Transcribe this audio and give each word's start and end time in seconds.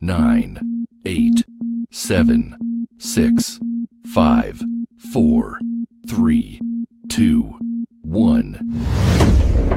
nine, 0.00 0.86
eight, 1.04 1.44
seven, 1.90 2.86
six, 2.98 3.58
five, 4.06 4.62
four, 5.12 5.58
three, 6.08 6.60
two, 7.08 7.58
one. 8.02 9.76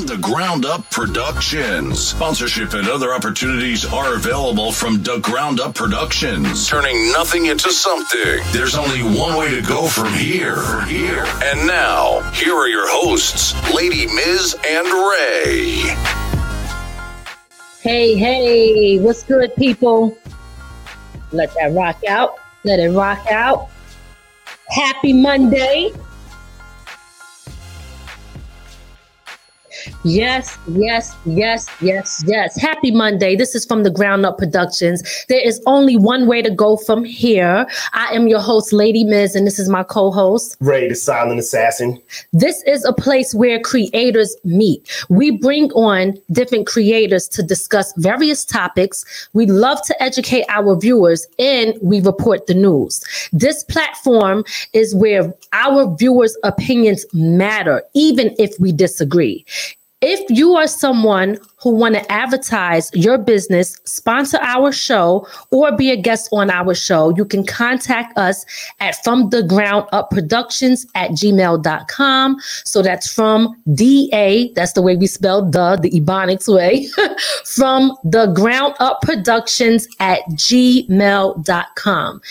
the 0.05 0.17
Ground 0.17 0.65
Up 0.65 0.89
Productions. 0.89 1.99
Sponsorship 1.99 2.73
and 2.73 2.87
other 2.87 3.13
opportunities 3.13 3.85
are 3.85 4.15
available 4.15 4.71
from 4.71 5.01
the 5.03 5.19
Ground 5.19 5.59
Up 5.59 5.75
Productions. 5.75 6.67
Turning 6.67 7.11
nothing 7.11 7.45
into 7.45 7.71
something. 7.71 8.39
There's 8.51 8.75
only 8.75 9.01
one 9.01 9.37
way 9.37 9.53
to 9.53 9.61
go 9.61 9.87
from 9.87 10.13
here. 10.13 10.81
Here. 10.85 11.25
And 11.43 11.67
now, 11.67 12.21
here 12.31 12.55
are 12.55 12.67
your 12.67 12.87
hosts, 12.89 13.53
Lady 13.73 14.07
Miz 14.07 14.55
and 14.65 14.87
Ray. 14.87 15.95
Hey, 17.81 18.15
hey, 18.15 18.99
what's 18.99 19.23
good, 19.23 19.55
people? 19.55 20.17
Let 21.31 21.53
that 21.55 21.73
rock 21.73 22.03
out. 22.07 22.35
Let 22.63 22.79
it 22.79 22.89
rock 22.89 23.25
out. 23.29 23.69
Happy 24.69 25.13
Monday. 25.13 25.91
Yes, 30.03 30.57
yes, 30.67 31.15
yes, 31.25 31.67
yes, 31.81 32.23
yes. 32.27 32.59
Happy 32.59 32.91
Monday. 32.91 33.35
This 33.35 33.55
is 33.55 33.65
from 33.65 33.83
the 33.83 33.89
Ground 33.89 34.25
Up 34.25 34.37
Productions. 34.37 35.03
There 35.29 35.41
is 35.41 35.61
only 35.65 35.95
one 35.97 36.27
way 36.27 36.41
to 36.41 36.49
go 36.49 36.77
from 36.77 37.03
here. 37.03 37.65
I 37.93 38.13
am 38.13 38.27
your 38.27 38.39
host, 38.39 38.73
Lady 38.73 39.03
Miz, 39.03 39.35
and 39.35 39.45
this 39.45 39.59
is 39.59 39.69
my 39.69 39.83
co 39.83 40.11
host. 40.11 40.57
Ray 40.59 40.87
the 40.87 40.95
Silent 40.95 41.39
Assassin. 41.39 42.01
This 42.33 42.63
is 42.63 42.83
a 42.85 42.93
place 42.93 43.33
where 43.33 43.59
creators 43.59 44.35
meet. 44.43 45.05
We 45.09 45.31
bring 45.31 45.71
on 45.71 46.17
different 46.31 46.67
creators 46.67 47.27
to 47.29 47.43
discuss 47.43 47.93
various 47.97 48.45
topics. 48.45 49.05
We 49.33 49.45
love 49.45 49.81
to 49.85 50.03
educate 50.03 50.45
our 50.49 50.75
viewers 50.75 51.27
and 51.39 51.73
we 51.81 52.01
report 52.01 52.47
the 52.47 52.53
news. 52.53 53.03
This 53.31 53.63
platform 53.63 54.43
is 54.73 54.95
where 54.95 55.33
our 55.53 55.95
viewers' 55.95 56.37
opinions 56.43 57.05
matter, 57.13 57.83
even 57.93 58.35
if 58.37 58.59
we 58.59 58.71
disagree. 58.71 59.45
If 60.01 60.31
you 60.35 60.55
are 60.55 60.67
someone 60.67 61.37
who 61.61 61.69
want 61.71 61.95
to 61.95 62.11
advertise 62.11 62.89
your 62.93 63.17
business, 63.17 63.79
sponsor 63.85 64.37
our 64.41 64.71
show, 64.71 65.27
or 65.51 65.71
be 65.75 65.91
a 65.91 65.95
guest 65.95 66.29
on 66.31 66.49
our 66.49 66.73
show, 66.73 67.13
you 67.15 67.23
can 67.23 67.45
contact 67.45 68.17
us 68.17 68.45
at 68.79 69.01
from 69.03 69.29
the 69.29 69.43
ground 69.43 69.87
up 69.91 70.09
productions 70.09 70.87
at 70.95 71.11
gmail.com. 71.11 72.39
So 72.65 72.81
that's 72.81 73.13
from 73.13 73.55
DA, 73.73 74.51
that's 74.53 74.73
the 74.73 74.81
way 74.81 74.95
we 74.95 75.05
spell 75.07 75.43
the, 75.43 75.77
the 75.81 75.91
Ebonics 75.91 76.53
way, 76.53 76.87
from 77.45 77.95
the 78.03 78.27
ground 78.27 78.73
up 78.79 79.01
productions 79.01 79.87
at 79.99 80.21
gmail.com. 80.31 82.21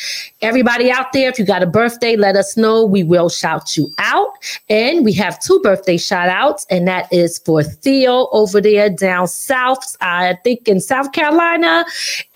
Everybody 0.43 0.91
out 0.91 1.13
there, 1.13 1.29
if 1.29 1.39
you 1.39 1.45
got 1.45 1.63
a 1.63 1.67
birthday, 1.67 2.17
let 2.17 2.35
us 2.35 2.57
know. 2.57 2.85
We 2.85 3.05
will 3.05 3.29
shout 3.29 3.77
you 3.77 3.93
out. 3.99 4.29
And 4.69 5.05
we 5.05 5.13
have 5.15 5.39
two 5.39 5.61
birthday 5.61 5.99
shout 5.99 6.29
outs, 6.29 6.67
and 6.71 6.89
that 6.89 7.13
is 7.13 7.39
for 7.39 7.63
Theo 7.63 8.29
over 8.33 8.61
there 8.61 8.91
down 8.91 9.20
south, 9.27 9.97
I 10.01 10.39
think 10.45 10.69
in 10.69 10.81
South 10.81 11.13
Carolina, 11.13 11.85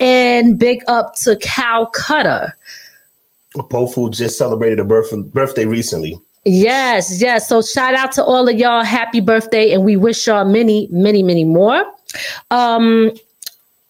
and 0.00 0.58
big 0.58 0.82
up 0.86 1.14
to 1.16 1.36
Calcutta. 1.36 2.54
Who 3.70 4.10
just 4.10 4.36
celebrated 4.36 4.80
a 4.80 4.84
birth- 4.84 5.32
birthday 5.32 5.64
recently. 5.64 6.18
Yes, 6.44 7.22
yes. 7.22 7.48
So 7.48 7.62
shout 7.62 7.94
out 7.94 8.12
to 8.12 8.24
all 8.24 8.48
of 8.48 8.56
y'all. 8.56 8.84
Happy 8.84 9.20
birthday, 9.20 9.72
and 9.72 9.84
we 9.84 9.96
wish 9.96 10.26
y'all 10.26 10.44
many, 10.44 10.88
many, 10.90 11.22
many 11.22 11.44
more. 11.44 11.84
Um, 12.50 13.12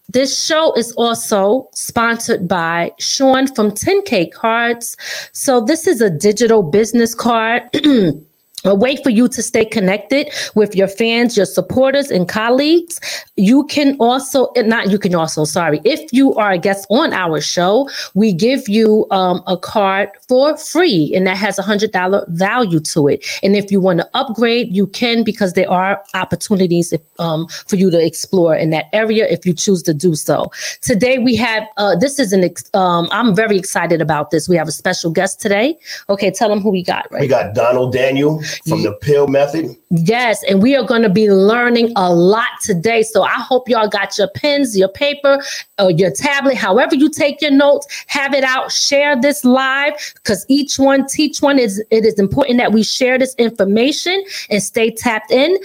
this 0.09 0.41
show 0.41 0.73
is 0.75 0.93
also 0.93 1.67
sponsored 1.73 2.47
by 2.47 2.91
Sean 2.99 3.47
from 3.47 3.71
10K 3.71 4.31
Cards. 4.31 4.95
So 5.33 5.59
this 5.59 5.87
is 5.87 5.99
a 5.99 6.09
digital 6.09 6.63
business 6.63 7.13
card. 7.13 7.63
A 8.65 8.73
way 8.73 8.95
for 8.97 9.11
you 9.11 9.27
to 9.27 9.41
stay 9.43 9.63
connected 9.63 10.29
with 10.55 10.75
your 10.75 10.87
fans, 10.87 11.37
your 11.37 11.45
supporters, 11.45 12.09
and 12.09 12.27
colleagues. 12.27 12.99
You 13.35 13.65
can 13.65 13.95
also, 13.99 14.49
not 14.57 14.89
you 14.89 14.97
can 14.97 15.13
also, 15.13 15.45
sorry, 15.45 15.81
if 15.85 16.11
you 16.11 16.33
are 16.35 16.51
a 16.51 16.57
guest 16.57 16.87
on 16.89 17.13
our 17.13 17.39
show, 17.41 17.89
we 18.15 18.33
give 18.33 18.67
you 18.67 19.05
um, 19.11 19.43
a 19.45 19.55
card 19.55 20.09
for 20.27 20.57
free, 20.57 21.13
and 21.15 21.27
that 21.27 21.37
has 21.37 21.59
a 21.59 21.61
hundred 21.61 21.91
dollar 21.91 22.25
value 22.29 22.79
to 22.79 23.07
it. 23.07 23.25
And 23.43 23.55
if 23.55 23.71
you 23.71 23.79
want 23.79 23.99
to 23.99 24.09
upgrade, 24.15 24.75
you 24.75 24.87
can 24.87 25.23
because 25.23 25.53
there 25.53 25.69
are 25.69 26.03
opportunities 26.13 26.93
um, 27.19 27.47
for 27.67 27.75
you 27.75 27.91
to 27.91 28.03
explore 28.03 28.55
in 28.55 28.71
that 28.71 28.85
area 28.93 29.27
if 29.29 29.45
you 29.45 29.53
choose 29.53 29.83
to 29.83 29.93
do 29.93 30.15
so. 30.15 30.51
Today 30.81 31.19
we 31.19 31.35
have 31.35 31.63
uh, 31.77 31.95
this 31.95 32.19
is 32.19 32.33
an 32.33 32.43
ex- 32.43 32.69
um, 32.73 33.07
I'm 33.11 33.35
very 33.35 33.57
excited 33.57 34.01
about 34.01 34.31
this. 34.31 34.49
We 34.49 34.57
have 34.57 34.67
a 34.67 34.71
special 34.71 35.11
guest 35.11 35.39
today. 35.39 35.77
Okay, 36.09 36.31
tell 36.31 36.49
them 36.49 36.61
who 36.61 36.71
we 36.71 36.83
got. 36.83 37.07
Right. 37.11 37.21
We 37.21 37.27
got 37.27 37.53
Donald 37.53 37.93
Daniel 37.93 38.41
from 38.67 38.83
the 38.83 38.93
Pill 39.01 39.27
Method. 39.27 39.75
Yes, 39.89 40.43
and 40.49 40.61
we 40.61 40.75
are 40.75 40.83
going 40.83 41.01
to 41.01 41.09
be 41.09 41.31
learning 41.31 41.91
a 41.95 42.13
lot 42.13 42.47
today. 42.61 43.03
So 43.03 43.23
I 43.23 43.33
hope 43.33 43.69
y'all 43.69 43.87
got 43.87 44.17
your 44.17 44.27
pens, 44.29 44.77
your 44.77 44.89
paper, 44.89 45.41
or 45.79 45.91
your 45.91 46.11
tablet, 46.11 46.55
however 46.55 46.95
you 46.95 47.09
take 47.09 47.41
your 47.41 47.51
notes, 47.51 47.87
have 48.07 48.33
it 48.33 48.43
out, 48.43 48.71
share 48.71 49.19
this 49.19 49.43
live 49.43 49.93
because 50.15 50.45
each 50.47 50.79
one, 50.79 51.07
teach 51.07 51.41
one 51.41 51.59
is 51.59 51.83
it 51.91 52.05
is 52.05 52.19
important 52.19 52.57
that 52.57 52.71
we 52.71 52.83
share 52.83 53.17
this 53.17 53.35
information 53.35 54.23
and 54.49 54.61
stay 54.63 54.91
tapped 54.91 55.31
in. 55.31 55.57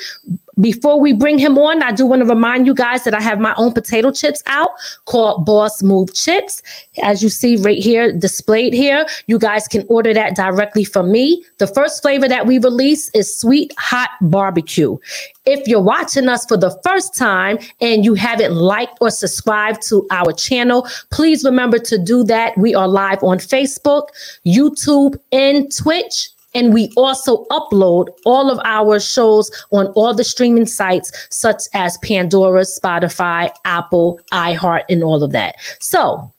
Before 0.60 1.00
we 1.00 1.12
bring 1.12 1.38
him 1.38 1.56
on, 1.58 1.82
I 1.82 1.92
do 1.92 2.04
want 2.04 2.22
to 2.22 2.28
remind 2.28 2.66
you 2.66 2.74
guys 2.74 3.04
that 3.04 3.14
I 3.14 3.20
have 3.20 3.38
my 3.40 3.54
own 3.56 3.72
potato 3.72 4.10
chips 4.10 4.42
out 4.46 4.70
called 5.06 5.46
Boss 5.46 5.82
Move 5.82 6.12
Chips. 6.12 6.62
As 7.02 7.22
you 7.22 7.28
see 7.28 7.56
right 7.56 7.78
here, 7.78 8.12
displayed 8.12 8.74
here, 8.74 9.06
you 9.26 9.38
guys 9.38 9.68
can 9.68 9.86
order 9.88 10.12
that 10.12 10.36
directly 10.36 10.84
from 10.84 11.10
me. 11.10 11.44
The 11.58 11.66
first 11.66 12.02
flavor 12.02 12.28
that 12.28 12.46
we 12.46 12.58
release 12.58 13.10
is 13.14 13.34
sweet 13.34 13.72
hot 13.78 14.10
barbecue. 14.20 14.98
If 15.46 15.66
you're 15.66 15.80
watching 15.80 16.28
us 16.28 16.44
for 16.44 16.56
the 16.56 16.78
first 16.84 17.14
time 17.14 17.58
and 17.80 18.04
you 18.04 18.14
haven't 18.14 18.54
liked 18.54 18.98
or 19.00 19.10
subscribed 19.10 19.82
to 19.88 20.06
our 20.10 20.32
channel, 20.32 20.86
please 21.10 21.44
remember 21.44 21.78
to 21.78 21.96
do 21.96 22.24
that. 22.24 22.56
We 22.58 22.74
are 22.74 22.88
live 22.88 23.22
on 23.22 23.38
Facebook, 23.38 24.08
YouTube, 24.44 25.16
and 25.32 25.74
Twitch. 25.74 26.30
And 26.54 26.74
we 26.74 26.92
also 26.96 27.44
upload 27.46 28.08
all 28.24 28.50
of 28.50 28.58
our 28.64 28.98
shows 28.98 29.50
on 29.72 29.86
all 29.88 30.14
the 30.14 30.24
streaming 30.24 30.66
sites, 30.66 31.12
such 31.30 31.62
as 31.74 31.98
Pandora, 31.98 32.62
Spotify, 32.62 33.50
Apple, 33.64 34.20
iHeart, 34.32 34.82
and 34.88 35.04
all 35.04 35.22
of 35.22 35.32
that. 35.32 35.56
So, 35.80 36.32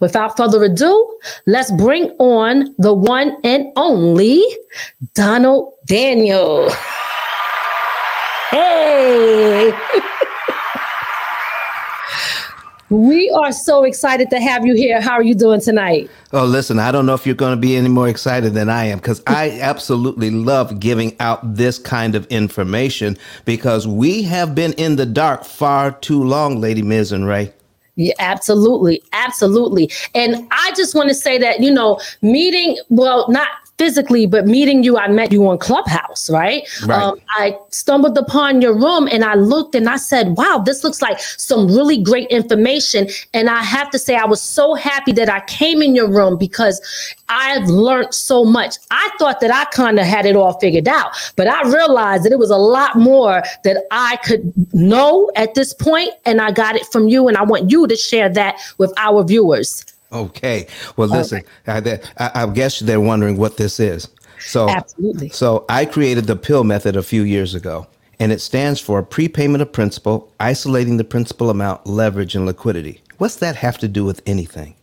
without 0.00 0.36
further 0.36 0.62
ado, 0.64 1.18
let's 1.46 1.70
bring 1.72 2.10
on 2.18 2.74
the 2.78 2.92
one 2.92 3.36
and 3.44 3.66
only 3.76 4.42
Donald 5.14 5.72
Daniel. 5.86 6.70
Hey. 8.52 9.72
We 12.92 13.30
are 13.30 13.52
so 13.52 13.84
excited 13.84 14.28
to 14.30 14.38
have 14.38 14.66
you 14.66 14.74
here. 14.74 15.00
How 15.00 15.12
are 15.12 15.22
you 15.22 15.34
doing 15.34 15.60
tonight? 15.60 16.10
Oh, 16.32 16.44
listen, 16.44 16.78
I 16.78 16.92
don't 16.92 17.06
know 17.06 17.14
if 17.14 17.26
you're 17.26 17.34
going 17.34 17.56
to 17.56 17.60
be 17.60 17.74
any 17.76 17.88
more 17.88 18.08
excited 18.08 18.52
than 18.52 18.68
I 18.68 18.84
am 18.84 18.98
because 18.98 19.22
I 19.26 19.58
absolutely 19.60 20.30
love 20.30 20.78
giving 20.78 21.16
out 21.18 21.54
this 21.56 21.78
kind 21.78 22.14
of 22.14 22.26
information 22.26 23.16
because 23.44 23.88
we 23.88 24.22
have 24.24 24.54
been 24.54 24.74
in 24.74 24.96
the 24.96 25.06
dark 25.06 25.44
far 25.44 25.92
too 25.92 26.22
long, 26.22 26.60
Lady 26.60 26.82
Miz 26.82 27.12
and 27.12 27.26
Ray. 27.26 27.52
Yeah, 27.96 28.14
absolutely. 28.18 29.02
Absolutely. 29.12 29.90
And 30.14 30.48
I 30.50 30.72
just 30.76 30.94
want 30.94 31.08
to 31.08 31.14
say 31.14 31.36
that, 31.38 31.60
you 31.60 31.70
know, 31.70 32.00
meeting, 32.22 32.78
well, 32.88 33.26
not 33.30 33.48
physically, 33.78 34.26
but 34.26 34.46
meeting 34.46 34.82
you, 34.82 34.98
I 34.98 35.08
met 35.08 35.32
you 35.32 35.46
on 35.48 35.58
Clubhouse, 35.58 36.30
right? 36.30 36.62
Right. 36.86 37.02
Um, 37.02 37.20
I 37.30 37.56
stumbled 37.70 38.16
upon 38.16 38.60
your 38.60 38.74
room 38.74 39.08
and 39.10 39.24
I 39.24 39.34
looked 39.34 39.74
and 39.74 39.88
I 39.88 39.96
said, 39.96 40.36
wow, 40.36 40.62
this 40.64 40.84
looks 40.84 41.02
like 41.02 41.18
some 41.20 41.66
really 41.66 42.00
great 42.00 42.28
information. 42.28 43.08
And 43.34 43.48
I 43.48 43.62
have 43.62 43.90
to 43.90 43.98
say, 43.98 44.16
I 44.16 44.24
was 44.24 44.40
so 44.40 44.74
happy 44.74 45.12
that 45.12 45.28
I 45.28 45.40
came 45.46 45.82
in 45.82 45.94
your 45.94 46.08
room 46.08 46.36
because 46.38 46.80
I've 47.28 47.66
learned 47.68 48.14
so 48.14 48.44
much. 48.44 48.76
I 48.90 49.10
thought 49.18 49.40
that 49.40 49.50
I 49.50 49.64
kind 49.66 49.98
of 49.98 50.06
had 50.06 50.26
it 50.26 50.36
all 50.36 50.52
figured 50.60 50.86
out, 50.86 51.12
but 51.36 51.48
I 51.48 51.62
realized 51.62 52.24
that 52.24 52.32
it 52.32 52.38
was 52.38 52.50
a 52.50 52.56
lot 52.56 52.96
more 52.96 53.42
that 53.64 53.84
I 53.90 54.16
could 54.18 54.52
know 54.74 55.30
at 55.34 55.54
this 55.54 55.72
point, 55.74 56.12
And 56.26 56.40
I 56.40 56.52
got 56.52 56.76
it 56.76 56.86
from 56.92 57.08
you. 57.08 57.26
And 57.28 57.36
I 57.36 57.42
want 57.42 57.70
you 57.70 57.86
to 57.86 57.96
share 57.96 58.28
that 58.28 58.60
with 58.78 58.92
our 58.96 59.24
viewers. 59.24 59.84
Okay. 60.12 60.66
Well, 60.96 61.08
listen, 61.08 61.42
I, 61.66 62.00
I, 62.18 62.30
I 62.42 62.46
guess 62.46 62.80
they're 62.80 63.00
wondering 63.00 63.36
what 63.36 63.56
this 63.56 63.80
is. 63.80 64.08
So, 64.40 64.68
Absolutely. 64.68 65.30
So, 65.30 65.64
I 65.68 65.84
created 65.84 66.26
the 66.26 66.36
pill 66.36 66.64
method 66.64 66.96
a 66.96 67.02
few 67.02 67.22
years 67.22 67.54
ago, 67.54 67.86
and 68.18 68.32
it 68.32 68.40
stands 68.40 68.80
for 68.80 69.02
prepayment 69.02 69.62
of 69.62 69.72
principal, 69.72 70.32
isolating 70.40 70.96
the 70.96 71.04
principal 71.04 71.48
amount, 71.48 71.86
leverage, 71.86 72.34
and 72.34 72.44
liquidity. 72.44 73.02
What's 73.18 73.36
that 73.36 73.56
have 73.56 73.78
to 73.78 73.88
do 73.88 74.04
with 74.04 74.20
anything? 74.26 74.74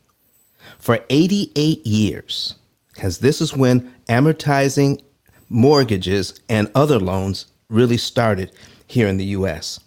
For 0.78 1.00
88 1.10 1.86
years, 1.86 2.56
because 2.94 3.20
this 3.20 3.42
is 3.42 3.56
when 3.56 3.94
amortizing 4.08 5.02
mortgages 5.50 6.40
and 6.48 6.72
other 6.74 7.00
loans 7.00 7.48
really 7.70 7.98
started 7.98 8.52
here 8.88 9.08
in 9.08 9.18
the 9.18 9.26
US. 9.26 9.80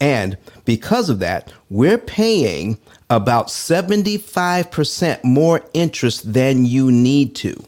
And 0.00 0.36
because 0.64 1.10
of 1.10 1.18
that, 1.18 1.52
we're 1.70 1.98
paying 1.98 2.78
about 3.10 3.48
75% 3.48 5.24
more 5.24 5.64
interest 5.72 6.32
than 6.32 6.66
you 6.66 6.92
need 6.92 7.34
to 7.36 7.64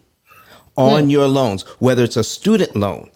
on 0.76 1.04
hmm. 1.04 1.10
your 1.10 1.28
loans, 1.28 1.62
whether 1.78 2.04
it's 2.04 2.16
a 2.16 2.24
student 2.24 2.76
loan, 2.76 3.10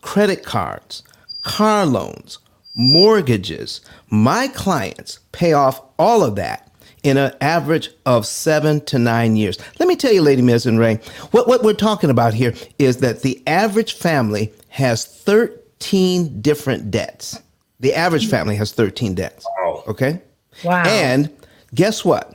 credit 0.00 0.44
cards, 0.44 1.02
car 1.42 1.86
loans, 1.86 2.38
mortgages. 2.76 3.80
My 4.10 4.48
clients 4.48 5.20
pay 5.32 5.52
off 5.52 5.82
all 5.98 6.22
of 6.22 6.36
that 6.36 6.70
in 7.02 7.16
an 7.16 7.32
average 7.40 7.90
of 8.06 8.26
seven 8.26 8.80
to 8.86 8.98
nine 8.98 9.36
years. 9.36 9.58
Let 9.78 9.88
me 9.88 9.96
tell 9.96 10.12
you, 10.12 10.22
Lady 10.22 10.42
Miz 10.42 10.66
and 10.66 10.78
Ray, 10.78 10.96
what, 11.30 11.46
what 11.46 11.62
we're 11.62 11.72
talking 11.74 12.10
about 12.10 12.34
here 12.34 12.54
is 12.78 12.98
that 12.98 13.22
the 13.22 13.42
average 13.46 13.94
family 13.94 14.52
has 14.68 15.04
13 15.04 16.40
different 16.40 16.90
debts. 16.90 17.40
The 17.80 17.94
average 17.94 18.24
hmm. 18.24 18.30
family 18.30 18.56
has 18.56 18.72
13 18.72 19.14
debts. 19.14 19.46
Wow. 19.60 19.84
Okay? 19.86 20.20
Wow. 20.64 20.84
And 20.84 21.30
guess 21.74 22.04
what? 22.04 22.34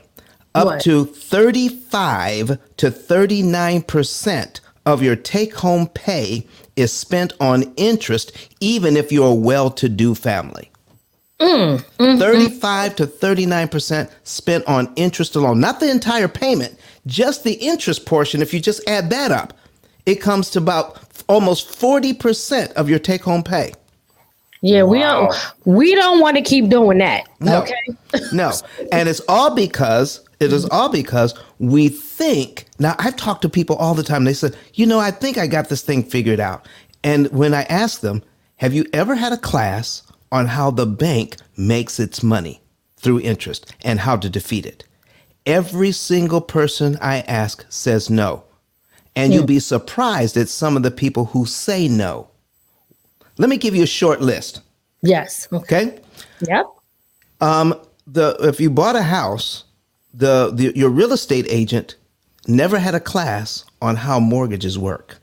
Up 0.55 0.65
What? 0.65 0.81
to 0.81 1.05
35 1.05 2.59
to 2.77 2.91
39% 2.91 4.59
of 4.85 5.01
your 5.01 5.15
take 5.15 5.55
home 5.55 5.87
pay 5.87 6.45
is 6.75 6.91
spent 6.91 7.33
on 7.39 7.73
interest, 7.75 8.31
even 8.59 8.97
if 8.97 9.11
you're 9.11 9.31
a 9.31 9.33
well 9.33 9.71
to 9.71 9.89
do 9.89 10.13
family. 10.13 10.69
Mm, 11.39 11.83
mm-hmm. 11.97 12.19
35 12.19 12.95
to 12.97 13.07
39% 13.07 14.11
spent 14.23 14.65
on 14.65 14.91
interest 14.95 15.35
alone, 15.35 15.59
not 15.59 15.79
the 15.79 15.89
entire 15.89 16.27
payment, 16.27 16.77
just 17.05 17.43
the 17.43 17.53
interest 17.53 18.05
portion. 18.05 18.41
If 18.41 18.53
you 18.53 18.59
just 18.59 18.87
add 18.87 19.09
that 19.09 19.31
up, 19.31 19.53
it 20.05 20.15
comes 20.15 20.49
to 20.51 20.59
about 20.59 20.99
almost 21.27 21.69
40% 21.69 22.73
of 22.73 22.89
your 22.89 22.99
take 22.99 23.23
home 23.23 23.43
pay. 23.43 23.73
Yeah, 24.63 24.83
we 24.83 24.99
don't 24.99 25.33
we 25.65 25.93
don't 25.93 26.21
want 26.21 26.37
to 26.37 26.41
keep 26.41 26.69
doing 26.69 26.99
that. 26.99 27.27
No. 27.41 27.63
Okay. 27.63 27.75
no. 28.31 28.53
And 28.93 29.09
it's 29.09 29.19
all 29.27 29.53
because 29.53 30.25
it 30.39 30.53
is 30.53 30.65
all 30.69 30.87
because 30.87 31.37
we 31.59 31.89
think 31.89 32.65
now 32.79 32.95
I've 32.97 33.17
talked 33.17 33.41
to 33.41 33.49
people 33.49 33.75
all 33.75 33.93
the 33.93 34.03
time. 34.03 34.23
They 34.23 34.33
said, 34.33 34.55
you 34.73 34.85
know, 34.85 34.99
I 34.99 35.11
think 35.11 35.37
I 35.37 35.47
got 35.47 35.67
this 35.67 35.81
thing 35.81 36.01
figured 36.01 36.39
out. 36.39 36.65
And 37.03 37.27
when 37.33 37.53
I 37.53 37.63
ask 37.63 37.99
them, 37.99 38.23
have 38.55 38.73
you 38.73 38.85
ever 38.93 39.15
had 39.15 39.33
a 39.33 39.37
class 39.37 40.01
on 40.31 40.45
how 40.47 40.71
the 40.71 40.85
bank 40.85 41.35
makes 41.57 41.99
its 41.99 42.23
money 42.23 42.61
through 42.95 43.19
interest 43.19 43.75
and 43.83 43.99
how 43.99 44.15
to 44.15 44.29
defeat 44.29 44.65
it? 44.65 44.85
Every 45.45 45.91
single 45.91 46.39
person 46.39 46.97
I 47.01 47.19
ask 47.21 47.65
says 47.67 48.09
no. 48.09 48.45
And 49.13 49.33
you'll 49.33 49.45
be 49.45 49.59
surprised 49.59 50.37
at 50.37 50.47
some 50.47 50.77
of 50.77 50.83
the 50.83 50.89
people 50.89 51.25
who 51.25 51.45
say 51.45 51.89
no. 51.89 52.29
Let 53.43 53.49
me 53.49 53.57
give 53.57 53.75
you 53.75 53.83
a 53.83 53.87
short 53.87 54.21
list, 54.21 54.61
Yes. 55.01 55.49
Okay. 55.51 55.99
Yep. 56.47 56.65
Um, 57.41 57.75
the 58.07 58.37
if 58.39 58.61
you 58.61 58.69
bought 58.69 58.95
a 58.95 59.01
house, 59.01 59.65
the, 60.13 60.49
the 60.53 60.71
your 60.77 60.89
real 60.89 61.11
estate 61.11 61.45
agent 61.49 61.97
never 62.47 62.79
had 62.79 62.95
a 62.95 63.01
class 63.01 63.65
on 63.81 63.97
how 63.97 64.17
mortgages 64.21 64.79
work. 64.79 65.17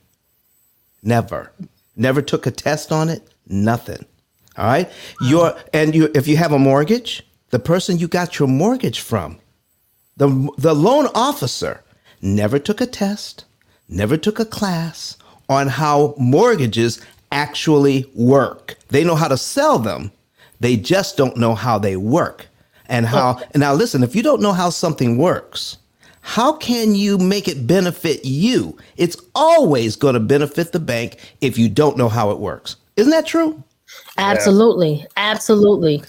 Never. 1.03 1.51
Never 1.97 2.21
took 2.21 2.47
a 2.47 2.51
test 2.51 2.93
on 2.93 3.09
it. 3.09 3.27
Nothing. 3.47 4.05
All 4.59 4.67
right. 4.67 4.91
Your 5.23 5.57
and 5.73 5.95
you 5.95 6.11
if 6.15 6.29
you 6.29 6.37
have 6.37 6.53
a 6.53 6.59
mortgage, 6.59 7.23
the 7.49 7.59
person 7.59 7.99
you 7.99 8.07
got 8.07 8.39
your 8.39 8.49
mortgage 8.49 9.01
from, 9.01 9.39
the 10.19 10.29
the 10.59 10.75
loan 10.75 11.09
officer 11.15 11.83
never 12.21 12.59
took 12.59 12.83
a 12.83 12.87
test, 12.87 13.47
never 13.89 14.19
took 14.19 14.39
a 14.39 14.45
class 14.45 15.17
on 15.49 15.69
how 15.69 16.15
mortgages 16.19 17.01
actually 17.31 18.11
work. 18.15 18.77
They 18.88 19.05
know 19.05 19.15
how 19.15 19.29
to 19.29 19.37
sell 19.37 19.79
them. 19.79 20.11
They 20.61 20.77
just 20.77 21.17
don't 21.17 21.37
know 21.37 21.55
how 21.55 21.79
they 21.79 21.97
work. 21.97 22.47
And 22.87 23.06
how 23.06 23.41
and 23.53 23.61
now 23.61 23.73
listen, 23.73 24.03
if 24.03 24.17
you 24.17 24.23
don't 24.23 24.43
know 24.43 24.53
how 24.53 24.69
something 24.71 25.17
works, 25.17 25.79
how 26.23 26.53
can 26.55 26.94
you 26.94 27.19
make 27.19 27.49
it 27.49 27.67
benefit 27.67 28.25
you? 28.25 28.77
It's 28.97 29.17
always 29.35 29.97
going 29.97 30.15
to 30.15 30.21
benefit 30.21 30.73
the 30.73 30.81
bank 30.81 31.19
if 31.41 31.56
you 31.56 31.69
don't 31.69 31.97
know 31.97 32.09
how 32.09 32.31
it 32.31 32.38
works. 32.38 32.77
Isn't 32.97 33.12
that 33.12 33.27
true? 33.27 33.62
Absolutely. 34.19 35.06
Absolutely. 35.17 36.03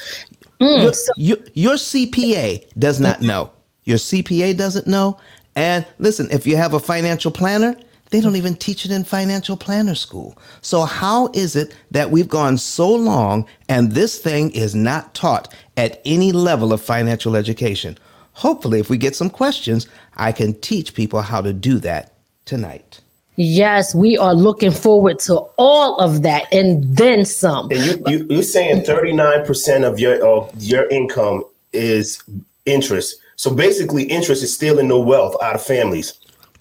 Mm, 0.59 0.83
Your, 0.83 0.91
your, 1.15 1.37
your 1.53 1.73
CPA 1.75 2.67
does 2.77 2.99
not 2.99 3.21
know. 3.21 3.51
Your 3.85 3.97
CPA 3.97 4.57
doesn't 4.57 4.87
know. 4.87 5.17
And 5.55 5.85
listen, 5.99 6.29
if 6.31 6.45
you 6.45 6.55
have 6.57 6.73
a 6.73 6.79
financial 6.79 7.31
planner, 7.31 7.75
they 8.11 8.21
don't 8.21 8.35
even 8.35 8.55
teach 8.55 8.85
it 8.85 8.91
in 8.91 9.03
financial 9.03 9.57
planner 9.57 9.95
school. 9.95 10.37
So, 10.61 10.83
how 10.83 11.27
is 11.33 11.55
it 11.55 11.75
that 11.91 12.11
we've 12.11 12.29
gone 12.29 12.57
so 12.57 12.93
long 12.93 13.47
and 13.67 13.93
this 13.93 14.19
thing 14.19 14.51
is 14.51 14.75
not 14.75 15.15
taught 15.15 15.53
at 15.77 16.01
any 16.05 16.31
level 16.31 16.71
of 16.71 16.81
financial 16.81 17.35
education? 17.35 17.97
Hopefully, 18.33 18.79
if 18.79 18.89
we 18.89 18.97
get 18.97 19.15
some 19.15 19.29
questions, 19.29 19.87
I 20.17 20.31
can 20.31 20.53
teach 20.59 20.93
people 20.93 21.21
how 21.21 21.41
to 21.41 21.53
do 21.53 21.79
that 21.79 22.13
tonight. 22.45 23.01
yes, 23.37 23.95
we 23.95 24.17
are 24.17 24.35
looking 24.35 24.71
forward 24.71 25.17
to 25.19 25.35
all 25.57 25.97
of 25.97 26.21
that 26.21 26.51
and 26.53 26.83
then 26.95 27.25
some. 27.25 27.71
And 27.71 27.79
you, 27.85 28.03
you 28.07 28.27
you're 28.29 28.43
saying 28.43 28.83
39% 28.83 29.87
of 29.87 29.99
your 29.99 30.23
of 30.25 30.53
your 30.61 30.87
income 30.89 31.43
is 31.73 32.21
interest. 32.65 33.15
So 33.37 33.53
basically, 33.53 34.03
interest 34.03 34.43
is 34.43 34.53
stealing 34.53 34.89
the 34.89 34.99
wealth 34.99 35.35
out 35.41 35.55
of 35.55 35.63
families. 35.63 36.13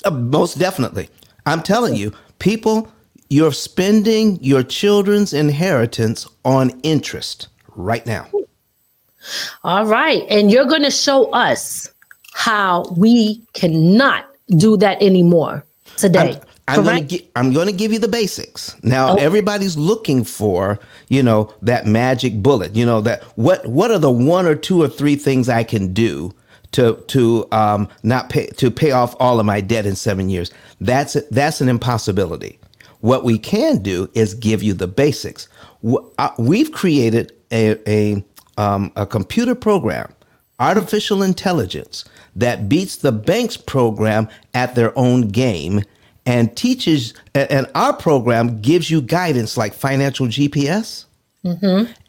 Uh, 0.04 0.10
most 0.10 0.58
definitely. 0.58 1.10
I'm 1.46 1.62
telling 1.62 1.94
you, 1.96 2.12
people, 2.38 2.90
you're 3.28 3.52
spending 3.52 4.38
your 4.42 4.62
children's 4.62 5.32
inheritance 5.32 6.26
on 6.44 6.70
interest 6.82 7.48
right 7.76 8.04
now. 8.06 8.28
All 9.64 9.86
right. 9.86 10.24
And 10.30 10.50
you're 10.50 10.64
going 10.66 10.82
to 10.82 10.90
show 10.90 11.30
us 11.32 11.88
how 12.32 12.84
we 12.96 13.42
cannot 13.52 14.26
do 14.56 14.76
that 14.78 15.00
anymore 15.02 15.64
today. 15.96 16.40
I'm 16.68 16.84
going 16.84 17.08
correct? 17.08 17.10
to 17.10 17.22
I'm 17.36 17.52
going 17.52 17.66
to 17.66 17.72
give 17.72 17.92
you 17.92 17.98
the 17.98 18.08
basics. 18.08 18.76
Now 18.82 19.14
Oh. 19.14 19.16
everybody's 19.16 19.76
looking 19.76 20.22
for, 20.24 20.78
you 21.08 21.22
know, 21.22 21.52
that 21.62 21.86
magic 21.86 22.42
bullet. 22.42 22.76
You 22.76 22.86
know 22.86 23.00
that 23.00 23.24
what 23.36 23.66
what 23.66 23.90
are 23.90 23.98
the 23.98 24.10
one 24.10 24.46
or 24.46 24.54
two 24.54 24.80
or 24.80 24.88
three 24.88 25.16
things 25.16 25.48
I 25.48 25.64
can 25.64 25.92
do 25.92 26.32
to 26.72 26.94
to 27.08 27.46
um 27.52 27.88
not 28.02 28.28
pay 28.30 28.46
to 28.46 28.70
pay 28.70 28.90
off 28.92 29.14
all 29.20 29.40
of 29.40 29.46
my 29.46 29.60
debt 29.60 29.86
in 29.86 29.96
7 29.96 30.28
years. 30.30 30.50
That's 30.80 31.14
that's 31.30 31.60
an 31.60 31.68
impossibility. 31.68 32.58
What 33.00 33.24
we 33.24 33.38
can 33.38 33.78
do 33.82 34.08
is 34.14 34.34
give 34.34 34.62
you 34.62 34.74
the 34.74 34.86
basics. 34.86 35.48
Uh, 36.18 36.30
We've 36.38 36.70
created 36.72 37.32
a 37.50 37.76
a 37.90 38.24
um, 38.58 38.92
a 38.96 39.06
computer 39.06 39.54
program, 39.54 40.12
artificial 40.58 41.22
intelligence 41.22 42.04
that 42.36 42.68
beats 42.68 42.96
the 42.96 43.12
bank's 43.12 43.56
program 43.56 44.28
at 44.54 44.74
their 44.74 44.96
own 44.98 45.28
game 45.28 45.82
and 46.26 46.54
teaches 46.54 47.14
and 47.34 47.66
our 47.74 47.94
program 47.94 48.60
gives 48.60 48.90
you 48.90 49.00
guidance 49.00 49.56
like 49.56 49.72
financial 49.72 50.26
gps 50.26 51.06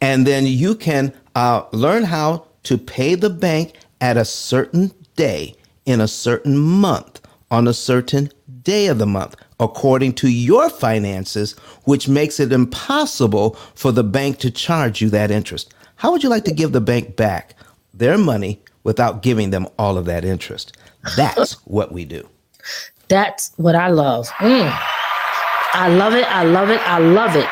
and 0.02 0.28
then 0.28 0.46
you 0.46 0.76
can 0.76 1.14
uh, 1.36 1.64
learn 1.72 2.04
how 2.04 2.46
to 2.64 2.78
pay 2.78 3.16
the 3.16 3.30
bank 3.30 3.76
at 4.02 4.18
a 4.18 4.26
certain 4.26 4.92
day 5.16 5.56
in 5.86 6.02
a 6.02 6.08
certain 6.08 6.58
month 6.58 7.22
on 7.50 7.68
a 7.68 7.74
certain 7.74 8.30
day 8.64 8.88
of 8.88 8.98
the 8.98 9.06
month 9.06 9.36
according 9.60 10.14
to 10.14 10.28
your 10.30 10.70
finances 10.70 11.54
which 11.86 12.08
makes 12.10 12.40
it 12.40 12.52
impossible 12.52 13.52
for 13.76 13.92
the 13.92 14.04
bank 14.04 14.38
to 14.40 14.52
charge 14.52 15.02
you 15.02 15.10
that 15.10 15.32
interest 15.32 15.74
how 15.96 16.12
would 16.12 16.24
you 16.24 16.30
like 16.30 16.46
to 16.46 16.54
give 16.54 16.72
the 16.72 16.82
bank 16.82 17.16
back 17.16 17.56
their 17.94 18.18
money 18.18 18.62
without 18.84 19.22
giving 19.22 19.52
them 19.52 19.68
all 19.80 19.98
of 19.98 20.06
that 20.06 20.26
interest 20.26 20.76
that's 21.16 21.54
what 21.66 21.92
we 21.92 22.04
do 22.06 22.28
That's 23.12 23.52
what 23.58 23.76
I 23.76 23.90
love. 23.90 24.30
Mm. 24.40 24.72
I 25.74 25.90
love 25.90 26.14
it. 26.14 26.26
I 26.32 26.44
love 26.44 26.70
it. 26.70 26.80
I 26.88 27.00
love 27.00 27.36
it. 27.36 27.46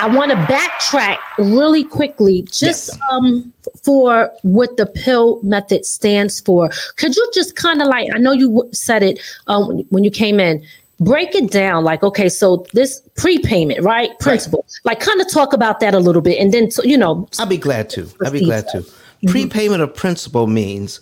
I 0.00 0.08
want 0.08 0.30
to 0.30 0.36
backtrack 0.36 1.18
really 1.38 1.84
quickly, 1.84 2.42
just 2.42 2.88
yes. 2.88 2.98
um, 3.10 3.52
for 3.84 4.32
what 4.42 4.78
the 4.78 4.86
pill 4.86 5.42
method 5.42 5.84
stands 5.84 6.40
for. 6.40 6.70
Could 6.96 7.14
you 7.14 7.30
just 7.34 7.54
kind 7.54 7.82
of 7.82 7.88
like, 7.88 8.08
I 8.14 8.18
know 8.18 8.32
you 8.32 8.68
said 8.72 9.02
it 9.02 9.20
um, 9.46 9.80
when 9.90 10.02
you 10.02 10.10
came 10.10 10.40
in, 10.40 10.64
break 11.00 11.34
it 11.34 11.50
down 11.50 11.84
like, 11.84 12.02
okay, 12.02 12.28
so 12.28 12.66
this 12.72 13.00
prepayment, 13.16 13.82
right? 13.82 14.10
Principle, 14.20 14.64
right. 14.66 14.92
like 14.92 15.00
kind 15.00 15.20
of 15.20 15.30
talk 15.30 15.52
about 15.52 15.80
that 15.80 15.94
a 15.94 15.98
little 15.98 16.22
bit. 16.22 16.38
And 16.38 16.52
then, 16.52 16.70
you 16.82 16.96
know, 16.96 17.28
I'll 17.38 17.46
be 17.46 17.58
glad 17.58 17.90
to. 17.90 18.08
I'll 18.24 18.30
be 18.30 18.44
glad 18.44 18.68
to. 18.68 18.78
Mm-hmm. 18.78 19.28
Prepayment 19.28 19.82
of 19.82 19.94
principal 19.94 20.46
means 20.46 20.98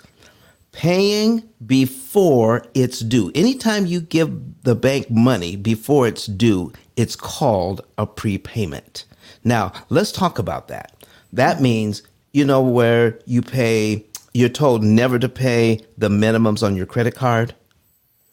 paying 0.78 1.42
before 1.66 2.64
it's 2.72 3.00
due. 3.00 3.32
Anytime 3.34 3.84
you 3.84 4.00
give 4.00 4.62
the 4.62 4.76
bank 4.76 5.10
money 5.10 5.56
before 5.56 6.06
it's 6.06 6.26
due, 6.26 6.72
it's 6.94 7.16
called 7.16 7.80
a 7.98 8.06
prepayment. 8.06 9.04
Now, 9.42 9.72
let's 9.88 10.12
talk 10.12 10.38
about 10.38 10.68
that. 10.68 10.94
That 11.32 11.60
means, 11.60 12.04
you 12.32 12.44
know, 12.44 12.62
where 12.62 13.18
you 13.26 13.42
pay, 13.42 14.06
you're 14.32 14.48
told 14.48 14.84
never 14.84 15.18
to 15.18 15.28
pay 15.28 15.84
the 15.98 16.08
minimums 16.08 16.64
on 16.64 16.76
your 16.76 16.86
credit 16.86 17.16
card. 17.16 17.56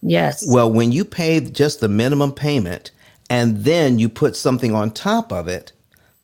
Yes. 0.03 0.45
Well, 0.47 0.71
when 0.71 0.91
you 0.91 1.03
pay 1.03 1.39
just 1.39 1.79
the 1.79 1.89
minimum 1.89 2.31
payment 2.31 2.91
and 3.27 3.63
then 3.63 3.97
you 3.97 4.07
put 4.07 4.35
something 4.35 4.75
on 4.75 4.91
top 4.91 5.33
of 5.33 5.47
it, 5.47 5.71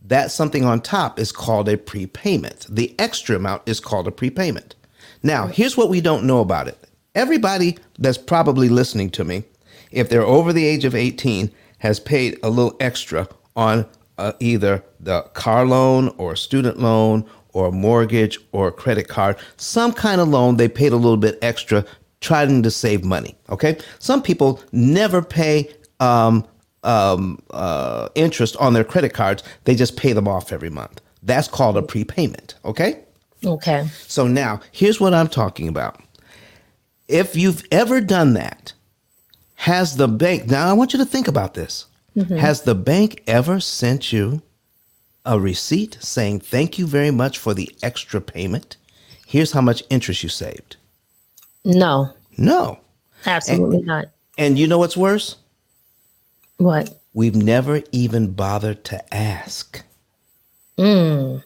that 0.06 0.30
something 0.30 0.66
on 0.66 0.82
top 0.82 1.18
is 1.18 1.32
called 1.32 1.68
a 1.68 1.78
prepayment. 1.78 2.68
The 2.70 2.94
extra 3.00 3.38
amount 3.38 3.63
is 3.66 3.80
called 3.80 4.08
a 4.08 4.12
prepayment. 4.12 4.75
Now, 5.24 5.48
here's 5.48 5.78
what 5.78 5.90
we 5.90 6.01
don't 6.01 6.25
know 6.25 6.40
about 6.40 6.68
it. 6.68 6.78
Everybody 7.13 7.78
that's 8.00 8.18
probably 8.18 8.70
listening 8.70 9.10
to 9.12 9.24
me, 9.24 9.44
if 9.92 10.10
they're 10.10 10.25
over 10.25 10.54
the 10.54 10.66
age 10.66 10.86
of 10.86 10.96
18, 10.96 11.51
has 11.80 12.00
paid 12.00 12.40
a 12.44 12.50
little 12.50 12.75
extra 12.80 13.28
on 13.56 13.86
uh, 14.18 14.34
either 14.40 14.84
the 15.00 15.22
car 15.34 15.66
loan 15.66 16.10
or 16.18 16.36
student 16.36 16.80
loan 16.80 17.25
or 17.54 17.72
mortgage 17.72 18.40
or 18.51 18.72
credit 18.72 19.08
card, 19.08 19.36
some 19.58 19.92
kind 19.92 20.22
of 20.22 20.28
loan, 20.28 20.58
they 20.58 20.70
paid 20.70 20.94
a 20.94 20.98
little 20.98 21.18
bit 21.18 21.38
extra 21.42 21.86
trying 22.22 22.63
to 22.63 22.72
save 22.72 23.04
money. 23.04 23.36
Okay. 23.50 23.78
Some 24.00 24.22
people 24.22 24.62
never 24.72 25.22
pay 25.22 25.74
um, 26.00 26.48
um, 26.84 27.42
uh, 27.51 28.10
interest 28.16 28.56
on 28.58 28.74
their 28.74 28.84
credit 28.84 29.13
cards, 29.13 29.44
they 29.66 29.75
just 29.75 29.98
pay 29.98 30.13
them 30.13 30.28
off 30.28 30.51
every 30.51 30.70
month. 30.70 31.01
That's 31.24 31.48
called 31.48 31.78
a 31.78 31.82
prepayment. 31.82 32.56
Okay. 32.66 33.04
Okay. 33.46 33.88
So 34.08 34.28
now 34.28 34.62
here's 34.72 35.00
what 35.00 35.14
I'm 35.14 35.28
talking 35.28 35.68
about. 35.68 36.02
If 37.08 37.36
you've 37.36 37.64
ever 37.72 38.00
done 38.02 38.34
that, 38.34 38.74
has 39.56 39.98
the 39.98 40.08
bank, 40.08 40.48
now 40.48 40.70
I 40.70 40.74
want 40.74 40.94
you 40.94 41.00
to 41.00 41.06
think 41.06 41.28
about 41.28 41.54
this. 41.54 41.86
Mm-hmm. 42.16 42.38
Has 42.38 42.64
the 42.64 42.76
bank 42.76 43.24
ever 43.28 43.60
sent 43.60 44.12
you 44.12 44.42
a 45.26 45.40
receipt 45.40 45.98
saying, 46.02 46.40
thank 46.40 46.80
you 46.80 46.88
very 46.88 47.12
much 47.12 47.38
for 47.38 47.54
the 47.54 47.74
extra 47.84 48.22
payment? 48.22 48.78
Here's 49.26 49.52
how 49.52 49.62
much 49.62 49.84
interest 49.90 50.24
you 50.24 50.30
saved. 50.30 50.78
No. 51.64 52.14
No. 52.38 52.80
Absolutely 53.26 53.78
and, 53.78 53.86
not. 53.86 54.06
And 54.38 54.58
you 54.58 54.68
know 54.68 54.78
what's 54.78 54.98
worse? 54.98 55.38
What? 56.58 57.02
We've 57.14 57.36
never 57.36 57.82
even 57.92 58.32
bothered 58.32 58.84
to 58.86 59.14
ask. 59.14 59.84
Mm. 60.78 61.44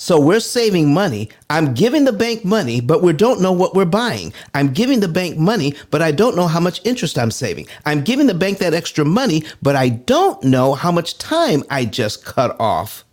So 0.00 0.20
we're 0.20 0.38
saving 0.38 0.94
money. 0.94 1.28
I'm 1.50 1.74
giving 1.74 2.04
the 2.04 2.12
bank 2.12 2.44
money, 2.44 2.80
but 2.80 3.02
we 3.02 3.12
don't 3.12 3.40
know 3.40 3.50
what 3.50 3.74
we're 3.74 3.84
buying. 3.84 4.32
I'm 4.54 4.72
giving 4.72 5.00
the 5.00 5.08
bank 5.08 5.36
money, 5.36 5.74
but 5.90 6.02
I 6.02 6.12
don't 6.12 6.36
know 6.36 6.46
how 6.46 6.60
much 6.60 6.80
interest 6.86 7.18
I'm 7.18 7.32
saving. 7.32 7.66
I'm 7.84 8.02
giving 8.02 8.28
the 8.28 8.34
bank 8.34 8.58
that 8.58 8.74
extra 8.74 9.04
money, 9.04 9.42
but 9.60 9.74
I 9.74 9.88
don't 9.88 10.40
know 10.44 10.74
how 10.74 10.92
much 10.92 11.18
time 11.18 11.64
I 11.68 11.84
just 11.84 12.24
cut 12.24 12.54
off. 12.60 13.04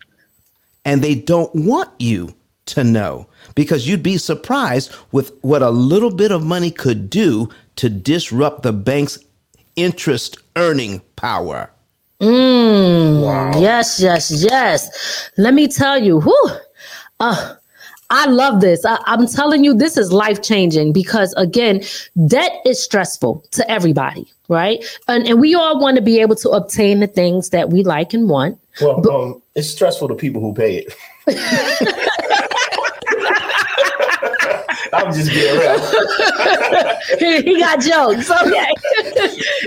And 0.85 1.01
they 1.01 1.15
don't 1.15 1.53
want 1.55 1.89
you 1.97 2.35
to 2.67 2.83
know 2.83 3.25
because 3.55 3.87
you'd 3.87 4.03
be 4.03 4.17
surprised 4.17 4.93
with 5.11 5.31
what 5.41 5.63
a 5.63 5.71
little 5.71 6.11
bit 6.11 6.31
of 6.31 6.45
money 6.45 6.69
could 6.69 7.09
do 7.09 7.49
to 7.77 7.89
disrupt 7.89 8.61
the 8.61 8.73
bank's 8.73 9.17
interest 9.75 10.37
earning 10.55 11.01
power. 11.15 11.71
Mm, 12.21 13.23
wow. 13.23 13.59
Yes, 13.59 13.99
yes, 13.99 14.31
yes. 14.31 15.31
Let 15.37 15.55
me 15.55 15.67
tell 15.67 15.97
you, 15.97 16.21
whew, 16.21 16.51
uh, 17.19 17.55
I 18.09 18.27
love 18.27 18.61
this. 18.61 18.85
I, 18.85 18.99
am 19.07 19.27
telling 19.27 19.63
you, 19.63 19.73
this 19.73 19.97
is 19.97 20.11
life 20.11 20.41
changing 20.41 20.93
because, 20.93 21.33
again, 21.37 21.83
debt 22.27 22.51
is 22.65 22.81
stressful 22.81 23.43
to 23.51 23.69
everybody, 23.69 24.31
right? 24.47 24.85
And, 25.07 25.27
and 25.27 25.39
we 25.39 25.55
all 25.55 25.79
want 25.79 25.95
to 25.95 26.01
be 26.01 26.19
able 26.21 26.35
to 26.37 26.49
obtain 26.49 26.99
the 26.99 27.07
things 27.07 27.49
that 27.49 27.71
we 27.71 27.83
like 27.83 28.13
and 28.13 28.29
want. 28.29 28.59
Well, 28.81 29.01
but- 29.01 29.13
um, 29.13 29.41
it's 29.55 29.69
stressful 29.69 30.09
to 30.09 30.15
people 30.15 30.41
who 30.41 30.53
pay 30.53 30.85
it. 30.85 30.93
I'm 34.95 35.13
just 35.13 35.29
being 35.29 35.57
real. 35.57 35.79
he 37.43 37.59
got 37.59 37.81
jokes. 37.81 38.29
Okay. 38.31 38.71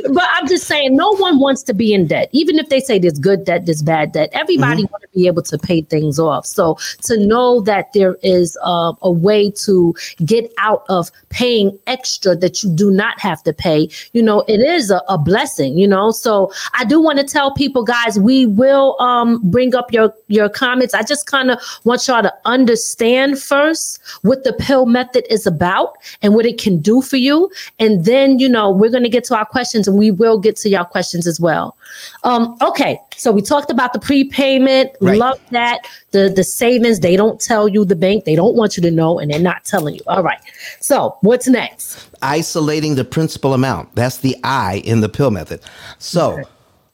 but 0.13 0.25
I'm 0.33 0.47
just 0.49 0.67
saying, 0.67 0.97
no 0.97 1.13
one 1.17 1.39
wants 1.39 1.63
to 1.65 1.75
be 1.75 1.93
in 1.93 2.07
debt. 2.07 2.29
Even 2.33 2.59
if 2.59 2.69
they 2.69 2.81
say 2.81 2.99
there's 2.99 3.19
good 3.19 3.45
debt, 3.45 3.67
there's 3.67 3.83
bad 3.83 4.13
debt, 4.13 4.31
everybody 4.33 4.85
mm-hmm. 4.85 4.93
want 4.93 5.03
to 5.03 5.09
be 5.15 5.27
able 5.27 5.43
to 5.43 5.59
pay 5.59 5.83
things 5.83 6.19
off. 6.19 6.47
So 6.47 6.79
to 7.03 7.19
know 7.19 7.61
that 7.63 7.93
there 7.93 8.17
is 8.23 8.59
uh, 8.65 8.93
a 9.03 9.11
way 9.11 9.51
to 9.51 9.95
get 10.25 10.53
out 10.59 10.85
of 10.89 11.11
paying 11.29 11.79
extra 11.87 12.35
that 12.37 12.63
you 12.63 12.71
do 12.71 12.91
not 12.91 13.21
have 13.21 13.43
to 13.45 13.53
pay, 13.53 13.89
you 14.13 14.23
know, 14.23 14.45
it 14.49 14.61
is 14.61 14.91
a, 14.91 15.03
a 15.09 15.19
blessing, 15.19 15.79
you 15.79 15.89
know. 15.89 16.11
So 16.11 16.53
I 16.75 16.85
do 16.85 17.01
want 17.01 17.19
to 17.19 17.25
tell 17.25 17.53
people, 17.53 17.85
guys, 17.85 18.19
we 18.19 18.47
will 18.47 19.01
um, 19.01 19.41
bring 19.51 19.75
up 19.75 19.93
your, 19.93 20.13
your 20.29 20.49
comments. 20.49 20.95
I 20.95 21.03
just 21.03 21.27
kind 21.27 21.51
of 21.51 21.59
want 21.85 22.07
y'all 22.07 22.23
to 22.23 22.35
understand 22.45 23.39
first 23.39 24.01
what 24.23 24.45
the 24.45 24.53
pill 24.53 24.87
method 24.87 25.18
method 25.19 25.33
is 25.33 25.47
about 25.47 25.97
and 26.23 26.35
what 26.35 26.47
it 26.47 26.59
can 26.59 26.79
do 26.79 27.03
for 27.03 27.17
you. 27.17 27.51
And 27.79 28.05
then, 28.05 28.39
you 28.39 28.49
know, 28.49 28.71
we're 28.71 28.91
going 28.91 29.03
to 29.03 29.09
get 29.09 29.25
to 29.25 29.37
our 29.37 29.45
questions 29.45 29.89
and 29.89 29.99
we 29.99 30.11
will 30.11 30.39
get 30.39 30.57
to 30.57 30.69
your 30.69 30.85
questions 30.85 31.27
as 31.27 31.41
well. 31.41 31.77
Um, 32.25 32.57
okay. 32.63 32.99
So 33.17 33.33
we 33.33 33.43
talked 33.43 33.71
about 33.71 33.93
the 33.93 33.99
prepayment. 33.99 34.93
Right. 35.01 35.19
Love 35.19 35.41
that. 35.51 35.87
The, 36.11 36.29
the 36.35 36.45
savings, 36.45 37.01
they 37.01 37.17
don't 37.17 37.41
tell 37.41 37.69
you 37.69 37.85
the 37.85 37.97
bank. 37.97 38.25
They 38.25 38.37
don't 38.37 38.57
want 38.57 38.77
you 38.77 38.83
to 38.83 38.91
know 38.91 39.19
and 39.19 39.31
they're 39.31 39.41
not 39.41 39.65
telling 39.65 39.95
you. 39.95 40.01
All 40.07 40.23
right. 40.23 40.41
So 40.81 41.17
what's 41.21 41.49
next? 41.49 42.11
Isolating 42.23 42.95
the 42.95 43.05
principal 43.05 43.55
amount. 43.55 43.95
That's 43.95 44.19
the 44.19 44.37
I 44.45 44.83
in 44.85 45.01
the 45.01 45.09
pill 45.09 45.31
method. 45.31 45.61
So 45.99 46.33
okay. 46.33 46.43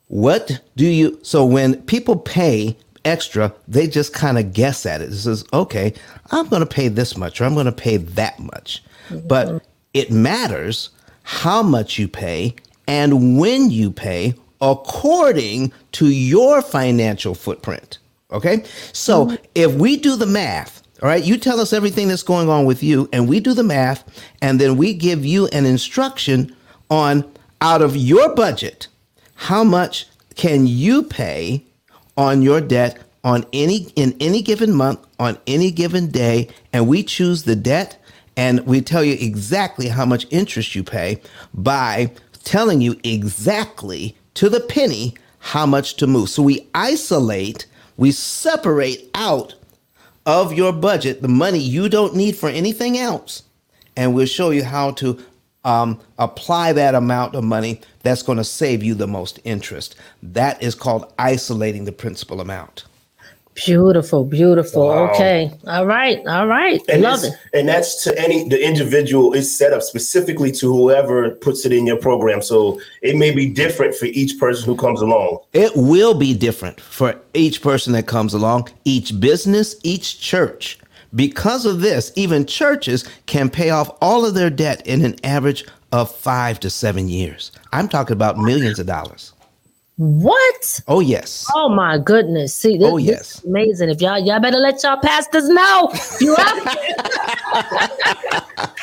what 0.09 0.61
do 0.77 0.87
you, 0.87 1.19
so 1.23 1.45
when 1.45 1.81
people 1.83 2.17
pay 2.17 2.77
extra, 3.05 3.55
they 3.69 3.87
just 3.87 4.13
kind 4.13 4.39
of 4.39 4.53
guess 4.53 4.87
at 4.87 5.01
it. 5.01 5.11
It 5.11 5.17
says, 5.17 5.45
okay, 5.53 5.95
I'm 6.31 6.49
going 6.49 6.61
to 6.61 6.67
pay 6.67 6.89
this 6.89 7.17
much 7.17 7.41
or 7.41 7.45
I'm 7.45 7.55
going 7.55 7.67
to 7.67 7.73
pay 7.73 7.97
that 7.99 8.39
much. 8.39 8.83
Mm-hmm. 9.09 9.27
But 9.27 9.67
it 9.93 10.11
matters 10.11 10.91
how 11.23 11.63
much 11.63 11.99
you 11.99 12.09
pay 12.09 12.55
and 12.87 13.39
when 13.39 13.71
you 13.71 13.91
pay 13.91 14.35
according 14.61 15.73
to 15.93 16.09
your 16.09 16.63
financial 16.63 17.35
footprint. 17.35 17.99
Okay. 18.31 18.65
So 18.93 19.27
mm-hmm. 19.27 19.45
if 19.55 19.75
we 19.75 19.97
do 19.97 20.17
the 20.17 20.27
math, 20.27 20.83
all 21.03 21.09
right, 21.09 21.25
you 21.25 21.37
tell 21.37 21.61
us 21.61 21.73
everything 21.73 22.09
that's 22.09 22.23
going 22.23 22.49
on 22.49 22.65
with 22.65 22.83
you, 22.83 23.09
and 23.13 23.29
we 23.29 23.41
do 23.41 23.53
the 23.53 23.63
math, 23.63 24.05
and 24.41 24.59
then 24.59 24.77
we 24.77 24.95
give 24.95 25.27
you 25.27 25.49
an 25.49 25.67
instruction 25.67 26.55
on 26.89 27.31
out 27.61 27.83
of 27.83 27.97
your 27.97 28.35
budget, 28.35 28.89
how 29.35 29.65
much 29.65 30.07
can 30.35 30.67
you 30.67 31.03
pay 31.03 31.65
on 32.17 32.43
your 32.43 32.61
debt 32.61 32.99
on 33.23 33.45
any 33.53 33.89
in 33.97 34.15
any 34.21 34.43
given 34.43 34.73
month 34.73 35.01
on 35.19 35.39
any 35.47 35.71
given 35.71 36.09
day 36.09 36.49
and 36.73 36.87
we 36.87 37.03
choose 37.03 37.45
the 37.45 37.57
debt 37.57 37.97
and 38.37 38.67
we 38.67 38.81
tell 38.81 39.05
you 39.05 39.17
exactly 39.21 39.89
how 39.89 40.05
much 40.05 40.27
interest 40.31 40.75
you 40.75 40.83
pay 40.83 41.21
by 41.55 42.11
telling 42.43 42.81
you 42.81 42.99
exactly 43.03 44.17
to 44.35 44.49
the 44.49 44.61
penny 44.61 45.15
how 45.39 45.67
much 45.67 45.97
to 45.97 46.07
move. 46.07 46.31
So 46.31 46.43
we 46.43 46.67
isolate, 46.75 47.67
we 47.97 48.13
separate 48.13 49.11
out 49.15 49.55
of 50.27 50.53
your 50.53 50.73
budget 50.73 51.23
the 51.23 51.29
money 51.29 51.59
you 51.59 51.89
don't 51.89 52.17
need 52.17 52.37
for 52.37 52.49
anything 52.49 52.99
else. 52.99 53.43
And 53.97 54.15
we'll 54.15 54.27
show 54.27 54.51
you 54.51 54.65
how 54.65 54.93
to 54.93 55.23
um, 55.65 56.01
apply 56.19 56.73
that 56.75 56.95
amount 56.95 57.35
of 57.35 57.45
money 57.45 57.81
that's 58.03 58.23
going 58.23 58.39
to 58.39 58.45
save 58.45 58.83
you 58.83 58.95
the 58.95 59.07
most 59.07 59.41
interest. 59.45 59.97
That 60.23 60.63
is 60.63 60.75
called 60.75 61.13
isolating 61.19 61.85
the 61.85 61.93
principal 61.93 62.41
amount. 62.41 62.85
Beautiful, 63.55 64.25
beautiful. 64.25 64.89
Wow. 64.89 65.11
Okay. 65.11 65.51
All 65.69 65.87
right. 65.87 66.19
All 66.27 66.49
right. 66.49 66.81
And 66.89 67.03
Love 67.03 67.23
it. 67.23 67.35
And 67.53 67.69
that's 67.69 68.03
to 68.03 68.19
any 68.19 68.49
the 68.49 68.65
individual 68.65 69.33
is 69.33 69.57
set 69.57 69.73
up 69.73 69.83
specifically 69.83 70.51
to 70.53 70.73
whoever 70.73 71.31
puts 71.31 71.65
it 71.65 71.73
in 71.73 71.87
your 71.87 71.97
program. 71.97 72.43
So 72.43 72.81
it 73.01 73.17
may 73.17 73.31
be 73.31 73.49
different 73.49 73.95
for 73.95 74.07
each 74.07 74.41
person 74.41 74.67
who 74.67 74.75
comes 74.75 75.01
along. 75.01 75.39
It 75.53 75.71
will 75.77 76.15
be 76.15 76.35
different 76.35 76.81
for 76.81 77.17
each 77.33 77.63
person 77.63 77.93
that 77.93 78.09
comes 78.09 78.35
along, 78.35 78.71
each 78.85 79.21
business, 79.21 79.77
each 79.85 80.21
church. 80.21 80.79
Because 81.15 81.65
of 81.67 81.81
this, 81.81 82.13
even 82.17 82.47
churches 82.47 83.05
can 83.27 83.49
pay 83.49 83.71
off 83.71 83.91
all 84.01 84.25
of 84.25 84.35
their 84.35 84.51
debt 84.51 84.87
in 84.87 85.05
an 85.05 85.17
average 85.25 85.65
of 85.93 86.15
five 86.15 86.59
to 86.61 86.71
seven 86.71 87.09
years. 87.09 87.53
I'm 87.73 87.89
talking 87.89 88.15
about 88.15 88.39
millions 88.39 88.79
of 88.79 88.87
dollars. 88.87 89.33
What? 89.97 90.81
Oh 90.89 90.99
yes. 90.99 91.47
Oh 91.55 91.69
my 91.69 91.99
goodness! 91.99 92.53
See, 92.53 92.77
this, 92.77 92.89
Oh, 92.91 92.99
this 92.99 93.07
yes. 93.07 93.39
is 93.39 93.45
amazing. 93.45 93.91
If 93.91 94.01
y'all 94.03 94.19
y'all 94.19 94.41
better 94.41 94.59
let 94.59 94.83
y'all 94.83 94.97
pastors 94.97 95.49
know. 95.49 95.93
You 96.21 96.35
out 96.37 96.77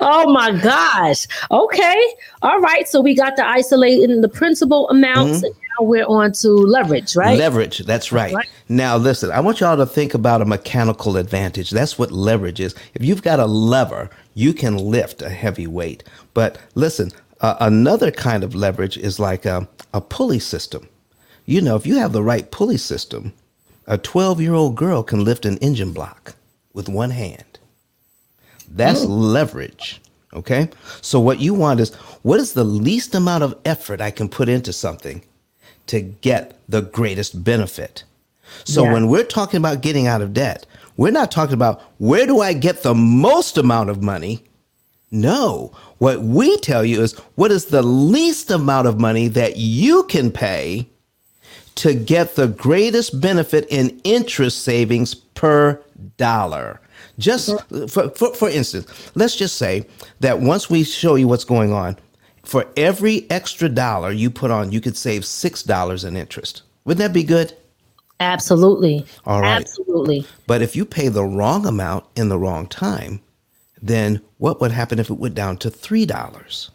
oh 0.00 0.32
my 0.32 0.58
gosh. 0.62 1.26
Okay. 1.50 2.14
All 2.40 2.58
right. 2.60 2.88
So 2.88 3.02
we 3.02 3.14
got 3.14 3.36
the 3.36 3.46
isolating 3.46 4.22
the 4.22 4.30
principal 4.30 4.88
amounts, 4.88 5.38
mm-hmm. 5.38 5.46
and 5.46 5.54
now 5.78 5.86
we're 5.86 6.06
on 6.06 6.32
to 6.32 6.48
leverage, 6.50 7.16
right? 7.16 7.38
Leverage. 7.38 7.78
That's 7.80 8.12
right. 8.12 8.34
Right. 8.34 8.48
Now, 8.68 8.96
listen, 8.96 9.30
I 9.30 9.40
want 9.40 9.60
y'all 9.60 9.76
to 9.76 9.86
think 9.86 10.14
about 10.14 10.42
a 10.42 10.44
mechanical 10.44 11.16
advantage. 11.16 11.70
That's 11.70 11.98
what 11.98 12.10
leverage 12.10 12.60
is. 12.60 12.74
If 12.94 13.04
you've 13.04 13.22
got 13.22 13.40
a 13.40 13.46
lever, 13.46 14.10
you 14.34 14.52
can 14.52 14.76
lift 14.76 15.22
a 15.22 15.30
heavy 15.30 15.66
weight. 15.66 16.04
But 16.34 16.58
listen, 16.74 17.10
uh, 17.40 17.56
another 17.60 18.10
kind 18.10 18.44
of 18.44 18.54
leverage 18.54 18.96
is 18.96 19.18
like 19.18 19.44
a, 19.46 19.68
a 19.92 20.00
pulley 20.00 20.38
system. 20.38 20.88
You 21.46 21.60
know, 21.60 21.76
if 21.76 21.86
you 21.86 21.96
have 21.96 22.12
the 22.12 22.22
right 22.22 22.50
pulley 22.50 22.76
system, 22.76 23.32
a 23.86 23.98
12 23.98 24.40
year 24.40 24.54
old 24.54 24.76
girl 24.76 25.02
can 25.02 25.24
lift 25.24 25.44
an 25.44 25.58
engine 25.58 25.92
block 25.92 26.34
with 26.72 26.88
one 26.88 27.10
hand. 27.10 27.58
That's 28.70 29.04
leverage. 29.04 30.00
Okay. 30.32 30.68
So, 31.00 31.18
what 31.18 31.40
you 31.40 31.54
want 31.54 31.80
is 31.80 31.92
what 32.22 32.38
is 32.38 32.52
the 32.52 32.62
least 32.62 33.16
amount 33.16 33.42
of 33.42 33.58
effort 33.64 34.00
I 34.00 34.12
can 34.12 34.28
put 34.28 34.48
into 34.48 34.72
something 34.72 35.24
to 35.90 36.00
get 36.00 36.58
the 36.68 36.82
greatest 36.82 37.44
benefit? 37.44 38.04
So, 38.64 38.84
Yeah. 38.84 38.92
when 38.92 39.08
we're 39.08 39.24
talking 39.24 39.58
about 39.58 39.80
getting 39.80 40.06
out 40.06 40.22
of 40.22 40.32
debt, 40.34 40.66
we're 40.96 41.12
not 41.12 41.30
talking 41.30 41.54
about 41.54 41.80
where 41.98 42.26
do 42.26 42.40
I 42.40 42.52
get 42.52 42.82
the 42.82 42.94
most 42.94 43.56
amount 43.56 43.90
of 43.90 44.02
money? 44.02 44.42
No. 45.10 45.72
What 45.98 46.22
we 46.22 46.56
tell 46.58 46.84
you 46.84 47.02
is 47.02 47.14
what 47.34 47.50
is 47.50 47.66
the 47.66 47.82
least 47.82 48.50
amount 48.50 48.86
of 48.88 48.98
money 48.98 49.28
that 49.28 49.56
you 49.56 50.04
can 50.04 50.30
pay 50.30 50.88
to 51.76 51.94
get 51.94 52.34
the 52.36 52.48
greatest 52.48 53.20
benefit 53.20 53.66
in 53.70 54.00
interest 54.04 54.62
savings 54.62 55.14
per 55.14 55.80
dollar. 56.16 56.80
Just 57.18 57.50
for, 57.88 58.10
for, 58.10 58.34
for 58.34 58.48
instance, 58.48 58.86
let's 59.14 59.36
just 59.36 59.56
say 59.56 59.86
that 60.20 60.40
once 60.40 60.68
we 60.70 60.84
show 60.84 61.14
you 61.14 61.28
what's 61.28 61.44
going 61.44 61.72
on, 61.72 61.96
for 62.50 62.66
every 62.76 63.30
extra 63.30 63.68
dollar 63.68 64.10
you 64.10 64.28
put 64.28 64.50
on, 64.50 64.72
you 64.72 64.80
could 64.80 64.96
save 64.96 65.22
$6 65.22 66.04
in 66.04 66.16
interest. 66.16 66.62
Wouldn't 66.84 66.98
that 66.98 67.12
be 67.12 67.22
good? 67.22 67.54
Absolutely. 68.18 69.06
All 69.24 69.40
right. 69.40 69.60
Absolutely. 69.60 70.26
But 70.48 70.60
if 70.60 70.74
you 70.74 70.84
pay 70.84 71.06
the 71.06 71.22
wrong 71.22 71.64
amount 71.64 72.06
in 72.16 72.28
the 72.28 72.40
wrong 72.40 72.66
time, 72.66 73.20
then 73.80 74.20
what 74.38 74.60
would 74.60 74.72
happen 74.72 74.98
if 74.98 75.10
it 75.10 75.14
went 75.20 75.36
down 75.36 75.58
to 75.58 75.70
three 75.70 76.04
dollars? 76.04 76.72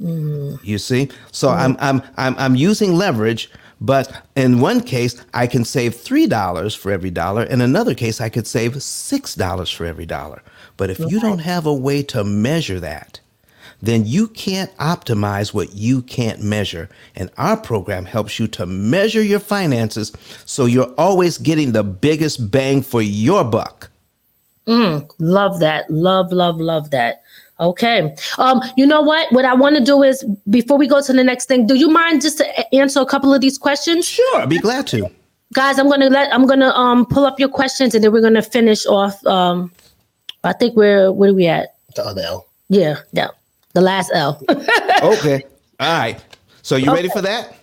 Mm. 0.00 0.58
You 0.64 0.78
see, 0.78 1.10
so 1.30 1.48
mm. 1.48 1.56
I'm 1.58 1.76
I'm 1.78 2.02
I'm 2.16 2.34
I'm 2.38 2.56
using 2.56 2.94
leverage, 2.94 3.50
but 3.82 4.24
in 4.34 4.60
one 4.60 4.80
case 4.80 5.22
I 5.34 5.46
can 5.46 5.66
save 5.66 5.94
three 5.94 6.26
dollars 6.26 6.74
for 6.74 6.90
every 6.90 7.10
dollar. 7.10 7.42
In 7.42 7.60
another 7.60 7.94
case, 7.94 8.18
I 8.18 8.30
could 8.30 8.46
save 8.46 8.82
six 8.82 9.34
dollars 9.34 9.70
for 9.70 9.84
every 9.84 10.06
dollar. 10.06 10.42
But 10.78 10.88
if 10.88 10.98
you 10.98 11.20
don't 11.20 11.40
have 11.40 11.66
a 11.66 11.74
way 11.74 12.02
to 12.04 12.24
measure 12.24 12.80
that, 12.80 13.20
then 13.80 14.06
you 14.06 14.28
can't 14.28 14.74
optimize 14.78 15.54
what 15.54 15.74
you 15.74 16.02
can't 16.02 16.42
measure. 16.42 16.88
And 17.14 17.30
our 17.36 17.56
program 17.56 18.04
helps 18.04 18.38
you 18.38 18.48
to 18.48 18.66
measure 18.66 19.22
your 19.22 19.40
finances 19.40 20.12
so 20.44 20.66
you're 20.66 20.92
always 20.98 21.38
getting 21.38 21.72
the 21.72 21.84
biggest 21.84 22.50
bang 22.50 22.82
for 22.82 23.02
your 23.02 23.44
buck. 23.44 23.90
Love 25.18 25.60
that. 25.60 25.90
Love, 25.90 26.32
love, 26.32 26.60
love 26.60 26.90
that. 26.90 27.22
Okay. 27.60 28.14
Um, 28.36 28.60
you 28.76 28.86
know 28.86 29.00
what? 29.00 29.32
What 29.32 29.44
I 29.44 29.54
want 29.54 29.76
to 29.76 29.84
do 29.84 30.02
is 30.02 30.24
before 30.48 30.78
we 30.78 30.86
go 30.86 31.00
to 31.02 31.12
the 31.12 31.24
next 31.24 31.46
thing, 31.46 31.66
do 31.66 31.74
you 31.74 31.88
mind 31.88 32.22
just 32.22 32.38
to 32.38 32.74
answer 32.74 33.00
a 33.00 33.06
couple 33.06 33.34
of 33.34 33.40
these 33.40 33.58
questions? 33.58 34.06
Sure, 34.06 34.40
I'd 34.40 34.48
be 34.48 34.58
glad 34.58 34.86
to. 34.88 35.10
Guys, 35.54 35.78
I'm 35.78 35.88
gonna 35.88 36.10
let 36.10 36.32
I'm 36.32 36.46
gonna 36.46 36.68
um 36.70 37.06
pull 37.06 37.24
up 37.24 37.40
your 37.40 37.48
questions 37.48 37.94
and 37.94 38.04
then 38.04 38.12
we're 38.12 38.20
gonna 38.20 38.42
finish 38.42 38.86
off. 38.86 39.24
Um 39.26 39.72
I 40.44 40.52
think 40.52 40.76
we're 40.76 41.10
where 41.10 41.30
are 41.30 41.34
we 41.34 41.46
at? 41.46 41.74
The 41.96 42.04
other 42.04 42.22
L. 42.22 42.46
Yeah, 42.68 43.00
yeah. 43.12 43.28
The 43.74 43.80
last 43.80 44.10
L. 44.14 44.42
Okay. 45.00 45.44
All 45.78 45.98
right. 46.00 46.24
So 46.62 46.74
you 46.74 46.92
ready 46.92 47.08
for 47.08 47.22
that? 47.22 47.56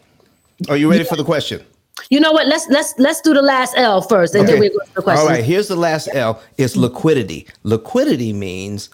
Are 0.70 0.78
you 0.78 0.90
ready 0.90 1.04
for 1.04 1.18
the 1.18 1.24
question? 1.26 1.62
you 2.10 2.20
know 2.20 2.32
what? 2.32 2.48
Let's 2.48 2.68
let's 2.70 2.94
let's 2.98 3.22
do 3.22 3.34
the 3.34 3.42
last 3.42 3.74
L 3.78 4.02
first 4.02 4.36
and 4.36 4.48
then 4.48 4.60
we 4.60 4.70
go 4.70 4.80
to 4.80 4.94
the 4.96 5.02
question. 5.02 5.22
All 5.22 5.28
right, 5.28 5.44
here's 5.44 5.68
the 5.68 5.76
last 5.76 6.10
L. 6.14 6.42
It's 6.58 6.76
liquidity. 6.76 7.48
Liquidity 7.64 8.34
means 8.34 8.90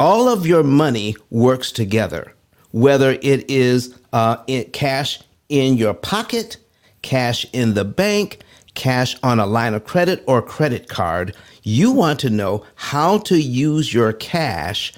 all 0.00 0.28
of 0.28 0.46
your 0.46 0.62
money 0.62 1.16
works 1.30 1.70
together, 1.70 2.34
whether 2.72 3.18
it 3.22 3.48
is 3.50 3.98
uh, 4.12 4.38
in 4.46 4.64
cash 4.70 5.20
in 5.48 5.76
your 5.76 5.94
pocket, 5.94 6.56
cash 7.02 7.46
in 7.52 7.74
the 7.74 7.84
bank, 7.84 8.40
cash 8.74 9.16
on 9.22 9.38
a 9.38 9.46
line 9.46 9.74
of 9.74 9.84
credit 9.84 10.22
or 10.26 10.42
credit 10.42 10.88
card. 10.88 11.34
You 11.62 11.92
want 11.92 12.20
to 12.20 12.30
know 12.30 12.64
how 12.74 13.18
to 13.18 13.40
use 13.40 13.94
your 13.94 14.12
cash 14.12 14.92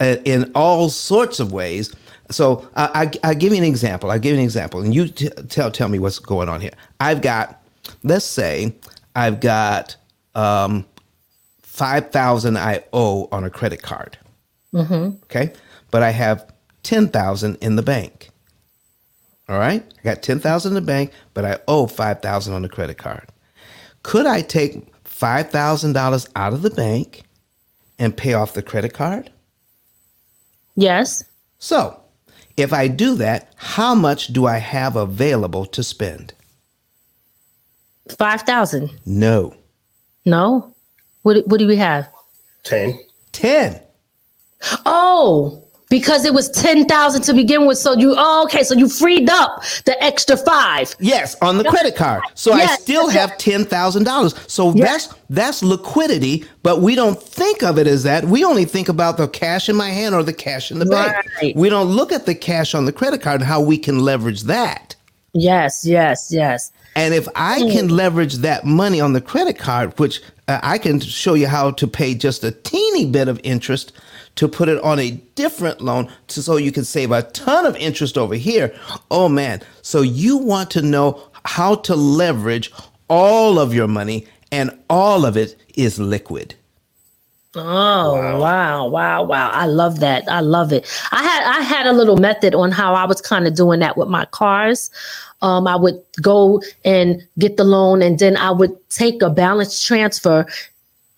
uh, 0.00 0.16
in 0.24 0.50
all 0.54 0.88
sorts 0.88 1.40
of 1.40 1.52
ways. 1.52 1.94
So 2.30 2.68
I, 2.76 3.10
I, 3.22 3.28
I'll 3.28 3.34
give 3.34 3.52
you 3.52 3.58
an 3.58 3.64
example. 3.64 4.10
I'll 4.10 4.18
give 4.18 4.32
you 4.32 4.38
an 4.38 4.44
example, 4.44 4.80
and 4.80 4.94
you 4.94 5.08
t- 5.08 5.30
tell 5.48 5.70
tell 5.70 5.88
me 5.88 5.98
what's 5.98 6.18
going 6.18 6.48
on 6.48 6.60
here. 6.60 6.74
I've 7.00 7.22
got, 7.22 7.62
let's 8.02 8.24
say, 8.26 8.74
I've 9.16 9.40
got 9.40 9.96
um, 10.34 10.84
five 11.62 12.10
thousand 12.10 12.58
I 12.58 12.84
owe 12.92 13.28
on 13.32 13.44
a 13.44 13.50
credit 13.50 13.82
card. 13.82 14.18
Okay, 15.24 15.52
but 15.90 16.02
I 16.02 16.10
have 16.10 16.52
ten 16.82 17.08
thousand 17.08 17.56
in 17.56 17.76
the 17.76 17.82
bank. 17.82 18.30
All 19.48 19.58
right, 19.58 19.82
I 19.98 20.02
got 20.02 20.22
ten 20.22 20.40
thousand 20.40 20.72
in 20.72 20.74
the 20.74 20.86
bank, 20.86 21.12
but 21.32 21.44
I 21.44 21.58
owe 21.66 21.86
five 21.86 22.20
thousand 22.20 22.54
on 22.54 22.62
the 22.62 22.68
credit 22.68 22.98
card. 22.98 23.28
Could 24.02 24.26
I 24.26 24.42
take 24.42 24.86
five 25.04 25.50
thousand 25.50 25.94
dollars 25.94 26.28
out 26.36 26.52
of 26.52 26.62
the 26.62 26.70
bank 26.70 27.22
and 27.98 28.16
pay 28.16 28.34
off 28.34 28.52
the 28.54 28.62
credit 28.62 28.92
card? 28.92 29.30
Yes. 30.76 31.24
So, 31.58 32.00
if 32.56 32.72
I 32.72 32.88
do 32.88 33.14
that, 33.16 33.52
how 33.56 33.94
much 33.94 34.28
do 34.28 34.46
I 34.46 34.58
have 34.58 34.96
available 34.96 35.64
to 35.66 35.82
spend? 35.82 36.34
Five 38.18 38.42
thousand. 38.42 38.90
No, 39.06 39.54
No? 40.24 40.74
What 41.22 41.46
what 41.48 41.58
do 41.58 41.66
we 41.66 41.76
have? 41.76 42.08
10. 42.64 42.98
ten. 43.32 43.80
Oh, 44.84 45.67
because 45.90 46.24
it 46.24 46.34
was 46.34 46.50
ten 46.50 46.86
thousand 46.86 47.22
to 47.22 47.34
begin 47.34 47.66
with. 47.66 47.78
So 47.78 47.94
you 47.94 48.14
oh, 48.16 48.44
okay, 48.44 48.62
so 48.62 48.74
you 48.74 48.88
freed 48.88 49.28
up 49.30 49.62
the 49.84 50.02
extra 50.02 50.36
five. 50.36 50.94
Yes, 50.98 51.36
on 51.42 51.58
the 51.58 51.64
credit 51.64 51.96
card. 51.96 52.22
So 52.34 52.52
I 52.52 52.66
still 52.66 53.08
have 53.08 53.36
ten 53.38 53.64
thousand 53.64 54.04
dollars. 54.04 54.34
So 54.46 54.74
Yes. 54.74 55.06
that's 55.08 55.20
that's 55.30 55.62
liquidity, 55.62 56.44
but 56.62 56.80
we 56.80 56.94
don't 56.94 57.20
think 57.20 57.62
of 57.62 57.78
it 57.78 57.86
as 57.86 58.02
that. 58.04 58.24
We 58.24 58.44
only 58.44 58.64
think 58.64 58.88
about 58.88 59.16
the 59.16 59.28
cash 59.28 59.68
in 59.68 59.76
my 59.76 59.90
hand 59.90 60.14
or 60.14 60.22
the 60.22 60.32
cash 60.32 60.70
in 60.70 60.78
the 60.78 60.86
bank. 60.86 61.26
Right. 61.40 61.56
We 61.56 61.68
don't 61.68 61.88
look 61.88 62.12
at 62.12 62.26
the 62.26 62.34
cash 62.34 62.74
on 62.74 62.84
the 62.84 62.92
credit 62.92 63.22
card 63.22 63.40
and 63.40 63.48
how 63.48 63.60
we 63.60 63.78
can 63.78 64.00
leverage 64.00 64.42
that. 64.42 64.94
Yes, 65.34 65.84
yes, 65.86 66.28
yes. 66.30 66.72
And 66.96 67.14
if 67.14 67.28
I 67.36 67.60
can 67.70 67.88
leverage 67.88 68.36
that 68.36 68.64
money 68.64 69.00
on 69.00 69.12
the 69.12 69.20
credit 69.20 69.58
card, 69.58 69.96
which 69.98 70.20
uh, 70.48 70.58
I 70.62 70.78
can 70.78 70.98
show 71.00 71.34
you 71.34 71.46
how 71.46 71.70
to 71.72 71.86
pay 71.86 72.14
just 72.14 72.42
a 72.42 72.50
teeny 72.50 73.06
bit 73.06 73.28
of 73.28 73.38
interest 73.44 73.92
to 74.38 74.46
put 74.46 74.68
it 74.68 74.80
on 74.84 75.00
a 75.00 75.10
different 75.34 75.80
loan 75.80 76.08
to, 76.28 76.40
so 76.40 76.56
you 76.56 76.70
can 76.70 76.84
save 76.84 77.10
a 77.10 77.22
ton 77.22 77.66
of 77.66 77.74
interest 77.76 78.16
over 78.16 78.36
here. 78.36 78.72
Oh 79.10 79.28
man. 79.28 79.62
So 79.82 80.00
you 80.00 80.36
want 80.36 80.70
to 80.72 80.82
know 80.82 81.28
how 81.44 81.74
to 81.74 81.96
leverage 81.96 82.72
all 83.08 83.58
of 83.58 83.74
your 83.74 83.88
money 83.88 84.26
and 84.52 84.78
all 84.88 85.26
of 85.26 85.36
it 85.36 85.56
is 85.74 85.98
liquid. 85.98 86.54
Oh 87.56 88.38
wow. 88.38 88.86
wow, 88.86 89.24
wow, 89.24 89.50
I 89.50 89.66
love 89.66 89.98
that. 89.98 90.22
I 90.28 90.38
love 90.40 90.72
it. 90.72 90.86
I 91.10 91.22
had 91.22 91.58
I 91.58 91.60
had 91.62 91.86
a 91.86 91.92
little 91.92 92.16
method 92.16 92.54
on 92.54 92.70
how 92.70 92.94
I 92.94 93.06
was 93.06 93.20
kind 93.20 93.48
of 93.48 93.56
doing 93.56 93.80
that 93.80 93.96
with 93.96 94.08
my 94.08 94.24
cars. 94.26 94.90
Um, 95.42 95.66
I 95.66 95.74
would 95.74 96.00
go 96.22 96.62
and 96.84 97.26
get 97.38 97.56
the 97.56 97.64
loan, 97.64 98.02
and 98.02 98.20
then 98.20 98.36
I 98.36 98.52
would 98.52 98.72
take 98.90 99.20
a 99.22 99.30
balance 99.30 99.82
transfer, 99.82 100.46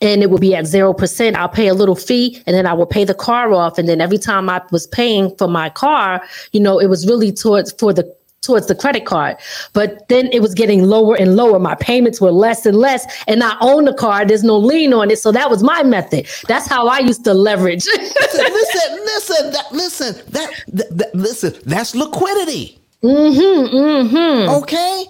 and 0.01 0.23
it 0.23 0.31
would 0.31 0.41
be 0.41 0.55
at 0.55 0.67
zero 0.67 0.93
percent. 0.93 1.37
I'll 1.37 1.49
pay 1.49 1.69
a 1.69 1.75
little 1.75 1.97
fee, 1.97 2.43
and 2.47 2.55
then 2.57 2.67
I 2.67 2.73
would 2.73 2.91
pay 2.91 3.05
the 3.05 3.15
car 3.15 3.53
off. 3.53 3.79
And 3.79 3.89
then 3.89 4.01
every 4.01 4.19
time 4.19 4.49
I 4.49 4.63
was 4.71 4.87
paying 4.87 5.35
for 5.37 5.49
my 5.49 5.69
car, 5.71 6.23
you 6.53 6.61
know, 6.61 6.79
it 6.79 6.87
was 6.87 7.07
really 7.07 7.33
towards 7.33 7.73
for 7.73 7.93
the 7.93 8.11
towards 8.43 8.67
the 8.69 8.75
credit 8.75 9.05
card. 9.05 9.37
But 9.75 10.09
then 10.09 10.29
it 10.33 10.41
was 10.41 10.55
getting 10.55 10.85
lower 10.85 11.15
and 11.15 11.37
lower. 11.37 11.59
My 11.59 11.75
payments 11.75 12.21
were 12.23 12.31
less 12.33 12.65
and 12.65 12.77
less. 12.77 13.05
And 13.29 13.43
I 13.43 13.55
own 13.61 13.85
the 13.85 13.93
car. 13.93 14.25
There's 14.25 14.43
no 14.43 14.57
lien 14.57 14.95
on 14.95 15.11
it. 15.11 15.19
So 15.19 15.31
that 15.33 15.51
was 15.51 15.63
my 15.63 15.83
method. 15.83 16.27
That's 16.49 16.67
how 16.67 16.89
I 16.89 17.01
used 17.01 17.23
to 17.25 17.35
leverage. 17.35 17.85
listen, 17.97 18.97
listen, 19.05 19.53
that, 19.53 19.67
listen, 19.73 20.15
that, 20.33 20.51
that, 20.69 20.99
that- 20.99 21.15
listen, 21.15 21.55
that's 21.67 21.95
liquidity. 21.95 22.79
mm-hmm. 23.03 23.77
Mm-hmm. 23.77 24.51
Okay. 24.63 25.05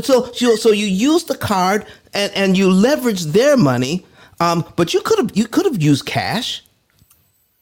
So, 0.00 0.32
so, 0.32 0.56
so 0.56 0.72
you 0.72 0.86
use 0.86 1.24
the 1.24 1.36
card 1.36 1.86
and, 2.14 2.32
and 2.34 2.58
you 2.58 2.70
leverage 2.70 3.24
their 3.26 3.56
money, 3.56 4.04
um, 4.42 4.64
but 4.76 4.92
you 4.92 5.00
could 5.00 5.18
have 5.18 5.36
you 5.36 5.46
could 5.46 5.66
have 5.66 5.80
used 5.80 6.04
cash. 6.06 6.64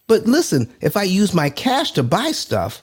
But 0.07 0.25
listen, 0.27 0.69
if 0.81 0.97
I 0.97 1.03
use 1.03 1.35
my 1.35 1.51
cash 1.51 1.93
to 1.93 2.03
buy 2.03 2.33
stuff, 2.33 2.83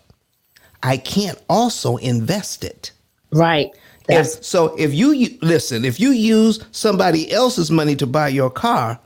I 0.83 0.97
can't 0.97 1.41
also 1.49 1.97
invest 1.97 2.63
it. 2.63 2.91
Right. 3.31 3.71
If, 4.07 4.43
so 4.43 4.73
if 4.77 4.93
you 4.93 5.37
listen, 5.41 5.83
if 5.83 5.99
you 5.99 6.11
use 6.11 6.63
somebody 6.71 7.31
else's 7.31 7.71
money 7.71 7.95
to 7.97 8.07
buy 8.07 8.29
your 8.29 8.49
car, 8.49 8.99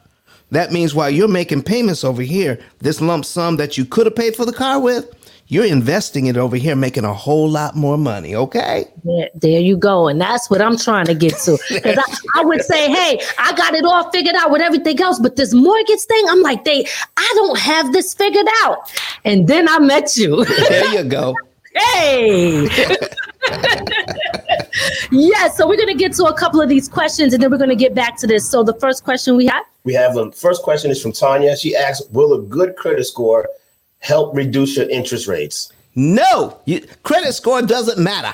that 0.51 0.71
means 0.71 0.93
while 0.93 1.09
you're 1.09 1.27
making 1.27 1.63
payments 1.63 2.03
over 2.03 2.21
here, 2.21 2.59
this 2.79 3.01
lump 3.01 3.25
sum 3.25 3.55
that 3.55 3.77
you 3.77 3.85
could 3.85 4.05
have 4.05 4.15
paid 4.15 4.35
for 4.35 4.45
the 4.45 4.53
car 4.53 4.79
with, 4.79 5.09
you're 5.51 5.65
investing 5.65 6.27
it 6.27 6.37
over 6.37 6.55
here, 6.55 6.77
making 6.77 7.03
a 7.03 7.13
whole 7.13 7.49
lot 7.49 7.75
more 7.75 7.97
money. 7.97 8.33
Okay. 8.33 8.85
Yeah, 9.03 9.25
there 9.35 9.59
you 9.59 9.75
go. 9.75 10.07
And 10.07 10.21
that's 10.21 10.49
what 10.49 10.61
I'm 10.61 10.77
trying 10.77 11.07
to 11.07 11.13
get 11.13 11.37
to. 11.39 11.59
Because 11.69 11.97
I, 11.97 12.17
I 12.39 12.45
would 12.45 12.63
say, 12.63 12.89
hey, 12.89 13.21
I 13.37 13.51
got 13.51 13.73
it 13.73 13.83
all 13.83 14.09
figured 14.11 14.35
out 14.35 14.49
with 14.49 14.61
everything 14.61 15.01
else, 15.01 15.19
but 15.19 15.35
this 15.35 15.53
mortgage 15.53 15.99
thing, 16.03 16.23
I'm 16.29 16.41
like, 16.41 16.63
they, 16.63 16.85
I 17.17 17.31
don't 17.35 17.59
have 17.59 17.91
this 17.91 18.13
figured 18.13 18.47
out. 18.63 18.93
And 19.25 19.49
then 19.49 19.67
I 19.67 19.79
met 19.79 20.15
you. 20.15 20.45
There 20.71 21.03
you 21.03 21.03
go. 21.03 21.35
hey. 21.75 22.63
yes. 25.11 25.57
So 25.57 25.67
we're 25.67 25.75
going 25.75 25.89
to 25.89 25.95
get 25.95 26.13
to 26.13 26.25
a 26.25 26.33
couple 26.33 26.61
of 26.61 26.69
these 26.69 26.87
questions 26.87 27.33
and 27.33 27.43
then 27.43 27.51
we're 27.51 27.57
going 27.57 27.69
to 27.69 27.75
get 27.75 27.93
back 27.93 28.15
to 28.19 28.27
this. 28.27 28.49
So 28.49 28.63
the 28.63 28.75
first 28.75 29.03
question 29.03 29.35
we 29.35 29.47
have. 29.47 29.65
We 29.83 29.93
have 29.95 30.15
a 30.15 30.31
first 30.31 30.61
question 30.63 30.91
is 30.91 31.01
from 31.01 31.11
Tanya. 31.11 31.57
She 31.57 31.75
asks, 31.75 32.07
"Will 32.11 32.33
a 32.35 32.41
good 32.41 32.77
credit 32.77 33.03
score 33.05 33.49
help 34.01 34.35
reduce 34.35 34.75
your 34.77 34.89
interest 34.89 35.27
rates?" 35.27 35.71
No, 35.95 36.59
you, 36.65 36.85
credit 37.03 37.33
score 37.33 37.61
doesn't 37.61 38.01
matter. 38.01 38.33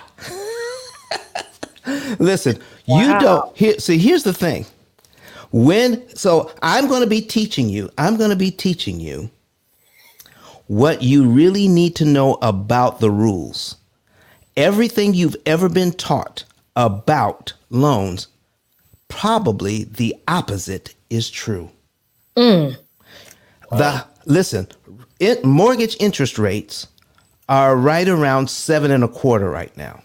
Listen, 2.19 2.60
you 2.86 3.19
don't. 3.19 3.56
Here, 3.56 3.80
see, 3.80 3.97
here's 3.97 4.23
the 4.23 4.34
thing. 4.34 4.65
When 5.51 6.08
so, 6.15 6.51
I'm 6.62 6.88
going 6.88 7.01
to 7.01 7.08
be 7.08 7.21
teaching 7.21 7.69
you. 7.69 7.89
I'm 7.97 8.17
going 8.17 8.30
to 8.30 8.36
be 8.36 8.51
teaching 8.51 8.99
you 8.99 9.30
what 10.67 11.01
you 11.01 11.25
really 11.25 11.67
need 11.67 11.95
to 11.95 12.06
know 12.06 12.38
about 12.41 12.99
the 12.99 13.10
rules. 13.10 13.77
Everything 14.56 15.13
you've 15.13 15.38
ever 15.45 15.69
been 15.69 15.93
taught 15.93 16.43
about 16.75 17.53
loans, 17.69 18.27
probably 19.08 19.86
the 19.86 20.15
opposite 20.27 20.95
is 21.10 21.30
true. 21.30 21.71
Mm. 22.36 22.77
The 23.71 24.06
listen, 24.25 24.67
it, 25.19 25.43
mortgage 25.45 25.97
interest 25.99 26.38
rates 26.38 26.88
are 27.49 27.75
right 27.75 28.08
around 28.08 28.49
seven 28.49 28.91
and 28.91 29.03
a 29.03 29.08
quarter 29.08 29.49
right 29.49 29.75
now. 29.77 30.03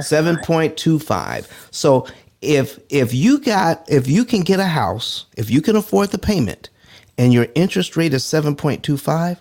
Seven 0.00 0.38
point 0.38 0.76
two 0.76 0.98
five. 0.98 1.48
So 1.70 2.06
if 2.40 2.78
if 2.90 3.14
you 3.14 3.40
got 3.40 3.84
if 3.90 4.06
you 4.06 4.24
can 4.24 4.42
get 4.42 4.60
a 4.60 4.66
house, 4.66 5.26
if 5.36 5.50
you 5.50 5.60
can 5.60 5.76
afford 5.76 6.10
the 6.10 6.18
payment, 6.18 6.68
and 7.16 7.32
your 7.32 7.48
interest 7.54 7.96
rate 7.96 8.14
is 8.14 8.24
seven 8.24 8.54
point 8.54 8.82
two 8.82 8.96
five, 8.96 9.40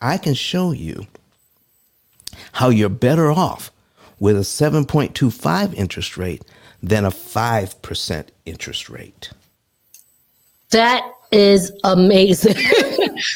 I 0.00 0.18
can 0.18 0.34
show 0.34 0.72
you 0.72 1.06
how 2.52 2.68
you're 2.68 2.88
better 2.88 3.30
off 3.30 3.72
with 4.20 4.36
a 4.36 4.44
seven 4.44 4.84
point 4.84 5.14
two 5.14 5.30
five 5.30 5.74
interest 5.74 6.16
rate 6.16 6.44
than 6.82 7.04
a 7.04 7.10
five 7.10 7.80
percent 7.82 8.30
interest 8.44 8.88
rate. 8.90 9.30
That 10.70 11.02
is 11.32 11.72
amazing. 11.84 12.54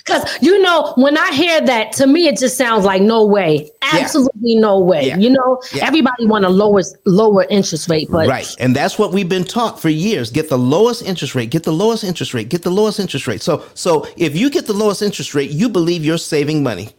Because, 0.04 0.42
you 0.42 0.60
know, 0.60 0.92
when 0.96 1.16
I 1.16 1.32
hear 1.32 1.58
that, 1.62 1.92
to 1.92 2.06
me, 2.06 2.28
it 2.28 2.36
just 2.38 2.58
sounds 2.58 2.84
like 2.84 3.00
no 3.00 3.24
way. 3.24 3.70
Absolutely 3.92 4.56
no 4.56 4.78
way. 4.78 5.06
Yeah. 5.06 5.16
You 5.16 5.30
know, 5.30 5.62
Yeah. 5.72 5.86
everybody 5.86 6.26
want 6.26 6.44
a 6.44 6.50
lower, 6.50 6.82
lower 7.06 7.46
interest 7.48 7.88
rate, 7.88 8.08
but 8.10 8.28
Right. 8.28 8.54
And 8.58 8.76
that's 8.76 8.98
what 8.98 9.12
we've 9.12 9.28
been 9.28 9.44
taught 9.44 9.80
for 9.80 9.88
years. 9.88 10.30
Get 10.30 10.50
the 10.50 10.58
lowest 10.58 11.02
interest 11.02 11.34
rate, 11.34 11.48
get 11.48 11.62
the 11.62 11.72
lowest 11.72 12.04
interest 12.04 12.34
rate, 12.34 12.50
get 12.50 12.60
the 12.62 12.70
lowest 12.70 13.00
interest 13.00 13.26
rate. 13.26 13.40
So 13.40 13.62
so 13.72 14.06
if 14.18 14.36
you 14.36 14.50
get 14.50 14.66
the 14.66 14.74
lowest 14.74 15.00
interest 15.00 15.34
rate, 15.34 15.50
you 15.50 15.70
believe 15.70 16.04
you're 16.04 16.18
saving 16.18 16.62
money. 16.62 16.90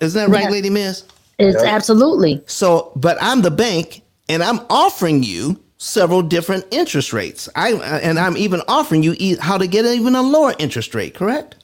Isn't 0.00 0.20
that 0.20 0.32
right, 0.32 0.44
Yeah. 0.44 0.50
Lady 0.50 0.70
Miz? 0.70 1.02
it's 1.40 1.60
Yeah. 1.60 1.74
absolutely. 1.74 2.40
So, 2.46 2.92
but 2.94 3.18
I'm 3.20 3.42
the 3.42 3.50
bank 3.50 4.02
and 4.28 4.44
I'm 4.44 4.60
offering 4.70 5.24
you 5.24 5.58
several 5.78 6.22
different 6.22 6.66
interest 6.70 7.12
rates. 7.12 7.48
I 7.56 7.72
and 8.02 8.18
I'm 8.18 8.36
even 8.36 8.60
offering 8.68 9.02
you 9.02 9.14
e- 9.18 9.36
how 9.40 9.56
to 9.58 9.66
get 9.66 9.84
even 9.86 10.14
a 10.14 10.22
lower 10.22 10.54
interest 10.58 10.94
rate, 10.94 11.14
correct? 11.14 11.54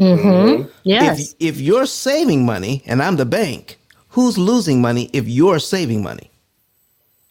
Mm-hmm. 0.00 0.68
Yes. 0.82 1.34
If 1.40 1.54
if 1.56 1.60
you're 1.60 1.86
saving 1.86 2.44
money 2.44 2.82
and 2.86 3.02
I'm 3.02 3.16
the 3.16 3.26
bank, 3.26 3.78
who's 4.10 4.36
losing 4.38 4.80
money 4.80 5.10
if 5.12 5.28
you're 5.28 5.58
saving 5.60 6.02
money? 6.02 6.30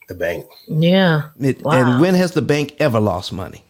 The 0.07 0.15
bank. 0.15 0.45
yeah. 0.67 1.29
It- 1.39 1.61
Wow. 1.63 1.73
And 1.73 2.01
when 2.01 2.15
has 2.15 2.31
the 2.31 2.41
bank 2.41 2.75
ever 2.79 2.99
lost 2.99 3.33
money? 3.33 3.63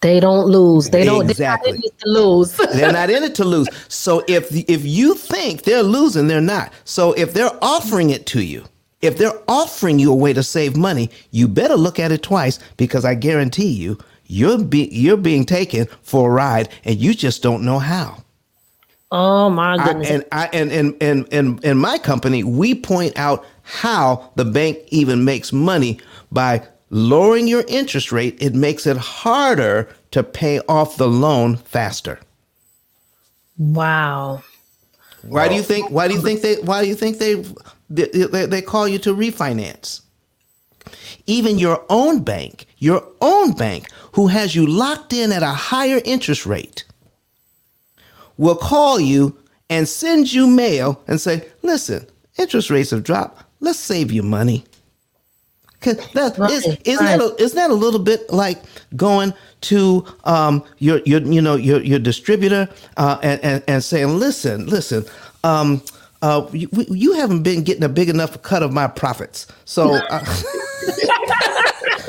They 0.00 0.20
don't 0.20 0.46
lose. 0.46 0.90
They 0.90 1.04
don't. 1.04 1.28
Exactly. 1.28 1.72
They 1.72 1.78
not 1.78 1.84
in 1.84 1.90
it 1.90 1.98
to 1.98 2.08
lose. 2.08 2.56
They're 2.78 2.92
not 2.92 3.10
in 3.10 3.24
it 3.24 3.34
to 3.34 3.44
lose. 3.44 3.68
So 3.88 4.22
if 4.28 4.44
if 4.68 4.84
you 4.84 5.14
think 5.16 5.62
they're 5.64 5.82
losing, 5.82 6.28
they're 6.28 6.40
not. 6.40 6.72
So 6.84 7.12
if 7.14 7.32
they're 7.34 7.50
offering 7.60 8.10
it 8.10 8.24
to 8.26 8.40
you, 8.40 8.62
if 9.02 9.16
they're 9.18 9.38
offering 9.48 9.98
you 9.98 10.12
a 10.12 10.16
way 10.16 10.32
to 10.32 10.42
save 10.42 10.76
money, 10.76 11.10
you 11.30 11.48
better 11.48 11.76
look 11.76 11.98
at 11.98 12.12
it 12.12 12.22
twice 12.22 12.58
because 12.76 13.04
I 13.04 13.14
guarantee 13.14 13.68
you, 13.72 13.98
you're 14.26 14.58
be, 14.58 14.88
you're 14.92 15.16
being 15.16 15.44
taken 15.46 15.86
for 16.02 16.30
a 16.30 16.32
ride 16.32 16.68
and 16.84 16.98
you 16.98 17.14
just 17.14 17.42
don't 17.42 17.64
know 17.64 17.78
how. 17.78 18.24
oh 19.10 19.50
my 19.50 19.76
I, 19.76 19.92
goodness. 19.92 20.10
and 20.10 20.24
I 20.32 20.48
and 20.52 20.70
and 20.72 20.96
and 21.02 21.28
and 21.32 21.64
in 21.64 21.78
my 21.78 21.98
company, 21.98 22.44
we 22.44 22.74
point 22.74 23.18
out 23.18 23.44
how 23.62 24.32
the 24.36 24.44
bank 24.44 24.78
even 24.88 25.24
makes 25.24 25.52
money 25.52 26.00
by 26.32 26.66
lowering 26.90 27.46
your 27.48 27.64
interest 27.68 28.12
rate. 28.12 28.36
It 28.40 28.54
makes 28.54 28.86
it 28.86 28.96
harder 28.96 29.88
to 30.12 30.22
pay 30.22 30.60
off 30.68 30.96
the 30.96 31.08
loan 31.08 31.56
faster. 31.56 32.18
wow. 33.58 34.42
Why 35.22 35.48
do 35.48 35.54
you 35.54 35.62
think? 35.62 35.90
Why 35.90 36.08
do 36.08 36.14
you 36.14 36.20
think 36.20 36.42
they? 36.42 36.56
Why 36.56 36.82
do 36.82 36.88
you 36.88 36.94
think 36.94 37.18
they? 37.18 37.44
They, 37.90 38.06
they, 38.06 38.46
they 38.46 38.62
call 38.62 38.86
you 38.86 38.98
to 39.00 39.14
refinance. 39.14 40.02
Even 41.26 41.58
your 41.58 41.84
own 41.90 42.22
bank, 42.22 42.66
your 42.78 43.06
own 43.20 43.52
bank, 43.52 43.90
who 44.12 44.28
has 44.28 44.54
you 44.54 44.66
locked 44.66 45.12
in 45.12 45.32
at 45.32 45.42
a 45.42 45.48
higher 45.48 46.00
interest 46.04 46.46
rate, 46.46 46.84
will 48.36 48.56
call 48.56 48.98
you 49.00 49.36
and 49.68 49.88
send 49.88 50.32
you 50.32 50.46
mail 50.46 51.02
and 51.06 51.20
say, 51.20 51.48
"Listen, 51.62 52.06
interest 52.38 52.70
rates 52.70 52.90
have 52.90 53.04
dropped. 53.04 53.42
Let's 53.60 53.78
save 53.78 54.12
you 54.12 54.22
money." 54.22 54.64
'Cause 55.80 55.96
that, 56.14 56.36
Right, 56.38 56.50
is, 56.50 56.66
isn't 56.84 57.04
that 57.04 57.20
a, 57.20 57.34
isn't 57.40 57.56
that 57.56 57.70
a 57.70 57.74
little 57.74 58.00
bit 58.00 58.28
like 58.30 58.58
going 58.96 59.32
to 59.62 60.04
um, 60.24 60.64
your 60.78 61.00
your 61.06 61.20
you 61.20 61.40
know 61.40 61.54
your 61.54 61.80
your 61.82 62.00
distributor 62.00 62.68
uh, 62.96 63.18
and, 63.22 63.40
and 63.44 63.62
and 63.68 63.84
saying, 63.84 64.18
listen, 64.18 64.66
listen, 64.66 65.04
um, 65.44 65.80
uh, 66.22 66.46
you, 66.52 66.68
you 66.88 67.12
haven't 67.12 67.42
been 67.44 67.62
getting 67.62 67.84
a 67.84 67.88
big 67.88 68.08
enough 68.08 68.40
cut 68.42 68.62
of 68.64 68.72
my 68.72 68.88
profits, 68.88 69.46
so 69.66 69.94
uh, 69.94 70.24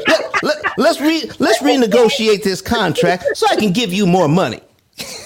let, 0.07 0.43
let, 0.43 0.77
let's 0.77 0.99
re 0.99 1.29
let's 1.37 1.59
renegotiate 1.61 2.43
this 2.43 2.61
contract 2.61 3.25
so 3.35 3.45
I 3.51 3.55
can 3.55 3.71
give 3.71 3.93
you 3.93 4.07
more 4.07 4.27
money. 4.27 4.61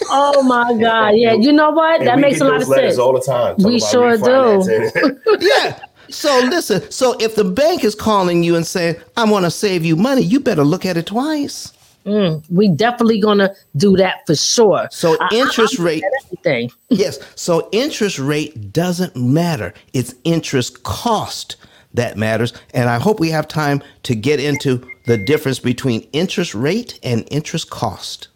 Oh 0.10 0.44
my 0.44 0.74
God. 0.80 1.12
Yeah. 1.16 1.34
You 1.34 1.52
know 1.52 1.72
what? 1.72 2.00
And 2.00 2.08
that 2.08 2.20
makes 2.20 2.42
a 2.42 2.46
lot 2.46 2.54
those 2.60 2.64
of 2.64 2.70
letters 2.70 2.92
sense. 2.92 3.00
all 3.00 3.14
the 3.14 3.22
time. 3.22 3.56
We 3.60 3.80
sure 3.80 4.18
do. 4.18 5.20
Yeah. 5.40 5.80
So 6.14 6.40
listen, 6.50 6.90
so 6.92 7.16
if 7.20 7.36
the 7.36 7.44
bank 7.44 7.84
is 7.84 7.96
calling 7.96 8.44
you 8.44 8.56
and 8.56 8.66
saying, 8.66 8.96
I 9.18 9.30
want 9.30 9.46
to 9.46 9.52
save 9.52 9.84
you 9.84 9.96
money, 9.96 10.22
you 10.22 10.40
better 10.40 10.64
look 10.64 10.86
at 10.86 10.96
it 10.98 11.08
twice. 11.08 11.74
Mm, 12.06 12.44
we 12.50 12.68
definitely 12.68 13.20
gonna 13.22 13.56
do 13.78 13.96
that 13.98 14.26
for 14.28 14.36
sure. 14.36 14.88
So 14.92 15.16
I- 15.22 15.30
I- 15.32 15.36
interest 15.36 15.80
I'm 15.80 15.86
rate- 15.86 16.04
everything. 16.26 16.72
Yes. 16.90 17.18
So 17.36 17.70
interest 17.72 18.20
rate 18.20 18.74
doesn't 18.74 19.16
matter. 19.16 19.74
It's 19.94 20.14
interest 20.26 20.84
cost 20.84 21.56
that 21.94 22.18
matters. 22.18 22.54
And 22.74 22.90
I 22.90 23.00
hope 23.00 23.20
we 23.20 23.30
have 23.30 23.48
time 23.48 23.82
to 24.04 24.16
get 24.16 24.40
into 24.40 24.86
the 25.06 25.18
difference 25.18 25.60
between 25.60 26.02
interest 26.12 26.54
rate 26.54 27.00
and 27.04 27.26
interest 27.32 27.70
cost. 27.70 28.28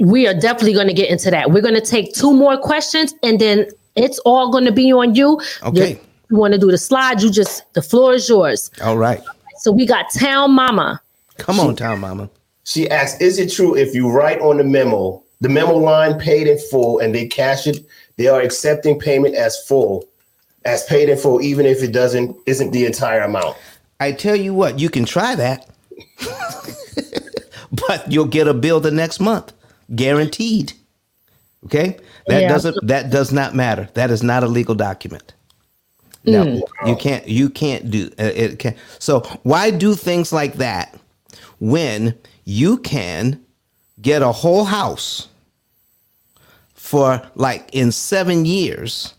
We 0.00 0.26
are 0.26 0.34
definitely 0.34 0.74
gonna 0.74 0.92
get 0.92 1.08
into 1.08 1.30
that. 1.30 1.50
We're 1.50 1.62
gonna 1.62 1.80
take 1.80 2.12
two 2.12 2.32
more 2.32 2.58
questions 2.58 3.14
and 3.22 3.40
then 3.40 3.66
it's 3.96 4.18
all 4.20 4.50
gonna 4.52 4.72
be 4.72 4.92
on 4.92 5.14
you. 5.14 5.40
Okay. 5.62 5.92
You, 5.92 5.98
you 6.34 6.40
want 6.40 6.52
to 6.52 6.58
do 6.58 6.70
the 6.70 6.78
slide? 6.78 7.22
You 7.22 7.30
just 7.30 7.72
the 7.74 7.82
floor 7.82 8.14
is 8.14 8.28
yours. 8.28 8.70
All 8.82 8.98
right. 8.98 9.22
So 9.58 9.70
we 9.72 9.86
got 9.86 10.06
Town 10.12 10.52
Mama. 10.52 11.00
Come 11.38 11.60
on, 11.60 11.76
Town 11.76 12.00
Mama. 12.00 12.28
She 12.64 12.90
asks, 12.90 13.20
"Is 13.20 13.38
it 13.38 13.52
true 13.52 13.76
if 13.76 13.94
you 13.94 14.10
write 14.10 14.40
on 14.40 14.56
the 14.58 14.64
memo, 14.64 15.22
the 15.40 15.48
memo 15.48 15.74
line 15.76 16.18
paid 16.18 16.46
in 16.46 16.58
full, 16.70 16.98
and 16.98 17.14
they 17.14 17.26
cash 17.26 17.66
it, 17.66 17.84
they 18.16 18.26
are 18.26 18.40
accepting 18.40 18.98
payment 18.98 19.34
as 19.34 19.56
full, 19.66 20.06
as 20.64 20.84
paid 20.84 21.08
in 21.08 21.16
full, 21.18 21.40
even 21.40 21.66
if 21.66 21.82
it 21.82 21.92
doesn't 21.92 22.36
isn't 22.46 22.72
the 22.72 22.84
entire 22.84 23.20
amount?" 23.20 23.56
I 24.00 24.12
tell 24.12 24.36
you 24.36 24.54
what, 24.54 24.80
you 24.80 24.90
can 24.90 25.04
try 25.04 25.34
that. 25.36 25.68
but 27.86 28.10
you'll 28.10 28.26
get 28.26 28.48
a 28.48 28.54
bill 28.54 28.80
the 28.80 28.90
next 28.90 29.20
month. 29.20 29.52
Guaranteed. 29.94 30.72
Okay? 31.66 31.96
That 32.26 32.42
Yeah. 32.42 32.48
doesn't 32.48 32.76
that 32.86 33.10
does 33.10 33.32
not 33.32 33.54
matter. 33.54 33.88
That 33.94 34.10
is 34.10 34.22
not 34.22 34.42
a 34.42 34.46
legal 34.48 34.74
document. 34.74 35.32
No, 36.24 36.66
you 36.86 36.96
can't 36.96 37.28
you 37.28 37.50
can't 37.50 37.90
do 37.90 38.10
uh, 38.18 38.32
it 38.34 38.58
can 38.58 38.74
so 38.98 39.20
why 39.42 39.70
do 39.70 39.94
things 39.94 40.32
like 40.32 40.54
that 40.54 40.98
when 41.60 42.16
you 42.44 42.78
can 42.78 43.44
get 44.00 44.22
a 44.22 44.32
whole 44.32 44.64
house 44.64 45.28
for 46.74 47.22
like 47.34 47.68
in 47.72 47.90
seven 47.90 48.44
years 48.44 49.14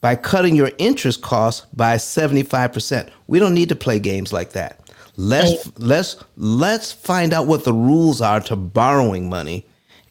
by 0.00 0.14
cutting 0.14 0.54
your 0.54 0.70
interest 0.78 1.22
costs 1.22 1.66
by 1.74 1.96
75%. 1.96 3.10
We 3.26 3.38
don't 3.38 3.54
need 3.54 3.68
to 3.70 3.76
play 3.76 3.98
games 3.98 4.32
like 4.32 4.52
that. 4.52 4.80
Let's 5.16 5.70
let's 5.78 6.16
let's 6.36 6.92
find 6.92 7.32
out 7.32 7.46
what 7.46 7.64
the 7.64 7.72
rules 7.72 8.20
are 8.20 8.40
to 8.40 8.54
borrowing 8.54 9.30
money 9.30 9.64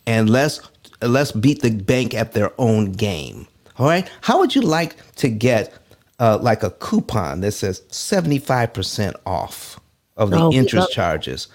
and 0.07 0.29
let's 0.29 0.61
let's 1.01 1.31
beat 1.31 1.61
the 1.61 1.69
bank 1.69 2.15
at 2.15 2.33
their 2.33 2.51
own 2.57 2.91
game. 2.91 3.47
All 3.77 3.87
right? 3.87 4.09
How 4.21 4.39
would 4.39 4.55
you 4.55 4.61
like 4.61 4.95
to 5.17 5.29
get 5.29 5.77
uh, 6.19 6.37
like 6.41 6.63
a 6.63 6.69
coupon 6.71 7.41
that 7.41 7.51
says 7.51 7.81
75% 7.91 9.15
off 9.25 9.79
of 10.17 10.29
the 10.31 10.39
Oh, 10.39 10.51
interest 10.51 10.87
love- 10.87 10.91
charges 10.91 11.47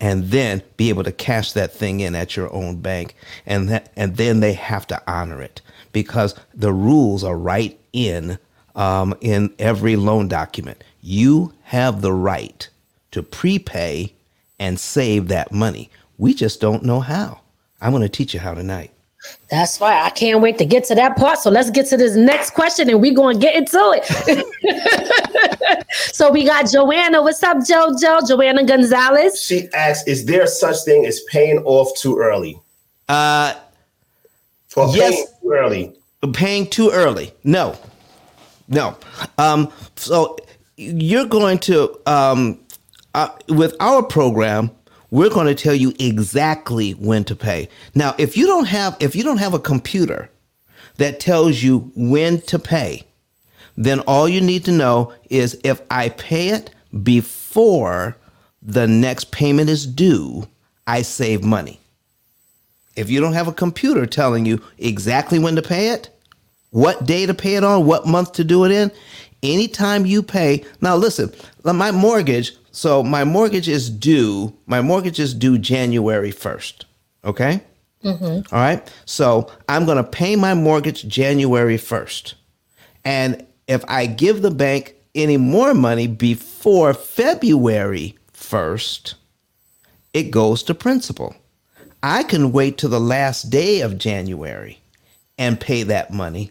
and 0.00 0.24
then 0.24 0.62
be 0.76 0.88
able 0.88 1.04
to 1.04 1.12
cash 1.12 1.52
that 1.52 1.72
thing 1.72 2.00
in 2.00 2.14
at 2.14 2.36
your 2.36 2.52
own 2.52 2.76
bank. 2.76 3.14
And 3.46 3.68
that, 3.68 3.92
and 3.96 4.16
then 4.16 4.40
they 4.40 4.52
have 4.52 4.86
to 4.88 5.00
honor 5.10 5.40
it 5.40 5.60
because 5.92 6.34
the 6.52 6.72
rules 6.72 7.22
are 7.24 7.36
right 7.36 7.78
in 7.92 8.38
um, 8.74 9.14
in 9.20 9.54
every 9.60 9.94
loan 9.94 10.26
document. 10.26 10.82
You 11.00 11.52
have 11.62 12.00
the 12.02 12.12
right 12.12 12.68
to 13.12 13.22
prepay 13.22 14.12
and 14.58 14.80
save 14.80 15.28
that 15.28 15.52
money. 15.52 15.90
We 16.18 16.34
just 16.34 16.60
don't 16.60 16.82
know 16.84 16.98
how. 17.00 17.40
I'm 17.80 17.92
going 17.92 18.02
to 18.02 18.08
teach 18.08 18.34
you 18.34 18.40
how 18.40 18.54
tonight 18.54 18.90
That's 19.50 19.78
why 19.80 20.00
I 20.02 20.10
can't 20.10 20.40
wait 20.40 20.58
to 20.58 20.64
get 20.64 20.84
to 20.84 20.94
that 20.96 21.16
part. 21.16 21.38
So 21.38 21.50
let's 21.50 21.70
get 21.70 21.86
to 21.88 21.96
this 21.96 22.16
next 22.16 22.50
question 22.50 22.88
and 22.90 23.00
we're 23.00 23.14
going 23.14 23.38
to 23.38 23.40
get 23.40 23.54
into 23.54 23.78
it. 23.94 25.84
so 26.12 26.30
we 26.30 26.44
got 26.44 26.70
Joanna. 26.70 27.22
What's 27.22 27.42
up, 27.42 27.58
JoJo? 27.58 28.26
Joanna 28.28 28.64
Gonzalez. 28.64 29.40
She 29.42 29.68
asks, 29.74 30.06
"Is 30.08 30.24
there 30.26 30.46
such 30.46 30.82
thing 30.84 31.06
as 31.06 31.20
paying 31.30 31.58
off 31.64 31.96
too 31.98 32.18
early?" 32.18 32.58
uh, 33.08 33.54
Or 34.76 34.88
Yes. 34.94 35.14
paying 35.14 35.26
too 35.42 35.52
early? 35.52 35.96
paying 36.32 36.66
too 36.70 36.90
early. 36.90 37.32
No, 37.44 37.76
no. 38.68 38.96
Um, 39.38 39.70
so 39.96 40.36
you're 40.76 41.26
going 41.26 41.58
to 41.60 41.98
um, 42.06 42.58
uh, 43.14 43.28
with 43.48 43.76
our 43.80 44.02
program, 44.02 44.70
we're 45.14 45.30
going 45.30 45.46
to 45.46 45.54
tell 45.54 45.76
you 45.76 45.92
exactly 46.00 46.90
when 46.94 47.22
to 47.22 47.36
pay. 47.36 47.68
Now, 47.94 48.16
if 48.18 48.36
you 48.36 48.48
don't 48.48 48.64
have 48.64 48.96
if 48.98 49.14
you 49.14 49.22
don't 49.22 49.38
have 49.38 49.54
a 49.54 49.60
computer 49.60 50.28
that 50.96 51.20
tells 51.20 51.62
you 51.62 51.92
when 51.94 52.40
to 52.42 52.58
pay, 52.58 53.04
then 53.76 54.00
all 54.00 54.28
you 54.28 54.40
need 54.40 54.64
to 54.64 54.72
know 54.72 55.14
is 55.30 55.56
if 55.62 55.80
I 55.88 56.08
pay 56.08 56.48
it 56.48 56.74
before 57.04 58.16
the 58.60 58.88
next 58.88 59.30
payment 59.30 59.70
is 59.70 59.86
due, 59.86 60.48
I 60.84 61.02
save 61.02 61.44
money. 61.44 61.78
If 62.96 63.08
you 63.08 63.20
don't 63.20 63.34
have 63.34 63.46
a 63.46 63.52
computer 63.52 64.06
telling 64.06 64.44
you 64.44 64.60
exactly 64.78 65.38
when 65.38 65.54
to 65.54 65.62
pay 65.62 65.90
it, 65.90 66.10
what 66.70 67.06
day 67.06 67.24
to 67.24 67.34
pay 67.34 67.54
it 67.54 67.62
on, 67.62 67.86
what 67.86 68.04
month 68.04 68.32
to 68.32 68.42
do 68.42 68.64
it 68.64 68.72
in, 68.72 68.90
anytime 69.44 70.06
you 70.06 70.24
pay. 70.24 70.64
Now, 70.80 70.96
listen, 70.96 71.32
my 71.62 71.92
mortgage, 71.92 72.56
so 72.74 73.02
my 73.02 73.24
mortgage 73.24 73.68
is 73.68 73.88
due, 73.88 74.56
my 74.66 74.80
mortgage 74.80 75.20
is 75.20 75.32
due 75.32 75.58
January 75.58 76.32
1st. 76.32 76.84
Okay? 77.24 77.62
Mm-hmm. 78.02 78.54
All 78.54 78.60
right. 78.60 78.92
So 79.04 79.50
I'm 79.68 79.86
going 79.86 79.96
to 79.96 80.04
pay 80.04 80.36
my 80.36 80.54
mortgage 80.54 81.06
January 81.06 81.78
1st. 81.78 82.34
And 83.04 83.46
if 83.68 83.84
I 83.88 84.06
give 84.06 84.42
the 84.42 84.50
bank 84.50 84.96
any 85.14 85.36
more 85.36 85.72
money 85.72 86.06
before 86.06 86.92
February 86.94 88.18
1st, 88.32 89.14
it 90.12 90.30
goes 90.30 90.62
to 90.64 90.74
principal. 90.74 91.34
I 92.02 92.22
can 92.22 92.52
wait 92.52 92.76
till 92.76 92.90
the 92.90 93.00
last 93.00 93.50
day 93.50 93.80
of 93.80 93.98
January 93.98 94.80
and 95.38 95.60
pay 95.60 95.82
that 95.84 96.12
money, 96.12 96.50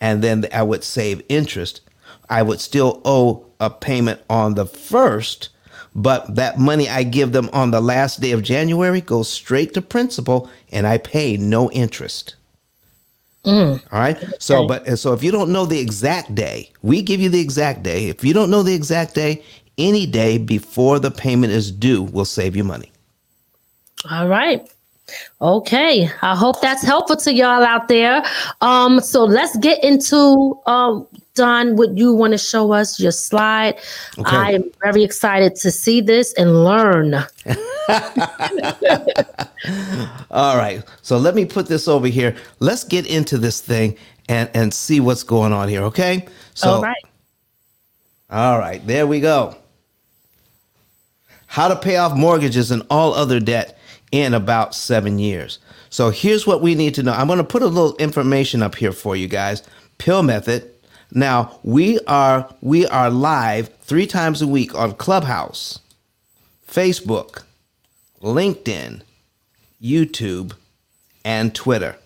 and 0.00 0.22
then 0.22 0.46
I 0.52 0.62
would 0.62 0.82
save 0.82 1.22
interest. 1.28 1.82
I 2.30 2.42
would 2.42 2.60
still 2.60 3.02
owe 3.04 3.46
a 3.60 3.70
payment 3.70 4.20
on 4.30 4.54
the 4.54 4.66
first, 4.66 5.50
but 5.94 6.34
that 6.34 6.58
money 6.58 6.88
I 6.88 7.02
give 7.02 7.32
them 7.32 7.48
on 7.52 7.70
the 7.70 7.80
last 7.80 8.20
day 8.20 8.32
of 8.32 8.42
January 8.42 9.00
goes 9.00 9.30
straight 9.30 9.74
to 9.74 9.82
principal, 9.82 10.50
and 10.72 10.86
I 10.86 10.98
pay 10.98 11.36
no 11.36 11.70
interest. 11.70 12.34
All 13.92 14.00
right. 14.00 14.16
So, 14.38 14.66
but 14.66 14.98
so 14.98 15.12
if 15.12 15.22
you 15.22 15.30
don't 15.30 15.52
know 15.52 15.66
the 15.66 15.78
exact 15.78 16.34
day, 16.34 16.70
we 16.82 17.02
give 17.02 17.20
you 17.20 17.28
the 17.28 17.40
exact 17.40 17.82
day. 17.82 18.08
If 18.08 18.24
you 18.24 18.32
don't 18.32 18.50
know 18.50 18.62
the 18.62 18.74
exact 18.74 19.14
day, 19.14 19.42
any 19.76 20.06
day 20.06 20.38
before 20.38 20.98
the 20.98 21.10
payment 21.10 21.52
is 21.52 21.70
due 21.70 22.02
will 22.02 22.24
save 22.24 22.56
you 22.56 22.64
money. 22.64 22.90
All 24.10 24.28
right. 24.28 24.68
Okay. 25.40 26.08
I 26.22 26.34
hope 26.34 26.60
that's 26.60 26.82
helpful 26.82 27.16
to 27.16 27.34
y'all 27.34 27.62
out 27.62 27.88
there. 27.88 28.22
Um, 28.62 29.00
so 29.00 29.24
let's 29.24 29.56
get 29.58 29.82
into 29.84 30.58
um 30.66 31.06
Don, 31.34 31.76
would 31.76 31.98
you 31.98 32.12
want 32.12 32.32
to 32.32 32.38
show 32.38 32.72
us 32.72 33.00
your 33.00 33.10
slide? 33.10 33.76
Okay. 34.18 34.36
I 34.36 34.52
am 34.52 34.70
very 34.82 35.02
excited 35.02 35.56
to 35.56 35.70
see 35.70 36.00
this 36.00 36.32
and 36.34 36.64
learn. 36.64 37.14
All 40.30 40.56
right. 40.56 40.82
So 41.02 41.18
let 41.18 41.34
me 41.34 41.44
put 41.44 41.66
this 41.66 41.88
over 41.88 42.06
here. 42.06 42.36
Let's 42.60 42.84
get 42.84 43.06
into 43.06 43.36
this 43.36 43.60
thing 43.60 43.96
and 44.28 44.48
and 44.54 44.72
see 44.72 45.00
what's 45.00 45.22
going 45.22 45.52
on 45.52 45.68
here, 45.68 45.82
okay? 45.82 46.26
So 46.54 46.74
All 46.74 46.82
right. 46.82 47.04
All 48.30 48.58
right, 48.58 48.84
there 48.86 49.06
we 49.06 49.20
go. 49.20 49.56
How 51.46 51.68
to 51.68 51.76
pay 51.76 51.96
off 51.96 52.16
mortgages 52.16 52.70
and 52.70 52.82
all 52.90 53.12
other 53.12 53.38
debt 53.38 53.78
in 54.10 54.34
about 54.34 54.74
seven 54.74 55.18
years. 55.18 55.58
So 55.90 56.10
here's 56.10 56.46
what 56.46 56.62
we 56.62 56.74
need 56.74 56.94
to 56.94 57.02
know. 57.02 57.12
I'm 57.12 57.26
going 57.26 57.38
to 57.38 57.44
put 57.44 57.62
a 57.62 57.66
little 57.66 57.94
information 57.96 58.62
up 58.62 58.74
here 58.74 58.92
for 58.92 59.14
you 59.14 59.28
guys. 59.28 59.62
Pill 59.98 60.22
method. 60.22 60.73
Now 61.14 61.60
we 61.62 62.00
are 62.00 62.52
we 62.60 62.86
are 62.88 63.08
live 63.08 63.72
three 63.82 64.06
times 64.06 64.42
a 64.42 64.48
week 64.48 64.74
on 64.74 64.94
Clubhouse, 64.94 65.78
Facebook, 66.68 67.44
LinkedIn, 68.20 69.02
YouTube, 69.80 70.54
and 71.24 71.54
Twitter. 71.54 71.96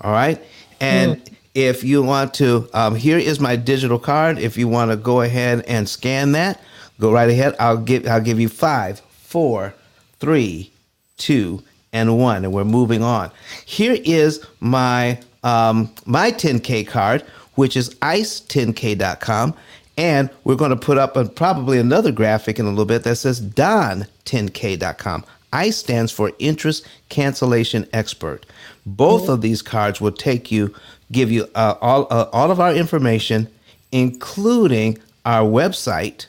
All 0.00 0.12
right. 0.12 0.40
And 0.80 1.30
if 1.54 1.82
you 1.84 2.02
want 2.02 2.34
to, 2.34 2.68
um, 2.74 2.94
here 2.94 3.18
is 3.18 3.40
my 3.40 3.56
digital 3.56 3.98
card. 3.98 4.38
If 4.38 4.56
you 4.56 4.68
want 4.68 4.90
to 4.90 4.96
go 4.96 5.20
ahead 5.22 5.64
and 5.66 5.88
scan 5.88 6.32
that, 6.32 6.60
go 7.00 7.12
right 7.12 7.28
ahead. 7.28 7.56
I'll 7.58 7.78
give 7.78 8.06
I'll 8.06 8.20
give 8.20 8.38
you 8.38 8.48
five, 8.48 9.00
four, 9.00 9.74
three, 10.20 10.72
two, 11.16 11.62
and 11.92 12.18
one, 12.18 12.44
and 12.44 12.52
we're 12.52 12.64
moving 12.64 13.02
on. 13.02 13.30
Here 13.66 13.96
is 14.04 14.44
my 14.60 15.20
um, 15.42 15.92
my 16.06 16.32
10K 16.32 16.86
card, 16.86 17.24
which 17.54 17.76
is 17.76 17.90
ice10k.com. 17.96 19.54
And 19.96 20.28
we're 20.42 20.56
going 20.56 20.70
to 20.70 20.76
put 20.76 20.98
up 20.98 21.16
a, 21.16 21.24
probably 21.24 21.78
another 21.78 22.10
graphic 22.10 22.58
in 22.58 22.66
a 22.66 22.70
little 22.70 22.84
bit 22.84 23.04
that 23.04 23.16
says 23.16 23.40
don10k.com. 23.40 25.24
ICE 25.52 25.76
stands 25.76 26.10
for 26.10 26.32
Interest 26.40 26.84
Cancellation 27.08 27.86
Expert. 27.92 28.44
Both 28.84 29.28
of 29.28 29.40
these 29.40 29.62
cards 29.62 30.00
will 30.00 30.12
take 30.12 30.50
you, 30.50 30.74
give 31.12 31.30
you 31.30 31.46
uh, 31.54 31.76
all 31.80 32.08
uh, 32.10 32.28
all 32.32 32.50
of 32.50 32.58
our 32.58 32.74
information, 32.74 33.48
including 33.92 34.98
our 35.24 35.46
website 35.48 36.26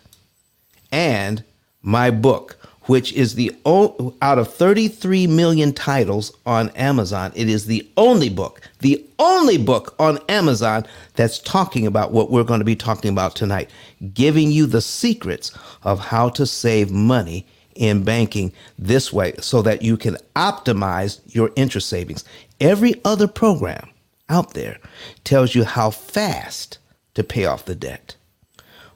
and 0.91 1.43
my 1.81 2.11
book, 2.11 2.57
which 2.85 3.11
is 3.13 3.35
the 3.35 3.55
o- 3.65 4.13
out 4.21 4.37
of 4.37 4.53
33 4.53 5.27
million 5.27 5.73
titles 5.73 6.35
on 6.45 6.69
Amazon, 6.71 7.31
it 7.35 7.49
is 7.49 7.65
the 7.65 7.87
only 7.97 8.29
book, 8.29 8.61
the 8.79 9.03
only 9.19 9.57
book 9.57 9.95
on 9.99 10.19
Amazon 10.29 10.85
that's 11.15 11.39
talking 11.39 11.87
about 11.87 12.11
what 12.11 12.29
we're 12.29 12.43
going 12.43 12.59
to 12.59 12.65
be 12.65 12.75
talking 12.75 13.11
about 13.11 13.35
tonight, 13.35 13.69
giving 14.13 14.51
you 14.51 14.65
the 14.65 14.81
secrets 14.81 15.51
of 15.83 15.99
how 15.99 16.29
to 16.29 16.45
save 16.45 16.91
money 16.91 17.45
in 17.75 18.03
banking 18.03 18.51
this 18.79 19.11
way 19.11 19.33
so 19.39 19.61
that 19.61 19.81
you 19.81 19.97
can 19.97 20.17
optimize 20.35 21.19
your 21.27 21.51
interest 21.55 21.89
savings. 21.89 22.23
Every 22.59 23.01
other 23.03 23.27
program 23.27 23.89
out 24.29 24.53
there 24.53 24.77
tells 25.23 25.53
you 25.53 25.63
how 25.65 25.89
fast 25.89 26.77
to 27.15 27.23
pay 27.23 27.45
off 27.45 27.65
the 27.65 27.75
debt 27.75 28.15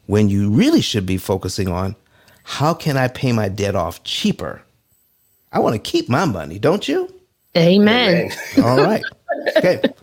when 0.05 0.29
you 0.29 0.49
really 0.49 0.81
should 0.81 1.05
be 1.05 1.17
focusing 1.17 1.67
on 1.67 1.95
how 2.49 2.73
can 2.73 2.97
I 2.97 3.07
pay 3.07 3.31
my 3.31 3.47
debt 3.47 3.75
off 3.75 4.03
cheaper? 4.03 4.63
I 5.51 5.59
want 5.59 5.75
to 5.75 5.79
keep 5.79 6.09
my 6.09 6.25
money, 6.25 6.57
don't 6.57 6.87
you? 6.87 7.13
Amen. 7.55 8.27
Man. 8.27 8.31
All 8.65 8.77
right. 8.77 9.03
Okay. 9.55 9.81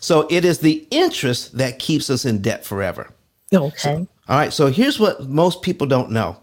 So 0.00 0.26
it 0.28 0.44
is 0.44 0.58
the 0.58 0.86
interest 0.90 1.56
that 1.56 1.78
keeps 1.78 2.10
us 2.10 2.26
in 2.26 2.42
debt 2.42 2.62
forever. 2.66 3.08
Okay. 3.54 4.06
All 4.28 4.36
right. 4.36 4.52
So 4.52 4.66
here's 4.66 5.00
what 5.00 5.26
most 5.26 5.62
people 5.62 5.86
don't 5.86 6.10
know 6.10 6.36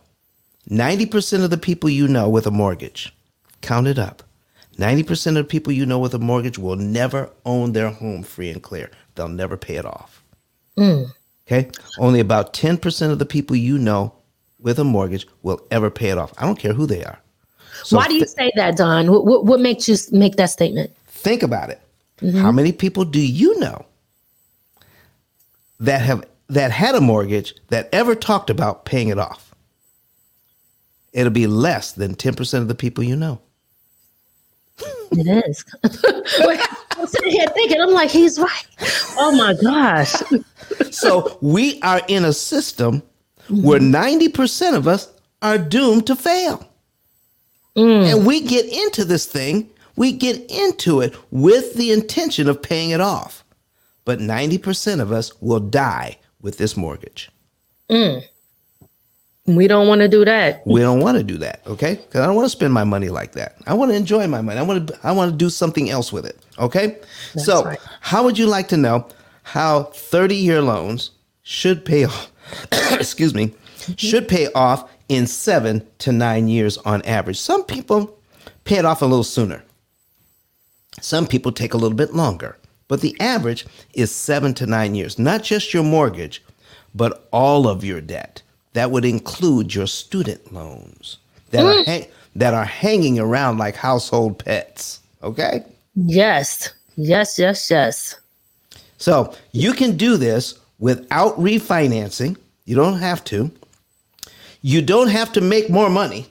90% 0.67 1.43
of 1.43 1.52
the 1.52 1.60
people 1.60 1.88
you 1.88 2.08
know 2.08 2.28
with 2.28 2.47
a 2.47 2.52
mortgage, 2.52 3.13
count 3.62 3.86
it 3.86 4.00
up. 4.00 4.24
90% 4.80 5.28
of 5.28 5.34
the 5.36 5.43
people 5.43 5.71
you 5.71 5.86
know 5.86 6.00
with 6.00 6.15
a 6.15 6.19
mortgage 6.19 6.58
will 6.58 6.76
never 6.76 7.30
own 7.45 7.74
their 7.74 7.91
home 7.91 8.24
free 8.24 8.50
and 8.50 8.63
clear. 8.63 8.89
They'll 9.13 9.28
never 9.28 9.58
pay 9.58 9.76
it 9.76 9.86
off. 9.86 10.24
Mm. 10.76 11.12
Okay. 11.45 11.69
Only 12.00 12.19
about 12.19 12.54
10% 12.54 13.12
of 13.12 13.19
the 13.19 13.28
people 13.28 13.56
you 13.56 13.78
know 13.78 14.15
with 14.62 14.80
a 14.80 14.84
mortgage 14.84 15.28
will 15.43 15.65
ever 15.71 15.89
pay 15.89 16.10
it 16.10 16.17
off. 16.17 16.34
I 16.38 16.45
don't 16.45 16.60
care 16.60 16.74
who 16.74 16.86
they 16.86 17.04
are. 17.04 17.19
So 17.84 17.97
Why 17.97 18.08
do 18.08 18.15
you 18.15 18.21
thi- 18.21 18.28
say 18.28 18.52
that, 18.56 18.78
Don? 18.78 19.12
What, 19.12 19.26
what, 19.26 19.45
what 19.45 19.60
makes 19.60 19.88
you 19.88 19.95
make 20.12 20.36
that 20.36 20.47
statement? 20.52 20.91
think 21.21 21.43
about 21.43 21.69
it. 21.69 21.80
Mm-hmm. 22.17 22.39
How 22.39 22.52
many 22.52 22.71
people 22.71 23.06
do 23.06 23.19
you 23.19 23.60
know 23.60 23.86
that 25.80 26.02
have 26.02 26.24
that 26.50 26.71
had 26.71 26.95
a 26.95 27.02
mortgage 27.02 27.56
that 27.69 27.89
ever 27.93 28.15
talked 28.15 28.50
about 28.50 28.86
paying 28.86 29.10
it 29.10 29.19
off? 29.19 29.54
It'll 31.13 31.32
be 31.32 31.47
less 31.47 31.91
than 31.91 32.15
10% 32.15 32.60
of 32.60 32.67
the 32.67 32.76
people 32.76 33.04
you 33.04 33.15
know. 33.15 33.41
It 35.12 35.45
is. 35.45 35.65
I'm 36.97 37.08
sitting 37.08 37.32
here 37.32 37.47
thinking, 37.50 37.82
I'm 37.82 37.91
like, 37.91 38.10
he's 38.10 38.39
right. 38.39 38.65
Oh 39.17 39.36
my 39.36 39.54
gosh. 39.62 40.15
So 40.89 41.38
we 41.41 41.82
are 41.82 42.02
in 42.08 42.24
a 42.26 42.32
system 42.34 43.04
where 43.51 43.79
90% 43.79 44.75
of 44.75 44.87
us 44.87 45.11
are 45.41 45.57
doomed 45.57 46.07
to 46.07 46.15
fail. 46.15 46.67
Mm. 47.75 48.11
And 48.11 48.25
we 48.25 48.41
get 48.41 48.65
into 48.65 49.05
this 49.05 49.25
thing, 49.25 49.69
we 49.95 50.11
get 50.11 50.49
into 50.49 51.01
it 51.01 51.15
with 51.31 51.75
the 51.75 51.91
intention 51.91 52.49
of 52.49 52.61
paying 52.61 52.91
it 52.91 53.01
off. 53.01 53.43
But 54.03 54.19
90% 54.19 54.99
of 54.99 55.11
us 55.11 55.39
will 55.41 55.59
die 55.59 56.17
with 56.41 56.57
this 56.57 56.75
mortgage. 56.75 57.29
Mm. 57.89 58.23
We 59.47 59.67
don't 59.67 59.87
want 59.87 60.01
to 60.01 60.07
do 60.07 60.23
that. 60.23 60.65
We 60.65 60.81
don't 60.81 61.01
want 61.01 61.17
to 61.17 61.23
do 61.23 61.37
that, 61.39 61.61
okay? 61.65 61.95
Because 61.95 62.21
I 62.21 62.25
don't 62.25 62.35
want 62.35 62.45
to 62.45 62.49
spend 62.49 62.73
my 62.73 62.83
money 62.83 63.09
like 63.09 63.33
that. 63.33 63.57
I 63.65 63.73
want 63.73 63.91
to 63.91 63.95
enjoy 63.95 64.27
my 64.27 64.41
money. 64.41 64.59
I 64.59 64.63
want 64.63 64.87
to. 64.87 64.99
I 65.03 65.11
want 65.11 65.31
to 65.31 65.37
do 65.37 65.49
something 65.49 65.89
else 65.89 66.13
with 66.13 66.25
it, 66.25 66.37
okay? 66.59 66.99
so, 67.35 67.63
right. 67.63 67.79
how 68.01 68.23
would 68.23 68.37
you 68.37 68.45
like 68.45 68.67
to 68.69 68.77
know 68.77 69.07
how 69.43 69.83
thirty-year 69.83 70.61
loans 70.61 71.11
should 71.41 71.83
pay 71.83 72.05
off? 72.05 72.30
excuse 72.91 73.34
me, 73.34 73.47
mm-hmm. 73.47 73.93
should 73.95 74.27
pay 74.27 74.51
off 74.54 74.89
in 75.10 75.27
seven 75.27 75.86
to 75.99 76.12
nine 76.12 76.47
years 76.47 76.77
on 76.80 77.01
average. 77.04 77.39
Some 77.39 77.63
people 77.63 78.17
pay 78.63 78.77
it 78.77 78.86
off 78.86 79.01
a 79.01 79.06
little 79.06 79.23
sooner. 79.23 79.63
Some 81.01 81.27
people 81.27 81.51
take 81.51 81.73
a 81.73 81.77
little 81.77 81.97
bit 81.97 82.13
longer, 82.13 82.58
but 82.88 83.01
the 83.01 83.15
average 83.19 83.65
is 83.93 84.12
seven 84.12 84.54
to 84.56 84.65
nine 84.65 84.95
years. 84.95 85.17
Not 85.17 85.43
just 85.43 85.73
your 85.73 85.84
mortgage, 85.84 86.43
but 86.93 87.27
all 87.32 87.67
of 87.67 87.84
your 87.84 88.01
debt. 88.01 88.41
That 88.73 88.91
would 88.91 89.04
include 89.04 89.75
your 89.75 89.88
student 89.88 90.54
loans 90.54 91.17
that 91.49 91.65
are 91.65 91.73
mm. 91.73 91.86
hang- 91.86 92.08
that 92.36 92.54
are 92.54 92.65
hanging 92.65 93.19
around 93.19 93.58
like 93.58 93.75
household 93.75 94.39
pets. 94.39 95.01
Okay, 95.21 95.63
Yes. 95.95 96.73
Yes, 96.95 97.39
yes, 97.39 97.69
yes. 97.71 98.19
so 98.97 99.34
you 99.51 99.73
can 99.73 99.97
do 99.97 100.17
this 100.17 100.60
without 100.81 101.37
refinancing. 101.39 102.35
You 102.65 102.75
don't 102.75 102.99
have 102.99 103.23
to. 103.25 103.49
You 104.61 104.81
don't 104.81 105.07
have 105.07 105.31
to 105.33 105.41
make 105.41 105.69
more 105.69 105.89
money 105.89 106.27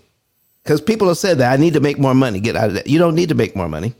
because 0.62 0.82
people 0.82 1.08
have 1.08 1.16
said 1.16 1.38
that 1.38 1.52
I 1.52 1.56
need 1.56 1.72
to 1.72 1.80
make 1.80 1.98
more 1.98 2.14
money. 2.14 2.40
Get 2.40 2.56
out 2.56 2.68
of 2.68 2.74
that. 2.74 2.86
You 2.86 2.98
don't 2.98 3.14
need 3.14 3.30
to 3.30 3.34
make 3.34 3.56
more 3.56 3.68
money, 3.68 3.94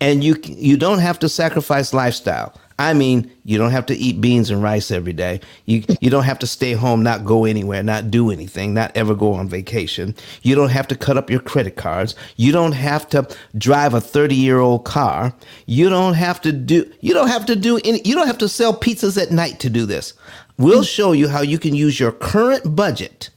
and 0.00 0.24
you 0.24 0.36
you 0.42 0.76
don't 0.76 0.98
have 0.98 1.18
to 1.20 1.28
sacrifice 1.28 1.94
lifestyle. 1.94 2.58
I 2.80 2.94
mean, 2.94 3.30
you 3.44 3.58
don't 3.58 3.72
have 3.72 3.84
to 3.86 3.94
eat 3.94 4.22
beans 4.22 4.48
and 4.48 4.62
rice 4.62 4.90
every 4.90 5.12
day. 5.12 5.40
You 5.66 5.84
you 6.00 6.08
don't 6.08 6.24
have 6.24 6.38
to 6.38 6.46
stay 6.46 6.72
home, 6.72 7.02
not 7.02 7.26
go 7.26 7.44
anywhere, 7.44 7.82
not 7.82 8.10
do 8.10 8.30
anything, 8.30 8.72
not 8.72 8.90
ever 8.96 9.14
go 9.14 9.34
on 9.34 9.50
vacation. 9.50 10.14
You 10.40 10.54
don't 10.54 10.70
have 10.70 10.88
to 10.88 10.96
cut 10.96 11.18
up 11.18 11.28
your 11.28 11.40
credit 11.40 11.76
cards. 11.76 12.14
You 12.36 12.52
don't 12.52 12.72
have 12.72 13.06
to 13.10 13.28
drive 13.58 13.92
a 13.92 14.00
30-year-old 14.00 14.86
car. 14.86 15.34
You 15.66 15.90
don't 15.90 16.14
have 16.14 16.40
to 16.40 16.52
do 16.52 16.90
you 17.02 17.12
don't 17.12 17.28
have 17.28 17.44
to 17.46 17.54
do 17.54 17.78
any 17.84 18.00
you 18.02 18.14
don't 18.14 18.26
have 18.26 18.38
to 18.38 18.48
sell 18.48 18.72
pizzas 18.74 19.20
at 19.20 19.30
night 19.30 19.60
to 19.60 19.68
do 19.68 19.84
this. 19.84 20.14
We'll 20.56 20.82
show 20.82 21.12
you 21.12 21.28
how 21.28 21.42
you 21.42 21.58
can 21.58 21.74
use 21.74 22.00
your 22.00 22.12
current 22.12 22.74
budget 22.74 23.28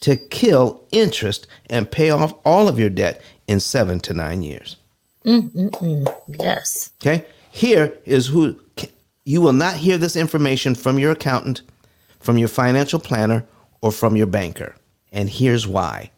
to 0.00 0.16
kill 0.16 0.86
interest 0.92 1.46
and 1.70 1.90
pay 1.90 2.10
off 2.10 2.34
all 2.44 2.68
of 2.68 2.78
your 2.78 2.90
debt 2.90 3.22
in 3.46 3.60
7 3.60 3.98
to 4.00 4.12
9 4.12 4.42
years. 4.42 4.76
Mm-hmm. 5.24 6.04
Yes. 6.38 6.92
Okay. 7.00 7.24
Here 7.58 7.98
is 8.04 8.28
who 8.28 8.56
you 9.24 9.40
will 9.40 9.52
not 9.52 9.74
hear 9.74 9.98
this 9.98 10.14
information 10.14 10.76
from 10.76 10.96
your 10.96 11.10
accountant, 11.10 11.62
from 12.20 12.38
your 12.38 12.46
financial 12.46 13.00
planner, 13.00 13.44
or 13.82 13.90
from 13.90 14.14
your 14.14 14.28
banker. 14.28 14.76
And 15.10 15.28
here's 15.28 15.66
why 15.66 16.12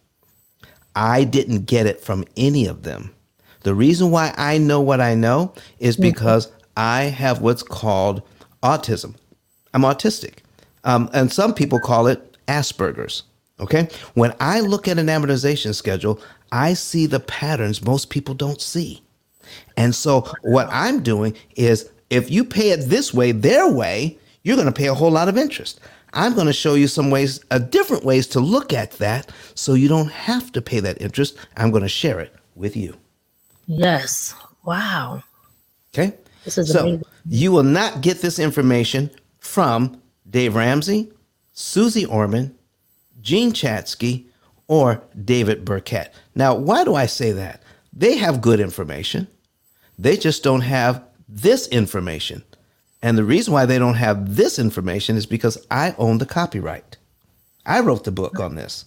I 0.95 1.25
didn't 1.25 1.65
get 1.65 1.87
it 1.87 2.03
from 2.03 2.27
any 2.37 2.67
of 2.67 2.83
them. 2.83 3.15
The 3.63 3.75
reason 3.75 4.11
why 4.11 4.35
I 4.37 4.59
know 4.59 4.83
what 4.83 5.01
I 5.01 5.15
know 5.15 5.55
is 5.79 5.97
because 5.97 6.53
I 6.77 7.05
have 7.05 7.41
what's 7.41 7.63
called 7.63 8.21
autism. 8.63 9.15
I'm 9.73 9.81
autistic. 9.81 10.41
Um, 10.85 11.09
and 11.15 11.33
some 11.33 11.55
people 11.55 11.81
call 11.81 12.07
it 12.07 12.37
Asperger's. 12.49 13.23
Okay. 13.61 13.89
When 14.13 14.35
I 14.41 14.61
look 14.61 14.87
at 14.87 14.99
an 14.99 15.07
amortization 15.07 15.75
schedule, 15.75 16.21
I 16.53 16.75
see 16.75 17.07
the 17.07 17.21
patterns 17.21 17.83
most 17.83 18.11
people 18.11 18.35
don't 18.35 18.61
see. 18.61 19.01
And 19.77 19.95
so 19.95 20.31
what 20.43 20.69
I'm 20.71 21.03
doing 21.03 21.37
is 21.57 21.91
if 22.11 22.31
you 22.31 22.45
pay 22.45 22.71
it 22.71 22.89
this 22.89 23.15
way, 23.15 23.33
their 23.33 23.71
way, 23.71 24.19
you're 24.43 24.57
going 24.57 24.67
to 24.67 24.73
pay 24.73 24.89
a 24.89 24.95
whole 24.95 25.11
lot 25.11 25.29
of 25.29 25.37
interest. 25.37 25.81
I'm 26.13 26.35
going 26.35 26.47
to 26.47 26.53
show 26.53 26.75
you 26.75 26.89
some 26.89 27.11
ways, 27.11 27.41
uh, 27.51 27.59
different 27.59 28.05
ways 28.05 28.27
to 28.29 28.41
look 28.41 28.73
at 28.73 28.93
that 28.93 29.31
so 29.55 29.75
you 29.75 29.89
don't 29.89 30.11
have 30.11 30.51
to 30.53 30.63
pay 30.63 30.81
that 30.81 31.01
interest. 31.01 31.37
I'm 31.57 31.71
going 31.71 31.83
to 31.85 31.89
share 31.89 32.19
it 32.21 32.35
with 32.57 32.77
you. 32.77 32.97
Yes. 33.67 34.35
Wow. 34.65 35.23
Okay? 35.95 36.17
This 36.45 36.59
is 36.59 36.73
so 36.73 36.81
amazing. 36.81 37.05
you 37.27 37.53
will 37.53 37.63
not 37.63 38.01
get 38.01 38.21
this 38.21 38.39
information 38.39 39.11
from 39.39 40.01
Dave 40.29 40.57
Ramsey, 40.57 41.13
Susie 41.53 42.07
Orman, 42.07 42.57
Jean 43.21 43.53
Chatzky, 43.53 44.27
or 44.67 45.03
David 45.25 45.65
Burkett. 45.65 46.13
Now, 46.35 46.55
why 46.55 46.85
do 46.85 46.95
I 46.95 47.07
say 47.07 47.33
that? 47.33 47.63
They 47.93 48.17
have 48.17 48.41
good 48.41 48.61
information. 48.61 49.27
They 50.01 50.17
just 50.17 50.43
don't 50.43 50.63
have 50.63 51.05
this 51.29 51.69
information. 51.69 52.43
And 53.03 53.19
the 53.19 53.25
reason 53.25 53.53
why 53.53 53.67
they 53.67 53.79
don't 53.79 53.95
have 53.95 54.37
this 54.37 54.59
information 54.59 55.17
is 55.17 55.27
because 55.27 55.65
I 55.71 55.95
own 55.99 56.19
the 56.19 56.27
copyright. 56.27 56.97
I 57.67 57.81
wrote 57.81 58.05
the 58.05 58.11
book 58.11 58.41
on 58.41 58.55
this. 58.55 58.87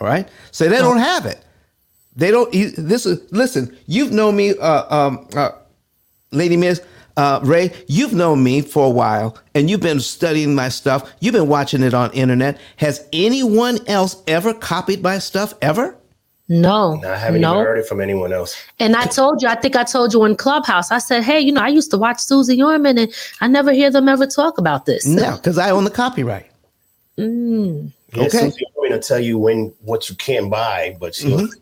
All 0.00 0.06
right? 0.06 0.28
So 0.52 0.68
they 0.68 0.78
don't 0.78 0.98
have 0.98 1.26
it. 1.26 1.44
They 2.14 2.30
don't 2.30 2.52
this 2.52 3.04
is 3.06 3.20
listen, 3.32 3.76
you've 3.86 4.12
known 4.12 4.36
me 4.36 4.50
uh 4.56 4.96
um 4.96 5.28
uh 5.34 5.50
Lady 6.30 6.56
Miz 6.56 6.82
uh, 7.16 7.40
Ray, 7.42 7.72
you've 7.88 8.12
known 8.12 8.44
me 8.44 8.60
for 8.60 8.86
a 8.86 8.90
while 8.90 9.36
and 9.52 9.68
you've 9.68 9.80
been 9.80 9.98
studying 9.98 10.54
my 10.54 10.68
stuff. 10.68 11.12
You've 11.18 11.32
been 11.32 11.48
watching 11.48 11.82
it 11.82 11.92
on 11.92 12.12
internet. 12.12 12.60
Has 12.76 13.08
anyone 13.12 13.80
else 13.88 14.22
ever 14.28 14.54
copied 14.54 15.02
my 15.02 15.18
stuff 15.18 15.52
ever? 15.60 15.97
No. 16.48 17.00
I 17.06 17.16
haven't 17.16 17.42
no. 17.42 17.54
even 17.54 17.64
heard 17.64 17.78
it 17.78 17.86
from 17.86 18.00
anyone 18.00 18.32
else. 18.32 18.56
And 18.78 18.96
I 18.96 19.06
told 19.06 19.42
you, 19.42 19.48
I 19.48 19.54
think 19.56 19.76
I 19.76 19.84
told 19.84 20.14
you 20.14 20.24
in 20.24 20.36
Clubhouse, 20.36 20.90
I 20.90 20.98
said, 20.98 21.22
hey, 21.22 21.40
you 21.40 21.52
know, 21.52 21.60
I 21.62 21.68
used 21.68 21.90
to 21.92 21.98
watch 21.98 22.20
Susie 22.20 22.62
Orman 22.62 22.98
and 22.98 23.12
I 23.40 23.48
never 23.48 23.72
hear 23.72 23.90
them 23.90 24.08
ever 24.08 24.26
talk 24.26 24.58
about 24.58 24.86
this. 24.86 25.06
No, 25.06 25.36
because 25.36 25.58
I 25.58 25.70
own 25.70 25.84
the 25.84 25.90
copyright. 25.90 26.50
Mm, 27.18 27.92
Yeah, 28.14 28.24
Okay. 28.24 28.50
Susie 28.50 28.64
Orman 28.76 28.92
will 28.92 29.00
tell 29.00 29.20
you 29.20 29.38
when 29.38 29.74
what 29.82 30.08
you 30.08 30.16
can 30.16 30.48
buy, 30.50 30.96
but 31.00 31.14
she'll 31.14 31.38
Mm-hmm. 31.38 31.52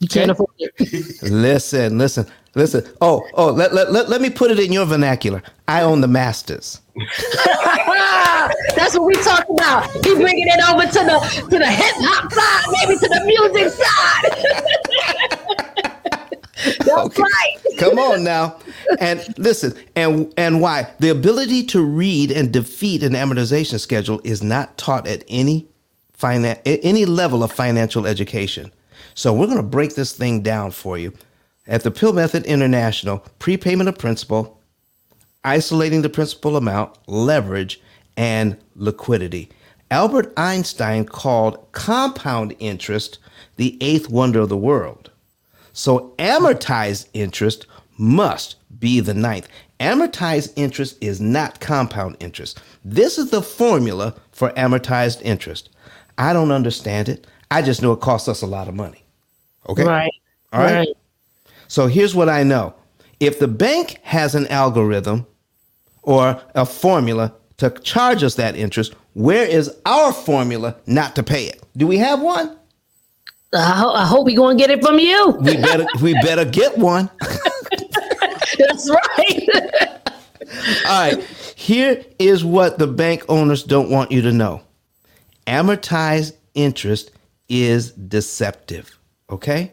you 0.00 0.08
can't 0.08 0.30
afford 0.30 0.50
it. 0.58 1.22
Listen, 1.22 1.98
listen, 1.98 2.26
listen. 2.54 2.84
Oh, 3.00 3.26
oh, 3.34 3.50
let, 3.50 3.74
let, 3.74 3.92
let, 3.92 4.08
let 4.08 4.20
me 4.20 4.30
put 4.30 4.50
it 4.52 4.60
in 4.60 4.72
your 4.72 4.86
vernacular. 4.86 5.42
I 5.68 5.82
own 5.82 6.02
the 6.02 6.08
masters. 6.08 6.80
That's 8.76 8.96
what 8.96 9.06
we 9.06 9.14
talk 9.14 9.46
about. 9.50 9.90
He 10.04 10.14
bringing 10.14 10.46
it 10.48 10.60
over 10.68 10.82
to 10.82 11.04
the 11.04 11.18
to 11.50 11.58
the 11.58 11.66
hip 11.66 11.94
hop 11.98 12.32
side, 12.32 12.64
maybe 12.72 12.98
to 12.98 13.08
the 13.08 13.24
music 13.26 13.72
side. 13.72 15.46
That's 16.86 17.18
right. 17.18 17.56
Come 17.78 17.98
on 17.98 18.24
now. 18.24 18.58
And 18.98 19.22
listen, 19.38 19.74
and 19.94 20.32
and 20.38 20.60
why? 20.60 20.88
The 21.00 21.10
ability 21.10 21.64
to 21.66 21.82
read 21.84 22.30
and 22.30 22.52
defeat 22.52 23.02
an 23.02 23.12
amortization 23.12 23.78
schedule 23.78 24.20
is 24.24 24.42
not 24.42 24.78
taught 24.78 25.06
at 25.06 25.22
any 25.28 25.66
finan- 26.18 26.60
at 26.66 26.80
any 26.82 27.04
level 27.04 27.44
of 27.44 27.52
financial 27.52 28.06
education. 28.06 28.72
So 29.14 29.32
we're 29.34 29.46
going 29.46 29.58
to 29.58 29.62
break 29.62 29.94
this 29.94 30.12
thing 30.12 30.42
down 30.42 30.70
for 30.70 30.96
you. 30.98 31.12
At 31.66 31.82
the 31.82 31.90
Pill 31.90 32.12
Method 32.12 32.44
International, 32.46 33.18
prepayment 33.38 33.88
of 33.88 33.98
principal, 33.98 34.55
isolating 35.46 36.02
the 36.02 36.10
principal 36.10 36.56
amount, 36.56 36.98
leverage, 37.06 37.80
and 38.16 38.58
liquidity. 38.74 39.48
Albert 39.90 40.32
Einstein 40.36 41.06
called 41.06 41.72
compound 41.72 42.54
interest 42.58 43.18
the 43.56 43.78
eighth 43.80 44.10
wonder 44.10 44.40
of 44.40 44.48
the 44.48 44.56
world. 44.56 45.10
So 45.72 46.14
amortized 46.18 47.08
interest 47.14 47.66
must 47.96 48.56
be 48.78 49.00
the 49.00 49.14
ninth. 49.14 49.48
Amortized 49.78 50.52
interest 50.56 50.96
is 51.00 51.20
not 51.20 51.60
compound 51.60 52.16
interest. 52.20 52.60
This 52.84 53.18
is 53.18 53.30
the 53.30 53.42
formula 53.42 54.14
for 54.32 54.50
amortized 54.50 55.22
interest. 55.22 55.70
I 56.18 56.32
don't 56.32 56.50
understand 56.50 57.08
it. 57.08 57.26
I 57.50 57.62
just 57.62 57.82
know 57.82 57.92
it 57.92 58.00
costs 58.00 58.28
us 58.28 58.42
a 58.42 58.46
lot 58.46 58.68
of 58.68 58.74
money. 58.74 59.04
Okay. 59.68 59.84
Right. 59.84 60.12
All 60.52 60.60
right. 60.60 60.88
So 61.68 61.86
here's 61.86 62.14
what 62.14 62.28
I 62.28 62.42
know. 62.42 62.74
If 63.20 63.38
the 63.38 63.48
bank 63.48 63.98
has 64.02 64.34
an 64.34 64.46
algorithm 64.48 65.26
or 66.06 66.40
a 66.54 66.64
formula 66.64 67.34
to 67.58 67.70
charge 67.70 68.22
us 68.22 68.36
that 68.36 68.56
interest, 68.56 68.94
where 69.12 69.44
is 69.46 69.74
our 69.84 70.12
formula 70.12 70.76
not 70.86 71.14
to 71.16 71.22
pay 71.22 71.44
it? 71.46 71.62
Do 71.76 71.86
we 71.86 71.98
have 71.98 72.22
one? 72.22 72.56
I, 73.54 73.70
ho- 73.72 73.92
I 73.92 74.06
hope 74.06 74.24
we 74.26 74.34
gonna 74.34 74.58
get 74.58 74.70
it 74.70 74.82
from 74.82 74.98
you. 74.98 75.30
We 75.40 75.56
better 75.56 75.86
we 76.02 76.14
better 76.14 76.44
get 76.44 76.76
one. 76.78 77.10
That's 78.58 78.90
right. 78.90 79.48
All 80.86 81.10
right. 81.10 81.22
Here 81.56 82.04
is 82.18 82.44
what 82.44 82.78
the 82.78 82.86
bank 82.86 83.24
owners 83.28 83.62
don't 83.62 83.90
want 83.90 84.12
you 84.12 84.22
to 84.22 84.32
know 84.32 84.62
amortized 85.46 86.32
interest 86.54 87.10
is 87.48 87.92
deceptive. 87.92 88.98
Okay? 89.30 89.72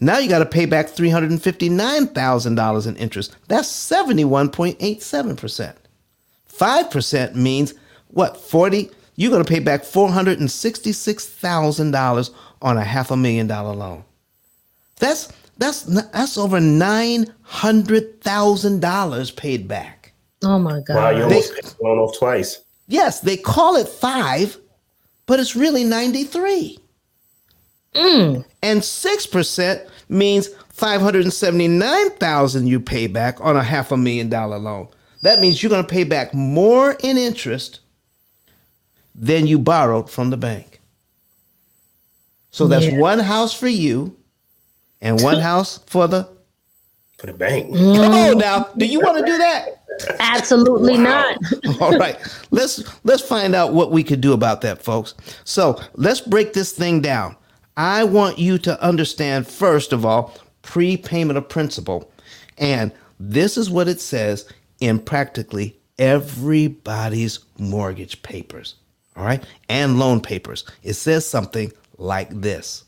Now 0.00 0.18
you 0.18 0.28
got 0.28 0.40
to 0.40 0.46
pay 0.46 0.66
back 0.66 0.88
$359,000 0.88 2.86
in 2.86 2.96
interest. 2.96 3.36
That's 3.48 3.70
71.87%. 3.70 5.74
5% 6.52 7.34
means 7.36 7.72
what? 8.08 8.36
40 8.36 8.90
you're 9.16 9.30
going 9.30 9.44
to 9.44 9.48
pay 9.48 9.60
back 9.60 9.82
$466,000 9.82 12.30
on 12.62 12.76
a 12.76 12.84
half 12.84 13.12
a 13.12 13.16
million 13.16 13.46
dollar 13.46 13.72
loan. 13.74 14.04
That's 14.98 15.32
that's 15.58 15.82
that's 15.82 16.36
over 16.36 16.58
$900,000 16.58 19.36
paid 19.36 19.68
back. 19.68 20.12
Oh 20.42 20.58
my 20.58 20.80
God. 20.80 20.96
Wow, 20.96 21.10
you 21.10 21.22
almost 21.24 21.54
paid 21.54 21.64
the 21.64 21.76
loan 21.82 21.98
off 21.98 22.18
twice. 22.18 22.60
Yes, 22.86 23.20
they 23.20 23.36
call 23.36 23.76
it 23.76 23.88
5, 23.88 24.58
but 25.26 25.38
it's 25.40 25.56
really 25.56 25.84
93. 25.84 26.78
Mm. 27.94 28.44
And 28.62 28.80
6% 28.80 29.88
means 30.08 30.48
579,000 30.70 32.66
you 32.66 32.80
pay 32.80 33.06
back 33.06 33.40
on 33.40 33.56
a 33.56 33.62
half 33.62 33.92
a 33.92 33.96
million 33.96 34.28
dollar 34.28 34.58
loan. 34.58 34.88
That 35.22 35.40
means 35.40 35.62
you're 35.62 35.70
going 35.70 35.84
to 35.84 35.88
pay 35.88 36.04
back 36.04 36.34
more 36.34 36.92
in 37.02 37.16
interest 37.16 37.80
than 39.14 39.46
you 39.46 39.58
borrowed 39.58 40.10
from 40.10 40.28
the 40.30 40.36
bank. 40.36 40.80
So 42.50 42.66
that's 42.66 42.86
Yeah. 42.86 42.98
one 42.98 43.20
house 43.20 43.54
for 43.54 43.68
you 43.68 44.16
and 45.04 45.22
one 45.22 45.38
house 45.50 45.78
for 45.86 46.08
the 46.08 46.28
For 47.18 47.28
the 47.28 47.32
bank. 47.32 47.72
Come 47.72 48.12
on 48.12 48.34
mm. 48.34 48.40
now. 48.40 48.68
Do 48.76 48.86
you 48.86 48.98
want 48.98 49.18
to 49.18 49.24
do 49.24 49.38
that? 49.38 49.84
Absolutely 50.18 50.96
not. 50.96 51.38
All 51.80 51.96
right. 51.96 52.18
Let's 52.50 52.82
let's 53.04 53.22
find 53.22 53.54
out 53.54 53.72
what 53.72 53.92
we 53.92 54.02
could 54.02 54.20
do 54.20 54.32
about 54.32 54.62
that, 54.62 54.82
folks. 54.82 55.14
So, 55.44 55.80
let's 55.94 56.20
break 56.20 56.52
this 56.52 56.72
thing 56.72 57.00
down. 57.00 57.36
I 57.76 58.04
want 58.04 58.38
you 58.38 58.58
to 58.58 58.80
understand 58.82 59.46
first 59.46 59.92
of 59.92 60.04
all 60.04 60.36
prepayment 60.62 61.36
of 61.36 61.48
principal. 61.48 62.10
And 62.58 62.92
this 63.18 63.56
is 63.56 63.70
what 63.70 63.88
it 63.88 64.00
says 64.00 64.48
in 64.80 64.98
practically 64.98 65.76
everybody's 65.98 67.40
mortgage 67.58 68.22
papers. 68.22 68.76
All 69.16 69.24
right? 69.24 69.44
And 69.68 69.98
loan 69.98 70.20
papers. 70.20 70.64
It 70.82 70.94
says 70.94 71.26
something 71.26 71.72
like 71.98 72.30
this 72.30 72.83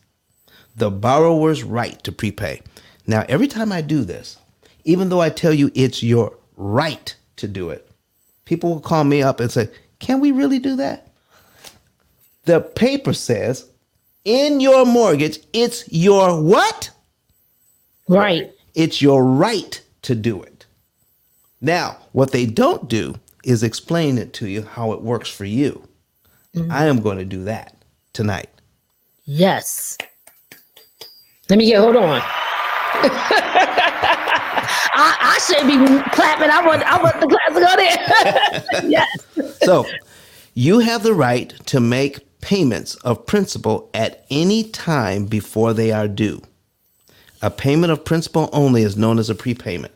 the 0.76 0.90
borrower's 0.90 1.64
right 1.64 2.02
to 2.04 2.12
prepay. 2.12 2.62
Now, 3.06 3.24
every 3.28 3.48
time 3.48 3.72
I 3.72 3.80
do 3.80 4.04
this, 4.04 4.38
even 4.84 5.08
though 5.08 5.20
I 5.20 5.30
tell 5.30 5.52
you 5.52 5.70
it's 5.74 6.02
your 6.02 6.36
right 6.56 7.14
to 7.36 7.48
do 7.48 7.70
it, 7.70 7.88
people 8.44 8.70
will 8.70 8.80
call 8.80 9.04
me 9.04 9.22
up 9.22 9.40
and 9.40 9.50
say, 9.50 9.68
Can 9.98 10.20
we 10.20 10.32
really 10.32 10.58
do 10.58 10.76
that? 10.76 11.08
The 12.44 12.60
paper 12.60 13.12
says 13.12 13.68
in 14.24 14.60
your 14.60 14.84
mortgage, 14.84 15.38
it's 15.52 15.90
your 15.90 16.40
what? 16.40 16.90
Right. 18.08 18.52
It's 18.74 19.00
your 19.00 19.24
right 19.24 19.80
to 20.02 20.14
do 20.14 20.42
it. 20.42 20.66
Now, 21.60 21.98
what 22.12 22.32
they 22.32 22.44
don't 22.44 22.88
do 22.88 23.16
is 23.44 23.62
explain 23.62 24.18
it 24.18 24.32
to 24.34 24.48
you 24.48 24.62
how 24.62 24.92
it 24.92 25.00
works 25.00 25.30
for 25.30 25.44
you. 25.44 25.88
Mm-hmm. 26.54 26.70
I 26.70 26.86
am 26.86 27.00
going 27.00 27.18
to 27.18 27.24
do 27.24 27.44
that 27.44 27.76
tonight. 28.12 28.50
Yes. 29.24 29.96
Let 31.48 31.58
me 31.58 31.66
get, 31.66 31.80
hold 31.80 31.96
on. 31.96 32.20
I, 34.98 35.16
I 35.20 35.38
should 35.46 35.66
be 35.66 35.76
clapping. 36.10 36.50
I 36.50 36.66
want, 36.66 36.82
I 36.82 37.02
want 37.02 37.20
the 37.20 37.26
class 37.28 37.52
to 37.54 37.60
go 37.60 38.80
there. 38.82 38.90
yes. 38.90 39.58
So, 39.64 39.84
you 40.54 40.78
have 40.80 41.02
the 41.02 41.14
right 41.14 41.50
to 41.66 41.80
make 41.80 42.20
payments 42.40 42.94
of 42.96 43.26
principal 43.26 43.90
at 43.92 44.24
any 44.30 44.64
time 44.64 45.26
before 45.26 45.72
they 45.74 45.92
are 45.92 46.08
due. 46.08 46.40
A 47.42 47.50
payment 47.50 47.92
of 47.92 48.04
principal 48.04 48.48
only 48.52 48.82
is 48.82 48.96
known 48.96 49.18
as 49.18 49.28
a 49.28 49.34
prepayment. 49.34 49.92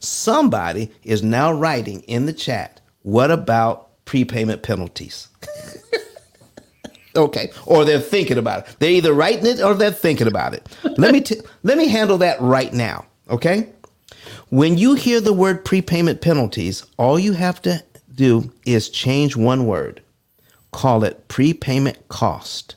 Somebody 0.00 0.90
is 1.04 1.22
now 1.22 1.52
writing 1.52 2.00
in 2.02 2.26
the 2.26 2.32
chat, 2.32 2.80
what 3.02 3.30
about 3.30 4.04
prepayment 4.04 4.62
penalties? 4.62 5.28
okay, 7.16 7.50
or 7.66 7.84
they're 7.84 8.00
thinking 8.00 8.38
about 8.38 8.66
it. 8.66 8.76
They're 8.78 8.90
either 8.90 9.12
writing 9.12 9.46
it 9.46 9.60
or 9.60 9.74
they're 9.74 9.90
thinking 9.90 10.26
about 10.26 10.54
it. 10.54 10.68
Let 10.98 11.12
me 11.12 11.20
t- 11.20 11.40
let 11.62 11.78
me 11.78 11.88
handle 11.88 12.18
that 12.18 12.40
right 12.40 12.72
now, 12.72 13.06
okay? 13.30 13.68
When 14.48 14.76
you 14.76 14.94
hear 14.94 15.20
the 15.20 15.32
word 15.32 15.64
prepayment 15.64 16.20
penalties, 16.20 16.84
all 16.98 17.18
you 17.18 17.32
have 17.32 17.62
to 17.62 17.82
do 18.14 18.52
is 18.66 18.90
change 18.90 19.36
one 19.36 19.66
word. 19.66 20.02
Call 20.72 21.04
it 21.04 21.28
prepayment 21.28 22.08
cost. 22.08 22.76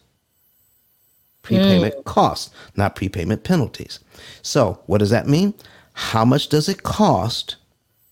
Prepayment 1.42 1.96
mm. 1.96 2.04
cost, 2.06 2.54
not 2.76 2.96
prepayment 2.96 3.44
penalties. 3.44 4.00
So, 4.42 4.82
what 4.86 4.98
does 4.98 5.12
that 5.12 5.28
mean? 5.28 5.54
How 5.94 6.26
much 6.26 6.50
does 6.50 6.68
it 6.68 6.84
cost 6.84 7.58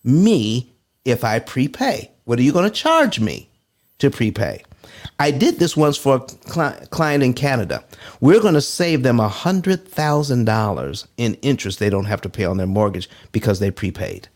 me 0.03 0.74
if 1.03 1.24
I 1.24 1.39
prepay? 1.39 2.11
What 2.26 2.39
are 2.39 2.43
you 2.43 2.53
going 2.53 2.69
to 2.69 2.71
charge 2.71 3.19
me 3.19 3.49
to 3.99 4.09
prepay? 4.09 4.63
I 5.20 5.32
did 5.32 5.59
this 5.59 5.78
once 5.78 5.97
for 5.97 6.16
a 6.16 6.20
cli- 6.20 6.86
client 6.89 7.24
in 7.24 7.34
Canada. 7.34 7.84
We're 8.20 8.41
going 8.41 8.55
to 8.55 8.61
save 8.61 9.03
them 9.03 9.18
$100,000 9.18 11.07
in 11.18 11.34
interest 11.36 11.80
they 11.80 11.89
don't 11.89 12.05
have 12.05 12.22
to 12.22 12.30
pay 12.30 12.45
on 12.45 12.57
their 12.57 12.68
mortgage 12.68 13.09
because 13.32 13.59
they 13.59 13.72
prepaid. 13.72 14.28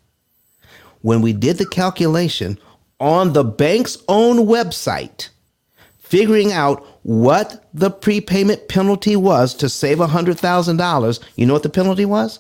When 1.02 1.22
we 1.22 1.34
did 1.34 1.58
the 1.58 1.68
calculation 1.68 2.60
on 3.00 3.34
the 3.34 3.44
bank's 3.44 3.98
own 4.08 4.48
website, 4.48 5.30
figuring 6.00 6.52
out 6.52 6.86
what 7.04 7.66
the 7.74 7.90
prepayment 7.90 8.68
penalty 8.68 9.16
was 9.16 9.54
to 9.56 9.70
save 9.70 9.98
$100,000, 9.98 11.20
you 11.36 11.46
know 11.46 11.54
what 11.54 11.64
the 11.64 11.70
penalty 11.70 12.06
was? 12.06 12.40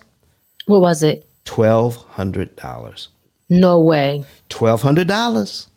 What 0.66 0.82
was 0.82 1.04
it? 1.04 1.28
$1,200. 1.46 3.08
No 3.50 3.80
way. 3.80 4.26
$1,200. 4.50 5.68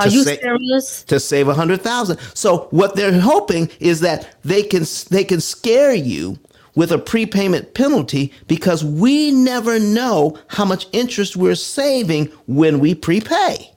Are 0.00 0.06
to 0.06 0.10
you 0.10 0.24
sa- 0.24 0.34
serious? 0.34 1.02
to 1.04 1.20
save 1.20 1.48
a 1.48 1.54
hundred 1.54 1.82
thousand. 1.82 2.18
So 2.34 2.68
what 2.70 2.96
they're 2.96 3.20
hoping 3.20 3.70
is 3.80 4.00
that 4.00 4.36
they 4.42 4.62
can 4.62 4.84
they 5.10 5.24
can 5.24 5.40
scare 5.40 5.94
you 5.94 6.38
with 6.74 6.92
a 6.92 6.98
prepayment 6.98 7.74
penalty 7.74 8.32
because 8.46 8.84
we 8.84 9.30
never 9.30 9.78
know 9.78 10.38
how 10.48 10.64
much 10.64 10.86
interest 10.92 11.36
we're 11.36 11.54
saving 11.54 12.26
when 12.46 12.78
we 12.78 12.94
prepay. 12.94 13.72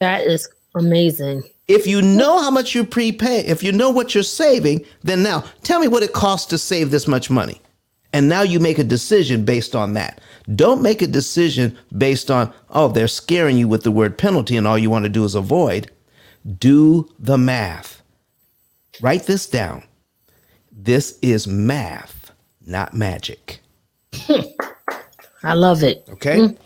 That 0.00 0.22
is 0.26 0.48
amazing. 0.74 1.42
If 1.68 1.86
you 1.86 2.02
know 2.02 2.40
how 2.40 2.50
much 2.50 2.74
you 2.74 2.84
prepay, 2.84 3.40
if 3.46 3.62
you 3.62 3.70
know 3.70 3.90
what 3.90 4.14
you're 4.14 4.24
saving, 4.24 4.84
then 5.02 5.22
now 5.22 5.44
tell 5.62 5.78
me 5.78 5.86
what 5.86 6.02
it 6.02 6.12
costs 6.12 6.48
to 6.48 6.58
save 6.58 6.90
this 6.90 7.06
much 7.06 7.30
money. 7.30 7.60
And 8.12 8.28
now 8.28 8.42
you 8.42 8.58
make 8.58 8.78
a 8.78 8.84
decision 8.84 9.44
based 9.44 9.76
on 9.76 9.94
that. 9.94 10.20
Don't 10.54 10.82
make 10.82 11.02
a 11.02 11.06
decision 11.06 11.78
based 11.96 12.30
on, 12.30 12.52
oh, 12.70 12.88
they're 12.88 13.08
scaring 13.08 13.56
you 13.56 13.68
with 13.68 13.82
the 13.82 13.90
word 13.90 14.18
penalty 14.18 14.56
and 14.56 14.66
all 14.66 14.78
you 14.78 14.90
want 14.90 15.04
to 15.04 15.08
do 15.08 15.24
is 15.24 15.34
avoid. 15.34 15.90
Do 16.58 17.08
the 17.18 17.38
math. 17.38 18.02
Write 19.00 19.24
this 19.24 19.46
down. 19.46 19.84
This 20.72 21.18
is 21.20 21.46
math, 21.46 22.32
not 22.66 22.94
magic. 22.94 23.60
I 25.42 25.54
love 25.54 25.82
it. 25.82 26.04
Okay. 26.10 26.56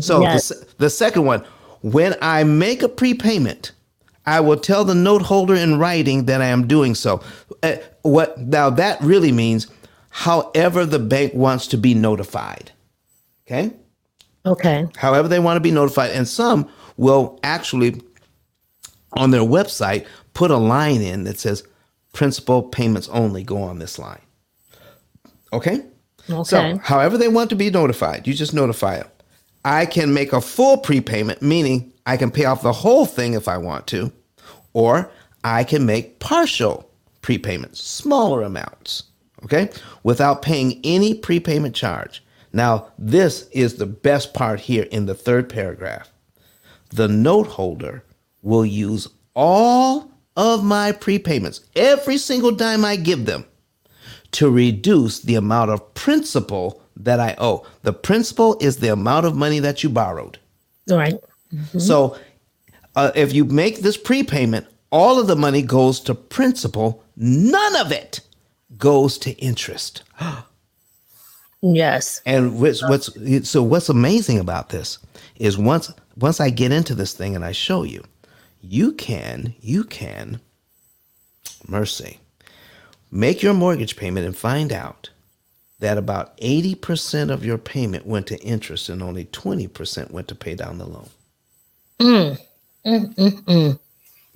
so 0.00 0.20
yes. 0.20 0.48
the, 0.48 0.66
the 0.78 0.90
second 0.90 1.24
one, 1.24 1.44
when 1.82 2.16
I 2.20 2.44
make 2.44 2.82
a 2.82 2.88
prepayment, 2.88 3.72
I 4.26 4.40
will 4.40 4.58
tell 4.58 4.84
the 4.84 4.94
note 4.94 5.22
holder 5.22 5.54
in 5.54 5.78
writing 5.78 6.26
that 6.26 6.42
I 6.42 6.46
am 6.46 6.66
doing 6.66 6.94
so. 6.94 7.22
Uh, 7.62 7.76
what 8.02 8.38
now 8.38 8.68
that 8.70 9.00
really 9.00 9.32
means, 9.32 9.68
however 10.10 10.84
the 10.84 10.98
bank 10.98 11.34
wants 11.34 11.66
to 11.68 11.78
be 11.78 11.94
notified. 11.94 12.72
Okay. 13.48 13.72
Okay. 14.44 14.86
However 14.96 15.26
they 15.26 15.38
want 15.38 15.56
to 15.56 15.60
be 15.60 15.70
notified, 15.70 16.10
and 16.10 16.28
some 16.28 16.68
will 16.96 17.38
actually 17.42 18.00
on 19.14 19.30
their 19.30 19.40
website 19.40 20.06
put 20.34 20.50
a 20.50 20.56
line 20.56 21.00
in 21.00 21.24
that 21.24 21.38
says 21.38 21.64
principal 22.12 22.62
payments 22.62 23.08
only 23.08 23.42
go 23.42 23.62
on 23.62 23.78
this 23.78 23.98
line. 23.98 24.20
Okay. 25.52 25.82
Okay. 26.28 26.44
So, 26.44 26.78
however 26.82 27.16
they 27.16 27.28
want 27.28 27.48
to 27.50 27.56
be 27.56 27.70
notified, 27.70 28.26
you 28.26 28.34
just 28.34 28.52
notify 28.52 28.98
them. 28.98 29.08
I 29.64 29.86
can 29.86 30.12
make 30.12 30.32
a 30.34 30.42
full 30.42 30.76
prepayment, 30.76 31.40
meaning 31.40 31.92
I 32.04 32.18
can 32.18 32.30
pay 32.30 32.44
off 32.44 32.62
the 32.62 32.72
whole 32.72 33.06
thing 33.06 33.32
if 33.32 33.48
I 33.48 33.56
want 33.56 33.86
to, 33.88 34.12
or 34.74 35.10
I 35.42 35.64
can 35.64 35.86
make 35.86 36.18
partial 36.18 36.90
prepayments, 37.22 37.76
smaller 37.76 38.42
amounts, 38.42 39.04
okay, 39.44 39.70
without 40.02 40.42
paying 40.42 40.80
any 40.84 41.14
prepayment 41.14 41.74
charge. 41.74 42.22
Now, 42.58 42.88
this 42.98 43.48
is 43.52 43.76
the 43.76 43.86
best 43.86 44.34
part 44.34 44.58
here 44.58 44.82
in 44.90 45.06
the 45.06 45.14
third 45.14 45.48
paragraph. 45.48 46.10
The 46.90 47.06
note 47.06 47.46
holder 47.46 48.02
will 48.42 48.66
use 48.66 49.06
all 49.36 50.10
of 50.36 50.64
my 50.64 50.90
prepayments, 50.90 51.60
every 51.76 52.18
single 52.18 52.50
dime 52.50 52.84
I 52.84 52.96
give 52.96 53.26
them, 53.26 53.44
to 54.32 54.50
reduce 54.50 55.20
the 55.20 55.36
amount 55.36 55.70
of 55.70 55.94
principal 55.94 56.82
that 56.96 57.20
I 57.20 57.36
owe. 57.38 57.64
The 57.82 57.92
principal 57.92 58.56
is 58.60 58.78
the 58.78 58.92
amount 58.92 59.24
of 59.24 59.36
money 59.36 59.60
that 59.60 59.84
you 59.84 59.88
borrowed. 59.88 60.40
All 60.90 60.98
right. 60.98 61.14
So 61.78 62.18
uh, 62.96 63.12
if 63.14 63.32
you 63.32 63.44
make 63.44 63.82
this 63.82 63.96
prepayment, 63.96 64.66
all 64.90 65.20
of 65.20 65.28
the 65.28 65.36
money 65.36 65.62
goes 65.62 66.00
to 66.00 66.14
principal, 66.16 67.04
none 67.16 67.76
of 67.76 67.92
it 67.92 68.18
goes 68.76 69.16
to 69.18 69.30
interest. 69.34 70.02
Yes. 71.62 72.22
And 72.26 72.60
what's, 72.60 72.82
what's 72.82 73.10
so 73.50 73.62
what's 73.62 73.88
amazing 73.88 74.38
about 74.40 74.70
this 74.70 74.98
is 75.36 75.58
once 75.58 75.92
once 76.16 76.40
I 76.40 76.50
get 76.50 76.72
into 76.72 76.94
this 76.94 77.14
thing 77.14 77.36
and 77.36 77.44
I 77.44 77.52
show 77.52 77.84
you, 77.84 78.04
you 78.62 78.92
can 78.92 79.54
you 79.60 79.84
can 79.84 80.40
mercy 81.68 82.20
make 83.12 83.42
your 83.42 83.54
mortgage 83.54 83.96
payment 83.96 84.26
and 84.26 84.36
find 84.36 84.72
out 84.72 85.10
that 85.80 85.98
about 85.98 86.36
80% 86.38 87.30
of 87.30 87.44
your 87.44 87.58
payment 87.58 88.06
went 88.06 88.26
to 88.28 88.38
interest 88.40 88.88
and 88.88 89.02
only 89.02 89.26
20% 89.26 90.10
went 90.12 90.28
to 90.28 90.34
pay 90.36 90.54
down 90.54 90.78
the 90.78 90.86
loan. 90.86 91.08
Mm. 92.00 92.38
Mm, 92.86 93.14
mm, 93.16 93.80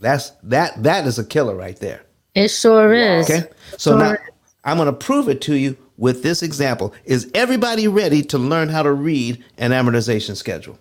That's 0.01 0.31
that 0.45 0.83
that 0.85 1.07
is 1.07 1.19
a 1.19 1.25
killer 1.25 1.57
right 1.57 1.79
there. 1.79 2.03
It 2.35 2.49
sure 2.49 2.95
is. 2.95 3.31
Okay. 3.31 3.49
So 3.79 3.95
now 3.95 4.15
Sure. 4.15 4.21
I'm 4.65 4.79
going 4.79 4.87
to 4.87 4.93
prove 4.93 5.29
it 5.29 5.41
to 5.43 5.57
you 5.57 5.77
with 5.97 6.23
this 6.23 6.43
example. 6.43 6.93
Is 7.05 7.31
everybody 7.35 7.89
ready 7.89 8.23
to 8.25 8.39
learn 8.39 8.69
how 8.69 8.83
to 8.83 8.93
read 8.93 9.43
an 9.59 9.71
amortization 9.71 10.37
schedule? 10.37 10.79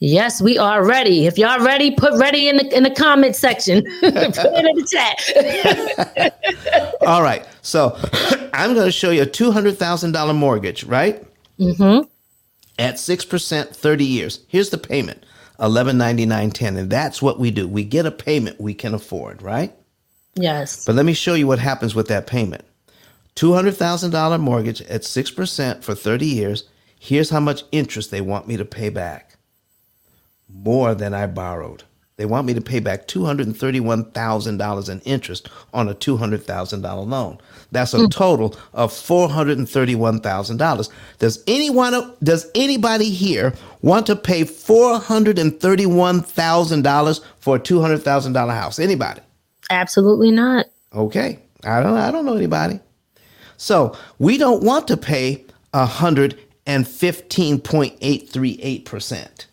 Yes, 0.00 0.42
we 0.42 0.58
are 0.58 0.84
ready. 0.84 1.26
If 1.26 1.38
y'all 1.38 1.64
ready, 1.64 1.92
put 1.92 2.18
ready 2.18 2.48
in 2.48 2.56
the 2.56 2.76
in 2.76 2.82
the 2.82 2.90
comment 2.90 3.36
section. 3.36 3.82
put 4.00 4.14
it 4.14 4.64
in 4.64 4.76
the 4.76 4.84
chat. 4.90 6.34
All 7.06 7.22
right. 7.22 7.46
So 7.62 7.96
I'm 8.52 8.74
going 8.74 8.86
to 8.86 8.92
show 8.92 9.10
you 9.10 9.22
a 9.22 9.26
$200,000 9.26 10.34
mortgage, 10.34 10.84
right? 10.84 11.24
Mm-hmm. 11.58 12.08
At 12.78 12.94
6%, 12.94 13.68
30 13.68 14.04
years. 14.04 14.40
Here's 14.48 14.70
the 14.70 14.78
payment. 14.78 15.24
1199.10 15.60 16.78
and 16.78 16.90
that's 16.90 17.20
what 17.20 17.38
we 17.38 17.50
do. 17.50 17.68
We 17.68 17.84
get 17.84 18.06
a 18.06 18.10
payment 18.10 18.60
we 18.60 18.74
can 18.74 18.94
afford, 18.94 19.42
right? 19.42 19.74
yes. 20.34 20.86
But 20.86 20.94
let 20.94 21.04
me 21.04 21.12
show 21.12 21.34
you 21.34 21.46
what 21.46 21.58
happens 21.58 21.94
with 21.94 22.08
that 22.08 22.26
payment. 22.26 22.64
$200,000 23.36 24.40
mortgage 24.40 24.82
at 24.82 25.02
6% 25.02 25.82
for 25.82 25.94
30 25.94 26.26
years. 26.26 26.64
Here's 26.98 27.30
how 27.30 27.40
much 27.40 27.64
interest 27.72 28.10
they 28.10 28.20
want 28.20 28.46
me 28.46 28.56
to 28.56 28.64
pay 28.64 28.90
back. 28.90 29.36
More 30.48 30.94
than 30.94 31.14
I 31.14 31.26
borrowed. 31.26 31.84
They 32.20 32.26
want 32.26 32.46
me 32.46 32.52
to 32.52 32.60
pay 32.60 32.80
back 32.80 33.08
$231,000 33.08 34.88
in 34.90 35.00
interest 35.00 35.48
on 35.72 35.88
a 35.88 35.94
$200,000 35.94 37.06
loan. 37.06 37.38
That's 37.72 37.94
a 37.94 38.00
hmm. 38.00 38.08
total 38.08 38.54
of 38.74 38.92
$431,000. 38.92 40.90
Does 41.18 41.42
anyone 41.46 42.12
does 42.22 42.46
anybody 42.54 43.08
here 43.08 43.54
want 43.80 44.06
to 44.08 44.16
pay 44.16 44.42
$431,000 44.42 47.20
for 47.38 47.56
a 47.56 47.60
$200,000 47.60 48.54
house? 48.54 48.78
Anybody? 48.78 49.22
Absolutely 49.70 50.30
not. 50.30 50.66
Okay. 50.94 51.38
I 51.64 51.82
don't 51.82 51.96
I 51.96 52.10
don't 52.10 52.26
know 52.26 52.36
anybody. 52.36 52.80
So 53.60 53.94
we 54.18 54.38
don't 54.38 54.62
want 54.64 54.88
to 54.88 54.96
pay 54.96 55.44
hundred 55.74 56.38
and 56.64 56.88
fifteen 56.88 57.60
point 57.60 57.94
eight 58.00 58.30
three 58.30 58.58
eight 58.62 58.86
percent. 58.86 59.48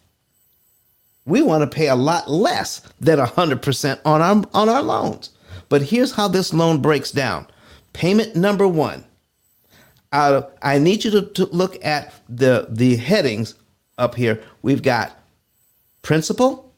We 1.25 1.41
want 1.41 1.69
to 1.69 1.75
pay 1.75 1.89
a 1.89 1.95
lot 1.95 2.31
less 2.31 2.81
than 3.01 3.19
hundred 3.19 3.61
percent 3.61 3.99
on 4.05 4.21
our 4.21 4.43
on 4.53 4.69
our 4.69 4.81
loans. 4.81 5.31
But 5.67 5.81
here's 5.81 6.13
how 6.13 6.29
this 6.29 6.53
loan 6.53 6.81
breaks 6.81 7.11
down. 7.11 7.47
Payment 7.91 8.33
number 8.33 8.65
one. 8.65 9.03
Of, 10.13 10.53
I 10.61 10.79
need 10.79 11.03
you 11.03 11.11
to, 11.11 11.21
to 11.23 11.45
look 11.47 11.83
at 11.83 12.13
the 12.29 12.67
the 12.69 12.95
headings 12.95 13.55
up 13.97 14.15
here. 14.15 14.41
We've 14.61 14.81
got 14.81 15.19
principal, 16.01 16.73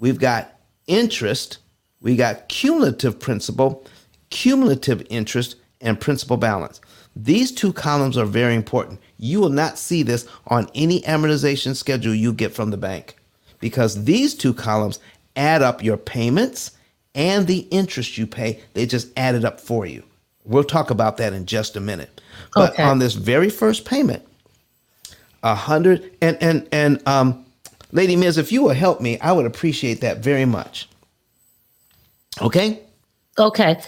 we've 0.00 0.18
got 0.18 0.58
interest, 0.88 1.58
we 2.00 2.16
got 2.16 2.48
cumulative 2.48 3.20
principal, 3.20 3.86
cumulative 4.30 5.06
interest, 5.10 5.54
and 5.82 6.00
principal 6.00 6.36
balance. 6.36 6.80
These 7.14 7.52
two 7.52 7.72
columns 7.72 8.16
are 8.16 8.24
very 8.24 8.54
important. 8.54 9.00
You 9.18 9.40
will 9.40 9.50
not 9.50 9.78
see 9.78 10.02
this 10.02 10.26
on 10.46 10.70
any 10.74 11.02
amortization 11.02 11.76
schedule 11.76 12.14
you 12.14 12.32
get 12.32 12.54
from 12.54 12.70
the 12.70 12.76
bank 12.78 13.16
because 13.60 14.04
these 14.04 14.34
two 14.34 14.54
columns 14.54 14.98
add 15.36 15.62
up 15.62 15.82
your 15.84 15.96
payments 15.98 16.72
and 17.14 17.46
the 17.46 17.60
interest 17.70 18.16
you 18.16 18.26
pay. 18.26 18.60
They 18.74 18.86
just 18.86 19.08
add 19.16 19.34
it 19.34 19.44
up 19.44 19.60
for 19.60 19.84
you. 19.84 20.02
We'll 20.44 20.64
talk 20.64 20.90
about 20.90 21.18
that 21.18 21.32
in 21.34 21.44
just 21.46 21.76
a 21.76 21.80
minute. 21.80 22.20
But 22.54 22.72
Okay. 22.72 22.82
on 22.82 22.98
this 22.98 23.14
very 23.14 23.50
first 23.50 23.84
payment, 23.84 24.22
a 25.42 25.54
hundred 25.54 26.10
and 26.22 26.36
and 26.40 26.66
and 26.72 27.06
um, 27.06 27.44
Lady 27.92 28.16
Miz, 28.16 28.38
if 28.38 28.50
you 28.50 28.62
will 28.62 28.70
help 28.74 29.00
me, 29.00 29.18
I 29.20 29.32
would 29.32 29.44
appreciate 29.46 30.00
that 30.00 30.18
very 30.18 30.46
much. 30.46 30.88
Okay. 32.40 32.80
Okay. 33.42 33.80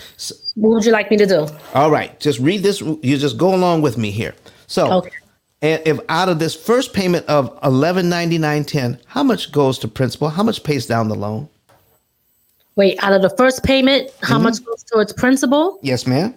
what 0.54 0.70
would 0.70 0.84
you 0.84 0.92
like 0.92 1.10
me 1.10 1.16
to 1.16 1.26
do? 1.26 1.46
All 1.74 1.90
right, 1.90 2.18
just 2.20 2.38
read 2.38 2.62
this. 2.62 2.80
You 2.80 3.16
just 3.18 3.36
go 3.38 3.54
along 3.54 3.82
with 3.82 3.96
me 3.98 4.10
here. 4.10 4.34
So, 4.66 4.90
Okay. 4.92 5.10
and 5.62 5.82
if 5.86 5.98
out 6.08 6.28
of 6.28 6.38
this 6.38 6.54
first 6.54 6.92
payment 6.92 7.26
of 7.26 7.56
eleven 7.62 8.08
ninety 8.08 8.38
nine 8.38 8.64
ten, 8.64 8.98
how 9.06 9.22
much 9.22 9.52
goes 9.52 9.78
to 9.80 9.88
principal? 9.88 10.28
How 10.28 10.42
much 10.42 10.62
pays 10.64 10.86
down 10.86 11.08
the 11.08 11.14
loan? 11.16 11.48
Wait, 12.76 12.98
out 13.04 13.12
of 13.12 13.22
the 13.22 13.30
first 13.36 13.62
payment, 13.62 14.10
how 14.22 14.34
Mm-hmm. 14.34 14.44
much 14.44 14.64
goes 14.64 14.82
towards 14.84 15.12
principal? 15.12 15.78
Yes, 15.82 16.06
ma'am. 16.06 16.34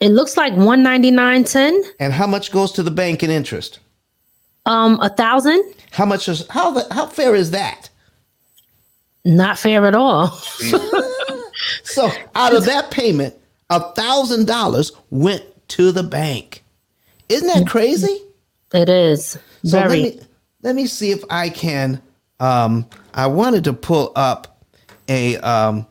It 0.00 0.10
looks 0.10 0.36
like 0.36 0.52
one 0.54 0.82
ninety 0.82 1.10
nine 1.10 1.42
ten. 1.44 1.82
And 1.98 2.12
how 2.12 2.26
much 2.26 2.52
goes 2.52 2.70
to 2.72 2.82
the 2.84 2.90
bank 2.92 3.22
in 3.24 3.30
interest? 3.30 3.80
Um, 4.66 5.00
a 5.00 5.08
thousand. 5.08 5.62
How 5.90 6.04
much 6.04 6.28
is 6.28 6.46
how 6.48 6.70
the, 6.72 6.86
how 6.94 7.06
fair 7.06 7.34
is 7.34 7.50
that? 7.52 7.88
Not 9.24 9.58
fair 9.58 9.84
at 9.86 9.94
all. 9.96 10.28
So 11.82 12.10
out 12.34 12.54
of 12.54 12.64
that 12.66 12.90
payment, 12.90 13.34
a 13.70 13.92
thousand 13.92 14.46
dollars 14.46 14.92
went 15.10 15.44
to 15.68 15.92
the 15.92 16.02
bank. 16.02 16.64
Isn't 17.28 17.48
that 17.48 17.66
crazy? 17.66 18.22
It 18.72 18.88
is 18.88 19.38
So 19.64 19.80
very. 19.80 19.88
let 19.88 20.14
me 20.14 20.20
let 20.62 20.76
me 20.76 20.86
see 20.86 21.10
if 21.10 21.22
I 21.30 21.48
can 21.48 22.00
um 22.40 22.86
I 23.14 23.26
wanted 23.26 23.64
to 23.64 23.72
pull 23.72 24.12
up 24.14 24.58
a 25.08 25.36
um, 25.38 25.86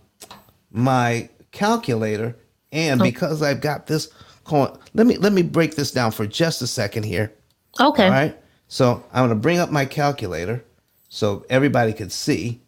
my 0.72 1.30
calculator, 1.52 2.36
and 2.72 3.02
because 3.02 3.42
I've 3.42 3.62
got 3.62 3.88
this 3.88 4.10
coin, 4.44 4.78
let 4.94 5.08
me 5.08 5.18
let 5.18 5.34
me 5.34 5.42
break 5.42 5.76
this 5.76 5.92
down 5.92 6.12
for 6.12 6.26
just 6.28 6.62
a 6.62 6.68
second 6.68 7.04
here. 7.04 7.34
Okay. 7.80 8.06
All 8.06 8.12
right. 8.12 8.38
So 8.68 9.04
I'm 9.12 9.28
going 9.28 9.30
to 9.30 9.36
bring 9.36 9.60
up 9.60 9.72
my 9.72 9.86
calculator 9.86 10.64
so 11.10 11.46
everybody 11.50 11.94
could 11.94 12.12
see. 12.12 12.62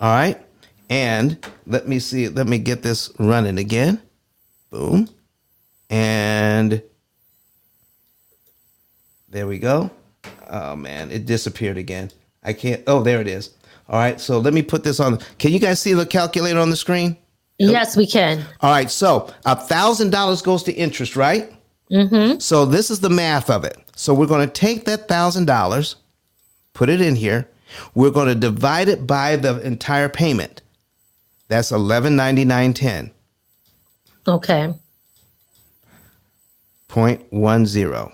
All 0.00 0.10
right. 0.14 0.40
And 0.88 1.44
let 1.66 1.88
me 1.88 1.98
see, 1.98 2.28
let 2.28 2.46
me 2.46 2.58
get 2.58 2.82
this 2.82 3.12
running 3.18 3.58
again. 3.58 4.00
Boom. 4.70 5.08
And 5.90 6.82
there 9.28 9.46
we 9.46 9.58
go. 9.58 9.90
Oh 10.48 10.76
man, 10.76 11.10
it 11.10 11.26
disappeared 11.26 11.76
again. 11.76 12.10
I 12.42 12.52
can't. 12.52 12.82
Oh, 12.86 13.02
there 13.02 13.20
it 13.20 13.26
is. 13.26 13.54
All 13.88 13.98
right. 13.98 14.20
So 14.20 14.38
let 14.38 14.54
me 14.54 14.62
put 14.62 14.84
this 14.84 15.00
on. 15.00 15.18
Can 15.38 15.52
you 15.52 15.58
guys 15.58 15.80
see 15.80 15.92
the 15.92 16.06
calculator 16.06 16.60
on 16.60 16.70
the 16.70 16.76
screen? 16.76 17.16
Yes, 17.58 17.96
we 17.96 18.06
can. 18.06 18.44
All 18.60 18.70
right. 18.70 18.90
So 18.90 19.32
a 19.44 19.56
thousand 19.56 20.10
dollars 20.10 20.42
goes 20.42 20.62
to 20.64 20.72
interest, 20.72 21.16
right? 21.16 21.52
Mm-hmm. 21.90 22.38
So 22.38 22.64
this 22.64 22.90
is 22.90 23.00
the 23.00 23.10
math 23.10 23.50
of 23.50 23.64
it. 23.64 23.78
So 23.96 24.12
we're 24.12 24.26
going 24.26 24.46
to 24.46 24.52
take 24.52 24.84
that 24.84 25.08
thousand 25.08 25.46
dollars, 25.46 25.96
put 26.74 26.88
it 26.88 27.00
in 27.00 27.16
here. 27.16 27.48
We're 27.94 28.10
going 28.10 28.28
to 28.28 28.34
divide 28.34 28.88
it 28.88 29.06
by 29.06 29.36
the 29.36 29.60
entire 29.60 30.08
payment. 30.08 30.62
That's 31.48 31.70
eleven 31.72 32.16
ninety 32.16 32.44
nine 32.44 32.74
ten 32.74 33.10
Okay. 34.26 34.74
point 36.88 37.24
one 37.32 37.66
zero 37.66 38.12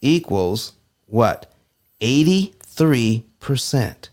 equals 0.00 0.72
what? 1.06 1.52
Eighty 2.00 2.54
three 2.62 3.24
percent. 3.40 4.10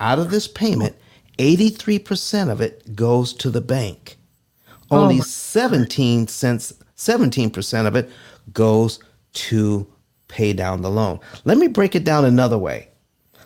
Out 0.00 0.18
of 0.18 0.30
this 0.30 0.48
payment, 0.48 0.96
eighty 1.38 1.68
three 1.70 1.98
percent 1.98 2.50
of 2.50 2.60
it 2.60 2.94
goes 2.96 3.32
to 3.34 3.50
the 3.50 3.60
bank. 3.60 4.16
Oh 4.90 5.02
Only 5.02 5.18
my- 5.18 5.24
seventeen 5.24 6.26
cents, 6.26 6.72
seventeen 6.94 7.50
percent 7.50 7.86
of 7.86 7.96
it 7.96 8.10
goes 8.52 8.98
to 9.34 9.86
pay 10.28 10.52
down 10.52 10.82
the 10.82 10.90
loan. 10.90 11.20
Let 11.44 11.58
me 11.58 11.68
break 11.68 11.94
it 11.94 12.04
down 12.04 12.24
another 12.24 12.58
way. 12.58 12.88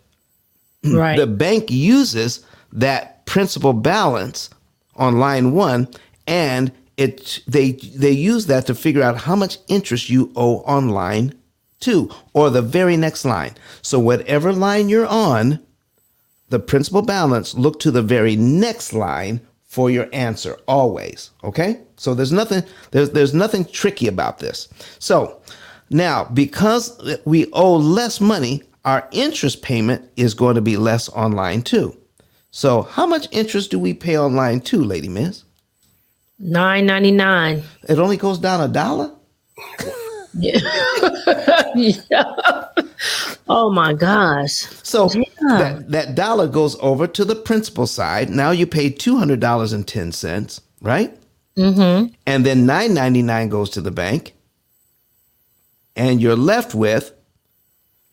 Right. 0.85 1.17
the 1.17 1.25
bank 1.27 1.71
uses 1.71 2.45
that 2.71 3.25
principal 3.25 3.73
balance 3.73 4.49
on 4.95 5.17
line 5.17 5.51
one 5.53 5.87
and 6.27 6.71
it 6.97 7.41
they 7.47 7.71
they 7.71 8.11
use 8.11 8.45
that 8.45 8.65
to 8.67 8.75
figure 8.75 9.01
out 9.01 9.17
how 9.21 9.35
much 9.35 9.57
interest 9.67 10.09
you 10.09 10.31
owe 10.35 10.61
on 10.61 10.89
line 10.89 11.33
two 11.79 12.09
or 12.33 12.49
the 12.51 12.61
very 12.61 12.95
next 12.97 13.25
line 13.25 13.53
so 13.81 13.99
whatever 13.99 14.53
line 14.53 14.87
you're 14.89 15.07
on 15.07 15.59
the 16.49 16.59
principal 16.59 17.01
balance 17.01 17.55
look 17.55 17.79
to 17.79 17.89
the 17.91 18.01
very 18.03 18.35
next 18.35 18.93
line 18.93 19.41
for 19.75 19.89
your 19.89 20.07
answer 20.13 20.57
always 20.69 21.31
okay? 21.43 21.81
So 21.97 22.13
there's 22.15 22.31
nothing 22.31 22.63
there's 22.91 23.09
there's 23.09 23.33
nothing 23.33 23.65
tricky 23.65 24.07
about 24.07 24.39
this. 24.39 24.69
So 24.99 25.41
now 25.89 26.23
because 26.33 26.85
we 27.25 27.47
owe 27.51 27.75
less 27.75 28.21
money 28.21 28.63
our 28.85 29.05
interest 29.11 29.61
payment 29.63 30.09
is 30.15 30.33
going 30.33 30.55
to 30.55 30.61
be 30.61 30.77
less 30.77 31.09
on 31.09 31.33
line 31.33 31.61
two 31.61 31.93
so 32.51 32.83
how 32.83 33.05
much 33.05 33.27
interest 33.31 33.69
do 33.69 33.77
we 33.77 33.93
pay 33.93 34.15
on 34.15 34.37
line 34.37 34.61
two 34.61 34.81
Lady 34.81 35.09
Miz? 35.09 35.43
Nine 36.39 36.85
ninety 36.85 37.11
nine. 37.11 37.63
it 37.89 37.99
only 37.99 38.15
goes 38.15 38.39
down 38.39 38.61
a 38.61 38.69
dollar 38.69 39.11
Yeah. 41.75 42.23
Oh 43.47 43.69
my 43.69 43.93
gosh. 43.93 44.65
So 44.83 45.07
that, 45.07 45.85
that 45.89 46.15
dollar 46.15 46.47
goes 46.47 46.77
over 46.79 47.05
to 47.07 47.25
the 47.25 47.35
principal 47.35 47.85
side. 47.85 48.29
Now 48.29 48.51
you 48.51 48.65
pay 48.65 48.89
two 48.89 49.17
hundred 49.17 49.39
dollars 49.39 49.73
and 49.73 49.87
ten 49.87 50.11
cents, 50.11 50.61
right? 50.81 51.17
Mm-hmm. 51.57 52.13
And 52.25 52.45
then 52.45 52.65
nine 52.65 52.93
ninety 52.93 53.21
nine 53.21 53.49
goes 53.49 53.69
to 53.71 53.81
the 53.81 53.91
bank, 53.91 54.33
and 55.95 56.21
you're 56.21 56.35
left 56.35 56.73
with 56.75 57.13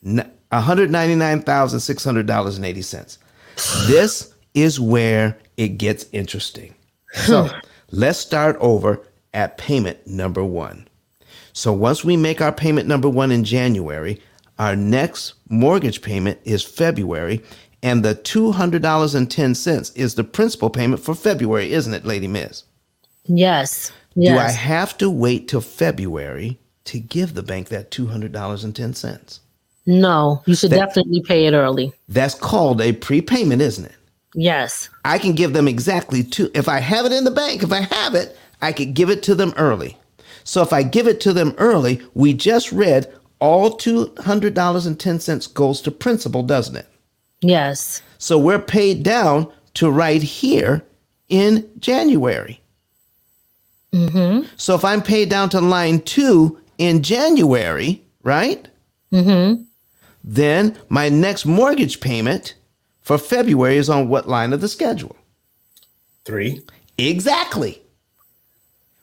one 0.03 0.31
hundred 0.53 0.91
ninety 0.91 1.15
nine 1.15 1.43
thousand 1.43 1.81
six 1.81 2.05
hundred 2.05 2.27
dollars 2.27 2.57
and 2.57 2.67
eighty 2.67 2.83
cents. 2.83 3.19
This 3.87 4.35
is 4.55 4.79
where 4.79 5.39
it 5.57 5.79
gets 5.79 6.07
interesting. 6.13 6.75
So 7.13 7.49
let's 7.91 8.19
start 8.19 8.57
over 8.61 9.07
at 9.35 9.57
payment 9.59 10.07
number 10.07 10.45
one. 10.45 10.89
So 11.53 11.73
once 11.73 12.05
we 12.05 12.17
make 12.17 12.41
our 12.41 12.53
payment 12.53 12.89
number 12.89 13.09
one 13.09 13.31
in 13.31 13.45
January, 13.45 14.21
our 14.59 14.77
next 14.77 15.35
mortgage 15.49 16.03
payment 16.03 16.39
is 16.45 16.63
February, 16.63 17.43
and 17.83 18.05
the 18.05 18.15
$200.10 18.15 19.97
is 19.97 20.15
the 20.15 20.25
principal 20.25 20.71
payment 20.71 21.03
for 21.03 21.15
February, 21.15 21.73
isn't 21.73 21.95
it, 21.95 22.05
Lady 22.05 22.29
Miz? 22.29 22.65
Yes. 23.25 23.93
Do 24.17 24.37
I 24.37 24.51
have 24.51 24.97
to 24.99 25.11
wait 25.11 25.49
till 25.49 25.61
February 25.61 26.59
to 26.85 26.99
give 26.99 27.35
the 27.35 27.43
bank 27.43 27.69
that 27.69 27.91
$200.10? 27.91 29.41
no, 29.85 30.43
you 30.47 30.55
should 30.55 30.71
definitely 30.71 31.23
pay 31.23 31.47
it 31.47 31.55
early. 31.55 31.93
That's 32.09 32.35
called 32.35 32.81
a 32.81 32.93
prepayment, 32.93 33.61
isn't 33.61 33.87
it? 33.87 33.97
Yes. 34.35 34.89
I 35.05 35.19
can 35.19 35.33
give 35.33 35.53
them 35.53 35.67
exactly 35.67 36.23
two. 36.23 36.51
If 36.55 36.69
I 36.69 36.79
have 36.79 37.05
it 37.05 37.13
in 37.13 37.25
the 37.25 37.31
bank, 37.31 37.63
if 37.63 37.73
I 37.73 37.81
have 37.81 38.15
it, 38.15 38.37
I 38.61 38.73
could 38.73 38.95
give 38.95 39.11
it 39.11 39.23
to 39.25 39.35
them 39.35 39.53
early. 39.57 39.99
So 40.45 40.63
if 40.63 40.73
I 40.73 40.83
give 40.83 41.07
it 41.07 41.21
to 41.23 41.33
them 41.33 41.55
early, 41.59 42.03
we 42.15 42.35
just 42.35 42.73
read 42.73 43.13
all 43.39 43.77
$200.10 43.77 45.55
goes 45.55 45.81
to 45.81 45.91
principal, 45.91 46.43
doesn't 46.43 46.77
it? 46.77 46.87
Yes. 47.41 48.03
So 48.19 48.39
we're 48.39 48.61
paid 48.61 49.03
down 49.03 49.53
to 49.75 49.91
right 49.91 50.23
here 50.23 50.85
in 51.29 51.69
January. 51.79 52.61
Mm-hmm. 53.93 54.47
So 54.57 54.75
if 54.75 54.85
I'm 54.85 55.03
paid 55.03 55.29
down 55.29 55.51
to 55.51 55.61
line 55.61 56.01
two 56.03 56.61
in 56.79 57.03
January, 57.03 58.03
right? 58.23 58.69
Mm-hmm. 59.13 59.63
Then 60.25 60.79
my 60.89 61.09
next 61.09 61.45
mortgage 61.45 62.01
payment 62.01 62.55
for 63.01 63.19
February 63.19 63.77
is 63.77 63.91
on 63.91 64.09
what 64.09 64.29
line 64.29 64.53
of 64.53 64.61
the 64.61 64.69
schedule? 64.69 65.17
Three. 66.25 66.63
Exactly. 66.97 67.83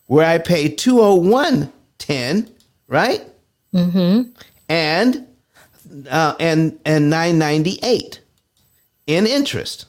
Where 0.10 0.26
I 0.26 0.40
pay 0.40 0.70
201.10, 0.76 2.52
right? 2.90 3.24
Mm-hmm. 3.74 4.32
And 4.70 5.28
uh, 6.10 6.36
and 6.40 6.80
and 6.86 7.10
998 7.12 8.22
in 9.08 9.28
interest. 9.28 9.86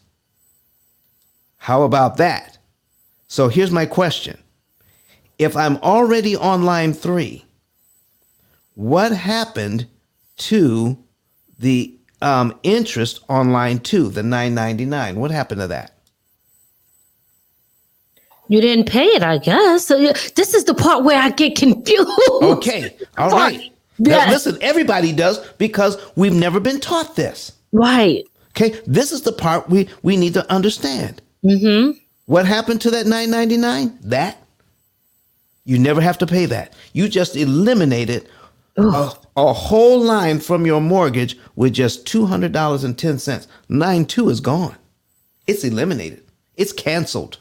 How 1.57 1.85
about 1.85 2.19
that? 2.19 2.59
So 3.29 3.49
here's 3.49 3.71
my 3.71 3.87
question. 3.87 4.39
if 5.39 5.57
I'm 5.57 5.79
already 5.79 6.37
on 6.37 6.65
line 6.65 6.93
three, 6.93 7.47
what 8.75 9.13
happened 9.13 9.87
to 10.37 10.99
the 11.59 11.99
um, 12.23 12.59
interest 12.63 13.21
on 13.29 13.53
line 13.53 13.79
two, 13.79 14.11
the 14.11 14.23
999? 14.23 15.17
What 15.17 15.31
happened 15.31 15.63
to 15.63 15.67
that? 15.69 16.00
You 18.51 18.61
didn't 18.61 18.87
pay 18.87 19.07
it, 19.07 19.23
I 19.23 19.39
guess. 19.39 19.87
So 19.87 19.97
yeah, 19.97 20.13
this 20.35 20.55
is 20.55 20.65
the 20.65 20.75
part 20.75 21.05
where 21.05 21.17
I 21.17 21.31
get 21.31 21.57
confused. 21.57 22.11
Okay. 22.43 22.97
All 23.17 23.31
right. 23.31 23.73
Now, 24.01 24.29
listen, 24.29 24.59
everybody 24.61 25.13
does 25.13 25.39
because 25.51 25.97
we've 26.17 26.35
never 26.35 26.59
been 26.59 26.81
taught 26.81 27.15
this. 27.15 27.53
Right. 27.71 28.25
Okay. 28.51 28.81
This 28.89 29.13
is 29.13 29.23
the 29.23 29.31
part 29.31 29.71
we, 29.71 29.89
we 30.03 30.17
need 30.17 30.35
to 30.35 30.53
understand. 30.53 31.23
Mm-hmm. 31.45 31.93
What 32.27 32.45
happened 32.45 32.81
to 32.81 32.91
that 32.91 33.07
999? 33.07 33.97
That 34.03 34.43
you 35.65 35.79
never 35.79 36.01
have 36.01 36.19
to 36.19 36.27
pay 36.27 36.47
that. 36.47 36.73
You 36.93 37.09
just 37.09 37.37
eliminated 37.37 38.29
a, 38.77 39.13
a 39.37 39.53
whole 39.53 40.01
line 40.01 40.41
from 40.41 40.67
your 40.67 40.81
mortgage 40.81 41.39
with 41.55 41.73
just 41.73 42.05
$200.10. 42.05 43.47
Line 43.69 44.07
two 44.07 44.29
is 44.29 44.41
gone. 44.41 44.75
It's 45.47 45.63
eliminated. 45.63 46.25
It's 46.57 46.73
canceled. 46.73 47.39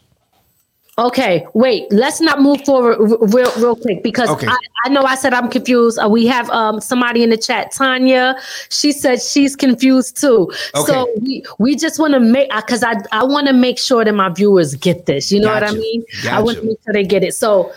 Okay, 1.00 1.47
wait. 1.54 1.86
Let's 1.91 2.20
not 2.20 2.41
move 2.41 2.64
forward 2.66 2.97
r- 3.00 3.28
real, 3.28 3.52
real 3.58 3.76
quick 3.76 4.04
because 4.04 4.30
Okay. 4.30 4.47
I, 4.47 4.58
I 4.86 4.89
know 4.89 5.04
I 5.04 5.16
said 5.16 5.34
I'm 5.34 5.50
confused. 5.50 5.97
Uh, 5.97 6.10
we 6.10 6.28
have 6.28 6.50
um 6.50 6.82
somebody 6.82 7.24
in 7.24 7.30
the 7.30 7.38
chat, 7.38 7.72
Tanya. 7.72 8.36
She 8.70 8.91
said 8.91 9.22
she's 9.22 9.56
confused 9.56 10.20
too. 10.20 10.52
Okay. 10.76 10.91
So 10.91 11.08
we 11.22 11.43
we 11.58 11.76
just 11.78 12.00
want 12.00 12.14
to 12.16 12.20
make 12.20 12.50
because 12.54 12.84
I 12.84 12.95
I 13.14 13.24
want 13.24 13.47
to 13.47 13.54
make 13.54 13.80
sure 13.80 14.04
that 14.04 14.14
my 14.14 14.30
viewers 14.30 14.76
get 14.76 15.06
this. 15.06 15.32
You 15.32 15.39
know 15.39 15.54
what 15.54 15.64
I 15.64 15.72
mean? 15.72 16.04
Gotcha. 16.24 16.36
I 16.36 16.39
want 16.41 16.58
to 16.58 16.64
make 16.66 16.78
sure 16.84 16.93
they 16.93 17.04
get 17.06 17.24
it. 17.24 17.34
So 17.34 17.72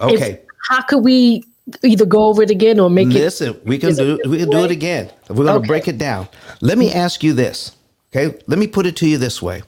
if- 0.00 0.20
Okay. 0.20 0.40
how 0.68 0.82
could 0.82 1.04
we 1.04 1.44
either 1.84 2.04
go 2.06 2.24
over 2.24 2.42
it 2.42 2.50
again 2.50 2.80
or 2.80 2.90
make 2.90 3.08
it? 3.08 3.14
Listen, 3.14 3.60
we 3.64 3.78
can 3.78 3.94
do 3.94 4.18
we 4.26 4.38
can 4.38 4.50
do 4.50 4.64
it 4.64 4.72
again. 4.72 5.08
We're 5.28 5.44
gonna 5.44 5.58
Okay. 5.58 5.68
break 5.68 5.86
it 5.88 5.98
down. 5.98 6.26
Let 6.60 6.78
me 6.78 6.92
ask 6.92 7.22
you 7.22 7.32
this. 7.32 7.72
Okay. 8.12 8.36
Let 8.48 8.58
me 8.58 8.66
put 8.66 8.86
it 8.86 8.96
to 8.96 9.06
you 9.08 9.18
this 9.18 9.40
way. 9.40 9.62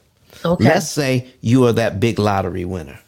Okay. 0.45 0.63
Let's 0.63 0.89
say 0.89 1.27
you 1.41 1.65
are 1.65 1.73
that 1.73 1.99
big 1.99 2.19
lottery 2.19 2.65
winner. 2.65 2.99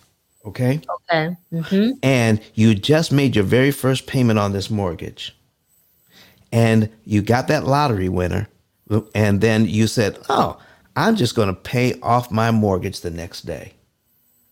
Okay. 0.46 0.80
Okay. 1.12 1.36
hmm 1.52 1.92
And 2.04 2.40
you 2.54 2.76
just 2.76 3.12
made 3.12 3.36
your 3.36 3.46
very 3.46 3.72
first 3.72 4.08
payment 4.08 4.40
on 4.40 4.54
this 4.54 4.70
mortgage. 4.70 5.36
And 6.52 6.90
you 7.04 7.22
got 7.22 7.48
that 7.48 7.66
lottery 7.66 8.10
winner. 8.10 8.48
And 9.16 9.42
then 9.42 9.66
you 9.66 9.88
said, 9.88 10.20
Oh, 10.30 10.60
I'm 10.96 11.16
just 11.16 11.36
going 11.36 11.48
to 11.48 11.54
pay 11.54 12.00
off 12.02 12.32
my 12.32 12.52
mortgage 12.52 13.02
the 13.02 13.10
next 13.10 13.42
day. 13.46 13.74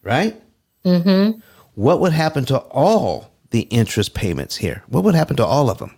Right? 0.02 0.42
Mm-hmm. 0.84 1.40
What 1.76 2.00
would 2.02 2.12
happen 2.14 2.46
to 2.46 2.58
all 2.58 3.32
the 3.52 3.62
interest 3.62 4.14
payments 4.14 4.58
here? 4.58 4.84
What 4.88 5.04
would 5.04 5.16
happen 5.16 5.36
to 5.38 5.46
all 5.46 5.70
of 5.70 5.78
them? 5.78 5.96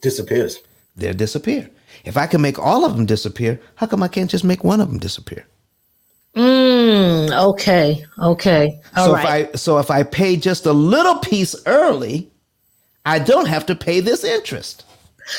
Disappears. 0.00 0.58
They'll 0.96 1.14
disappear. 1.14 1.70
If 2.04 2.16
I 2.16 2.26
can 2.26 2.40
make 2.40 2.58
all 2.58 2.84
of 2.84 2.96
them 2.96 3.06
disappear, 3.06 3.60
how 3.76 3.86
come 3.86 4.02
I 4.02 4.08
can't 4.08 4.30
just 4.30 4.44
make 4.44 4.64
one 4.64 4.80
of 4.80 4.88
them 4.88 4.98
disappear? 4.98 5.46
Mm, 6.36 7.32
okay. 7.50 8.04
Okay. 8.18 8.80
All 8.96 9.06
so 9.06 9.12
right. 9.14 9.40
if 9.48 9.54
I 9.54 9.56
so 9.56 9.78
if 9.78 9.90
I 9.90 10.02
pay 10.02 10.36
just 10.36 10.66
a 10.66 10.72
little 10.72 11.18
piece 11.18 11.54
early, 11.66 12.30
I 13.06 13.18
don't 13.18 13.46
have 13.46 13.64
to 13.66 13.74
pay 13.74 14.00
this 14.00 14.22
interest. 14.22 14.84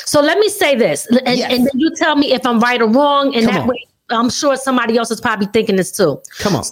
So 0.05 0.19
let 0.21 0.37
me 0.39 0.49
say 0.49 0.75
this, 0.75 1.05
and, 1.25 1.37
Yes. 1.37 1.51
and 1.53 1.65
then 1.65 1.71
you 1.79 1.91
tell 1.95 2.15
me 2.17 2.33
if 2.33 2.45
I'm 2.45 2.59
right 2.59 2.81
or 2.81 2.89
wrong, 2.89 3.33
and 3.35 3.45
Come 3.45 3.53
that 3.53 3.61
on. 3.61 3.67
way 3.67 3.85
I'm 4.09 4.29
sure 4.29 4.55
somebody 4.57 4.97
else 4.97 5.11
is 5.11 5.21
probably 5.21 5.47
thinking 5.47 5.75
this 5.75 5.91
too. 5.91 6.21
Come 6.39 6.55
on. 6.55 6.63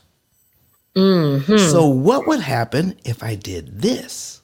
Mm-hmm. 0.96 1.56
So 1.56 1.86
what 1.86 2.26
would 2.26 2.40
happen 2.40 2.96
if 3.04 3.22
I 3.22 3.34
did 3.34 3.82
this? 3.82 4.40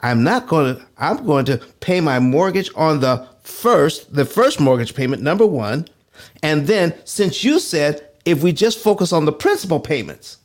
I'm 0.00 0.22
not 0.22 0.46
going 0.46 0.76
to 0.76 0.82
I'm 0.98 1.24
going 1.24 1.44
to 1.46 1.58
pay 1.80 2.00
my 2.00 2.18
mortgage 2.18 2.70
on 2.76 3.00
the 3.00 3.26
first 3.42 4.14
the 4.14 4.24
first 4.24 4.60
mortgage 4.60 4.94
payment 4.94 5.22
number 5.22 5.46
1 5.46 5.86
and 6.42 6.66
then 6.66 6.94
since 7.04 7.44
you 7.44 7.58
said 7.60 8.08
if 8.24 8.42
we 8.42 8.52
just 8.52 8.78
focus 8.78 9.12
on 9.12 9.24
the 9.24 9.32
principal 9.32 9.80
payments. 9.80 10.38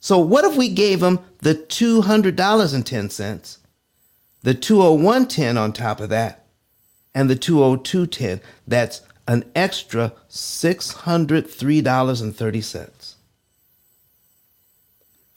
So 0.00 0.18
what 0.18 0.44
if 0.44 0.56
we 0.56 0.68
gave 0.68 1.00
them 1.00 1.20
the 1.38 1.54
$200.10, 1.54 3.58
the 4.42 4.54
201.10 4.54 5.60
on 5.60 5.72
top 5.72 6.00
of 6.00 6.08
that, 6.08 6.41
and 7.14 7.30
the 7.30 7.36
202.10? 7.36 8.40
That's 8.66 9.02
an 9.28 9.44
extra 9.54 10.12
$603.30. 10.30 13.14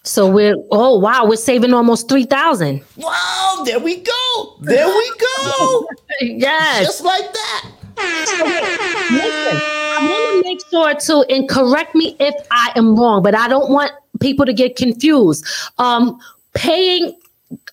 So 0.05 0.29
we're 0.29 0.55
oh 0.71 0.99
wow, 0.99 1.25
we're 1.25 1.35
saving 1.35 1.73
almost 1.73 2.07
three 2.07 2.25
thousand. 2.25 2.83
Wow, 2.95 3.63
there 3.65 3.79
we 3.79 3.97
go. 3.97 4.57
There 4.61 4.87
we 4.87 5.11
go. 5.17 5.87
Yes. 6.21 6.85
Just 6.85 7.03
like 7.03 7.25
that. 7.33 7.71
Listen, 9.11 9.61
I 9.61 10.07
want 10.09 10.43
to 10.43 10.49
make 10.49 10.59
sure 10.69 10.93
to 10.93 11.33
and 11.33 11.49
correct 11.49 11.93
me 11.95 12.15
if 12.19 12.33
I 12.51 12.71
am 12.77 12.95
wrong, 12.95 13.21
but 13.21 13.35
I 13.35 13.49
don't 13.49 13.69
want 13.69 13.91
people 14.21 14.45
to 14.45 14.53
get 14.53 14.77
confused. 14.77 15.45
Um, 15.77 16.17
paying 16.53 17.17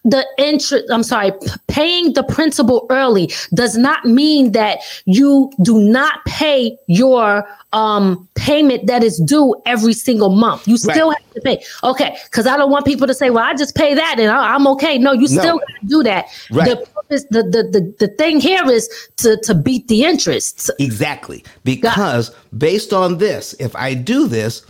the 0.04 0.26
interest, 0.36 0.84
I'm 0.90 1.02
sorry, 1.04 1.32
paying 1.68 2.12
the 2.14 2.24
principal 2.24 2.86
early 2.90 3.30
does 3.54 3.76
not 3.76 4.04
mean 4.04 4.50
that 4.52 4.78
you 5.04 5.52
do 5.62 5.78
not 5.78 6.24
pay 6.24 6.76
your 6.88 7.46
um 7.72 8.28
payment 8.34 8.86
that 8.86 9.02
is 9.04 9.18
due 9.20 9.54
every 9.64 9.92
single 9.92 10.28
month. 10.30 10.66
You 10.68 10.76
still 10.76 11.08
Right. 11.10 11.18
have 11.22 11.34
to 11.34 11.40
pay. 11.40 11.64
Okay, 11.84 12.18
because 12.24 12.46
I 12.46 12.56
don't 12.56 12.70
want 12.70 12.84
people 12.84 13.06
to 13.06 13.14
say, 13.14 13.30
"Well, 13.30 13.44
I 13.44 13.54
just 13.54 13.74
pay 13.74 13.94
that 13.94 14.16
and 14.18 14.30
I- 14.30 14.54
I'm 14.54 14.66
okay." 14.68 14.98
No, 14.98 15.12
you 15.12 15.20
No. 15.22 15.26
still 15.40 15.58
got 15.58 15.68
to 15.80 15.86
do 15.86 16.02
that. 16.02 16.26
Right. 16.50 16.68
The 16.68 16.76
purpose, 16.76 17.24
the, 17.30 17.42
the 17.44 17.62
the 17.62 17.94
the 18.00 18.08
thing 18.08 18.40
here 18.40 18.68
is 18.70 18.88
to 19.18 19.36
to 19.44 19.54
beat 19.54 19.88
the 19.88 20.02
interest. 20.04 20.68
Exactly. 20.80 21.44
Because 21.64 22.30
based 22.58 22.92
on 22.92 23.18
this, 23.18 23.54
if 23.60 23.74
I 23.76 23.94
do 23.94 24.26
this, 24.26 24.62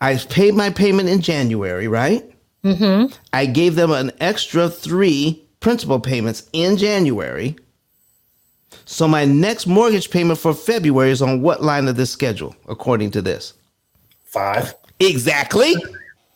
I've 0.00 0.28
paid 0.28 0.54
my 0.54 0.68
payment 0.68 1.08
in 1.08 1.20
January, 1.22 1.88
right? 1.88 2.28
Mm-hmm. 2.64 3.14
I 3.32 3.46
gave 3.46 3.74
them 3.74 3.90
an 3.90 4.10
extra 4.20 4.68
three 4.68 5.44
principal 5.60 6.00
payments 6.00 6.48
in 6.52 6.76
January. 6.76 7.56
So 8.86 9.06
my 9.06 9.24
next 9.24 9.66
mortgage 9.66 10.10
payment 10.10 10.38
for 10.38 10.54
February 10.54 11.10
is 11.10 11.22
on 11.22 11.42
what 11.42 11.62
line 11.62 11.88
of 11.88 11.96
this 11.96 12.10
schedule, 12.10 12.56
according 12.68 13.10
to 13.12 13.22
this? 13.22 13.54
Five. 14.24 14.74
Exactly. 14.98 15.74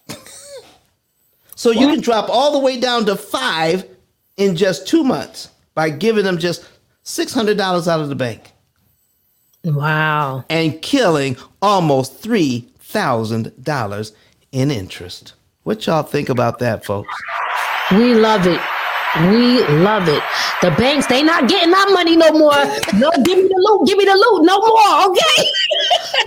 so 1.56 1.70
you 1.70 1.88
can 1.88 2.00
drop 2.00 2.28
all 2.28 2.52
the 2.52 2.58
way 2.58 2.78
down 2.78 3.06
to 3.06 3.16
five 3.16 3.86
in 4.36 4.54
just 4.54 4.86
two 4.86 5.02
months 5.02 5.50
by 5.74 5.90
giving 5.90 6.24
them 6.24 6.38
just 6.38 6.66
$600 7.04 7.88
out 7.88 8.00
of 8.00 8.08
the 8.08 8.14
bank. 8.14 8.52
Wow. 9.64 10.44
and 10.48 10.80
killing 10.80 11.36
almost 11.60 12.22
$3,000 12.22 14.12
in 14.52 14.70
interest. 14.70 15.34
What 15.68 15.86
y'all 15.86 16.02
think 16.02 16.30
about 16.30 16.60
that, 16.60 16.82
folks? 16.82 17.14
We 17.90 18.14
love 18.14 18.46
it. 18.46 18.58
We 19.30 19.62
love 19.82 20.08
it. 20.08 20.22
The 20.62 20.70
banks, 20.70 21.06
they 21.08 21.22
not 21.22 21.46
getting 21.46 21.70
that 21.72 21.90
money 21.92 22.16
no 22.16 22.30
more. 22.32 22.54
No, 22.98 23.10
give 23.22 23.36
me 23.36 23.48
the 23.48 23.54
loot, 23.68 23.86
give 23.86 23.98
me 23.98 24.06
the 24.06 24.14
loot, 24.14 24.46
no 24.46 24.58
more. 24.60 25.10
Okay. 25.10 25.50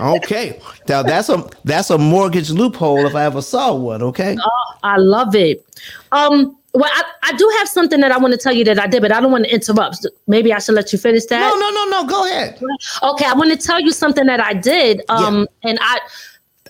Okay. 0.00 0.60
Now 0.88 1.02
that's 1.02 1.28
a 1.28 1.48
that's 1.64 1.90
a 1.90 1.98
mortgage 1.98 2.50
loophole 2.50 3.04
if 3.04 3.14
I 3.16 3.24
ever 3.24 3.42
saw 3.42 3.74
one. 3.74 4.00
Okay. 4.02 4.36
Oh, 4.40 4.74
I 4.84 4.96
love 4.96 5.34
it. 5.34 5.64
Um, 6.12 6.56
well, 6.72 6.90
I, 6.92 7.02
I 7.24 7.36
do 7.36 7.52
have 7.58 7.68
something 7.68 8.00
that 8.00 8.12
I 8.12 8.18
want 8.18 8.32
to 8.32 8.38
tell 8.38 8.52
you 8.52 8.64
that 8.64 8.78
I 8.78 8.86
did, 8.86 9.02
but 9.02 9.10
I 9.12 9.20
don't 9.20 9.32
want 9.32 9.44
to 9.44 9.52
interrupt. 9.52 10.06
Maybe 10.28 10.52
I 10.52 10.60
should 10.60 10.76
let 10.76 10.92
you 10.92 10.98
finish 11.00 11.26
that. 11.26 11.40
No, 11.40 11.58
no, 11.58 11.70
no, 11.70 12.00
no. 12.02 12.06
Go 12.08 12.26
ahead. 12.26 12.60
Okay, 13.02 13.26
I 13.26 13.34
want 13.34 13.50
to 13.50 13.56
tell 13.56 13.80
you 13.80 13.90
something 13.90 14.26
that 14.26 14.40
I 14.40 14.54
did. 14.54 15.02
Um, 15.08 15.48
and 15.64 15.78
I, 15.80 15.98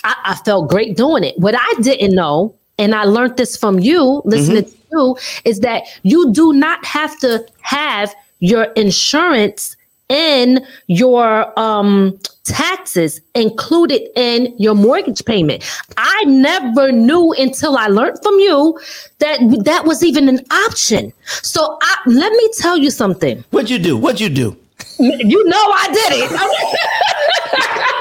I 0.05 0.15
I 0.25 0.35
felt 0.37 0.71
great 0.71 0.97
doing 0.97 1.23
it. 1.25 1.39
What 1.39 1.55
I 1.55 1.81
didn't 1.81 2.15
know, 2.15 2.55
and 2.79 2.95
I 2.95 3.05
learned 3.05 3.37
this 3.37 3.57
from 3.57 3.79
you, 3.79 4.23
listening 4.25 4.65
to 4.65 4.77
you, 4.93 5.17
is 5.45 5.61
that 5.61 5.85
you 6.03 6.33
do 6.33 6.53
not 6.53 6.85
have 6.85 7.19
to 7.21 7.47
have 7.61 8.15
your 8.41 8.65
insurance 8.77 9.77
and 10.11 10.61
your 10.89 11.59
um 11.59 12.19
taxes 12.45 13.21
included 13.35 14.03
in 14.17 14.55
your 14.59 14.75
mortgage 14.75 15.25
payment. 15.25 15.65
I 15.97 16.25
never 16.25 16.91
knew 16.91 17.33
until 17.39 17.77
I 17.77 17.87
learned 17.87 18.19
from 18.23 18.35
you 18.41 18.79
that 19.21 19.39
that 19.65 19.85
was 19.85 20.03
even 20.03 20.29
an 20.29 20.41
option. 20.51 21.13
So 21.27 21.79
I, 21.83 21.97
let 22.07 22.33
me 22.33 22.51
tell 22.59 22.77
you 22.77 22.91
something. 22.91 23.45
What'd 23.51 23.71
you 23.71 23.79
do? 23.79 23.97
What'd 23.97 24.21
you 24.21 24.29
do? 24.29 24.57
You 24.99 25.45
know 25.45 25.57
I 25.57 25.89
did 25.93 26.13
it. 26.25 27.89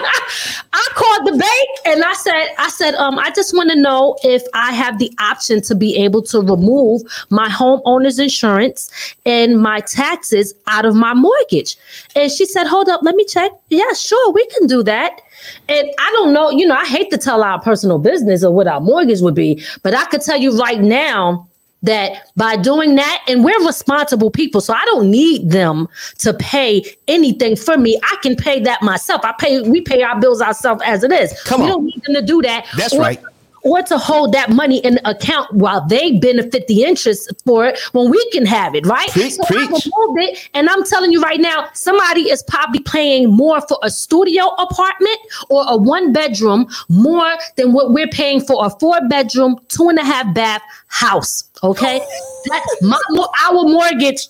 I 0.74 0.88
called 0.96 1.28
the 1.28 1.38
bank 1.38 1.70
and 1.86 2.04
I 2.04 2.14
said, 2.14 2.48
I 2.58 2.70
said, 2.70 2.96
um, 2.96 3.20
I 3.20 3.32
just 3.32 3.54
want 3.54 3.72
to 3.72 3.80
know 3.80 4.18
if 4.24 4.42
I 4.54 4.72
have 4.72 5.00
the 5.00 5.12
option 5.20 5.62
to 5.64 5.76
be 5.76 5.98
able 5.98 6.22
to 6.24 6.40
remove 6.40 7.02
my 7.30 7.50
homeowner's 7.50 8.20
insurance 8.20 8.90
and 9.26 9.62
my 9.62 9.82
taxes 9.82 10.54
out 10.68 10.86
of 10.86 10.96
my 10.96 11.14
mortgage. 11.14 11.76
And 12.16 12.32
she 12.32 12.46
said, 12.46 12.68
Hold 12.68 12.88
up, 12.88 13.02
let 13.04 13.16
me 13.16 13.26
check. 13.26 13.52
Yeah, 13.70 13.92
sure, 13.94 14.32
we 14.32 14.46
can 14.48 14.68
do 14.68 14.82
that. 14.84 15.20
And 15.68 15.90
I 16.00 16.12
don't 16.12 16.34
know, 16.34 16.52
you 16.52 16.66
know, 16.66 16.76
I 16.76 16.86
hate 16.86 17.10
to 17.12 17.18
tell 17.18 17.44
our 17.44 17.60
personal 17.62 17.98
business 17.98 18.44
or 18.44 18.54
what 18.54 18.68
our 18.68 18.80
mortgage 18.80 19.22
would 19.22 19.36
be, 19.36 19.64
but 19.84 19.94
I 19.94 20.06
could 20.06 20.22
tell 20.22 20.38
you 20.38 20.58
right 20.58 20.80
now 20.80 21.48
that 21.84 22.32
by 22.36 22.56
doing 22.56 22.96
that, 22.96 23.24
and 23.28 23.44
we're 23.44 23.66
responsible 23.66 24.30
people, 24.32 24.62
so 24.62 24.74
I 24.74 24.84
don't 24.86 25.10
need 25.10 25.50
them 25.50 25.88
to 26.20 26.34
pay 26.34 26.84
anything 27.08 27.56
for 27.56 27.78
me. 27.78 28.00
I 28.04 28.18
can 28.22 28.36
pay 28.36 28.60
that 28.62 28.82
myself. 28.82 29.22
I 29.24 29.34
pay, 29.40 29.62
we 29.62 29.82
pay 29.82 30.04
our 30.04 30.20
bills 30.20 30.42
ourselves 30.42 30.82
as 30.86 31.04
it 31.04 31.12
is. 31.12 31.40
Come 31.44 31.62
we 31.62 31.66
on. 31.66 31.72
don't 31.72 31.86
need 31.86 32.04
them 32.04 32.14
to 32.16 32.22
do 32.22 32.42
that. 32.44 32.68
That's 32.78 32.94
Or- 32.94 33.00
right. 33.02 33.20
Or 33.64 33.82
to 33.84 33.98
hold 33.98 34.34
that 34.34 34.50
money 34.50 34.80
in 34.80 35.00
account 35.06 35.54
while 35.54 35.86
they 35.88 36.18
benefit 36.18 36.68
the 36.68 36.84
interest 36.84 37.32
for 37.46 37.68
it 37.68 37.80
when 37.92 38.10
we 38.10 38.30
can 38.32 38.46
have 38.46 38.74
it, 38.74 38.86
right? 38.86 39.10
Preach, 39.10 39.34
so 39.34 39.44
I 39.44 39.68
preach. 39.68 39.86
it, 39.86 40.50
and 40.54 40.70
I'm 40.70 40.84
telling 40.84 41.12
you 41.12 41.22
right 41.22 41.40
now, 41.40 41.70
somebody 41.74 42.30
is 42.30 42.44
probably 42.44 42.80
paying 42.80 43.30
more 43.30 43.62
for 43.62 43.78
a 43.84 43.90
studio 43.90 44.48
apartment 44.56 45.18
or 45.50 45.64
a 45.68 45.78
one 45.78 46.12
bedroom 46.12 46.68
more 46.90 47.36
than 47.56 47.72
what 47.74 47.92
we're 47.92 48.08
paying 48.08 48.42
for 48.42 48.66
a 48.66 48.70
four 48.70 49.00
bedroom, 49.08 49.60
two 49.68 49.90
and 49.90 50.00
a 50.00 50.04
half 50.04 50.34
bath 50.34 50.62
house. 50.88 51.44
Okay, 51.64 52.00
oh. 52.02 52.42
that's 52.50 52.82
my 52.82 52.98
our 53.46 53.64
mortgage 53.64 54.28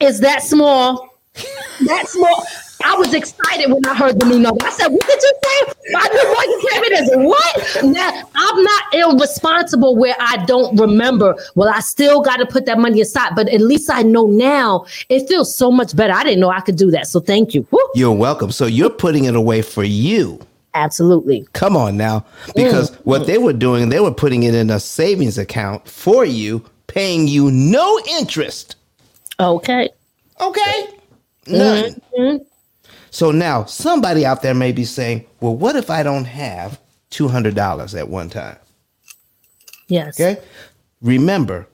is 0.00 0.20
that 0.20 0.42
small. 0.42 1.08
That 1.86 2.08
small. 2.08 2.44
I 2.84 2.94
was 2.96 3.12
excited 3.14 3.72
when 3.72 3.84
I 3.86 3.94
heard 3.94 4.18
the 4.18 4.26
new 4.26 4.38
number. 4.38 4.64
I 4.64 4.70
said, 4.70 4.88
"What 4.88 5.06
did 5.06 5.20
you 5.22 5.32
say? 5.44 5.72
My 5.90 6.08
new 6.12 6.24
mortgage 6.32 6.70
payment 6.70 6.92
is 6.92 7.10
what?" 7.16 7.84
Now 7.84 8.22
I'm 8.34 8.62
not 8.62 8.82
irresponsible 8.94 9.96
where 9.96 10.16
I 10.18 10.44
don't 10.46 10.78
remember. 10.80 11.36
Well, 11.54 11.68
I 11.68 11.80
still 11.80 12.20
got 12.22 12.36
to 12.38 12.46
put 12.46 12.66
that 12.66 12.78
money 12.78 13.00
aside, 13.00 13.32
but 13.34 13.48
at 13.48 13.60
least 13.60 13.90
I 13.90 14.02
know 14.02 14.26
now. 14.26 14.86
It 15.08 15.28
feels 15.28 15.54
so 15.54 15.70
much 15.70 15.94
better. 15.94 16.12
I 16.12 16.24
didn't 16.24 16.40
know 16.40 16.50
I 16.50 16.60
could 16.60 16.76
do 16.76 16.90
that, 16.92 17.06
so 17.06 17.20
thank 17.20 17.54
you. 17.54 17.66
Woo. 17.70 17.80
You're 17.94 18.12
welcome. 18.12 18.50
So 18.50 18.66
you're 18.66 18.90
putting 18.90 19.24
it 19.24 19.34
away 19.36 19.62
for 19.62 19.84
you. 19.84 20.40
Absolutely. 20.74 21.46
Come 21.52 21.76
on 21.76 21.96
now. 21.96 22.24
Because 22.54 22.90
mm. 22.92 22.96
what 23.04 23.26
they 23.26 23.38
were 23.38 23.52
doing, 23.52 23.88
they 23.88 24.00
were 24.00 24.14
putting 24.14 24.44
it 24.44 24.54
in 24.54 24.70
a 24.70 24.78
savings 24.78 25.36
account 25.36 25.88
for 25.88 26.24
you, 26.24 26.64
paying 26.86 27.26
you 27.26 27.50
no 27.50 28.00
interest. 28.18 28.76
Okay. 29.38 29.88
Okay? 30.40 30.86
Mm-hmm. 31.46 32.22
None. 32.22 32.46
So 33.10 33.30
now 33.30 33.64
somebody 33.64 34.24
out 34.24 34.42
there 34.42 34.54
may 34.54 34.72
be 34.72 34.84
saying, 34.84 35.26
well, 35.40 35.56
what 35.56 35.76
if 35.76 35.90
I 35.90 36.02
don't 36.02 36.24
have 36.24 36.80
$200 37.10 37.98
at 37.98 38.08
one 38.08 38.30
time? 38.30 38.56
Yes. 39.88 40.18
Okay? 40.18 40.40
Remember, 41.02 41.66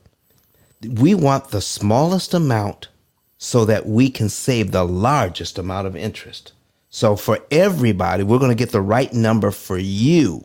we 0.88 1.14
want 1.14 1.50
the 1.50 1.60
smallest 1.60 2.32
amount 2.34 2.88
so 3.38 3.64
that 3.66 3.86
we 3.86 4.08
can 4.08 4.28
save 4.28 4.72
the 4.72 4.84
largest 4.84 5.58
amount 5.58 5.86
of 5.86 5.94
interest. 5.94 6.52
So 6.88 7.16
for 7.16 7.40
everybody, 7.50 8.22
we're 8.22 8.38
going 8.38 8.50
to 8.50 8.54
get 8.54 8.72
the 8.72 8.80
right 8.80 9.12
number 9.12 9.50
for 9.50 9.76
you. 9.76 10.42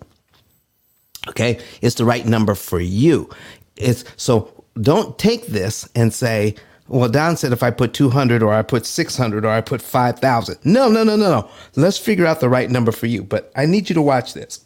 Okay? 1.30 1.60
It's 1.82 1.96
the 1.96 2.06
right 2.06 2.26
number 2.26 2.56
for 2.56 2.80
you. 2.80 3.30
It's 3.78 4.04
so 4.18 4.66
don't 4.80 5.18
take 5.18 5.48
this 5.48 5.88
and 5.96 6.14
say, 6.14 6.56
well, 6.92 7.10
Don 7.10 7.38
said 7.38 7.54
if 7.54 7.64
I 7.64 7.72
put 7.72 7.94
200 7.94 8.44
or 8.44 8.54
I 8.54 8.62
put 8.62 8.86
600 8.86 9.46
or 9.46 9.50
I 9.50 9.62
put 9.62 9.82
5,000. 9.82 10.58
No, 10.66 10.89
no, 10.89 11.04
no, 11.04 11.16
no, 11.16 11.30
no. 11.30 11.50
Let's 11.76 11.98
figure 11.98 12.26
out 12.26 12.42
the 12.42 12.50
right 12.50 12.70
number 12.70 12.92
for 12.92 13.08
you. 13.08 13.24
But 13.24 13.50
I 13.56 13.66
need 13.66 13.89
you 13.89 13.96
to 13.96 14.02
watch 14.02 14.34
this. 14.34 14.66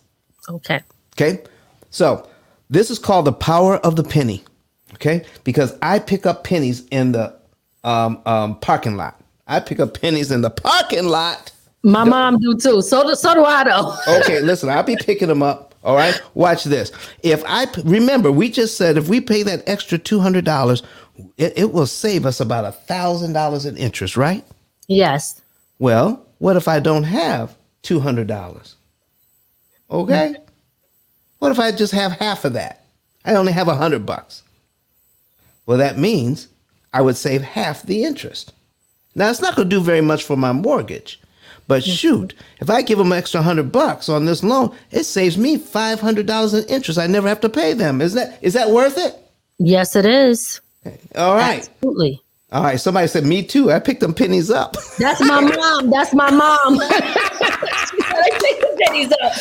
Okay. 0.50 0.82
Okay. 1.14 1.44
So 1.92 2.28
this 2.70 2.90
is 2.90 2.98
called 2.98 3.26
the 3.26 3.34
power 3.34 3.78
of 3.78 3.96
the 3.96 4.04
penny. 4.04 4.44
Okay. 4.96 5.24
Because 5.44 5.78
I 5.84 6.00
pick 6.00 6.26
up 6.26 6.44
pennies 6.44 6.88
in 6.90 7.12
the 7.12 7.38
um, 7.84 8.20
um, 8.26 8.60
parking 8.60 8.98
lot. 8.98 9.22
I 9.46 9.60
pick 9.60 9.80
up 9.80 10.00
pennies 10.00 10.32
in 10.32 10.42
the 10.42 10.50
parking 10.50 11.06
lot. 11.06 11.52
My 11.84 12.04
mom 12.04 12.40
do 12.40 12.58
too. 12.58 12.82
So 12.82 13.04
do, 13.04 13.14
so 13.14 13.36
do 13.36 13.46
I 13.46 13.64
though. 13.66 13.96
Okay, 14.22 14.42
listen, 14.42 14.70
I'll 14.70 14.82
be 14.82 14.96
picking 14.96 15.28
them 15.28 15.44
up. 15.44 15.75
All 15.86 15.96
right. 15.96 16.20
Watch 16.34 16.64
this. 16.64 16.92
If 17.22 17.44
I 17.46 17.68
remember, 17.84 18.32
we 18.32 18.50
just 18.50 18.76
said 18.76 18.98
if 18.98 19.08
we 19.08 19.22
pay 19.22 19.44
that 19.44 19.64
extra 19.68 19.98
two 20.00 20.20
hundred 20.20 20.44
dollars, 20.44 20.82
it, 21.38 21.54
it 21.56 21.72
will 21.74 21.86
save 21.86 22.26
us 22.26 22.40
about 22.40 22.66
a 22.66 22.72
thousand 22.72 23.34
dollars 23.34 23.66
in 23.68 23.78
interest, 23.78 24.18
right? 24.18 24.44
Yes. 24.88 25.42
Well, 25.78 26.26
what 26.40 26.58
if 26.58 26.68
I 26.68 26.80
don't 26.80 27.04
have 27.04 27.56
two 27.84 28.00
hundred 28.00 28.28
dollars? 28.28 28.76
Okay. 29.92 30.34
Mm-hmm. 30.36 30.44
What 31.40 31.52
if 31.52 31.60
I 31.60 31.72
just 31.72 31.94
have 31.94 32.14
half 32.14 32.46
of 32.46 32.54
that? 32.54 32.84
I 33.24 33.36
only 33.36 33.54
have 33.54 33.68
a 33.68 33.76
hundred 33.76 34.06
bucks. 34.08 34.42
Well, 35.68 35.78
that 35.78 36.00
means 36.00 36.48
I 36.94 37.02
would 37.02 37.18
save 37.18 37.44
half 37.44 37.84
the 37.84 38.04
interest. 38.04 38.54
Now 39.14 39.30
it's 39.30 39.42
not 39.42 39.56
going 39.56 39.70
to 39.70 39.76
do 39.76 39.82
very 39.82 40.02
much 40.02 40.24
for 40.24 40.36
my 40.36 40.52
mortgage, 40.52 41.22
but 41.68 41.84
shoot, 41.84 42.34
if 42.60 42.70
I 42.70 42.82
give 42.82 42.98
them 42.98 43.12
an 43.12 43.18
extra 43.18 43.42
hundred 43.42 43.72
bucks 43.72 44.08
on 44.10 44.26
this 44.26 44.44
loan, 44.44 44.76
it 44.92 45.04
saves 45.06 45.38
me 45.38 45.58
five 45.58 46.00
hundred 46.00 46.26
dollars 46.28 46.54
in 46.54 46.64
interest. 46.66 47.00
I 47.00 47.08
never 47.08 47.28
have 47.28 47.42
to 47.42 47.50
pay 47.50 47.74
them. 47.74 48.02
Is 48.02 48.14
that 48.14 48.38
is 48.42 48.54
that 48.54 48.70
worth 48.70 48.98
it? 48.98 49.16
Yes, 49.58 49.96
it 49.96 50.06
is. 50.06 50.60
All 51.16 51.36
right, 51.36 51.68
Absolutely. 51.68 52.22
all 52.52 52.62
right. 52.64 52.80
Somebody 52.80 53.08
said 53.08 53.26
me 53.26 53.42
too. 53.44 53.72
I 53.72 53.80
picked 53.80 54.02
them 54.02 54.14
pennies 54.14 54.52
up. 54.52 54.76
That's 55.00 55.20
my 55.22 55.42
mom. 55.58 55.90
That's 55.90 56.14
my 56.14 56.30
mom. 56.30 56.76
she 56.76 56.80
said, 56.88 58.18
I 58.18 58.30
take 58.40 58.60
the 58.62 58.78
pennies 58.86 59.12
up. 59.24 59.34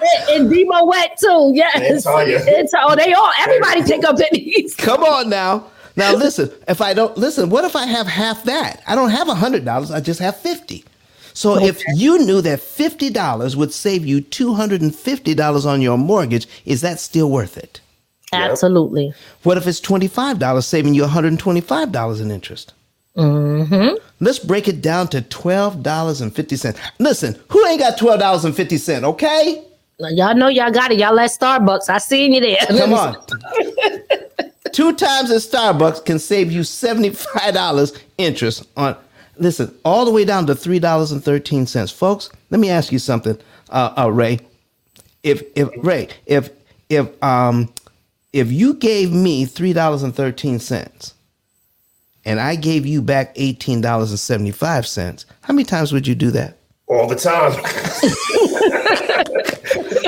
and, 0.00 0.42
and 0.42 0.50
Demo 0.50 0.86
wet 0.86 1.18
too. 1.18 1.52
Yes. 1.54 1.76
And 1.90 2.02
Tanya. 2.02 2.38
And 2.56 2.68
Ta- 2.70 2.86
oh, 2.88 2.96
they 2.96 3.12
all. 3.12 3.30
Everybody 3.40 3.82
pick 3.82 4.04
up 4.04 4.16
pennies. 4.18 4.74
Come 4.76 5.02
on 5.04 5.28
now. 5.28 5.66
Now 6.00 6.14
listen, 6.16 6.50
if 6.68 6.80
I 6.80 6.94
don't 6.94 7.16
listen, 7.16 7.50
what 7.50 7.64
if 7.64 7.76
I 7.76 7.86
have 7.86 8.06
half 8.06 8.44
that? 8.44 8.82
I 8.86 8.94
don't 8.94 9.10
have 9.10 9.28
a 9.28 9.34
hundred 9.34 9.64
dollars, 9.64 9.90
I 9.90 10.00
just 10.00 10.20
have 10.20 10.36
fifty. 10.36 10.84
So 11.32 11.58
if 11.62 11.80
you 11.94 12.18
knew 12.18 12.40
that 12.42 12.60
fifty 12.60 13.08
dollars 13.10 13.56
would 13.56 13.72
save 13.72 14.04
you 14.04 14.20
two 14.20 14.54
hundred 14.54 14.82
and 14.82 14.94
fifty 14.94 15.34
dollars 15.34 15.64
on 15.64 15.80
your 15.80 15.96
mortgage, 15.96 16.46
is 16.64 16.80
that 16.80 16.98
still 17.00 17.30
worth 17.30 17.56
it? 17.56 17.80
Absolutely. 18.32 19.12
What 19.42 19.56
if 19.56 19.66
it's 19.66 19.80
twenty-five 19.80 20.38
dollars 20.38 20.66
saving 20.66 20.94
you 20.94 21.02
one 21.02 21.10
hundred 21.10 21.28
and 21.28 21.38
twenty-five 21.38 21.92
dollars 21.92 22.20
in 22.20 22.30
interest? 22.30 22.72
Mm-hmm. 23.16 23.96
Let's 24.20 24.38
break 24.38 24.68
it 24.68 24.80
down 24.82 25.08
to 25.08 25.22
twelve 25.22 25.82
dollars 25.82 26.20
and 26.20 26.34
fifty 26.34 26.56
cents. 26.56 26.78
Listen, 26.98 27.36
who 27.48 27.64
ain't 27.66 27.80
got 27.80 27.98
twelve 27.98 28.20
dollars 28.20 28.44
and 28.44 28.54
fifty 28.54 28.76
cents? 28.78 29.04
Okay, 29.04 29.64
Now, 29.98 30.08
y'all 30.08 30.34
know 30.34 30.48
y'all 30.48 30.70
got 30.70 30.92
it. 30.92 30.98
Y'all 30.98 31.18
at 31.18 31.30
Starbucks. 31.30 31.88
I 31.88 31.98
seen 31.98 32.32
you 32.32 32.40
there. 32.40 32.56
come 32.68 32.92
on. 32.94 33.16
Two 34.72 34.94
times 34.94 35.30
at 35.30 35.42
Starbucks 35.42 36.04
can 36.04 36.18
save 36.18 36.52
you 36.52 36.64
seventy-five 36.64 37.54
dollars 37.54 37.92
interest 38.18 38.66
on. 38.76 38.96
Listen, 39.36 39.74
all 39.84 40.04
the 40.04 40.10
way 40.10 40.24
down 40.24 40.46
to 40.46 40.54
three 40.54 40.78
dollars 40.78 41.12
and 41.12 41.22
thirteen 41.22 41.66
cents, 41.66 41.90
folks. 41.90 42.30
Let 42.50 42.60
me 42.60 42.70
ask 42.70 42.92
you 42.92 42.98
something, 42.98 43.38
uh, 43.70 43.94
uh, 43.96 44.10
Ray. 44.10 44.40
If 45.22 45.42
if 45.54 45.68
Ray, 45.78 46.08
if 46.26 46.50
if 46.88 47.22
um 47.22 47.72
if 48.32 48.52
you 48.52 48.74
gave 48.74 49.12
me 49.12 49.44
three 49.44 49.72
dollars 49.72 50.02
and 50.02 50.14
thirteen 50.14 50.58
cents, 50.58 51.14
and 52.24 52.40
I 52.40 52.56
gave 52.56 52.86
you 52.86 53.02
back 53.02 53.32
eighteen 53.36 53.80
dollars 53.80 54.10
and 54.10 54.20
seventy-five 54.20 54.86
cents, 54.86 55.26
how 55.42 55.54
many 55.54 55.64
times 55.64 55.92
would 55.92 56.06
you 56.06 56.14
do 56.14 56.30
that? 56.32 56.56
all 56.90 57.06
the 57.06 57.14
time. 57.14 57.52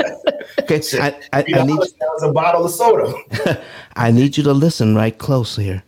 Okay, 0.59 0.81
I, 0.93 1.19
I, 1.31 1.39
I 1.39 1.63
need 1.63 1.75
dollars 1.75 1.93
sounds 1.99 2.23
a 2.23 2.31
bottle 2.31 2.65
of 2.65 2.71
soda. 2.71 3.63
I 3.95 4.11
need 4.11 4.37
you 4.37 4.43
to 4.43 4.53
listen 4.53 4.95
right 4.95 5.17
close 5.17 5.55
here. 5.55 5.83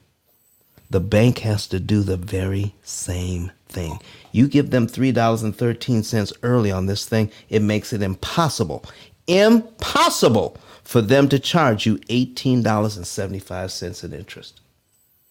The 0.90 1.00
bank 1.00 1.40
has 1.40 1.68
to 1.68 1.80
do 1.80 2.02
the 2.02 2.18
very 2.18 2.76
same 2.84 3.52
thing. 3.68 4.00
You 4.32 4.48
give 4.48 4.72
them 4.72 4.88
$3.13 4.88 6.34
early 6.44 6.72
on 6.72 6.86
this 6.86 7.06
thing, 7.06 7.32
it 7.50 7.62
makes 7.62 7.94
it 7.94 8.02
impossible, 8.02 8.86
impossible 9.28 10.58
for 10.84 11.02
them 11.02 11.28
to 11.30 11.40
charge 11.40 11.86
you 11.86 11.98
$18.75 11.98 14.04
in 14.04 14.14
interest. 14.14 14.62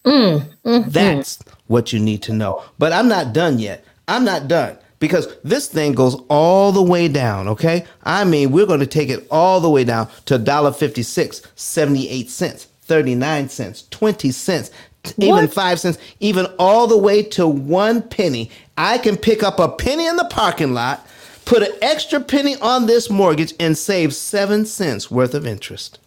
Mm, 0.05 0.41
mm, 0.41 0.49
mm. 0.65 0.85
That's 0.87 1.39
what 1.67 1.93
you 1.93 2.01
need 2.01 2.23
to 2.25 2.33
know. 2.33 2.63
But 2.79 2.93
I'm 2.93 3.09
not 3.09 3.33
done 3.33 3.59
yet. 3.59 3.85
I'm 4.07 4.25
not 4.25 4.49
done 4.49 4.79
because 5.05 5.29
this 5.45 5.69
thing 5.69 5.93
goes 5.93 6.15
all 6.31 6.73
the 6.73 6.83
way 6.83 7.09
down, 7.09 7.47
okay? 7.47 7.85
I 8.05 8.25
mean, 8.25 8.53
we're 8.53 8.65
going 8.65 8.81
to 8.81 8.87
take 8.87 9.11
it 9.11 9.27
all 9.31 9.61
the 9.61 9.69
way 9.69 9.85
down 9.85 10.09
to 10.25 10.39
$1.56, 10.39 11.47
78 11.55 12.31
cents, 12.31 12.65
39 12.81 13.51
cents, 13.51 13.87
20 13.91 14.31
cents, 14.31 14.71
even 15.19 15.45
What? 15.45 15.53
5 15.53 15.81
cents, 15.81 15.99
even 16.21 16.47
all 16.59 16.87
the 16.87 16.97
way 16.97 17.23
to 17.23 17.47
1 17.47 18.09
penny. 18.09 18.51
I 18.79 18.97
can 18.97 19.19
pick 19.19 19.43
up 19.43 19.59
a 19.59 19.69
penny 19.69 20.07
in 20.07 20.17
the 20.17 20.25
parking 20.25 20.73
lot, 20.73 21.07
put 21.45 21.63
an 21.63 21.75
extra 21.83 22.21
penny 22.21 22.57
on 22.63 22.87
this 22.87 23.11
mortgage 23.11 23.53
and 23.61 23.77
save 23.77 24.15
7 24.15 24.65
cents 24.65 25.11
worth 25.11 25.35
of 25.35 25.47
interest. 25.47 25.99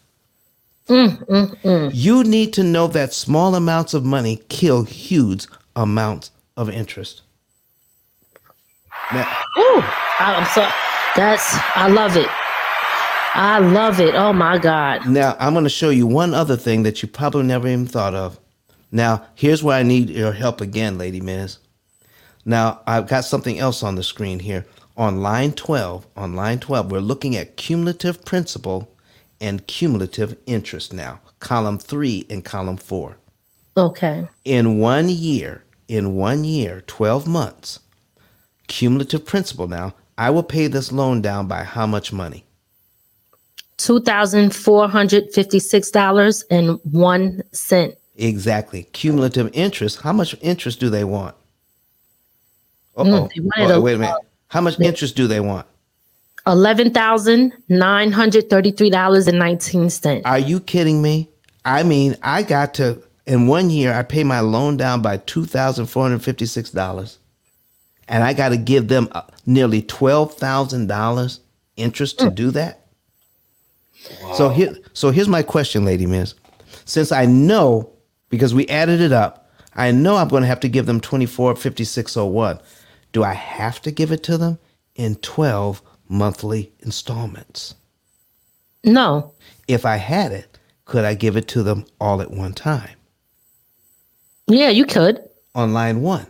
Mm, 0.89 1.23
mm, 1.27 1.61
mm. 1.61 1.91
You 1.93 2.23
need 2.23 2.51
to 2.53 2.63
know 2.63 2.87
that 2.87 3.13
small 3.13 3.53
amounts 3.53 3.93
of 3.93 4.03
money 4.03 4.41
kill 4.49 4.85
huge 4.85 5.45
amounts 5.75 6.31
of 6.55 6.67
interest. 6.67 7.21
Now, 9.13 9.25
Ooh, 9.57 9.83
I'm 10.19 10.45
so 10.47 10.67
that's 11.15 11.55
I 11.75 11.87
love 11.87 12.17
it. 12.17 12.27
I 13.33 13.59
love 13.59 13.99
it. 13.99 14.15
Oh 14.15 14.33
my 14.33 14.57
God. 14.57 15.07
now 15.07 15.35
I'm 15.39 15.53
going 15.53 15.63
to 15.63 15.69
show 15.69 15.89
you 15.89 16.07
one 16.07 16.33
other 16.33 16.57
thing 16.57 16.83
that 16.83 17.01
you 17.01 17.07
probably 17.07 17.43
never 17.43 17.67
even 17.67 17.85
thought 17.87 18.13
of. 18.15 18.39
Now, 18.91 19.25
here's 19.35 19.61
where 19.63 19.77
I 19.77 19.83
need 19.83 20.09
your 20.09 20.31
help 20.31 20.59
again, 20.61 20.97
Lady 20.97 21.21
Miz. 21.21 21.59
Now, 22.45 22.81
I've 22.87 23.07
got 23.07 23.25
something 23.25 23.59
else 23.59 23.83
on 23.83 23.95
the 23.95 24.03
screen 24.03 24.39
here. 24.39 24.65
On 24.95 25.21
line 25.21 25.51
12, 25.51 26.07
on 26.15 26.35
line 26.35 26.59
12, 26.59 26.91
we're 26.91 26.99
looking 26.99 27.35
at 27.35 27.57
cumulative 27.57 28.25
principal 28.25 28.89
and 29.39 29.67
cumulative 29.67 30.35
interest 30.47 30.93
now, 30.93 31.19
column 31.39 31.77
3 31.77 32.25
and 32.29 32.43
column 32.43 32.77
4. 32.77 33.17
Okay. 33.77 34.27
in 34.43 34.79
one 34.79 35.07
year, 35.09 35.63
in 35.87 36.15
one 36.15 36.43
year, 36.43 36.81
12 36.87 37.27
months, 37.27 37.79
cumulative 38.68 39.26
principal 39.26 39.68
now, 39.68 39.93
I 40.18 40.30
will 40.30 40.43
pay 40.43 40.68
this 40.68 40.91
loan 40.91 41.22
down 41.22 41.47
by 41.47 41.63
how 41.63 41.86
much 41.86 42.11
money? 42.11 42.45
Two 43.78 44.01
thousand 44.01 44.55
four 44.55 44.88
hundred 44.88 45.32
fifty-six 45.34 45.91
dollars 45.91 46.43
and 46.49 46.80
one 46.84 47.43
cent. 47.51 47.95
Exactly. 48.15 48.84
Cumulative 48.93 49.51
interest, 49.53 50.01
how 50.01 50.13
much 50.13 50.36
interest 50.41 50.80
do 50.80 50.89
they 50.89 51.03
want? 51.03 51.36
Mm, 52.97 53.30
they 53.30 53.65
Oh, 53.65 53.80
wait 53.80 53.93
a 53.93 53.97
minute. 53.99 54.15
How 54.47 54.61
much 54.61 54.80
interest 54.80 55.15
do 55.15 55.28
they 55.28 55.39
want? 55.39 55.68
Eleven 56.47 56.91
thousand 56.91 57.53
nine 57.70 58.11
hundred 58.11 58.49
thirty-three 58.49 58.89
dollars 58.89 59.28
and 59.28 59.38
nineteen 59.38 59.91
cents. 59.91 60.26
Are 60.26 60.39
you 60.39 60.59
kidding 60.59 61.01
me? 61.01 61.30
I 61.68 61.84
mean, 61.84 62.15
I 62.24 62.41
got 62.43 62.74
to, 62.76 63.03
in 63.26 63.47
one 63.47 63.70
year, 63.70 63.93
I 63.93 64.03
pay 64.03 64.24
my 64.24 64.39
loan 64.39 64.78
down 64.78 65.01
by 65.01 65.18
$2,456. 65.18 67.18
And 68.07 68.23
I 68.23 68.33
got 68.33 68.49
to 68.49 68.57
give 68.57 68.87
them 68.87 69.09
uh, 69.11 69.21
nearly 69.45 69.81
$12,000 69.81 71.39
interest 71.75 72.19
to 72.19 72.29
do 72.29 72.51
that? 72.51 72.85
So 74.35 74.49
here, 74.49 74.77
so 74.93 75.11
here's 75.11 75.27
my 75.27 75.43
question, 75.43 75.83
Lady 75.83 76.05
Miz. 76.05 76.33
Since 76.85 77.11
I 77.11 77.25
know, 77.25 77.91
because 78.29 78.53
we 78.53 78.67
added 78.67 79.01
it 79.01 79.11
up, 79.11 79.51
I 79.75 79.91
know 79.91 80.15
I'm 80.15 80.29
going 80.29 80.41
to 80.41 80.47
have 80.47 80.61
to 80.61 80.69
give 80.69 80.85
them 80.85 80.99
245601. 81.01 82.59
Do 83.11 83.23
I 83.23 83.33
have 83.33 83.81
to 83.81 83.91
give 83.91 84.11
it 84.11 84.23
to 84.23 84.37
them 84.37 84.59
in 84.95 85.15
12 85.15 85.81
monthly 86.07 86.71
installments? 86.79 87.75
No. 88.83 89.33
If 89.67 89.85
I 89.85 89.97
had 89.97 90.31
it, 90.31 90.57
could 90.85 91.03
I 91.03 91.13
give 91.13 91.35
it 91.35 91.47
to 91.49 91.63
them 91.63 91.85
all 91.99 92.21
at 92.21 92.31
one 92.31 92.53
time 92.53 92.95
Yeah, 94.47 94.69
you 94.69 94.85
could. 94.85 95.19
on 95.53 95.73
line 95.73 96.01
one? 96.01 96.27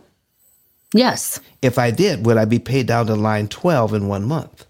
Yes. 0.94 1.40
If 1.62 1.78
I 1.78 1.90
did, 1.90 2.24
would 2.26 2.36
I 2.36 2.44
be 2.44 2.58
paid 2.58 2.86
down 2.86 3.06
to 3.06 3.14
line 3.14 3.48
12 3.48 3.94
in 3.94 4.08
one 4.08 4.24
month? 4.24 4.66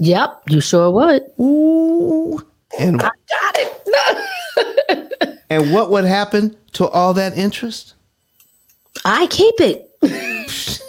Yep. 0.00 0.42
You 0.48 0.60
sure 0.60 0.90
would. 0.90 1.22
Ooh. 1.40 2.44
And, 2.78 3.00
I 3.02 3.10
Got 3.30 3.56
it. 3.56 5.38
and 5.50 5.72
what 5.72 5.90
would 5.90 6.04
happen 6.04 6.56
to 6.72 6.88
all 6.88 7.14
that 7.14 7.36
interest? 7.36 7.94
I 9.04 9.26
keep 9.28 9.54
it. 9.60 9.88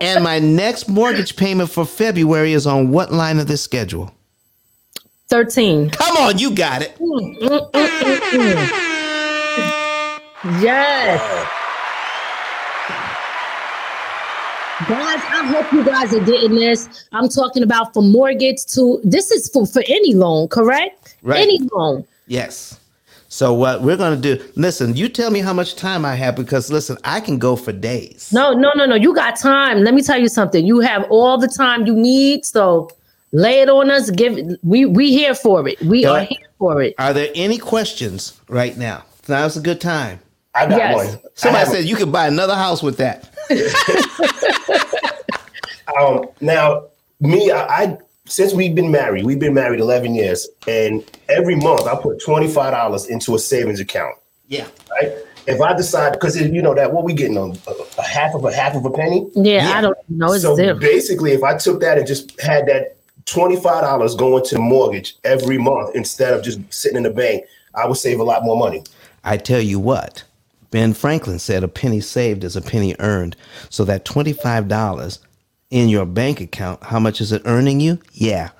And 0.00 0.22
my 0.22 0.38
next 0.38 0.88
mortgage 0.88 1.34
payment 1.36 1.70
for 1.70 1.86
February 1.86 2.52
is 2.52 2.66
on 2.66 2.90
what 2.90 3.12
line 3.12 3.38
of 3.38 3.46
this 3.46 3.62
schedule? 3.62 4.12
Thirteen. 5.28 5.88
Come 5.90 6.16
on, 6.18 6.38
you 6.38 6.54
got 6.54 6.82
it. 6.82 6.94
Mm, 6.98 7.38
mm, 7.38 7.70
mm, 7.72 8.62
yes. 10.62 11.63
Guys, 14.80 15.20
I 15.28 15.46
hope 15.46 15.72
you 15.72 15.84
guys 15.84 16.12
are 16.12 16.24
getting 16.24 16.56
this. 16.56 17.06
I'm 17.12 17.28
talking 17.28 17.62
about 17.62 17.94
for 17.94 18.02
mortgage 18.02 18.64
to 18.74 19.00
this 19.04 19.30
is 19.30 19.48
for, 19.48 19.66
for 19.66 19.84
any 19.86 20.14
loan, 20.14 20.48
correct? 20.48 21.14
Right. 21.22 21.42
Any 21.42 21.60
loan. 21.72 22.04
Yes. 22.26 22.80
So 23.28 23.54
what 23.54 23.82
we're 23.82 23.96
to 23.96 24.16
do, 24.16 24.44
listen, 24.56 24.96
you 24.96 25.08
tell 25.08 25.30
me 25.30 25.38
how 25.38 25.52
much 25.52 25.76
time 25.76 26.04
I 26.04 26.16
have 26.16 26.34
because 26.34 26.72
listen, 26.72 26.98
I 27.04 27.20
can 27.20 27.38
go 27.38 27.54
for 27.54 27.70
days. 27.70 28.32
No, 28.32 28.52
no, 28.52 28.72
no, 28.74 28.84
no. 28.84 28.96
You 28.96 29.14
got 29.14 29.36
time. 29.36 29.84
Let 29.84 29.94
me 29.94 30.02
tell 30.02 30.18
you 30.18 30.28
something. 30.28 30.66
You 30.66 30.80
have 30.80 31.04
all 31.08 31.38
the 31.38 31.48
time 31.48 31.86
you 31.86 31.94
need. 31.94 32.44
So 32.44 32.90
lay 33.30 33.60
it 33.60 33.68
on 33.68 33.92
us. 33.92 34.10
Give 34.10 34.58
we 34.64 34.86
we 34.86 35.12
here 35.12 35.36
for 35.36 35.68
it. 35.68 35.80
We 35.82 36.02
Yeah. 36.02 36.10
are 36.10 36.20
here 36.24 36.48
for 36.58 36.82
it. 36.82 36.94
Are 36.98 37.12
there 37.12 37.30
any 37.36 37.58
questions 37.58 38.40
right 38.48 38.76
now? 38.76 39.04
Now's 39.28 39.56
a 39.56 39.60
good 39.60 39.80
time. 39.80 40.18
I 40.54 40.66
got 40.66 40.78
Yes. 40.78 40.96
one. 40.96 41.20
Somebody 41.34 41.70
said 41.70 41.84
you 41.84 41.96
could 41.96 42.12
buy 42.12 42.26
another 42.28 42.54
house 42.54 42.82
with 42.82 42.96
that. 42.98 43.30
Um, 46.00 46.24
now, 46.40 46.84
me, 47.20 47.50
I, 47.50 47.62
I 47.84 47.98
since 48.26 48.54
we've 48.54 48.74
been 48.74 48.90
married, 48.90 49.26
we've 49.26 49.38
been 49.38 49.52
married 49.54 49.80
eleven 49.80 50.14
years, 50.14 50.48
and 50.66 51.04
every 51.28 51.56
month 51.56 51.82
I 51.86 51.94
put 52.00 52.22
twenty 52.24 52.48
five 52.48 52.72
dollars 52.72 53.06
into 53.06 53.34
a 53.34 53.38
savings 53.38 53.80
account. 53.80 54.16
Yeah. 54.48 54.66
Right? 54.90 55.12
If 55.46 55.60
I 55.60 55.74
decide, 55.74 56.12
because 56.14 56.40
you 56.40 56.62
know 56.62 56.74
that 56.74 56.92
what 56.92 57.04
we 57.04 57.12
getting 57.12 57.36
on 57.36 57.56
a, 57.68 57.72
a 57.98 58.02
half 58.02 58.34
of 58.34 58.44
a 58.46 58.52
half 58.52 58.74
of 58.74 58.84
a 58.86 58.90
penny. 58.90 59.28
Yeah, 59.34 59.68
Yeah. 59.68 59.78
I 59.78 59.80
don't 59.82 59.98
know. 60.08 60.32
It's 60.32 60.42
so 60.42 60.56
zero. 60.56 60.74
basically, 60.78 61.32
if 61.32 61.42
I 61.42 61.56
took 61.58 61.80
that 61.80 61.98
and 61.98 62.06
just 62.06 62.40
had 62.40 62.66
that 62.66 62.96
twenty 63.26 63.56
five 63.56 63.82
dollars 63.82 64.14
going 64.14 64.42
to 64.46 64.54
the 64.54 64.60
mortgage 64.62 65.16
every 65.22 65.58
month 65.58 65.94
instead 65.94 66.32
of 66.32 66.42
just 66.42 66.60
sitting 66.72 66.96
in 66.96 67.02
the 67.02 67.10
bank, 67.10 67.44
I 67.74 67.86
would 67.86 67.98
save 67.98 68.20
a 68.20 68.24
lot 68.24 68.42
more 68.42 68.56
money. 68.56 68.82
I 69.22 69.36
tell 69.36 69.60
you 69.60 69.78
what, 69.78 70.24
Ben 70.74 70.92
Franklin 70.92 71.38
said 71.38 71.62
a 71.62 71.68
penny 71.68 72.00
saved 72.00 72.42
is 72.42 72.56
a 72.56 72.60
penny 72.60 72.96
earned. 72.98 73.36
So 73.70 73.84
that 73.84 74.04
$25 74.04 75.18
in 75.70 75.88
your 75.88 76.04
bank 76.04 76.40
account, 76.40 76.82
how 76.82 76.98
much 76.98 77.20
is 77.20 77.30
it 77.30 77.42
earning 77.44 77.78
you? 77.78 78.00
Yeah, 78.10 78.50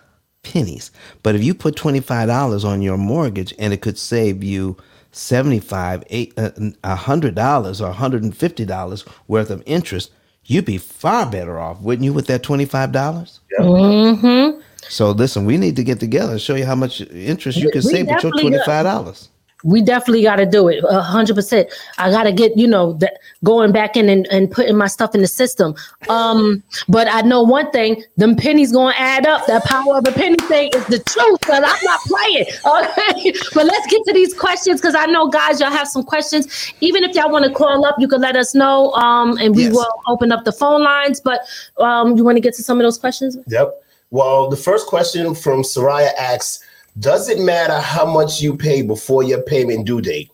pennies. 0.44 0.92
But 1.24 1.34
if 1.34 1.42
you 1.42 1.54
put 1.54 1.74
$25 1.74 2.64
on 2.64 2.82
your 2.82 2.96
mortgage 2.96 3.52
and 3.58 3.72
it 3.72 3.80
could 3.80 3.98
save 3.98 4.44
you 4.44 4.76
75 5.10 6.04
eight, 6.10 6.32
uh, 6.38 6.50
$100 6.50 7.80
or 7.80 7.92
$150 7.92 9.08
worth 9.26 9.50
of 9.50 9.64
interest, 9.66 10.12
you'd 10.44 10.66
be 10.66 10.78
far 10.78 11.28
better 11.28 11.58
off, 11.58 11.80
wouldn't 11.80 12.04
you, 12.04 12.12
with 12.12 12.28
that 12.28 12.44
$25? 12.44 13.40
Mm-hmm. 13.58 14.60
So 14.88 15.10
listen, 15.10 15.46
we 15.46 15.56
need 15.56 15.74
to 15.74 15.82
get 15.82 15.98
together 15.98 16.30
and 16.30 16.40
show 16.40 16.54
you 16.54 16.64
how 16.64 16.76
much 16.76 17.00
interest 17.00 17.58
you 17.58 17.72
can 17.72 17.82
we 17.84 17.90
save 17.90 18.06
with 18.06 18.22
your 18.22 18.30
$25. 18.30 19.30
We 19.64 19.80
definitely 19.82 20.22
got 20.22 20.36
to 20.36 20.46
do 20.46 20.68
it 20.68 20.84
a 20.88 21.00
hundred 21.02 21.34
percent. 21.34 21.68
I 21.98 22.10
got 22.10 22.24
to 22.24 22.32
get 22.32 22.56
you 22.56 22.66
know 22.68 22.92
that 22.94 23.18
going 23.42 23.72
back 23.72 23.96
in 23.96 24.08
and, 24.08 24.26
and 24.30 24.50
putting 24.50 24.76
my 24.76 24.86
stuff 24.86 25.14
in 25.14 25.22
the 25.22 25.26
system. 25.26 25.74
Um 26.08 26.62
but 26.88 27.08
i 27.08 27.22
know 27.22 27.42
one 27.42 27.70
thing 27.70 28.04
them 28.18 28.36
pennies 28.36 28.72
gonna 28.72 28.94
add 28.96 29.26
up. 29.26 29.46
That 29.46 29.64
power 29.64 29.96
of 29.98 30.06
a 30.06 30.12
penny 30.12 30.36
thing 30.48 30.70
is 30.74 30.86
the 30.86 30.98
truth 30.98 31.38
but 31.46 31.64
i'm 31.66 31.78
not 31.82 32.00
playing 32.06 32.44
okay? 32.66 33.32
But 33.54 33.64
let's 33.66 33.86
get 33.86 34.02
to 34.06 34.12
these 34.12 34.34
questions 34.34 34.80
because 34.80 34.94
i 34.94 35.06
know 35.06 35.28
guys 35.28 35.60
y'all 35.60 35.70
have 35.70 35.88
some 35.88 36.02
questions. 36.04 36.72
Even 36.80 37.02
if 37.04 37.16
y'all 37.16 37.30
want 37.30 37.46
to 37.46 37.52
call 37.52 37.86
up 37.86 37.96
you 37.98 38.06
can 38.06 38.20
let 38.20 38.36
us 38.36 38.54
know 38.54 38.92
um 38.92 39.38
and 39.38 39.56
we 39.56 39.64
Yes. 39.64 39.72
will 39.72 39.94
open 40.06 40.30
up 40.30 40.44
the 40.44 40.52
phone 40.52 40.82
lines 40.82 41.20
but 41.20 41.40
um 41.78 42.16
you 42.18 42.22
want 42.24 42.36
to 42.36 42.40
get 42.40 42.52
to 42.54 42.62
some 42.62 42.78
of 42.78 42.84
those 42.84 42.98
questions? 42.98 43.38
Yep. 43.48 43.82
Well, 44.10 44.48
the 44.48 44.56
first 44.56 44.86
question 44.86 45.34
from 45.34 45.62
Soraya 45.62 46.10
asks, 46.16 46.60
does 46.98 47.28
it 47.28 47.40
matter 47.40 47.78
how 47.78 48.04
much 48.04 48.40
you 48.40 48.56
pay 48.56 48.82
before 48.82 49.22
your 49.22 49.42
payment 49.42 49.86
due 49.86 50.00
date? 50.00 50.30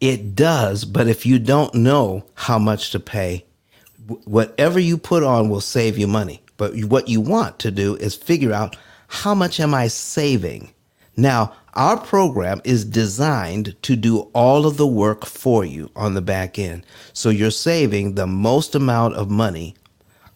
It 0.00 0.34
does, 0.34 0.84
but 0.84 1.08
if 1.08 1.26
you 1.26 1.38
don't 1.38 1.74
know 1.74 2.24
how 2.34 2.58
much 2.58 2.90
to 2.90 3.00
pay, 3.00 3.44
whatever 4.24 4.78
you 4.78 4.96
put 4.96 5.22
on 5.22 5.48
will 5.48 5.60
save 5.60 5.98
you 5.98 6.06
money. 6.06 6.42
But 6.56 6.74
what 6.84 7.08
you 7.08 7.20
want 7.20 7.58
to 7.60 7.70
do 7.70 7.96
is 7.96 8.14
figure 8.14 8.52
out 8.52 8.76
how 9.08 9.34
much 9.34 9.60
am 9.60 9.74
I 9.74 9.88
saving? 9.88 10.72
Now, 11.16 11.54
our 11.74 11.98
program 11.98 12.60
is 12.64 12.84
designed 12.84 13.76
to 13.82 13.96
do 13.96 14.20
all 14.34 14.66
of 14.66 14.76
the 14.76 14.86
work 14.86 15.24
for 15.24 15.64
you 15.64 15.90
on 15.94 16.14
the 16.14 16.22
back 16.22 16.58
end. 16.58 16.84
So 17.12 17.30
you're 17.30 17.50
saving 17.50 18.14
the 18.14 18.26
most 18.26 18.74
amount 18.74 19.14
of 19.14 19.30
money 19.30 19.74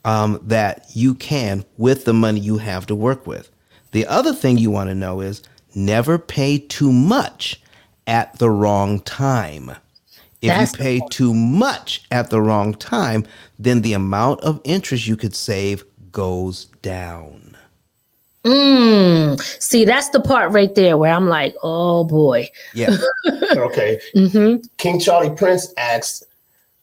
um, 0.04 0.40
that 0.42 0.86
you 0.94 1.14
can 1.14 1.64
with 1.76 2.04
the 2.04 2.14
money 2.14 2.40
you 2.40 2.58
have 2.58 2.86
to 2.86 2.94
work 2.94 3.26
with. 3.26 3.50
The 3.94 4.08
other 4.08 4.34
thing 4.34 4.58
you 4.58 4.72
want 4.72 4.90
to 4.90 4.94
know 4.96 5.20
is 5.20 5.40
never 5.72 6.18
pay 6.18 6.58
too 6.58 6.90
much 6.90 7.62
at 8.08 8.36
the 8.40 8.50
wrong 8.50 8.98
time. 8.98 9.70
If 10.42 10.48
That's 10.48 10.72
you 10.72 10.78
pay 10.78 11.00
too 11.10 11.32
much 11.32 12.02
at 12.10 12.28
the 12.28 12.40
wrong 12.40 12.74
time, 12.74 13.24
then 13.56 13.82
the 13.82 13.92
amount 13.92 14.40
of 14.40 14.60
interest 14.64 15.06
you 15.06 15.16
could 15.16 15.36
save 15.36 15.84
goes 16.10 16.64
down. 16.82 17.56
Mm. 18.42 19.40
See, 19.62 19.84
that's 19.84 20.08
the 20.08 20.18
part 20.18 20.50
right 20.50 20.74
there 20.74 20.98
where 20.98 21.14
I'm 21.14 21.28
like, 21.28 21.54
oh 21.62 22.02
boy. 22.02 22.50
Yeah. 22.74 22.96
Okay. 23.56 24.00
hmm 24.12 24.56
King 24.76 24.98
Charlie 24.98 25.34
Prince 25.36 25.72
asks, 25.76 26.24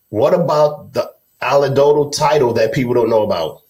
what 0.07 0.33
about 0.33 0.93
the 0.93 1.11
allodial 1.41 2.15
title 2.15 2.53
that 2.53 2.71
people 2.73 2.93
don't 2.93 3.09
know 3.09 3.23
about? 3.23 3.63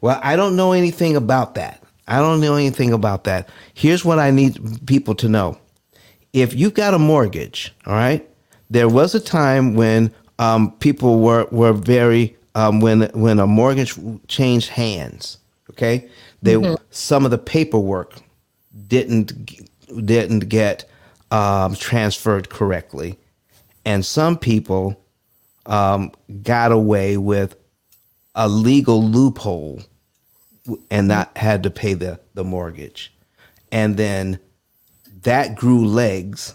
Well, 0.00 0.20
I 0.22 0.36
don't 0.36 0.54
know 0.54 0.70
anything 0.70 1.16
about 1.16 1.56
that. 1.56 1.81
I 2.06 2.18
don't 2.18 2.40
know 2.40 2.54
anything 2.54 2.92
about 2.92 3.24
that. 3.24 3.48
Here's 3.74 4.04
what 4.04 4.18
I 4.18 4.30
need 4.30 4.86
people 4.86 5.14
to 5.16 5.28
know. 5.28 5.58
If 6.32 6.54
you've 6.54 6.74
got 6.74 6.94
a 6.94 6.98
mortgage, 6.98 7.74
all 7.86 7.94
right, 7.94 8.28
there 8.70 8.88
was 8.88 9.14
a 9.14 9.20
time 9.20 9.74
when 9.74 10.12
um, 10.38 10.72
people 10.78 11.20
were 11.20 11.46
were 11.50 11.72
very 11.72 12.36
um, 12.54 12.80
when 12.80 13.02
when 13.12 13.38
a 13.38 13.46
mortgage 13.46 13.98
changed 14.28 14.70
hands. 14.70 15.38
Okay, 15.70 16.08
they 16.42 16.76
some 16.90 17.24
of 17.24 17.30
the 17.30 17.38
paperwork 17.38 18.18
didn't 18.88 19.60
didn't 20.06 20.48
get 20.48 20.88
um, 21.30 21.74
transferred 21.76 22.48
correctly, 22.48 23.18
and 23.84 24.04
some 24.04 24.36
people 24.38 24.98
um, 25.66 26.10
got 26.42 26.72
away 26.72 27.16
with 27.16 27.56
a 28.34 28.48
legal 28.48 29.02
loophole 29.02 29.82
and 30.90 31.08
not 31.08 31.36
had 31.36 31.62
to 31.64 31.70
pay 31.70 31.94
the, 31.94 32.20
the 32.34 32.44
mortgage. 32.44 33.12
And 33.70 33.96
then 33.96 34.38
that 35.22 35.56
grew 35.56 35.86
legs. 35.86 36.54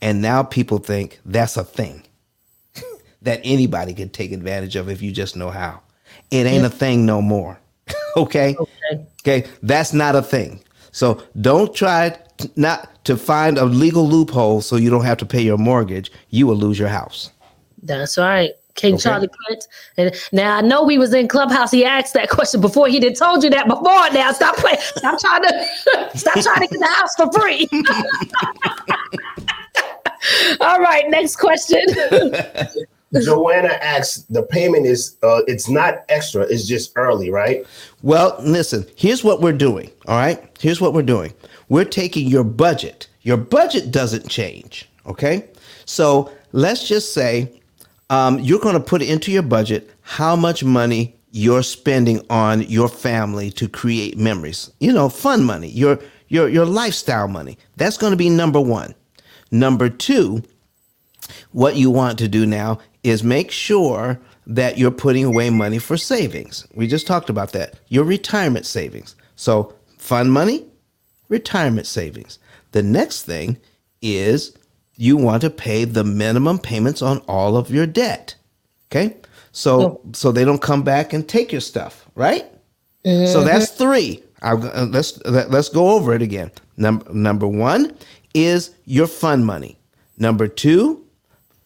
And 0.00 0.22
now 0.22 0.42
people 0.42 0.78
think 0.78 1.18
that's 1.24 1.56
a 1.56 1.64
thing 1.64 2.04
that 3.22 3.40
anybody 3.42 3.94
can 3.94 4.10
take 4.10 4.32
advantage 4.32 4.76
of 4.76 4.88
if 4.88 5.02
you 5.02 5.10
just 5.10 5.36
know 5.36 5.50
how. 5.50 5.80
It 6.30 6.46
ain't 6.46 6.64
a 6.64 6.70
thing 6.70 7.04
no 7.04 7.20
more. 7.20 7.58
okay? 8.16 8.56
Okay. 8.58 9.06
Okay. 9.22 9.48
That's 9.62 9.92
not 9.92 10.14
a 10.14 10.22
thing. 10.22 10.62
So 10.92 11.22
don't 11.40 11.74
try 11.74 12.16
t- 12.38 12.50
not 12.56 13.04
to 13.04 13.16
find 13.16 13.58
a 13.58 13.64
legal 13.64 14.06
loophole 14.06 14.60
so 14.60 14.76
you 14.76 14.90
don't 14.90 15.04
have 15.04 15.18
to 15.18 15.26
pay 15.26 15.42
your 15.42 15.58
mortgage. 15.58 16.12
You 16.30 16.46
will 16.46 16.56
lose 16.56 16.78
your 16.78 16.88
house. 16.88 17.30
That's 17.82 18.18
right. 18.18 18.52
King 18.78 18.94
Okay. 18.94 19.02
Charlie 19.02 19.28
Prince. 19.44 19.68
And 19.96 20.14
now 20.32 20.56
I 20.56 20.60
know 20.60 20.84
we 20.84 20.98
was 20.98 21.12
in 21.12 21.26
Clubhouse. 21.28 21.70
He 21.72 21.84
asked 21.84 22.14
that 22.14 22.30
question 22.30 22.60
before. 22.60 22.86
He 22.88 23.00
didn't 23.00 23.16
told 23.18 23.42
you 23.42 23.50
that 23.50 23.66
before. 23.66 24.10
Now 24.12 24.30
stop 24.32 24.56
playing. 24.56 24.78
Stop 24.80 25.18
trying 25.20 25.42
to 25.42 25.66
stop 26.14 26.40
trying 26.40 26.66
to 26.66 26.68
get 26.68 26.78
the 26.78 26.86
house 26.86 27.14
for 27.16 27.30
free. 27.32 27.68
All 30.60 30.80
right, 30.80 31.04
next 31.08 31.36
question. 31.36 31.80
Joanna 33.22 33.68
asks, 33.80 34.24
the 34.24 34.42
payment 34.42 34.84
is 34.86 35.16
uh, 35.22 35.40
it's 35.46 35.66
not 35.68 36.04
extra, 36.10 36.42
it's 36.42 36.66
just 36.66 36.92
early, 36.94 37.30
right? 37.30 37.66
Well, 38.02 38.36
listen, 38.40 38.84
here's 38.96 39.24
what 39.24 39.40
we're 39.40 39.54
doing. 39.54 39.90
All 40.06 40.18
right. 40.18 40.44
Here's 40.60 40.78
what 40.80 40.92
we're 40.92 41.02
doing. 41.02 41.32
We're 41.68 41.86
taking 41.86 42.28
your 42.28 42.44
budget. 42.44 43.08
Your 43.22 43.38
budget 43.38 43.90
doesn't 43.90 44.28
change. 44.28 44.88
Okay. 45.06 45.48
So 45.86 46.30
let's 46.52 46.86
just 46.86 47.14
say 47.14 47.50
um, 48.10 48.38
you're 48.38 48.60
going 48.60 48.74
to 48.74 48.80
put 48.80 49.02
into 49.02 49.30
your 49.30 49.42
budget 49.42 49.90
how 50.02 50.34
much 50.36 50.64
money 50.64 51.16
you're 51.30 51.62
spending 51.62 52.24
on 52.30 52.62
your 52.62 52.88
family 52.88 53.50
to 53.52 53.68
create 53.68 54.16
memories. 54.16 54.70
You 54.80 54.92
know, 54.92 55.08
fun 55.08 55.44
money, 55.44 55.68
your 55.68 55.98
your 56.28 56.48
your 56.48 56.66
lifestyle 56.66 57.28
money. 57.28 57.58
That's 57.76 57.98
going 57.98 58.12
to 58.12 58.16
be 58.16 58.30
number 58.30 58.60
one. 58.60 58.94
Number 59.50 59.88
two, 59.88 60.42
what 61.52 61.76
you 61.76 61.90
want 61.90 62.18
to 62.18 62.28
do 62.28 62.46
now 62.46 62.78
is 63.02 63.22
make 63.22 63.50
sure 63.50 64.20
that 64.46 64.78
you're 64.78 64.90
putting 64.90 65.24
away 65.24 65.50
money 65.50 65.78
for 65.78 65.96
savings. 65.96 66.66
We 66.74 66.86
just 66.86 67.06
talked 67.06 67.28
about 67.28 67.52
that. 67.52 67.78
Your 67.88 68.04
retirement 68.04 68.64
savings. 68.66 69.14
So, 69.36 69.74
fun 69.98 70.30
money, 70.30 70.66
retirement 71.28 71.86
savings. 71.86 72.38
The 72.72 72.82
next 72.82 73.22
thing 73.22 73.58
is 74.00 74.56
you 74.98 75.16
want 75.16 75.40
to 75.40 75.48
pay 75.48 75.84
the 75.84 76.04
minimum 76.04 76.58
payments 76.58 77.00
on 77.00 77.18
all 77.20 77.56
of 77.56 77.70
your 77.70 77.86
debt. 77.86 78.34
Okay? 78.90 79.16
So 79.52 80.02
so 80.12 80.30
they 80.30 80.44
don't 80.44 80.60
come 80.60 80.82
back 80.82 81.14
and 81.14 81.26
take 81.26 81.50
your 81.50 81.62
stuff, 81.62 82.06
right? 82.14 82.44
So 83.32 83.42
that's 83.42 83.70
3. 83.70 84.22
I'll, 84.42 84.62
uh, 84.62 84.84
let's 84.86 85.24
let, 85.24 85.50
let's 85.50 85.70
go 85.70 85.92
over 85.92 86.14
it 86.14 86.20
again. 86.20 86.50
Number 86.76 87.10
number 87.12 87.46
1 87.46 87.96
is 88.34 88.74
your 88.84 89.06
fund 89.06 89.46
money. 89.46 89.78
Number 90.18 90.46
2, 90.46 91.02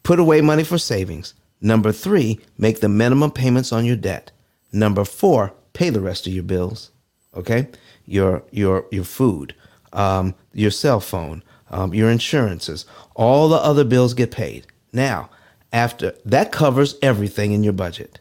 put 0.04 0.20
away 0.20 0.40
money 0.40 0.62
for 0.62 0.78
savings. 0.78 1.34
Number 1.62 1.92
three, 1.92 2.40
make 2.58 2.80
the 2.80 2.88
minimum 2.88 3.30
payments 3.30 3.72
on 3.72 3.84
your 3.84 3.96
debt. 3.96 4.32
Number 4.72 5.04
four, 5.04 5.54
pay 5.74 5.90
the 5.90 6.00
rest 6.00 6.26
of 6.26 6.32
your 6.32 6.42
bills. 6.42 6.90
Okay, 7.34 7.68
your 8.04 8.42
your 8.50 8.86
your 8.90 9.04
food, 9.04 9.54
um, 9.92 10.34
your 10.52 10.72
cell 10.72 10.98
phone, 10.98 11.42
um, 11.72 11.94
your 11.94 12.10
insurances, 12.10 12.84
all 13.16 13.48
the 13.48 13.56
other 13.56 13.84
bills 13.84 14.14
get 14.14 14.30
paid. 14.30 14.66
Now, 14.92 15.30
after 15.72 16.14
that 16.24 16.52
covers 16.52 16.96
everything 17.02 17.52
in 17.52 17.64
your 17.64 17.72
budget. 17.72 18.20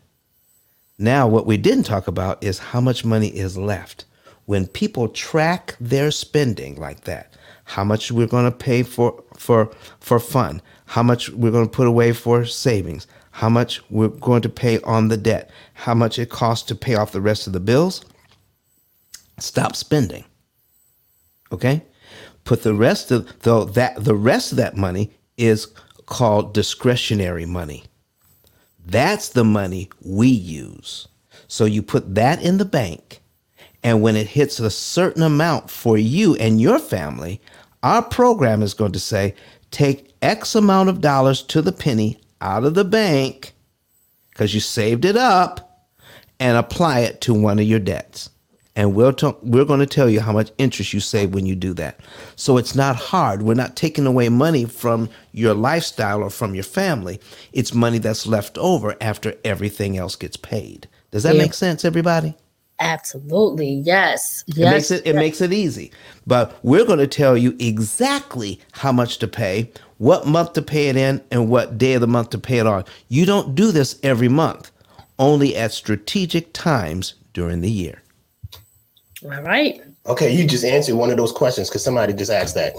Now, 0.98 1.28
what 1.28 1.46
we 1.46 1.58
didn't 1.58 1.84
talk 1.84 2.08
about 2.08 2.44
is 2.44 2.60
how 2.60 2.80
much 2.80 3.04
money 3.04 3.28
is 3.28 3.58
left. 3.58 4.06
When 4.46 4.68
people 4.68 5.08
track 5.08 5.76
their 5.80 6.12
spending 6.12 6.76
like 6.76 7.02
that, 7.02 7.36
how 7.66 7.84
much 7.84 8.12
we're 8.12 8.28
going 8.28 8.46
to 8.46 8.58
pay 8.58 8.84
for 8.84 9.24
for 9.38 9.72
for 10.00 10.20
fun, 10.20 10.62
how 10.86 11.04
much 11.04 11.30
we're 11.30 11.52
going 11.52 11.68
to 11.68 11.72
put 11.76 11.88
away 11.88 12.14
for 12.14 12.46
savings, 12.46 13.08
how 13.32 13.50
much 13.50 13.82
we're 13.90 14.10
going 14.10 14.42
to 14.42 14.50
pay 14.50 14.80
on 14.82 15.08
the 15.08 15.18
debt, 15.18 15.50
how 15.74 15.94
much 15.94 16.20
it 16.20 16.30
costs 16.30 16.68
to 16.68 16.76
pay 16.76 16.96
off 16.96 17.12
the 17.12 17.22
rest 17.22 17.48
of 17.48 17.54
the 17.54 17.60
bills, 17.60 18.04
stop 19.40 19.76
spending. 19.76 20.26
Okay? 21.52 21.84
Put 22.44 22.64
the 22.64 22.74
rest 22.74 23.12
of 23.12 23.28
though 23.42 23.66
that 23.66 24.04
the 24.04 24.16
rest 24.16 24.52
of 24.52 24.58
that 24.58 24.76
money 24.76 25.12
is 25.38 25.68
called 26.06 26.54
discretionary 26.54 27.46
money. 27.46 27.86
That's 28.86 29.30
the 29.30 29.44
money 29.44 29.90
we 30.04 30.28
use. 30.28 31.08
So 31.48 31.66
you 31.66 31.82
put 31.82 32.16
that 32.16 32.42
in 32.42 32.58
the 32.58 32.66
bank, 32.66 33.22
and 33.84 34.02
when 34.02 34.16
it 34.16 34.28
hits 34.28 34.60
a 34.60 34.70
certain 34.70 35.24
amount 35.24 35.70
for 35.70 35.98
you 35.98 36.36
and 36.36 36.62
your 36.62 36.80
family, 36.80 37.42
our 37.84 38.02
program 38.02 38.62
is 38.62 38.74
going 38.74 38.92
to 38.94 39.00
say 39.00 39.36
take 39.70 40.14
X 40.22 40.56
amount 40.56 40.90
of 40.90 41.02
dollars 41.02 41.42
to 41.44 41.62
the 41.62 41.72
penny 41.72 42.20
out 42.42 42.64
of 42.64 42.74
the 42.74 42.86
bank 42.86 43.54
because 44.30 44.54
you 44.54 44.60
saved 44.60 45.06
it 45.06 45.16
up 45.16 45.90
and 46.40 46.58
apply 46.58 47.00
it 47.02 47.22
to 47.22 47.34
one 47.34 47.60
of 47.60 47.66
your 47.66 47.80
debts. 47.80 48.30
And 48.76 48.96
we'll 48.96 49.12
t- 49.14 49.34
we're 49.44 49.66
going 49.66 49.82
to 49.82 49.86
tell 49.86 50.10
you 50.10 50.22
how 50.22 50.32
much 50.32 50.52
interest 50.58 50.94
you 50.94 51.02
save 51.02 51.34
when 51.34 51.46
you 51.46 51.56
do 51.56 51.74
that. 51.74 52.00
So 52.38 52.58
it's 52.58 52.74
not 52.74 52.96
hard. 52.96 53.42
We're 53.42 53.54
not 53.54 53.76
taking 53.76 54.06
away 54.06 54.30
money 54.30 54.64
from 54.66 55.10
your 55.34 55.54
lifestyle 55.54 56.24
or 56.24 56.30
from 56.30 56.56
your 56.56 56.64
family. 56.64 57.20
It's 57.52 57.74
money 57.74 57.98
that's 57.98 58.26
left 58.26 58.58
over 58.58 58.96
after 59.02 59.36
everything 59.44 59.98
else 59.98 60.16
gets 60.16 60.38
paid. 60.38 60.88
Does 61.12 61.24
that 61.24 61.36
Yeah. 61.36 61.42
make 61.42 61.54
sense, 61.54 61.84
everybody? 61.84 62.34
Absolutely. 62.80 63.82
Yes. 63.86 64.44
It 64.48 64.58
Yes. 64.58 64.72
makes 64.74 64.92
it 64.92 65.06
it 65.06 65.16
makes 65.16 65.42
it 65.42 65.54
easy. 65.54 65.92
But 66.26 66.58
we're 66.64 66.86
going 66.86 66.98
to 67.00 67.08
tell 67.08 67.38
you 67.38 67.56
exactly 67.60 68.60
how 68.72 68.92
much 68.92 69.18
to 69.20 69.28
pay, 69.28 69.70
what 70.00 70.26
month 70.26 70.54
to 70.54 70.62
pay 70.64 70.88
it 70.88 70.96
in, 70.96 71.22
and 71.30 71.48
what 71.50 71.78
day 71.78 71.94
of 71.94 72.02
the 72.02 72.08
month 72.08 72.32
to 72.32 72.40
pay 72.40 72.58
it 72.58 72.66
on. 72.66 72.86
You 73.08 73.26
don't 73.28 73.54
do 73.54 73.72
this 73.72 73.98
every 74.02 74.30
month, 74.30 74.72
only 75.20 75.56
at 75.56 75.74
strategic 75.74 76.54
times 76.54 77.14
during 77.34 77.62
the 77.62 77.70
year. 77.70 78.02
All 79.24 79.42
right. 79.44 79.82
Okay, 80.08 80.34
you 80.34 80.48
just 80.48 80.66
answered 80.66 80.96
one 80.96 81.12
of 81.12 81.18
those 81.18 81.32
questions 81.32 81.70
because 81.70 81.84
somebody 81.84 82.14
just 82.14 82.32
asked 82.32 82.56
that. 82.56 82.74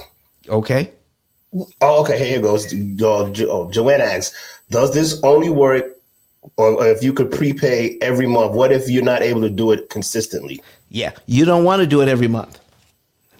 Okay? 0.48 0.90
Oh, 1.80 2.00
okay, 2.02 2.18
here 2.18 2.38
it 2.38 2.42
goes. 2.42 2.72
Jo- 2.72 3.14
oh, 3.14 3.30
Jo- 3.30 3.50
oh, 3.50 3.70
Joanna 3.70 4.04
asks, 4.04 4.34
does 4.70 4.92
this 4.94 5.20
only 5.22 5.50
work 5.50 5.84
or 6.56 6.70
or 6.72 6.86
if 6.86 7.02
you 7.02 7.12
could 7.12 7.30
prepay 7.30 7.98
every 8.00 8.26
month? 8.26 8.52
What 8.52 8.72
if 8.72 8.88
you're 8.88 9.04
not 9.04 9.22
able 9.22 9.42
to 9.42 9.50
do 9.50 9.70
it 9.72 9.90
consistently? 9.90 10.62
Yeah, 10.88 11.12
you 11.26 11.44
don't 11.44 11.64
want 11.64 11.80
to 11.80 11.86
do 11.86 12.00
it 12.00 12.08
every 12.08 12.28
month. 12.28 12.58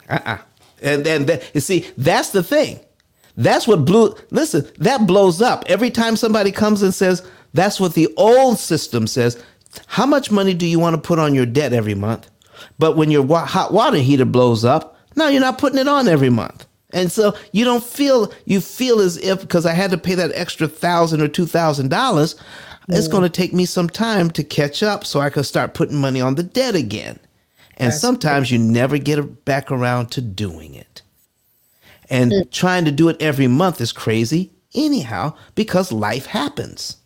Uh-uh. 0.09 0.39
And 0.83 1.05
then 1.05 1.27
that, 1.27 1.51
you 1.55 1.61
see, 1.61 1.87
that's 1.97 2.31
the 2.31 2.43
thing. 2.43 2.81
That's 3.37 3.67
what 3.67 3.85
blew. 3.85 4.15
Listen, 4.31 4.69
that 4.79 5.07
blows 5.07 5.41
up 5.41 5.65
every 5.67 5.91
time 5.91 6.17
somebody 6.17 6.53
comes 6.53 6.83
and 6.83 6.93
says, 6.95 7.27
"That's 7.55 7.81
what 7.81 7.95
the 7.95 8.13
old 8.17 8.59
system 8.59 9.07
says." 9.07 9.43
How 9.87 10.05
much 10.05 10.31
money 10.31 10.53
do 10.53 10.67
you 10.67 10.79
want 10.79 10.95
to 10.97 11.01
put 11.01 11.19
on 11.19 11.35
your 11.35 11.47
debt 11.47 11.73
every 11.73 11.95
month? 11.95 12.29
But 12.83 12.97
when 12.97 13.13
your 13.13 13.25
hot 13.47 13.73
water 13.73 13.99
heater 13.99 14.25
blows 14.25 14.65
up, 14.65 14.97
now 15.15 15.29
you're 15.29 15.41
not 15.41 15.57
putting 15.57 15.79
it 15.79 15.87
on 15.87 16.09
every 16.09 16.31
month. 16.31 16.67
And 16.93 17.13
so 17.13 17.37
you 17.53 17.65
don't 17.65 17.85
feel 17.85 18.33
you 18.45 18.61
feel 18.61 18.99
as 18.99 19.19
if 19.19 19.41
because 19.41 19.67
I 19.67 19.73
had 19.73 19.93
to 19.93 19.99
pay 19.99 20.17
that 20.17 20.33
extra 20.35 20.67
thousand 20.67 21.23
or 21.23 21.29
two 21.29 21.47
thousand 21.47 21.91
dollars, 21.91 22.35
it's 22.89 23.07
going 23.07 23.23
to 23.23 23.29
take 23.29 23.53
me 23.53 23.67
some 23.67 23.89
time 23.89 24.33
to 24.33 24.43
catch 24.43 24.83
up 24.83 25.05
so 25.05 25.21
I 25.21 25.31
can 25.31 25.45
start 25.45 25.75
putting 25.75 25.97
money 25.97 26.21
on 26.21 26.35
the 26.35 26.43
debt 26.43 26.75
again. 26.75 27.21
And 27.77 27.95
sometimes 27.95 28.51
you 28.51 28.59
never 28.59 28.99
get 28.99 29.45
back 29.45 29.71
around 29.71 30.11
to 30.11 30.21
doing 30.21 30.75
it. 30.75 31.03
And 32.11 32.33
hmm. 32.33 32.41
trying 32.51 32.85
to 32.87 32.91
do 32.91 33.09
it 33.09 33.23
every 33.23 33.47
month 33.47 33.81
is 33.81 33.93
crazy 33.93 34.51
anyhow 34.75 35.37
because 35.55 35.93
life 35.93 36.27
happens. 36.27 36.97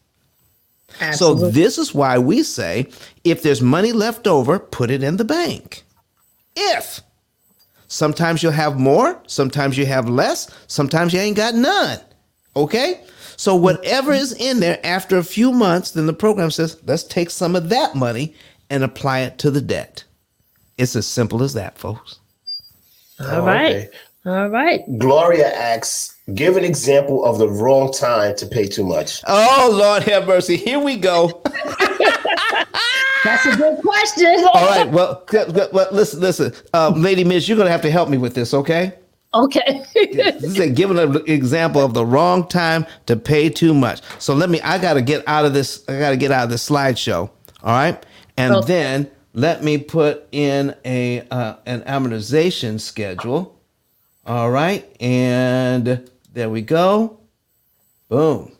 Absolutely. 1.00 1.44
So 1.44 1.50
this 1.50 1.78
is 1.78 1.94
why 1.94 2.18
we 2.18 2.42
say 2.42 2.88
if 3.24 3.42
there's 3.42 3.62
money 3.62 3.92
left 3.92 4.26
over, 4.26 4.58
put 4.58 4.90
it 4.90 5.02
in 5.02 5.16
the 5.16 5.24
bank. 5.24 5.84
If 6.56 7.00
sometimes 7.88 8.42
you'll 8.42 8.52
have 8.52 8.78
more, 8.78 9.20
sometimes 9.26 9.76
you 9.76 9.86
have 9.86 10.08
less, 10.08 10.50
sometimes 10.66 11.12
you 11.12 11.20
ain't 11.20 11.36
got 11.36 11.54
none. 11.54 12.00
Okay? 12.54 13.04
So 13.36 13.54
whatever 13.54 14.12
is 14.12 14.32
in 14.32 14.60
there 14.60 14.80
after 14.84 15.18
a 15.18 15.24
few 15.24 15.52
months, 15.52 15.90
then 15.90 16.06
the 16.06 16.14
program 16.14 16.50
says, 16.50 16.80
let's 16.86 17.04
take 17.04 17.30
some 17.30 17.54
of 17.54 17.68
that 17.68 17.94
money 17.94 18.34
and 18.70 18.82
apply 18.82 19.20
it 19.20 19.38
to 19.38 19.50
the 19.50 19.60
debt. 19.60 20.04
It's 20.78 20.96
as 20.96 21.06
simple 21.06 21.42
as 21.42 21.52
that, 21.54 21.78
folks. 21.78 22.18
All 23.20 23.42
right. 23.42 23.88
All 24.26 24.48
right. 24.48 24.82
Gloria 24.98 25.54
asks, 25.54 26.16
give 26.34 26.56
an 26.56 26.64
example 26.64 27.24
of 27.24 27.38
the 27.38 27.48
wrong 27.48 27.92
time 27.92 28.34
to 28.36 28.46
pay 28.46 28.66
too 28.66 28.84
much. 28.84 29.22
Oh 29.26 29.70
Lord 29.72 30.02
have 30.04 30.26
mercy. 30.26 30.56
Here 30.56 30.80
we 30.80 30.96
go. 30.96 31.42
That's 33.24 33.46
a 33.46 33.56
good 33.56 33.80
question. 33.82 34.44
All 34.52 34.66
right. 34.66 34.88
Well, 34.90 35.24
well 35.72 35.88
listen, 35.92 36.20
listen. 36.20 36.52
Uh, 36.74 36.92
Lady 36.96 37.24
Miz, 37.24 37.48
you're 37.48 37.58
gonna 37.58 37.70
have 37.70 37.82
to 37.82 37.90
help 37.90 38.08
me 38.08 38.18
with 38.18 38.34
this, 38.34 38.52
okay? 38.54 38.94
Okay. 39.34 39.84
This 39.94 40.42
is 40.44 40.58
a 40.58 40.70
giving 40.70 40.98
an 40.98 41.22
example 41.26 41.82
of 41.84 41.92
the 41.94 42.04
wrong 42.06 42.48
time 42.48 42.86
to 43.06 43.16
pay 43.16 43.48
too 43.48 43.74
much. 43.74 44.00
So 44.18 44.34
let 44.34 44.48
me. 44.50 44.60
I 44.62 44.78
got 44.78 44.94
to 44.94 45.02
get 45.02 45.26
out 45.28 45.44
of 45.44 45.52
this. 45.52 45.84
I 45.88 45.98
got 45.98 46.10
to 46.10 46.16
get 46.16 46.30
out 46.32 46.44
of 46.44 46.50
this 46.50 46.68
slideshow. 46.68 47.28
All 47.62 47.72
right, 47.72 48.04
and 48.36 48.54
Okay. 48.54 48.66
then 48.66 49.10
let 49.34 49.62
me 49.62 49.78
put 49.78 50.26
in 50.32 50.74
a 50.84 51.22
uh, 51.30 51.56
an 51.66 51.82
amortization 51.82 52.80
schedule. 52.80 53.55
All 54.26 54.50
right, 54.50 54.84
and 55.00 56.10
there 56.32 56.50
we 56.50 56.60
go. 56.60 57.20
Boom. 58.08 58.52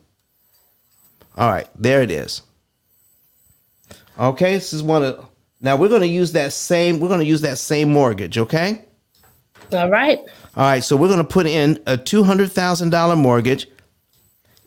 All 1.35 1.49
right, 1.49 1.67
there 1.75 2.01
it 2.01 2.09
is. 2.09 2.41
Okay, 4.17 4.53
this 4.53 4.71
is 4.71 4.81
one 4.81 5.03
of. 5.03 5.25
Now 5.59 5.75
we're 5.75 5.89
to 6.01 6.07
use 6.07 6.31
that 6.31 6.53
same. 6.53 6.99
We're 6.99 7.09
to 7.19 7.25
use 7.25 7.41
that 7.41 7.57
same 7.57 7.91
mortgage. 7.91 8.37
Okay. 8.37 8.85
All 9.73 9.89
right. 9.89 10.19
All 10.55 10.63
right, 10.63 10.83
so 10.83 10.95
we're 10.95 11.09
to 11.17 11.23
put 11.23 11.45
in 11.45 11.79
a 11.85 11.97
$200,000 11.97 13.17
mortgage. 13.17 13.67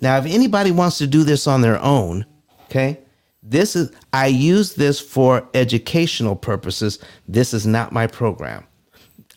Now, 0.00 0.18
if 0.18 0.26
anybody 0.26 0.70
wants 0.70 0.98
to 0.98 1.06
do 1.06 1.24
this 1.24 1.46
on 1.46 1.62
their 1.62 1.80
own, 1.82 2.26
okay, 2.64 2.98
this 3.42 3.74
is, 3.74 3.90
I 4.12 4.26
use 4.26 4.74
this 4.74 5.00
for 5.00 5.48
educational 5.54 6.36
purposes. 6.36 6.98
This 7.26 7.54
is 7.54 7.66
not 7.66 7.92
my 7.92 8.06
program. 8.06 8.66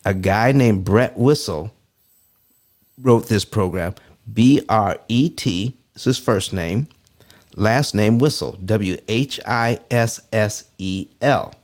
A 0.04 0.14
guy 0.14 0.52
named 0.52 0.84
Bret 0.84 1.16
Whissel 1.16 1.72
wrote 3.00 3.28
this 3.28 3.44
program. 3.44 3.94
B 4.32 4.62
R 4.68 4.98
E 5.08 5.28
T, 5.28 5.76
is 5.94 6.04
his 6.04 6.18
first 6.18 6.52
name, 6.52 6.88
last 7.56 7.94
name 7.94 8.18
Whissel, 8.18 8.58
W 8.64 8.96
H 9.08 9.38
I 9.46 9.78
S 9.90 10.20
S 10.32 10.64
E 10.78 11.08
L. 11.20 11.54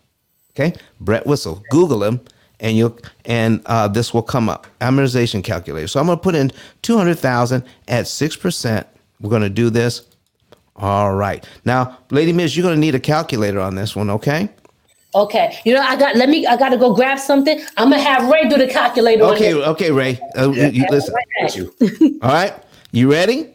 Okay, 0.52 0.74
Bret 1.00 1.26
Whissel. 1.26 1.62
Google 1.70 2.04
him, 2.04 2.20
and 2.58 2.76
you'll 2.76 2.98
and 3.24 3.62
uh, 3.66 3.88
this 3.88 4.12
will 4.12 4.22
come 4.22 4.48
up. 4.48 4.66
Amortization 4.80 5.42
calculator. 5.42 5.88
So 5.88 6.00
I'm 6.00 6.06
going 6.06 6.18
to 6.18 6.22
put 6.22 6.34
in 6.34 6.52
two 6.82 6.96
hundred 6.98 7.18
thousand 7.18 7.64
at 7.88 8.06
six 8.06 8.36
percent. 8.36 8.86
We're 9.20 9.30
going 9.30 9.42
to 9.42 9.50
do 9.50 9.70
this. 9.70 10.06
All 10.76 11.14
right. 11.14 11.46
Now, 11.64 11.98
Lady 12.10 12.32
Miz, 12.32 12.56
you're 12.56 12.64
going 12.64 12.76
to 12.76 12.80
need 12.80 12.94
a 12.94 13.00
calculator 13.00 13.60
on 13.60 13.74
this 13.74 13.94
one. 13.94 14.10
Okay. 14.10 14.48
Okay. 15.14 15.58
You 15.64 15.74
know, 15.74 15.80
I 15.82 15.96
got. 15.96 16.16
Let 16.16 16.28
me. 16.28 16.46
I 16.46 16.56
got 16.56 16.68
to 16.70 16.76
go 16.76 16.94
grab 16.94 17.18
something. 17.18 17.60
I'm 17.76 17.90
gonna 17.90 18.02
have 18.02 18.28
Ray 18.30 18.48
do 18.48 18.56
the 18.56 18.68
calculator. 18.68 19.24
Okay. 19.24 19.52
this. 19.52 19.66
Okay, 19.68 19.90
Ray. 19.90 20.20
Uh, 20.36 20.50
you- 20.50 20.68
you 20.68 20.86
listen. 20.90 21.14
You. 21.54 22.18
All 22.22 22.30
right. 22.30 22.54
You 22.92 23.10
ready? 23.10 23.48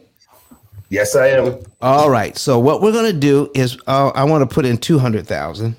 Yes, 0.88 1.16
I 1.16 1.28
am. 1.28 1.58
All 1.82 2.10
right. 2.10 2.36
So 2.38 2.58
what 2.58 2.80
we're 2.80 2.92
going 2.92 3.12
to 3.12 3.18
do 3.18 3.50
is 3.54 3.76
uh, 3.86 4.12
I 4.14 4.22
want 4.24 4.48
to 4.48 4.54
put 4.54 4.64
in 4.64 4.78
200,000. 4.78 5.74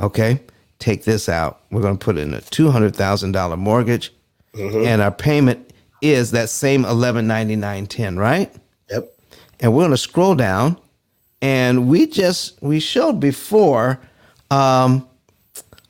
Okay? 0.00 0.40
Take 0.78 1.04
this 1.04 1.28
out. 1.28 1.60
We're 1.70 1.82
going 1.82 1.98
to 1.98 2.04
put 2.04 2.16
in 2.18 2.32
a 2.32 2.38
$200,000 2.38 3.58
mortgage 3.58 4.12
and 4.54 5.02
our 5.02 5.10
payment 5.10 5.72
is 6.02 6.30
that 6.32 6.50
same 6.50 6.84
1199.10, 6.84 8.16
right? 8.18 8.54
Yep. 8.90 9.12
And 9.60 9.74
we're 9.74 9.82
going 9.82 9.90
to 9.90 9.96
scroll 9.96 10.34
down 10.34 10.78
and 11.40 11.88
we 11.88 12.06
just 12.06 12.62
we 12.62 12.78
showed 12.78 13.18
before 13.18 13.98
um 14.52 15.08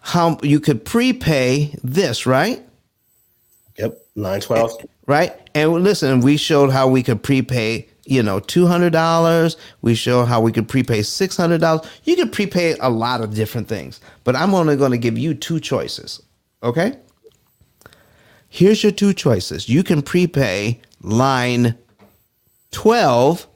how 0.00 0.38
you 0.42 0.60
could 0.60 0.84
prepay 0.84 1.74
this, 1.84 2.26
right? 2.26 2.62
Yep. 3.78 3.98
Line 4.16 4.40
12. 4.40 4.72
right? 5.06 5.32
And 5.54 5.72
listen, 5.84 6.20
we 6.20 6.36
showed 6.36 6.70
how 6.70 6.88
we 6.88 7.02
could 7.02 7.22
prepay, 7.22 7.88
you 8.04 8.22
know, 8.22 8.40
two 8.40 8.66
hundred 8.66 8.92
dollars. 8.92 9.56
We 9.82 9.94
showed 9.94 10.26
how 10.26 10.40
we 10.40 10.52
could 10.52 10.68
prepay 10.68 11.02
six 11.02 11.36
hundred 11.36 11.60
dollars. 11.60 11.88
You 12.04 12.16
can 12.16 12.30
prepay 12.30 12.76
a 12.80 12.90
lot 12.90 13.20
of 13.22 13.34
different 13.34 13.68
things, 13.68 14.00
but 14.24 14.36
I'm 14.36 14.54
only 14.54 14.76
going 14.76 14.92
to 14.92 14.98
give 14.98 15.18
you 15.18 15.34
two 15.34 15.60
choices. 15.60 16.22
Okay. 16.62 16.96
Here's 18.48 18.82
your 18.82 18.92
two 18.92 19.14
choices. 19.14 19.68
You 19.68 19.82
can 19.82 20.02
prepay 20.02 20.80
line 21.02 21.76
twelve, 22.70 23.46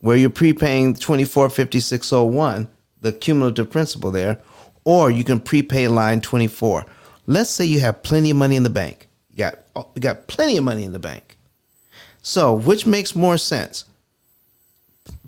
where 0.00 0.16
you're 0.16 0.30
prepaying 0.30 0.94
twenty 0.96 1.24
four 1.24 1.50
fifty 1.50 1.80
six 1.80 2.12
oh 2.12 2.24
one, 2.24 2.68
the 3.00 3.12
cumulative 3.12 3.70
principal 3.70 4.10
there, 4.10 4.40
or 4.84 5.10
you 5.10 5.24
can 5.24 5.40
prepay 5.40 5.88
line 5.88 6.20
twenty 6.20 6.48
four. 6.48 6.86
Let's 7.26 7.50
say 7.50 7.64
you 7.64 7.80
have 7.80 8.02
plenty 8.02 8.30
of 8.30 8.36
money 8.36 8.56
in 8.56 8.62
the 8.62 8.70
bank. 8.70 9.08
You 9.30 9.38
got 9.38 9.58
you 9.94 10.00
got 10.00 10.26
plenty 10.26 10.56
of 10.56 10.64
money 10.64 10.84
in 10.84 10.92
the 10.92 10.98
bank. 10.98 11.38
So, 12.22 12.52
which 12.52 12.86
makes 12.86 13.14
more 13.16 13.38
sense? 13.38 13.84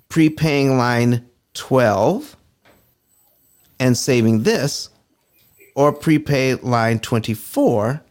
Prepaying 0.09 0.77
line 0.77 1.27
12 1.55 2.37
and 3.79 3.97
saving 3.97 4.43
this, 4.43 4.91
or 5.75 5.93
prepay 5.93 6.57
line 6.57 6.99
24 6.99 8.03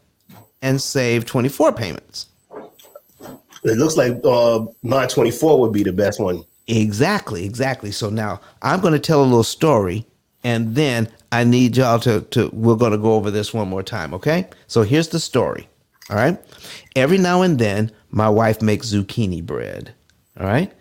and 0.62 0.82
save 0.82 1.26
24 1.26 1.74
payments? 1.74 2.28
It 3.64 3.78
looks 3.78 3.98
like 3.98 4.20
uh, 4.24 4.66
line 4.84 5.08
24 5.08 5.60
would 5.60 5.74
be 5.74 5.84
the 5.84 5.94
best 5.94 6.20
one. 6.20 6.44
Exactly, 6.70 7.46
exactly. 7.46 7.92
So 7.92 8.10
now 8.10 8.40
I'm 8.62 8.80
going 8.80 8.94
to 8.94 9.00
tell 9.00 9.22
a 9.22 9.26
little 9.26 9.44
story, 9.44 10.06
and 10.44 10.76
then 10.76 11.10
I 11.32 11.44
need 11.44 11.76
y'all 11.76 12.00
to, 12.02 12.22
to 12.22 12.50
we're 12.54 12.76
going 12.76 12.92
to 12.92 12.98
go 12.98 13.16
over 13.16 13.32
this 13.32 13.54
one 13.54 13.68
more 13.68 13.84
time, 13.84 14.14
okay? 14.14 14.48
So 14.68 14.84
here's 14.84 15.10
the 15.10 15.20
story, 15.20 15.68
all 16.10 16.16
right? 16.16 16.38
Every 16.96 17.18
now 17.18 17.42
and 17.42 17.58
then, 17.58 17.92
my 18.12 18.30
wife 18.30 18.62
makes 18.62 18.94
zucchini 18.94 19.44
bread, 19.44 19.94
all 20.40 20.46
right? 20.46 20.72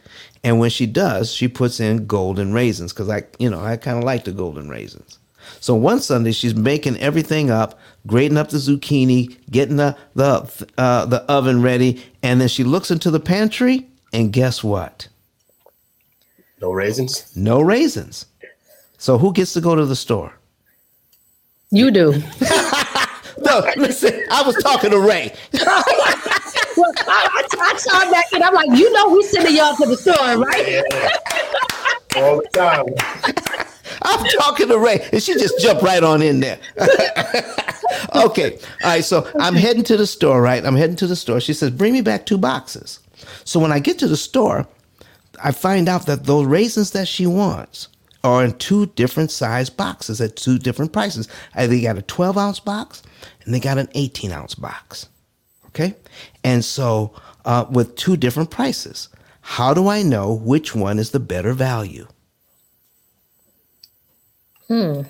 And 0.45 0.61
when 0.61 0.71
she 0.71 0.87
does, 0.87 1.33
she 1.33 1.49
puts 1.49 1.81
in 1.81 2.07
golden 2.07 2.53
raisins 2.53 2.93
because 2.93 3.09
I, 3.09 3.25
you 3.39 3.49
know, 3.49 3.61
I 3.61 3.77
kind 3.79 3.97
of 3.99 4.05
like 4.05 4.25
the 4.25 4.33
golden 4.33 4.69
raisins. 4.69 5.19
So 5.61 5.75
one 5.75 6.01
Sunday, 6.01 6.33
she's 6.33 6.55
making 6.55 6.99
everything 6.99 7.51
up, 7.51 7.79
grating 8.07 8.37
up 8.37 8.51
the 8.51 8.59
zucchini, 8.59 9.39
getting 9.51 9.77
the 9.77 9.97
the 10.15 10.67
uh, 10.77 11.07
the 11.07 11.23
oven 11.23 11.63
ready, 11.63 12.05
and 12.23 12.41
then 12.41 12.49
she 12.49 12.65
looks 12.65 12.91
into 12.91 13.11
the 13.11 13.21
pantry, 13.21 13.89
and 14.13 14.33
guess 14.33 14.63
what? 14.63 15.09
No 16.61 16.73
raisins. 16.73 17.35
No 17.37 17.61
raisins. 17.61 18.27
So 18.99 19.19
who 19.19 19.33
gets 19.33 19.53
to 19.53 19.61
go 19.61 19.75
to 19.75 19.87
the 19.87 19.97
store? 19.97 20.35
You 21.71 21.91
do. 21.91 22.23
No, 23.41 23.65
listen, 23.77 24.25
I 24.31 24.43
was 24.43 24.57
talking 24.57 24.91
to 24.91 24.99
Ray. 24.99 25.33
Well, 25.53 25.63
I, 25.65 25.87
I, 27.07 27.49
I 27.61 27.77
saw 27.79 28.11
that 28.11 28.25
and 28.33 28.43
I'm 28.43 28.55
like, 28.55 28.71
you 28.79 28.93
know, 28.93 29.11
we 29.11 29.23
sending 29.23 29.57
y'all 29.57 29.75
to 29.77 29.87
the 29.87 29.97
store, 29.97 30.15
right? 30.15 30.83
All 32.17 32.37
the 32.37 32.49
time. 32.53 33.65
I'm 34.03 34.25
talking 34.39 34.69
to 34.69 34.79
Ray, 34.79 35.09
and 35.13 35.23
she 35.23 35.35
just 35.35 35.61
jumped 35.61 35.83
right 35.83 36.03
on 36.03 36.23
in 36.23 36.41
there. 36.41 36.59
okay, 38.15 38.59
all 38.85 38.91
right. 38.91 39.05
So 39.05 39.29
I'm 39.41 39.55
heading 39.55 39.83
to 39.85 39.97
the 39.97 40.07
store, 40.07 40.41
right? 40.41 40.65
I'm 40.65 40.77
heading 40.77 40.97
to 40.97 41.07
the 41.07 41.17
store. 41.17 41.41
She 41.41 41.53
says, 41.53 41.71
"Bring 41.71 41.93
me 41.93 42.01
back 42.01 42.27
two 42.27 42.39
boxes." 42.39 43.01
So 43.45 43.59
when 43.59 43.73
I 43.73 43.81
get 43.81 43.99
to 44.01 44.07
the 44.09 44.17
store, 44.17 44.67
I 45.43 45.53
find 45.53 45.89
out 45.89 46.07
that 46.07 46.25
those 46.25 46.47
raisins 46.47 46.93
that 46.93 47.09
she 47.09 47.27
wants 47.27 47.89
are 48.25 48.45
in 48.45 48.53
two 48.59 48.87
different 48.87 49.31
size 49.31 49.71
boxes 49.71 50.21
at 50.21 50.37
two 50.37 50.59
different 50.59 50.93
prices. 50.93 51.29
They 51.57 51.81
got 51.81 51.99
a 51.99 52.03
12 52.03 52.37
ounce 52.37 52.61
box 52.61 53.03
and 53.45 53.55
they 53.55 53.61
got 53.61 53.79
an 53.79 53.89
18 53.95 54.33
ounce 54.33 54.55
box. 54.55 55.09
Okay, 55.67 55.95
and 56.43 56.65
so 56.65 57.13
uh, 57.45 57.67
with 57.71 57.95
two 57.95 58.17
different 58.17 58.51
prices, 58.51 59.09
how 59.41 59.75
do 59.75 59.89
I 59.89 60.03
know 60.03 60.35
which 60.35 60.75
one 60.75 60.99
is 60.99 61.11
the 61.11 61.21
better 61.21 61.53
value? 61.53 62.07
Hmm. 64.67 65.03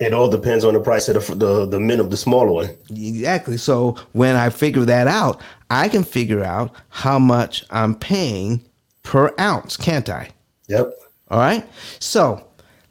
It 0.00 0.14
all 0.14 0.30
depends 0.30 0.64
on 0.64 0.72
the 0.72 0.80
price 0.80 1.08
of 1.08 1.26
the 1.26 1.34
the 1.34 1.66
the 1.66 1.80
minimum, 1.80 2.10
the 2.10 2.16
smaller 2.16 2.50
one. 2.50 2.70
Exactly. 2.90 3.58
So 3.58 3.96
when 4.12 4.34
I 4.34 4.48
figure 4.48 4.84
that 4.86 5.06
out, 5.06 5.40
I 5.68 5.88
can 5.88 6.04
figure 6.04 6.42
out 6.42 6.74
how 6.88 7.18
much 7.18 7.64
I'm 7.70 7.94
paying 7.94 8.64
per 9.10 9.34
ounce, 9.40 9.76
can't 9.76 10.08
I? 10.08 10.30
Yep. 10.68 10.94
All 11.32 11.40
right. 11.40 11.68
So 11.98 12.44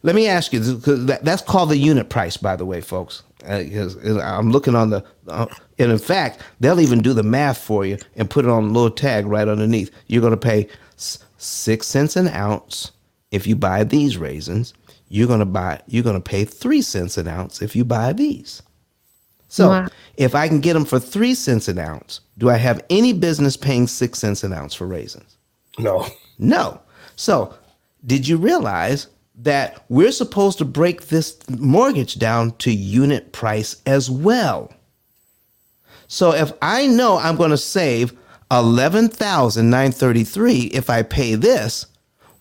let 0.03 0.15
me 0.15 0.27
ask 0.27 0.51
you, 0.51 0.59
because 0.59 1.05
that, 1.05 1.23
that's 1.23 1.41
called 1.41 1.69
the 1.69 1.77
unit 1.77 2.09
price, 2.09 2.35
by 2.35 2.57
the 2.57 2.65
way, 2.65 2.81
folks. 2.81 3.23
Uh, 3.47 3.63
'cause 3.71 3.95
I'm 4.17 4.51
looking 4.51 4.75
on 4.75 4.89
the, 4.89 5.01
uh, 5.29 5.45
and 5.77 5.91
in 5.93 5.97
fact, 5.97 6.41
they'll 6.59 6.81
even 6.81 7.01
do 7.01 7.13
the 7.13 7.23
math 7.23 7.57
for 7.57 7.85
you 7.85 7.97
and 8.17 8.29
put 8.29 8.43
it 8.43 8.51
on 8.51 8.65
a 8.65 8.67
little 8.67 8.91
tag 8.91 9.27
right 9.27 9.47
underneath. 9.47 9.91
You're 10.07 10.19
going 10.19 10.31
to 10.31 10.37
pay 10.37 10.67
six 11.37 11.87
cents 11.87 12.17
an 12.17 12.27
ounce 12.27 12.91
if 13.31 13.47
you 13.47 13.55
buy 13.55 13.85
these 13.85 14.17
raisins. 14.17 14.73
You're 15.07 15.27
going 15.27 15.39
to 15.39 15.45
buy, 15.45 15.79
you're 15.87 16.03
going 16.03 16.21
to 16.21 16.29
pay 16.29 16.43
three 16.43 16.81
cents 16.81 17.17
an 17.17 17.29
ounce 17.29 17.61
if 17.61 17.77
you 17.77 17.85
buy 17.85 18.11
these. 18.11 18.61
So 19.47 19.69
Wow. 19.69 19.87
if 20.17 20.35
I 20.35 20.49
can 20.49 20.59
get 20.59 20.73
them 20.73 20.83
for 20.83 20.99
three 20.99 21.33
cents 21.33 21.69
an 21.69 21.79
ounce, 21.79 22.19
do 22.37 22.49
I 22.49 22.57
have 22.57 22.83
any 22.89 23.13
business 23.13 23.55
paying 23.55 23.87
six 23.87 24.19
cents 24.19 24.43
an 24.43 24.51
ounce 24.51 24.75
for 24.75 24.85
raisins? 24.85 25.37
No. 25.79 26.07
No. 26.37 26.81
So, 27.15 27.55
did 28.05 28.27
you 28.27 28.37
realize 28.37 29.07
that 29.35 29.83
we're 29.89 30.11
supposed 30.11 30.57
to 30.57 30.65
break 30.65 31.07
this 31.07 31.37
mortgage 31.49 32.15
down 32.15 32.51
to 32.57 32.71
unit 32.71 33.31
price 33.31 33.81
as 33.85 34.09
well? 34.09 34.73
So, 36.07 36.33
if 36.33 36.51
I 36.61 36.87
know 36.87 37.17
I'm 37.17 37.35
going 37.35 37.51
to 37.51 37.57
save 37.57 38.13
11,933 38.51 40.61
if 40.61 40.89
I 40.89 41.03
pay 41.03 41.35
this, 41.35 41.85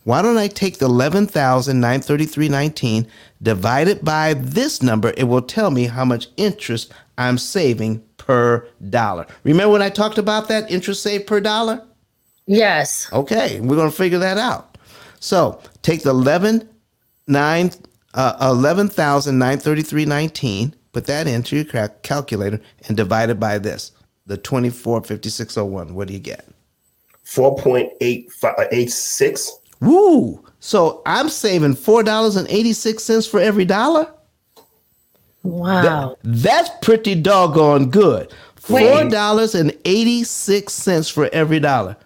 why 0.04 0.22
don't 0.22 0.38
I 0.38 0.48
take 0.48 0.78
the 0.78 0.88
11,933.19 0.88 3.06
divide 3.42 3.88
it 3.88 4.02
by 4.02 4.32
this 4.34 4.82
number? 4.82 5.12
It 5.18 5.24
will 5.24 5.42
tell 5.42 5.70
me 5.70 5.84
how 5.84 6.06
much 6.06 6.28
interest 6.38 6.90
I'm 7.18 7.36
saving 7.36 8.02
per 8.16 8.66
dollar. 8.88 9.26
Remember 9.44 9.72
when 9.72 9.82
I 9.82 9.90
talked 9.90 10.16
about 10.16 10.48
that 10.48 10.70
interest 10.70 11.02
saved 11.02 11.26
per 11.26 11.40
dollar? 11.40 11.84
Yes. 12.48 13.08
Okay, 13.12 13.60
we're 13.60 13.76
going 13.76 13.90
to 13.90 13.96
figure 13.96 14.18
that 14.18 14.38
out. 14.38 14.76
So 15.20 15.60
take 15.82 16.02
the 16.02 16.10
11, 16.10 16.66
9, 17.26 17.70
uh, 18.14 18.54
11,933.19, 18.54 20.72
put 20.92 21.04
that 21.06 21.26
into 21.26 21.56
your 21.56 21.64
cal- 21.66 21.88
calculator, 22.02 22.60
and 22.88 22.96
divide 22.96 23.28
it 23.30 23.38
by 23.38 23.58
this, 23.58 23.92
the 24.26 24.36
245601. 24.38 25.94
What 25.94 26.08
do 26.08 26.14
you 26.14 26.20
get? 26.20 26.46
Four 27.22 27.56
point 27.58 27.92
eight 28.00 28.32
five 28.32 28.54
eight 28.72 28.90
six. 28.90 29.52
Woo! 29.80 30.42
So 30.60 31.02
I'm 31.06 31.28
saving 31.28 31.76
$4.86 31.76 33.30
for 33.30 33.38
every 33.38 33.64
dollar? 33.64 34.12
Wow. 35.44 36.16
That's 36.24 36.68
pretty 36.82 37.14
doggone 37.14 37.90
good. 37.90 38.34
$4.86 38.60 41.12
for 41.12 41.28
every 41.32 41.60
dollar. 41.60 41.96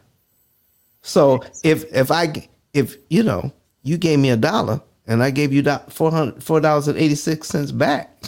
So 1.03 1.43
if 1.63 1.85
if 1.95 2.11
I 2.11 2.49
if 2.73 2.97
you 3.11 3.23
know 3.23 3.53
you 3.83 3.99
gave 3.99 4.19
me 4.19 4.31
a 4.31 4.37
dollar 4.37 4.81
and 5.07 5.23
I 5.23 5.31
gave 5.31 5.53
you 5.53 5.63
four 5.89 6.11
hundred 6.11 6.43
four 6.43 6.61
dollars 6.61 6.89
and 6.89 6.99
eighty 6.99 7.17
six 7.17 7.49
cents 7.49 7.73
back, 7.73 8.23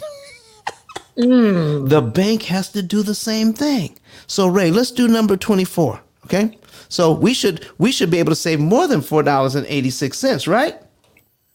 mm. 1.17 1.89
the 1.89 2.01
bank 2.01 2.43
has 2.43 2.69
to 2.73 2.81
do 2.81 3.01
the 3.01 3.15
same 3.15 3.53
thing. 3.53 3.97
So 4.27 4.47
Ray, 4.47 4.71
let's 4.71 4.91
do 4.91 5.07
number 5.07 5.37
twenty 5.37 5.65
four. 5.65 6.01
Okay, 6.25 6.57
so 6.89 7.13
we 7.13 7.33
should 7.33 7.67
we 7.77 7.91
should 7.91 8.11
be 8.11 8.19
able 8.19 8.31
to 8.31 8.35
save 8.35 8.59
more 8.59 8.87
than 8.87 9.01
four 9.01 9.23
dollars 9.23 9.55
and 9.55 9.65
eighty 9.67 9.89
six 9.89 10.17
cents, 10.17 10.47
right? 10.47 10.75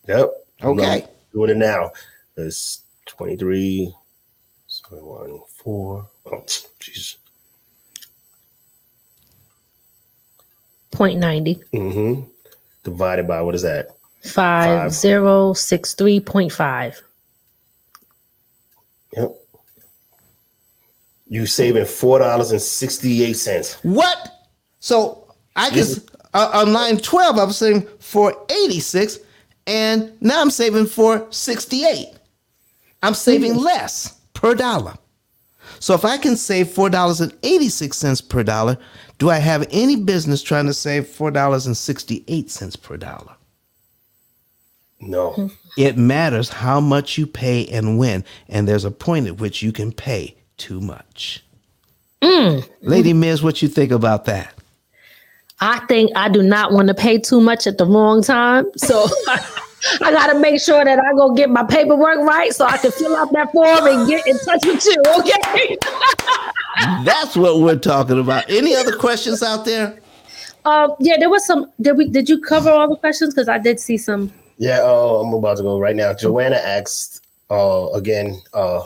Yep. 0.08 0.30
Okay. 0.62 1.02
I'm 1.02 1.08
doing 1.32 1.50
it 1.50 1.56
now. 1.56 1.90
It's 2.36 2.82
23, 3.06 3.94
21, 4.88 5.40
4. 5.64 6.08
Oh, 6.26 6.44
jeez. 6.80 7.16
Point 10.90 11.18
ninety. 11.18 11.56
Mm-hmm. 11.72 12.22
Divided 12.82 13.28
by 13.28 13.42
what 13.42 13.54
is 13.54 13.62
that? 13.62 13.88
Five 14.24 14.92
zero 14.92 15.52
six 15.52 15.94
three 15.94 16.20
point 16.20 16.52
five. 16.52 17.00
Yep. 19.16 19.36
You 21.28 21.46
saving 21.46 21.84
four 21.84 22.18
dollars 22.18 22.50
and 22.50 22.60
sixty 22.60 23.22
eight 23.24 23.36
cents. 23.36 23.74
What? 23.82 24.48
So 24.80 25.32
I 25.56 25.70
can 25.70 25.86
uh, 26.34 26.50
on 26.54 26.72
line 26.72 26.96
twelve, 26.98 27.38
I 27.38 27.44
was 27.44 27.56
saving 27.56 27.86
four 27.98 28.34
eighty 28.50 28.80
six, 28.80 29.18
and 29.66 30.12
now 30.20 30.40
I'm 30.40 30.50
saving 30.50 30.86
four 30.86 31.26
sixty 31.30 31.84
eight. 31.84 32.12
I'm 33.02 33.14
saving 33.14 33.56
less 33.56 34.20
per 34.34 34.54
dollar. 34.54 34.94
So 35.78 35.94
if 35.94 36.04
I 36.04 36.18
can 36.18 36.36
save 36.36 36.68
four 36.68 36.90
dollars 36.90 37.20
and 37.20 37.32
eighty 37.42 37.68
six 37.68 37.96
cents 37.96 38.20
per 38.20 38.42
dollar, 38.42 38.76
do 39.20 39.28
I 39.28 39.36
have 39.36 39.68
any 39.70 39.96
business 39.96 40.42
trying 40.42 40.64
to 40.66 40.74
save 40.74 41.06
four 41.06 41.30
dollars 41.30 41.66
and 41.66 41.76
sixty 41.76 42.24
eight 42.26 42.50
cents 42.50 42.74
per 42.74 42.96
dollar? 42.96 43.36
No. 45.00 45.50
It 45.76 45.96
matters 45.96 46.48
how 46.48 46.80
much 46.80 47.16
you 47.16 47.28
pay 47.28 47.64
and 47.68 47.96
when, 47.96 48.24
and 48.48 48.66
there's 48.66 48.84
a 48.84 48.90
point 48.90 49.28
at 49.28 49.38
which 49.38 49.62
you 49.62 49.70
can 49.70 49.92
pay 49.92 50.34
too 50.56 50.80
much. 50.80 51.44
Mm. 52.20 52.68
Lady 52.82 53.12
Miz, 53.12 53.40
what 53.40 53.62
you 53.62 53.68
think 53.68 53.92
about 53.92 54.24
that? 54.24 54.52
I 55.60 55.78
think 55.86 56.10
I 56.16 56.28
do 56.28 56.42
not 56.42 56.72
want 56.72 56.88
to 56.88 56.94
pay 56.94 57.18
too 57.18 57.40
much 57.40 57.68
at 57.68 57.78
the 57.78 57.86
wrong 57.86 58.20
time. 58.20 58.66
So 58.76 59.06
I 59.28 60.10
got 60.10 60.32
to 60.32 60.40
make 60.40 60.60
sure 60.60 60.84
that 60.84 60.98
I 60.98 61.12
go 61.14 61.32
get 61.34 61.50
my 61.50 61.62
paperwork 61.62 62.18
right 62.18 62.52
so 62.52 62.64
I 62.64 62.76
can 62.76 62.90
fill 62.90 63.16
out 63.16 63.32
that 63.32 63.52
form 63.52 63.86
and 63.86 64.08
get 64.08 64.26
in 64.26 64.38
touch 64.40 64.66
with 64.66 64.84
you. 64.84 65.02
Okay. 65.20 65.78
That's 67.04 67.36
what 67.36 67.60
we're 67.60 67.78
talking 67.78 68.18
about. 68.18 68.48
Any 68.50 68.74
other 68.74 68.96
questions 68.96 69.42
out 69.42 69.64
there? 69.64 69.98
um, 70.64 70.94
yeah, 71.00 71.16
there 71.18 71.30
was 71.30 71.46
some. 71.46 71.70
Did 71.80 71.96
we? 71.96 72.08
Did 72.08 72.28
you 72.28 72.40
cover 72.40 72.70
all 72.70 72.88
the 72.88 72.96
questions? 72.96 73.34
Because 73.34 73.48
I 73.48 73.58
did 73.58 73.80
see 73.80 73.96
some. 73.96 74.32
Yeah, 74.58 74.80
uh, 74.82 75.22
I'm 75.22 75.32
about 75.32 75.56
to 75.56 75.62
go 75.62 75.78
right 75.78 75.96
now. 75.96 76.12
Joanna 76.12 76.56
asked 76.56 77.20
uh, 77.50 77.88
again, 77.92 78.40
uh, 78.54 78.84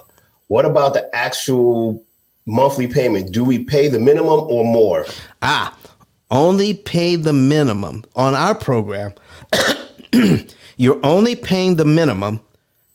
what 0.48 0.64
about 0.64 0.94
the 0.94 1.14
actual 1.14 2.04
monthly 2.46 2.86
payment? 2.86 3.32
Do 3.32 3.44
we 3.44 3.64
pay 3.64 3.88
the 3.88 3.98
minimum 3.98 4.40
or 4.40 4.64
more? 4.64 5.06
Ah, 5.42 5.76
only 6.30 6.74
pay 6.74 7.16
the 7.16 7.32
minimum 7.32 8.04
on 8.16 8.34
our 8.34 8.54
program. 8.54 9.12
You're 10.76 11.04
only 11.04 11.36
paying 11.36 11.76
the 11.76 11.84
minimum, 11.84 12.40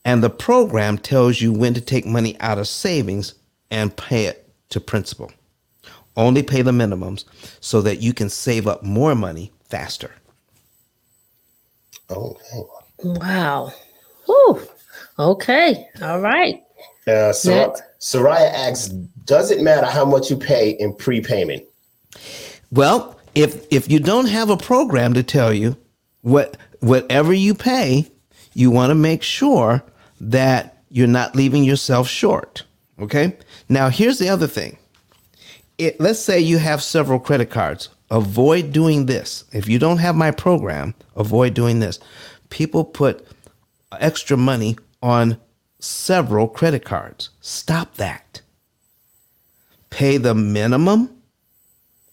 and 0.03 0.23
the 0.23 0.29
program 0.29 0.97
tells 0.97 1.39
you 1.39 1.53
when 1.53 1.73
to 1.75 1.81
take 1.81 2.05
money 2.05 2.37
out 2.39 2.57
of 2.57 2.67
savings 2.67 3.35
and 3.71 3.95
pay 3.95 4.25
it 4.25 4.48
to 4.69 4.79
principal. 4.79 5.31
Only 6.15 6.43
pay 6.43 6.61
the 6.61 6.71
minimums 6.71 7.23
so 7.59 7.81
that 7.81 8.01
you 8.01 8.13
can 8.13 8.29
save 8.29 8.67
up 8.67 8.83
more 8.83 9.15
money 9.15 9.51
faster. 9.63 10.11
Okay. 12.09 12.61
Wow. 13.03 13.71
Whew. 14.25 14.61
Okay. 15.17 15.87
All 16.01 16.19
right. 16.19 16.61
Uh, 17.07 17.31
Sor- 17.33 17.55
Next. 17.55 17.83
Soraya 17.99 18.51
asks, 18.53 18.89
does 19.25 19.51
it 19.51 19.61
matter 19.61 19.85
how 19.87 20.05
much 20.05 20.29
you 20.29 20.37
pay 20.37 20.71
in 20.71 20.93
prepayment? 20.95 21.63
Well, 22.71 23.19
if 23.35 23.65
if 23.71 23.89
you 23.89 23.99
don't 23.99 24.27
have 24.27 24.49
a 24.49 24.57
program 24.57 25.13
to 25.13 25.23
tell 25.23 25.53
you 25.53 25.77
what 26.21 26.57
whatever 26.79 27.33
you 27.33 27.53
pay, 27.53 28.09
you 28.53 28.71
want 28.71 28.89
to 28.91 28.95
make 28.95 29.23
sure 29.23 29.83
that 30.21 30.83
you're 30.89 31.07
not 31.07 31.35
leaving 31.35 31.63
yourself 31.63 32.07
short. 32.07 32.63
Okay? 33.01 33.37
Now, 33.67 33.89
here's 33.89 34.19
the 34.19 34.29
other 34.29 34.47
thing. 34.47 34.77
It, 35.77 35.99
let's 35.99 36.19
say 36.19 36.39
you 36.39 36.57
have 36.57 36.83
several 36.83 37.19
credit 37.19 37.49
cards. 37.49 37.89
Avoid 38.11 38.73
doing 38.73 39.05
this. 39.05 39.45
If 39.53 39.67
you 39.67 39.79
don't 39.79 39.99
have 39.99 40.15
my 40.15 40.31
program, 40.31 40.95
avoid 41.15 41.53
doing 41.53 41.79
this. 41.79 41.99
People 42.49 42.83
put 42.83 43.25
extra 43.99 44.35
money 44.35 44.77
on 45.01 45.37
several 45.79 46.47
credit 46.47 46.83
cards. 46.83 47.29
Stop 47.39 47.95
that. 47.95 48.41
Pay 49.89 50.17
the 50.17 50.35
minimum 50.35 51.19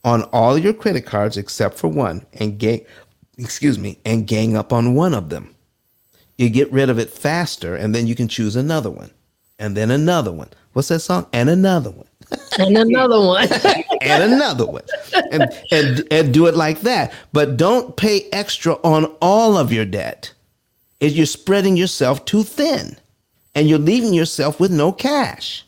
on 0.07 0.23
all 0.25 0.57
your 0.57 0.73
credit 0.73 1.05
cards 1.05 1.37
except 1.37 1.77
for 1.77 1.89
one 1.89 2.25
and 2.35 2.59
gang 2.59 2.81
excuse 3.37 3.79
me 3.79 3.99
and 4.05 4.27
gang 4.27 4.57
up 4.57 4.73
on 4.73 4.95
one 4.95 5.13
of 5.13 5.29
them 5.29 5.55
you 6.39 6.49
get 6.49 6.73
rid 6.73 6.89
of 6.89 6.99
it 6.99 7.11
faster 7.11 7.75
and 7.75 7.95
then 7.95 8.07
you 8.07 8.15
can 8.15 8.29
choose 8.29 8.55
another 8.55 8.89
one 8.89 9.11
and 9.59 9.77
then 9.77 9.91
another 9.91 10.33
one. 10.33 10.49
What's 10.73 10.89
that 10.89 11.01
song? 11.01 11.27
And 11.33 11.49
another 11.49 11.91
one. 11.91 12.07
And 12.59 12.77
another 12.77 13.21
one. 13.21 13.49
and 14.03 14.33
another 14.33 14.67
one. 14.67 14.83
And, 15.33 15.51
and 15.71 16.07
and 16.11 16.35
do 16.35 16.47
it 16.47 16.55
like 16.55 16.81
that. 16.81 17.13
But 17.33 17.57
don't 17.57 17.97
pay 17.97 18.29
extra 18.33 18.75
on 18.83 19.07
all 19.21 19.57
of 19.57 19.73
your 19.73 19.85
debt. 19.85 20.33
Is 21.01 21.17
you're 21.17 21.27
spreading 21.27 21.77
yourself 21.77 22.25
too 22.25 22.43
thin. 22.43 22.97
And 23.55 23.69
you're 23.69 23.79
leaving 23.79 24.13
yourself 24.13 24.61
with 24.61 24.71
no 24.71 24.93
cash 24.93 25.66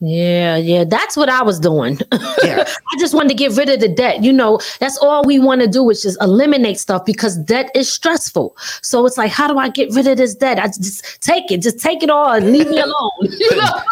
Yeah, 0.00 0.56
yeah, 0.56 0.84
that's 0.84 1.16
what 1.16 1.28
I 1.28 1.42
was 1.42 1.58
doing. 1.58 1.98
Yeah. 2.44 2.64
I 2.64 2.98
just 3.00 3.14
wanted 3.14 3.30
to 3.30 3.34
get 3.34 3.56
rid 3.56 3.68
of 3.68 3.80
the 3.80 3.88
debt. 3.88 4.22
You 4.22 4.32
know, 4.32 4.60
that's 4.78 4.96
all 4.98 5.24
we 5.24 5.38
want 5.40 5.60
to 5.60 5.66
do 5.66 5.90
is 5.90 6.02
just 6.02 6.16
eliminate 6.22 6.78
stuff 6.78 7.04
because 7.04 7.36
debt 7.36 7.68
is 7.74 7.92
stressful. 7.92 8.56
So 8.80 9.04
it's 9.06 9.18
like, 9.18 9.32
how 9.32 9.48
do 9.48 9.58
I 9.58 9.68
get 9.68 9.92
rid 9.92 10.06
of 10.06 10.16
this 10.16 10.34
debt? 10.36 10.58
I 10.58 10.68
just 10.68 11.20
take 11.20 11.50
it, 11.50 11.62
just 11.62 11.80
take 11.80 12.02
it 12.02 12.10
all 12.10 12.32
and 12.32 12.52
leave 12.52 12.70
me 12.70 12.78
alone. 12.80 13.10
You 13.20 13.56
know? 13.56 13.82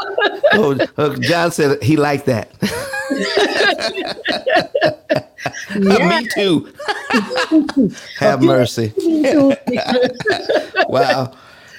Oh, 0.53 0.79
uh, 0.97 1.17
John 1.17 1.51
said 1.51 1.83
he 1.83 1.97
liked 1.97 2.27
that. 2.27 2.51
Yeah. 5.79 6.21
Me 6.21 6.29
too. 6.35 6.73
Have 8.19 8.43
mercy. 8.43 8.93
wow. 10.89 11.33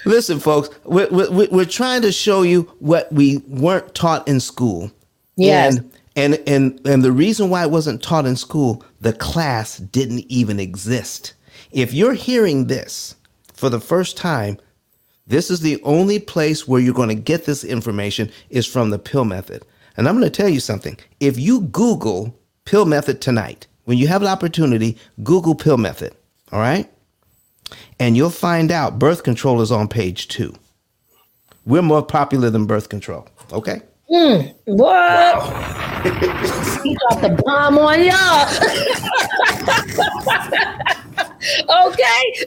Listen, 0.07 0.39
folks, 0.39 0.69
we're, 0.85 1.09
we're, 1.09 1.49
we're 1.49 1.65
trying 1.65 2.01
to 2.03 2.11
show 2.11 2.41
you 2.41 2.61
what 2.79 3.11
we 3.11 3.37
weren't 3.47 3.93
taught 3.93 4.27
in 4.27 4.39
school. 4.39 4.91
Yes. 5.35 5.77
And, 5.77 5.91
and, 6.15 6.43
and, 6.47 6.87
and 6.87 7.03
the 7.03 7.11
reason 7.11 7.49
why 7.49 7.63
it 7.63 7.71
wasn't 7.71 8.01
taught 8.01 8.25
in 8.25 8.35
school, 8.35 8.83
the 9.01 9.13
class 9.13 9.77
didn't 9.77 10.25
even 10.29 10.59
exist. 10.59 11.33
If 11.71 11.93
you're 11.93 12.13
hearing 12.13 12.67
this 12.67 13.15
for 13.53 13.69
the 13.69 13.81
first 13.81 14.17
time, 14.17 14.57
this 15.27 15.51
is 15.51 15.59
the 15.59 15.81
only 15.83 16.19
place 16.19 16.67
where 16.67 16.79
you're 16.79 16.93
going 16.93 17.09
to 17.09 17.15
get 17.15 17.45
this 17.45 17.65
information 17.65 18.31
is 18.49 18.65
from 18.65 18.89
the 18.89 18.99
pill 18.99 19.25
method. 19.25 19.65
And 19.97 20.07
I'm 20.07 20.15
going 20.17 20.23
to 20.23 20.41
tell 20.41 20.49
you 20.49 20.61
something. 20.61 20.97
If 21.19 21.37
you 21.37 21.61
Google 21.61 22.33
pill 22.63 22.85
method 22.85 23.19
tonight, 23.19 23.67
when 23.83 23.97
you 23.97 24.07
have 24.07 24.21
an 24.21 24.29
opportunity, 24.29 24.97
Google 25.23 25.53
pill 25.53 25.77
method. 25.77 26.15
All 26.51 26.59
right. 26.59 26.89
And 27.99 28.15
you'll 28.15 28.29
find 28.29 28.71
out 28.71 28.99
birth 28.99 29.23
control 29.23 29.61
is 29.61 29.71
on 29.71 29.87
page 29.87 30.27
two. 30.27 30.53
We're 31.65 31.81
more 31.81 32.03
popular 32.03 32.49
than 32.49 32.65
birth 32.65 32.89
control. 32.89 33.27
Okay. 33.51 33.81
Mm, 34.09 34.55
what? 34.65 35.43
he 36.83 36.95
dropped 36.95 37.21
the 37.21 37.41
bomb 37.43 37.77
on 37.77 38.03
y'all. 38.05 38.47
okay. 41.87 42.45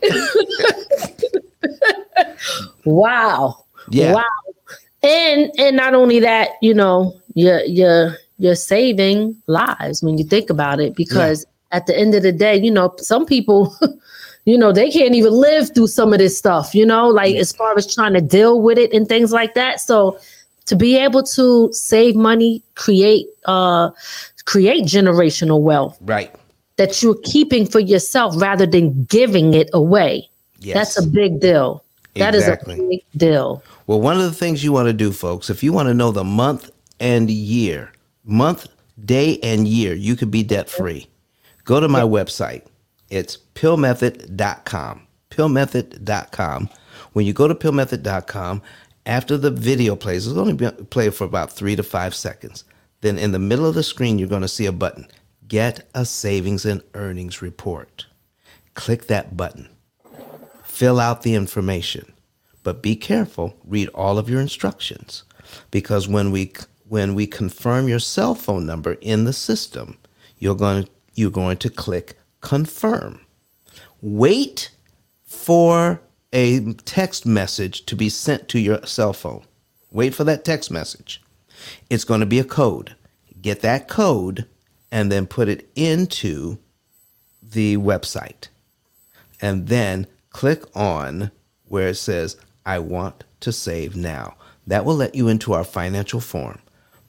wow. 2.84 3.64
Yeah. 3.90 4.14
Wow. 4.14 4.24
And 5.02 5.50
and 5.58 5.76
not 5.76 5.94
only 5.94 6.20
that, 6.20 6.50
you 6.62 6.72
know, 6.74 7.14
you're 7.34 7.62
you're 7.64 8.16
you're 8.38 8.54
saving 8.54 9.36
lives 9.46 10.02
when 10.02 10.16
you 10.16 10.24
think 10.24 10.48
about 10.50 10.80
it, 10.80 10.94
because 10.94 11.44
at 11.72 11.86
the 11.86 11.96
end 11.96 12.14
of 12.14 12.22
the 12.22 12.32
day, 12.32 12.56
you 12.56 12.70
know, 12.70 12.94
some 12.98 13.26
people 13.26 13.76
you 14.44 14.56
know, 14.58 14.72
they 14.72 14.90
can't 14.90 15.14
even 15.14 15.32
live 15.32 15.74
through 15.74 15.86
some 15.88 16.12
of 16.12 16.18
this 16.18 16.36
stuff, 16.36 16.74
you 16.74 16.84
know, 16.86 17.08
like 17.08 17.36
as 17.36 17.52
far 17.52 17.76
as 17.76 17.92
trying 17.94 18.14
to 18.14 18.20
deal 18.20 18.60
with 18.60 18.78
it 18.78 18.92
and 18.92 19.08
things 19.08 19.32
like 19.32 19.54
that. 19.54 19.80
So 19.80 20.18
to 20.66 20.76
be 20.76 20.96
able 20.96 21.22
to 21.24 21.68
save 21.72 22.16
money, 22.16 22.62
create 22.74 23.26
uh 23.46 23.90
create 24.46 24.84
generational 24.84 25.60
wealth 25.60 25.98
Right. 26.00 26.34
that 26.76 27.02
you're 27.02 27.18
keeping 27.24 27.66
for 27.66 27.80
yourself 27.80 28.34
rather 28.40 28.66
than 28.66 29.04
giving 29.04 29.54
it 29.54 29.68
away. 29.72 30.28
Yes. 30.60 30.74
That's 30.94 31.06
a 31.06 31.08
big 31.08 31.40
deal. 31.40 31.84
That 32.16 32.34
is 32.34 32.42
Exactly. 32.48 32.74
a 32.74 32.88
big 32.88 33.04
deal. 33.16 33.62
Well, 33.86 34.00
one 34.00 34.16
of 34.16 34.22
the 34.22 34.32
things 34.32 34.64
you 34.64 34.72
want 34.72 34.86
to 34.88 34.92
do, 34.92 35.12
folks, 35.12 35.50
if 35.50 35.62
you 35.62 35.72
want 35.72 35.88
to 35.88 35.94
know 35.94 36.10
the 36.10 36.24
month 36.24 36.70
and 36.98 37.30
year, 37.30 37.92
month, 38.24 38.66
day, 39.04 39.38
and 39.42 39.66
year, 39.68 39.94
you 39.94 40.16
could 40.16 40.30
be 40.30 40.42
debt 40.42 40.68
free. 40.68 41.06
Go 41.64 41.78
to 41.80 41.88
my 41.88 42.02
website. 42.02 42.62
It's 43.10 43.36
pillmethod.com. 43.54 45.06
Pillmethod.com. 45.30 46.70
When 47.12 47.26
you 47.26 47.32
go 47.32 47.48
to 47.48 47.54
pillmethod.com, 47.54 48.62
after 49.06 49.36
the 49.36 49.50
video 49.50 49.96
plays, 49.96 50.26
it's 50.26 50.34
going 50.34 50.56
to 50.58 50.72
play 50.84 51.10
for 51.10 51.24
about 51.24 51.52
three 51.52 51.76
to 51.76 51.82
five 51.82 52.14
seconds. 52.14 52.64
Then 53.00 53.18
in 53.18 53.32
the 53.32 53.38
middle 53.38 53.66
of 53.66 53.74
the 53.74 53.82
screen, 53.82 54.18
you're 54.18 54.28
going 54.28 54.42
to 54.42 54.48
see 54.48 54.66
a 54.66 54.72
button 54.72 55.06
Get 55.48 55.88
a 55.94 56.04
Savings 56.04 56.64
and 56.64 56.82
Earnings 56.94 57.42
Report. 57.42 58.06
Click 58.74 59.08
that 59.08 59.36
button 59.36 59.68
fill 60.80 60.98
out 60.98 61.20
the 61.20 61.34
information 61.34 62.10
but 62.62 62.80
be 62.80 62.96
careful 62.96 63.54
read 63.64 63.86
all 63.88 64.16
of 64.16 64.30
your 64.30 64.40
instructions 64.40 65.24
because 65.70 66.08
when 66.08 66.30
we 66.30 66.50
when 66.88 67.14
we 67.14 67.26
confirm 67.26 67.86
your 67.86 67.98
cell 67.98 68.34
phone 68.34 68.64
number 68.64 68.92
in 69.02 69.24
the 69.24 69.32
system 69.34 69.98
you're 70.38 70.54
going 70.54 70.88
you're 71.14 71.30
going 71.30 71.58
to 71.58 71.68
click 71.68 72.16
confirm. 72.40 73.20
Wait 74.00 74.70
for 75.24 76.00
a 76.32 76.72
text 76.84 77.26
message 77.26 77.84
to 77.86 77.96
be 77.96 78.08
sent 78.08 78.48
to 78.48 78.58
your 78.58 78.84
cell 78.86 79.12
phone. 79.12 79.44
Wait 79.90 80.14
for 80.14 80.24
that 80.24 80.44
text 80.44 80.70
message. 80.70 81.20
It's 81.88 82.04
going 82.04 82.20
to 82.20 82.26
be 82.26 82.38
a 82.38 82.44
code. 82.44 82.94
Get 83.40 83.60
that 83.60 83.88
code 83.88 84.46
and 84.92 85.10
then 85.10 85.26
put 85.26 85.48
it 85.48 85.68
into 85.74 86.58
the 87.42 87.76
website. 87.76 88.48
And 89.40 89.68
then 89.68 90.06
click 90.30 90.64
on 90.76 91.30
where 91.66 91.88
it 91.88 91.96
says, 91.96 92.36
I 92.64 92.78
want 92.78 93.24
to 93.40 93.52
save 93.52 93.96
now. 93.96 94.36
That 94.66 94.84
will 94.84 94.94
let 94.96 95.14
you 95.14 95.28
into 95.28 95.52
our 95.52 95.64
financial 95.64 96.20
form. 96.20 96.60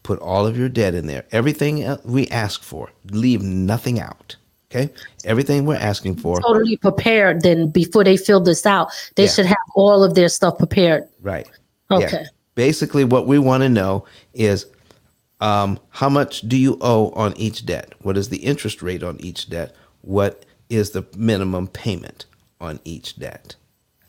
Put 0.03 0.19
all 0.19 0.47
of 0.47 0.57
your 0.57 0.69
debt 0.69 0.95
in 0.95 1.05
there, 1.05 1.25
everything 1.31 1.97
we 2.03 2.27
ask 2.29 2.63
for, 2.63 2.89
leave 3.11 3.43
nothing 3.43 3.99
out. 3.99 4.35
Okay? 4.71 4.89
Everything 5.25 5.65
we're 5.65 5.75
asking 5.75 6.15
for. 6.15 6.39
Totally 6.39 6.77
prepared. 6.77 7.41
Then 7.41 7.69
before 7.69 8.03
they 8.05 8.15
fill 8.15 8.39
this 8.39 8.65
out, 8.65 8.89
they 9.15 9.25
Yeah. 9.25 9.29
should 9.29 9.45
have 9.45 9.57
all 9.75 10.03
of 10.03 10.15
their 10.15 10.29
stuff 10.29 10.57
prepared. 10.57 11.07
Right. 11.21 11.47
Okay. 11.91 12.25
Basically, 12.55 13.03
what 13.03 13.27
we 13.27 13.37
want 13.37 13.63
to 13.63 13.69
know 13.69 14.05
is 14.33 14.65
um, 15.41 15.79
how 15.89 16.07
much 16.07 16.41
do 16.41 16.55
you 16.55 16.77
owe 16.81 17.09
on 17.11 17.35
each 17.35 17.65
debt? 17.65 17.93
What 18.01 18.15
is 18.15 18.29
the 18.29 18.37
interest 18.37 18.81
rate 18.81 19.03
on 19.03 19.19
each 19.19 19.49
debt? 19.49 19.75
What 20.01 20.45
is 20.69 20.91
the 20.91 21.05
minimum 21.17 21.67
payment 21.67 22.25
on 22.61 22.79
each 22.85 23.17
debt? 23.17 23.55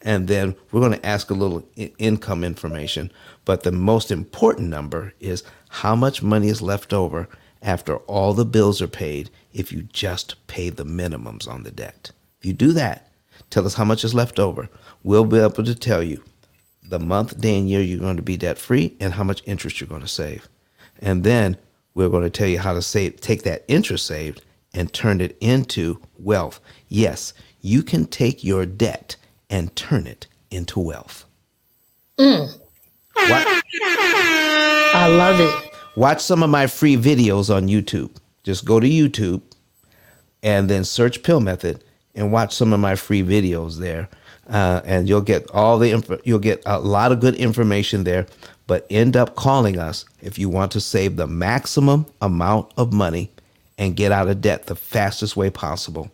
And 0.03 0.29
then 0.29 0.55
we're 0.71 0.81
going 0.81 0.93
to 0.99 1.07
ask 1.07 1.31
a 1.31 1.35
little 1.35 1.65
I- 1.79 1.93
income 1.99 2.45
information. 2.45 3.11
But 3.45 3.63
the 3.63 3.73
most 3.73 4.11
important 4.11 4.69
number 4.69 5.15
is 5.21 5.43
how 5.71 5.97
much 5.97 6.23
money 6.23 6.49
is 6.49 6.61
left 6.63 6.93
over 6.93 7.29
after 7.63 7.97
all 7.99 8.35
the 8.35 8.45
bills 8.45 8.83
are 8.83 8.89
paid 8.89 9.31
if 9.53 9.73
you 9.73 9.83
just 9.83 10.47
pay 10.47 10.71
the 10.71 10.85
minimums 10.85 11.49
on 11.49 11.63
the 11.63 11.71
debt. 11.71 12.11
If 12.41 12.47
you 12.47 12.53
do 12.53 12.73
that, 12.73 13.11
tell 13.51 13.67
us 13.67 13.75
how 13.75 13.85
much 13.85 14.05
is 14.05 14.15
left 14.15 14.39
over. 14.39 14.69
We'll 15.03 15.25
be 15.25 15.39
able 15.39 15.65
to 15.65 15.75
tell 15.75 16.03
you 16.03 16.23
the 16.83 16.99
month, 16.99 17.41
day, 17.41 17.59
and 17.59 17.71
year 17.71 17.81
you're 17.81 18.01
going 18.01 18.17
to 18.17 18.23
be 18.23 18.37
debt 18.37 18.59
free 18.59 18.97
and 19.01 19.15
how 19.15 19.25
much 19.25 19.43
interest 19.47 19.81
you're 19.81 19.89
going 19.89 20.03
to 20.03 20.09
save. 20.09 20.49
And 21.01 21.25
then 21.25 21.57
we're 21.95 22.09
going 22.09 22.25
to 22.25 22.31
tell 22.31 22.49
you 22.49 22.59
how 22.59 22.73
to 22.75 22.83
save, 22.83 23.21
take 23.21 23.43
that 23.43 23.65
interest 23.69 24.07
saved 24.07 24.43
and 24.75 24.93
turn 24.93 25.21
it 25.21 25.37
into 25.41 26.01
wealth. 26.19 26.61
Yes, 26.89 27.33
you 27.61 27.83
can 27.83 28.07
take 28.07 28.43
your 28.43 28.67
debt 28.67 29.17
and 29.49 29.75
turn 29.77 30.07
it 30.07 30.27
into 30.51 30.81
wealth. 30.81 31.25
Mm. 32.19 32.59
Wa- 33.17 33.61
I 34.95 35.07
love 35.09 35.41
it. 35.41 35.72
Watch 35.95 36.23
some 36.23 36.43
of 36.43 36.49
my 36.49 36.67
free 36.67 36.97
videos 36.97 37.55
on 37.55 37.69
YouTube. 37.69 38.17
Just 38.45 38.65
go 38.65 38.81
to 38.81 38.89
YouTube 38.89 39.43
and 40.43 40.71
then 40.71 40.85
search 40.85 41.23
Pill 41.23 41.41
Method 41.41 41.85
and 42.15 42.33
watch 42.33 42.55
some 42.55 42.73
of 42.73 42.81
my 42.81 42.95
free 42.95 43.23
videos 43.23 43.79
there. 43.79 44.09
Uh, 44.49 44.81
and 44.85 45.07
you'll 45.07 45.21
get 45.21 45.49
all 45.51 45.79
the 45.79 45.91
info, 45.91 46.19
you'll 46.25 46.39
get 46.39 46.63
a 46.65 46.79
lot 46.79 47.13
of 47.13 47.21
good 47.21 47.35
information 47.35 48.05
there. 48.05 48.27
But 48.67 48.87
end 48.89 49.17
up 49.17 49.37
calling 49.37 49.79
us 49.79 50.07
if 50.23 50.39
you 50.39 50.49
want 50.49 50.73
to 50.73 50.81
save 50.81 51.17
the 51.17 51.27
maximum 51.27 52.07
amount 52.23 52.73
of 52.79 52.93
money 52.93 53.31
and 53.77 53.95
get 53.95 54.13
out 54.13 54.29
of 54.29 54.41
debt 54.41 54.67
the 54.67 54.75
fastest 54.75 55.37
way 55.37 55.51
possible. 55.51 56.11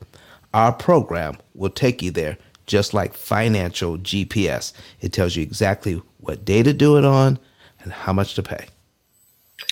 Our 0.55 0.73
program 0.73 1.37
will 1.55 1.71
take 1.71 2.03
you 2.03 2.11
there, 2.11 2.37
just 2.67 2.95
like 2.95 3.15
financial 3.15 3.97
GPS. 3.99 4.73
It 5.01 5.13
tells 5.13 5.37
you 5.37 5.43
exactly 5.43 6.03
what 6.19 6.45
day 6.45 6.65
to 6.65 6.73
do 6.73 6.97
it 6.99 7.05
on 7.05 7.39
and 7.81 7.93
how 7.93 8.13
much 8.13 8.35
to 8.35 8.43
pay. 8.43 8.67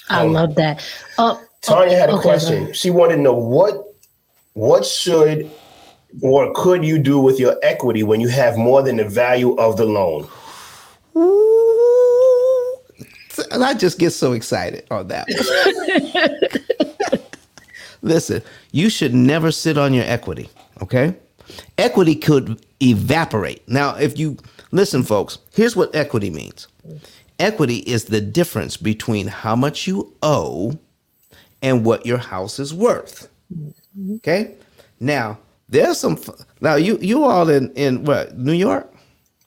I 0.08 0.24
love 0.24 0.54
that. 0.56 0.84
Uh, 1.18 1.36
Tanya 1.62 1.96
had 1.96 2.10
a 2.10 2.14
okay, 2.14 2.22
question. 2.22 2.62
ahead. 2.62 2.76
She 2.76 2.90
wanted 2.90 3.16
to 3.16 3.22
know 3.22 3.34
what 3.34 3.82
what 4.54 4.86
should 4.86 5.50
or 6.22 6.52
could 6.54 6.84
you 6.84 6.98
do 6.98 7.20
with 7.20 7.38
your 7.38 7.56
equity 7.62 8.02
when 8.02 8.20
you 8.20 8.28
have 8.28 8.56
more 8.56 8.82
than 8.82 8.96
the 8.96 9.08
value 9.08 9.54
of 9.56 9.76
the 9.76 9.84
loan? 9.84 10.28
And 13.50 13.62
I 13.62 13.74
just 13.74 13.98
get 13.98 14.10
so 14.10 14.32
excited 14.32 14.86
on 14.90 15.08
that. 15.08 15.28
Listen, 18.02 18.42
you 18.72 18.88
should 18.88 19.14
never 19.14 19.50
sit 19.50 19.76
on 19.76 19.92
your 19.92 20.04
equity, 20.04 20.48
okay? 20.82 21.14
Equity 21.76 22.14
could 22.14 22.64
evaporate. 22.80 23.66
Now, 23.68 23.94
if 23.96 24.18
you 24.18 24.38
listen, 24.70 25.02
folks, 25.02 25.38
here's 25.54 25.76
what 25.76 25.94
equity 25.94 26.30
means 26.30 26.68
equity 27.38 27.78
is 27.78 28.06
the 28.06 28.20
difference 28.20 28.76
between 28.76 29.26
how 29.26 29.56
much 29.56 29.86
you 29.86 30.12
owe 30.22 30.78
and 31.62 31.84
what 31.84 32.06
your 32.06 32.18
house 32.18 32.58
is 32.58 32.72
worth. 32.72 33.28
Okay? 34.16 34.54
Now, 35.00 35.38
there's 35.68 35.98
some 35.98 36.18
now 36.60 36.76
you 36.76 36.98
you 37.00 37.24
all 37.24 37.48
in 37.48 37.72
in 37.72 38.04
what, 38.04 38.38
New 38.38 38.52
York? 38.52 38.92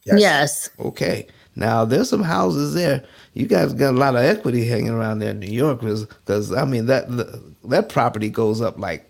Yes. 0.06 0.70
Okay. 0.80 1.28
Now 1.56 1.86
there's 1.86 2.10
some 2.10 2.24
houses 2.24 2.74
there. 2.74 3.04
You 3.34 3.46
guys 3.46 3.74
got 3.74 3.94
a 3.94 3.98
lot 3.98 4.16
of 4.16 4.24
equity 4.24 4.66
hanging 4.66 4.90
around 4.90 5.20
there 5.20 5.32
in 5.32 5.40
New 5.40 5.52
York, 5.52 5.82
because 5.82 6.54
I 6.54 6.66
mean 6.66 6.88
that 6.88 7.06
that 7.66 7.90
property 7.90 8.30
goes 8.30 8.62
up 8.62 8.80
like 8.80 9.10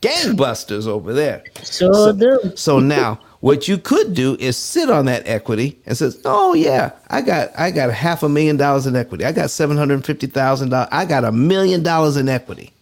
gangbusters 0.00 0.86
over 0.86 1.12
there. 1.12 1.44
Sure 1.64 1.92
so, 1.92 2.12
do. 2.12 2.52
so 2.56 2.78
now 2.78 3.20
what 3.42 3.66
you 3.66 3.76
could 3.76 4.14
do 4.14 4.36
is 4.38 4.56
sit 4.56 4.88
on 4.88 5.06
that 5.06 5.26
equity 5.26 5.76
and 5.84 5.98
says, 5.98 6.16
"Oh 6.24 6.54
yeah, 6.54 6.92
I 7.08 7.22
got 7.22 7.48
I 7.58 7.72
got 7.72 7.92
half 7.92 8.22
a 8.22 8.28
million 8.28 8.56
dollars 8.56 8.86
in 8.86 8.94
equity. 8.94 9.24
I 9.24 9.32
got 9.32 9.50
seven 9.50 9.76
hundred 9.76 10.06
fifty 10.06 10.28
thousand 10.28 10.68
dollars. 10.68 10.88
I 10.92 11.04
got 11.04 11.24
a 11.24 11.32
million 11.32 11.82
dollars 11.82 12.16
in 12.16 12.28
equity." 12.28 12.72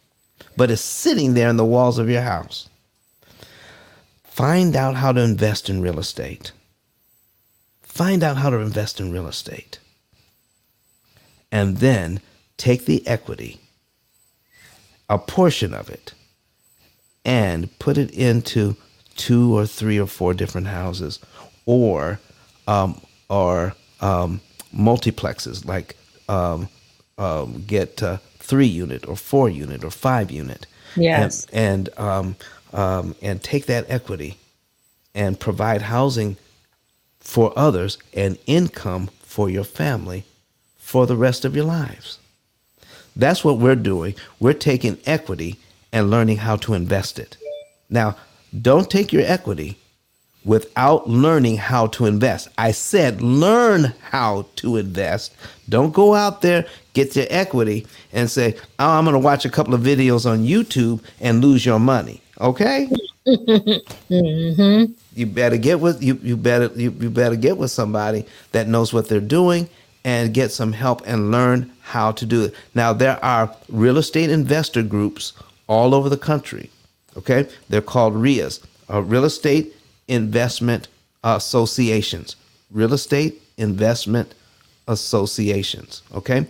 But 0.59 0.71
it's 0.71 0.83
sitting 0.83 1.33
there 1.33 1.49
in 1.49 1.57
the 1.57 1.65
walls 1.65 1.99
of 1.99 2.11
your 2.11 2.21
house. 2.21 2.69
Find 4.23 4.77
out 4.77 4.97
how 4.97 5.13
to 5.13 5.23
invest 5.23 5.71
in 5.71 5.81
real 5.81 5.99
estate. 5.99 6.53
Find 7.81 8.23
out 8.23 8.37
how 8.37 8.51
to 8.51 8.59
invest 8.59 9.01
in 9.01 9.13
real 9.13 9.29
estate. 9.29 9.79
And 11.51 11.79
then 11.79 12.21
take 12.59 12.85
the 12.85 13.07
equity, 13.07 13.61
a 15.09 15.17
portion 15.17 15.73
of 15.73 15.89
it, 15.89 16.13
and 17.25 17.79
put 17.79 17.97
it 17.97 18.11
into 18.11 18.77
two 19.21 19.57
or 19.57 19.67
three 19.67 20.01
or 20.01 20.07
four 20.07 20.33
different 20.33 20.67
houses 20.67 21.19
or 21.67 22.19
um, 22.67 22.99
or 23.29 23.75
um, 24.01 24.41
multiplexes 24.75 25.65
like 25.67 25.95
um, 26.29 26.69
um 27.19 27.63
get 27.67 28.03
uh, 28.03 28.17
three 28.39 28.67
unit 28.67 29.07
or 29.07 29.17
four 29.17 29.51
unit 29.51 29.85
or 29.85 29.91
five 29.91 30.31
unit 30.31 30.67
yes 30.97 31.47
and 31.53 31.89
and, 31.89 31.99
um, 31.99 32.37
um, 32.73 33.15
and 33.21 33.43
take 33.43 33.67
that 33.67 33.85
equity 33.89 34.39
and 35.15 35.39
provide 35.39 35.83
housing 35.83 36.37
for 37.21 37.53
others 37.57 37.99
and 38.15 38.39
income 38.47 39.11
for 39.21 39.51
your 39.51 39.65
family 39.65 40.25
for 40.79 41.07
the 41.07 41.17
rest 41.17 41.45
of 41.45 41.55
your 41.55 41.67
lives. 41.67 42.19
That's 43.15 43.45
what 43.45 43.59
we're 43.59 43.77
doing. 43.77 44.15
We're 44.39 44.55
taking 44.55 44.99
equity 45.05 45.59
and 45.93 46.11
learning 46.11 46.39
how 46.39 46.57
to 46.57 46.75
invest 46.75 47.19
it. 47.19 47.37
Now, 47.89 48.17
don't 48.59 48.91
take 48.91 49.13
your 49.13 49.23
equity 49.25 49.77
without 50.45 51.09
learning 51.09 51.57
how 51.57 51.87
to 51.89 52.07
invest. 52.07 52.49
I 52.57 52.73
said 52.73 53.21
learn 53.21 53.93
how 54.11 54.47
to 54.57 54.77
invest. 54.77 55.35
Don't 55.69 55.93
go 55.93 56.15
out 56.15 56.43
there, 56.43 56.67
get 56.95 57.15
your 57.15 57.27
equity, 57.31 57.87
and 58.13 58.31
say, 58.31 58.57
oh, 58.79 58.91
I'm 58.91 59.05
going 59.05 59.15
to 59.15 59.19
watch 59.19 59.45
a 59.45 59.51
couple 59.51 59.75
of 59.75 59.83
videos 59.83 60.29
on 60.31 60.45
YouTube 60.45 61.03
and 61.21 61.43
lose 61.43 61.65
your 61.65 61.79
money. 61.79 62.23
Okay? 62.41 62.91
mm-hmm. 63.27 64.93
You 65.15 65.27
better 65.27 65.59
get 65.59 65.81
with 65.81 66.03
you. 66.03 66.19
You 66.23 66.37
better 66.37 66.71
you, 66.75 66.91
you 66.99 67.11
better 67.11 67.37
get 67.37 67.59
with 67.59 67.71
somebody 67.71 68.25
that 68.53 68.67
knows 68.67 68.93
what 68.93 69.09
they're 69.09 69.21
doing 69.21 69.69
and 70.05 70.33
get 70.33 70.51
some 70.51 70.73
help 70.73 71.03
and 71.07 71.31
learn 71.31 71.71
how 71.83 72.13
to 72.13 72.25
do 72.25 72.45
it. 72.45 72.55
Now 72.75 72.93
there 72.95 73.23
are 73.23 73.55
real 73.69 73.99
estate 73.99 74.31
investor 74.31 74.83
groups 74.83 75.35
all 75.67 75.95
over 75.95 76.09
the 76.09 76.17
country. 76.17 76.71
Okay, 77.17 77.49
they're 77.69 77.83
called 77.83 78.15
RIAs, 78.15 78.61
uh, 78.89 79.03
Real 79.03 79.25
Estate 79.25 79.75
Investment 80.09 80.89
Associations. 81.25 82.37
Real 82.71 82.93
Estate 82.93 83.43
Investment 83.57 84.35
Associations. 84.89 86.03
Okay, 86.15 86.47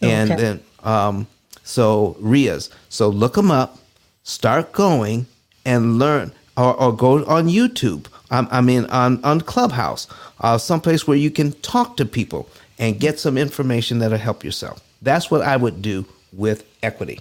and 0.00 0.30
okay. 0.30 0.40
then 0.40 0.60
um, 0.82 1.26
so 1.62 2.16
RIAs. 2.20 2.70
So 2.88 3.08
look 3.08 3.34
them 3.34 3.50
up. 3.50 3.78
Start 4.22 4.72
going 4.72 5.26
and 5.64 5.98
learn 5.98 6.32
or, 6.56 6.74
or 6.80 6.94
go 6.94 7.24
on 7.26 7.48
YouTube. 7.48 8.06
I, 8.30 8.46
I 8.50 8.60
mean, 8.60 8.84
on, 8.86 9.22
on 9.24 9.40
Clubhouse, 9.40 10.06
uh, 10.40 10.58
someplace 10.58 11.06
where 11.06 11.16
you 11.16 11.30
can 11.30 11.52
talk 11.60 11.96
to 11.96 12.04
people 12.04 12.48
and 12.78 12.98
get 12.98 13.18
some 13.18 13.38
information 13.38 13.98
that'll 13.98 14.18
help 14.18 14.44
yourself. 14.44 14.80
That's 15.02 15.30
what 15.30 15.42
I 15.42 15.56
would 15.56 15.82
do 15.82 16.04
with 16.32 16.66
equity. 16.82 17.20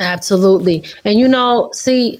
Absolutely. 0.00 0.84
And 1.04 1.18
you 1.18 1.28
know, 1.28 1.70
see, 1.72 2.18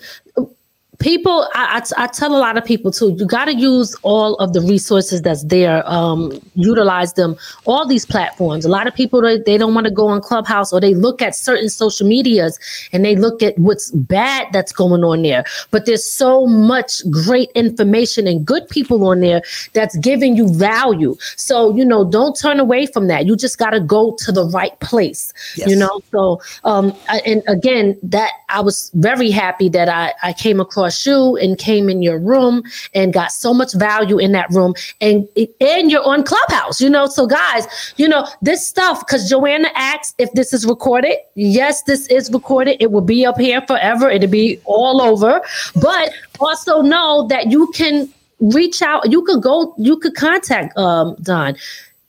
people 1.02 1.48
I, 1.54 1.82
I, 1.98 2.04
I, 2.04 2.06
tell 2.06 2.34
a 2.34 2.38
lot 2.38 2.56
of 2.56 2.64
people 2.64 2.92
too 2.92 3.14
you 3.18 3.26
got 3.26 3.46
to 3.46 3.54
use 3.54 3.94
all 4.02 4.36
of 4.36 4.52
the 4.52 4.60
resources 4.60 5.20
that's 5.22 5.44
there 5.44 5.82
um, 5.88 6.32
utilize 6.54 7.14
them 7.14 7.36
all 7.64 7.86
these 7.86 8.06
platforms. 8.06 8.64
A 8.64 8.68
lot 8.68 8.86
of 8.86 8.94
people 8.94 9.20
they, 9.20 9.38
they 9.38 9.58
don't 9.58 9.74
want 9.74 9.86
to 9.86 9.92
go 9.92 10.06
on 10.08 10.20
clubhouse 10.20 10.72
or 10.72 10.80
they 10.80 10.94
look 10.94 11.20
at 11.20 11.34
certain 11.34 11.68
social 11.68 12.06
medias 12.06 12.58
and 12.92 13.04
they 13.04 13.16
look 13.16 13.42
at 13.42 13.58
what's 13.58 13.90
bad 13.90 14.46
that's 14.52 14.72
going 14.72 15.04
on 15.04 15.22
there. 15.22 15.44
But 15.70 15.86
there's 15.86 16.04
so 16.04 16.46
much 16.46 17.02
great 17.10 17.50
information 17.54 18.26
and 18.26 18.46
good 18.46 18.68
people 18.68 19.04
on 19.06 19.20
there 19.20 19.42
that's 19.72 19.96
giving 19.98 20.36
you 20.36 20.48
value. 20.52 21.16
So 21.36 21.74
you 21.76 21.84
know 21.84 22.04
don't 22.04 22.38
turn 22.38 22.60
away 22.60 22.86
from 22.86 23.08
that. 23.08 23.26
You 23.26 23.36
just 23.36 23.58
got 23.58 23.70
to 23.70 23.80
go 23.80 24.16
to 24.20 24.32
the 24.32 24.44
right 24.46 24.78
place 24.80 25.32
yes. 25.56 25.68
you 25.68 25.76
know? 25.76 26.00
So 26.10 26.40
um 26.64 26.94
and 27.26 27.42
again 27.48 27.98
that 28.02 28.30
i 28.48 28.60
was 28.60 28.90
very 28.94 29.30
happy 29.30 29.68
that 29.68 29.88
i 29.88 30.12
i 30.22 30.32
came 30.32 30.60
across 30.60 30.91
shoe 30.93 31.36
and 31.36 31.59
came 31.59 31.89
in 31.89 32.02
your 32.02 32.19
room 32.19 32.62
and 32.94 33.12
got 33.12 33.32
so 33.32 33.52
much 33.52 33.73
value 33.74 34.19
in 34.19 34.32
that 34.32 34.48
room 34.51 34.74
and 35.01 35.28
and 35.60 35.90
you're 35.90 36.06
on 36.06 36.23
clubhouse 36.23 36.81
you 36.81 36.90
know? 36.90 37.06
So 37.06 37.27
guys 37.27 37.66
you 37.97 38.09
know 38.09 38.27
this 38.40 38.66
stuff 38.66 39.01
because 39.06 39.28
joanna 39.28 39.69
asked 39.74 40.14
if 40.19 40.32
this 40.32 40.52
is 40.52 40.66
recorded. 40.66 41.16
Yes 41.35 41.82
this 41.82 42.06
is 42.09 42.31
recorded. 42.32 42.77
It 42.81 42.93
will 42.93 43.01
be 43.01 43.24
up 43.27 43.39
here 43.39 43.62
forever. 43.66 44.10
It'll 44.10 44.31
be 44.31 44.60
all 44.64 45.01
over. 45.01 45.40
But 45.77 46.12
also 46.40 46.82
know 46.82 47.27
that 47.28 47.51
you 47.51 47.70
can 47.73 48.12
reach 48.40 48.82
out. 48.82 49.10
You 49.10 49.23
could 49.23 49.43
go 49.43 49.74
you 49.78 49.98
could 49.98 50.14
contact 50.14 50.77
um 50.77 51.16
don. 51.23 51.56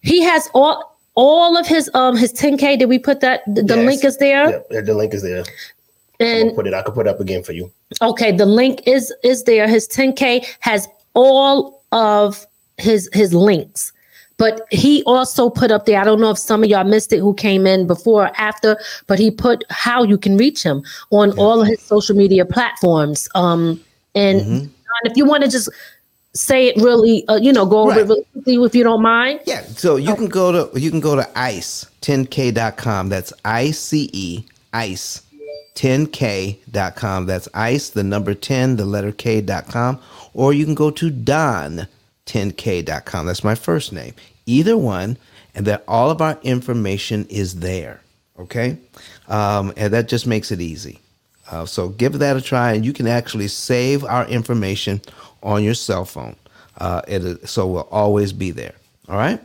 He 0.02 0.22
has 0.22 0.50
all 0.54 0.94
all 1.16 1.58
of 1.58 1.68
his 1.68 1.90
um 1.94 2.18
his 2.18 2.34
10k 2.34 2.80
did 2.80 2.90
we 2.90 2.98
put 2.98 3.20
that 3.22 3.42
the, 3.46 3.64
yes. 3.64 3.86
link 3.86 4.04
is 4.04 4.18
there? 4.18 4.64
Yeah, 4.72 4.82
the 4.82 4.96
link 4.96 5.14
is 5.14 5.22
there 5.22 5.44
and 6.24 6.56
put 6.56 6.68
it 6.68 6.74
i 6.74 6.82
could 6.82 6.94
put 6.94 7.08
it 7.08 7.10
up 7.10 7.20
again 7.20 7.44
for 7.44 7.54
you 7.54 7.72
Okay, 8.02 8.32
the 8.32 8.46
link 8.46 8.82
is 8.88 9.14
is 9.24 9.44
there. 9.44 9.68
His 9.68 9.88
10K 9.88 10.46
has 10.60 10.88
all 11.14 11.82
of 11.92 12.46
his 12.78 13.10
his 13.14 13.34
links. 13.34 13.92
But 14.38 14.62
he 14.72 15.04
also 15.04 15.50
put 15.50 15.70
up 15.70 15.86
there, 15.86 16.02
I 16.02 16.04
don't 16.04 16.20
know 16.20 16.32
if 16.32 16.40
some 16.40 16.64
of 16.64 16.70
y'all 16.70 16.84
missed 16.84 17.14
it 17.14 17.20
who 17.20 17.36
came 17.36 17.68
in 17.68 17.86
before 17.86 18.26
or 18.26 18.32
after, 18.36 18.78
but 19.06 19.20
he 19.20 19.30
put 19.30 19.64
how 19.70 20.04
you 20.04 20.18
can 20.18 20.38
reach 20.38 20.64
him 20.64 20.84
on 21.12 21.30
yeah. 21.30 21.36
all 21.36 21.62
of 21.62 21.68
his 21.68 21.80
social 21.82 22.16
media 22.16 22.44
platforms. 22.44 23.30
Um, 23.36 23.80
and 24.16 24.42
mm-hmm. 24.42 24.66
if 25.04 25.16
you 25.16 25.26
want 25.26 25.44
to 25.44 25.50
just 25.50 25.70
say 26.34 26.68
it 26.68 26.78
really, 26.78 27.26
uh, 27.28 27.36
you 27.36 27.54
know, 27.54 27.66
go 27.68 27.82
over 27.82 27.92
right. 27.92 28.00
it 28.00 28.08
really 28.08 28.26
quickly 28.34 28.56
if 28.56 28.76
you 28.76 28.84
don't 28.84 29.04
mind. 29.04 29.40
Yeah. 29.46 29.62
So 29.62 29.98
you 29.98 30.10
okay. 30.10 30.22
can 30.22 30.30
go 30.30 30.52
to 30.68 30.80
you 30.80 30.90
can 30.90 31.00
go 31.00 31.16
to 31.16 31.24
ice10k.com. 31.36 33.10
That's 33.10 33.34
I 33.46 33.70
C 33.70 34.10
E 34.12 34.46
ice 34.74 35.22
10k.com. 35.76 37.26
That's 37.26 37.50
ice, 37.54 37.90
the 37.90 38.04
number 38.04 38.34
10, 38.34 38.78
the 38.78 38.86
letter 38.86 39.12
k.com. 39.12 40.00
Or 40.34 40.54
you 40.54 40.66
can 40.66 40.76
go 40.76 40.92
to 40.92 41.12
don10k.com. 41.12 43.26
That's 43.26 43.44
my 43.44 43.56
first 43.56 43.94
name. 43.94 44.14
Either 44.46 44.78
one, 44.78 45.18
and 45.56 45.66
that 45.68 45.84
all 45.88 46.10
of 46.10 46.22
our 46.22 46.40
information 46.44 47.26
is 47.30 47.60
there. 47.60 48.02
Okay? 48.40 48.78
Um, 49.28 49.74
and 49.78 49.94
that 49.94 50.08
just 50.08 50.26
makes 50.26 50.52
it 50.52 50.62
easy. 50.62 51.00
Uh, 51.52 51.66
so 51.66 51.90
give 51.90 52.20
that 52.20 52.38
a 52.38 52.42
try, 52.42 52.74
and 52.74 52.86
you 52.86 52.94
can 52.94 53.08
actually 53.08 53.48
save 53.48 54.04
our 54.04 54.28
information 54.28 55.02
on 55.44 55.64
your 55.64 55.74
cell 55.74 56.06
phone. 56.06 56.36
Uh, 56.78 57.02
it, 57.08 57.48
so 57.48 57.68
we'll 57.68 57.88
always 57.92 58.34
be 58.34 58.52
there. 58.52 58.74
All 59.08 59.18
right? 59.18 59.40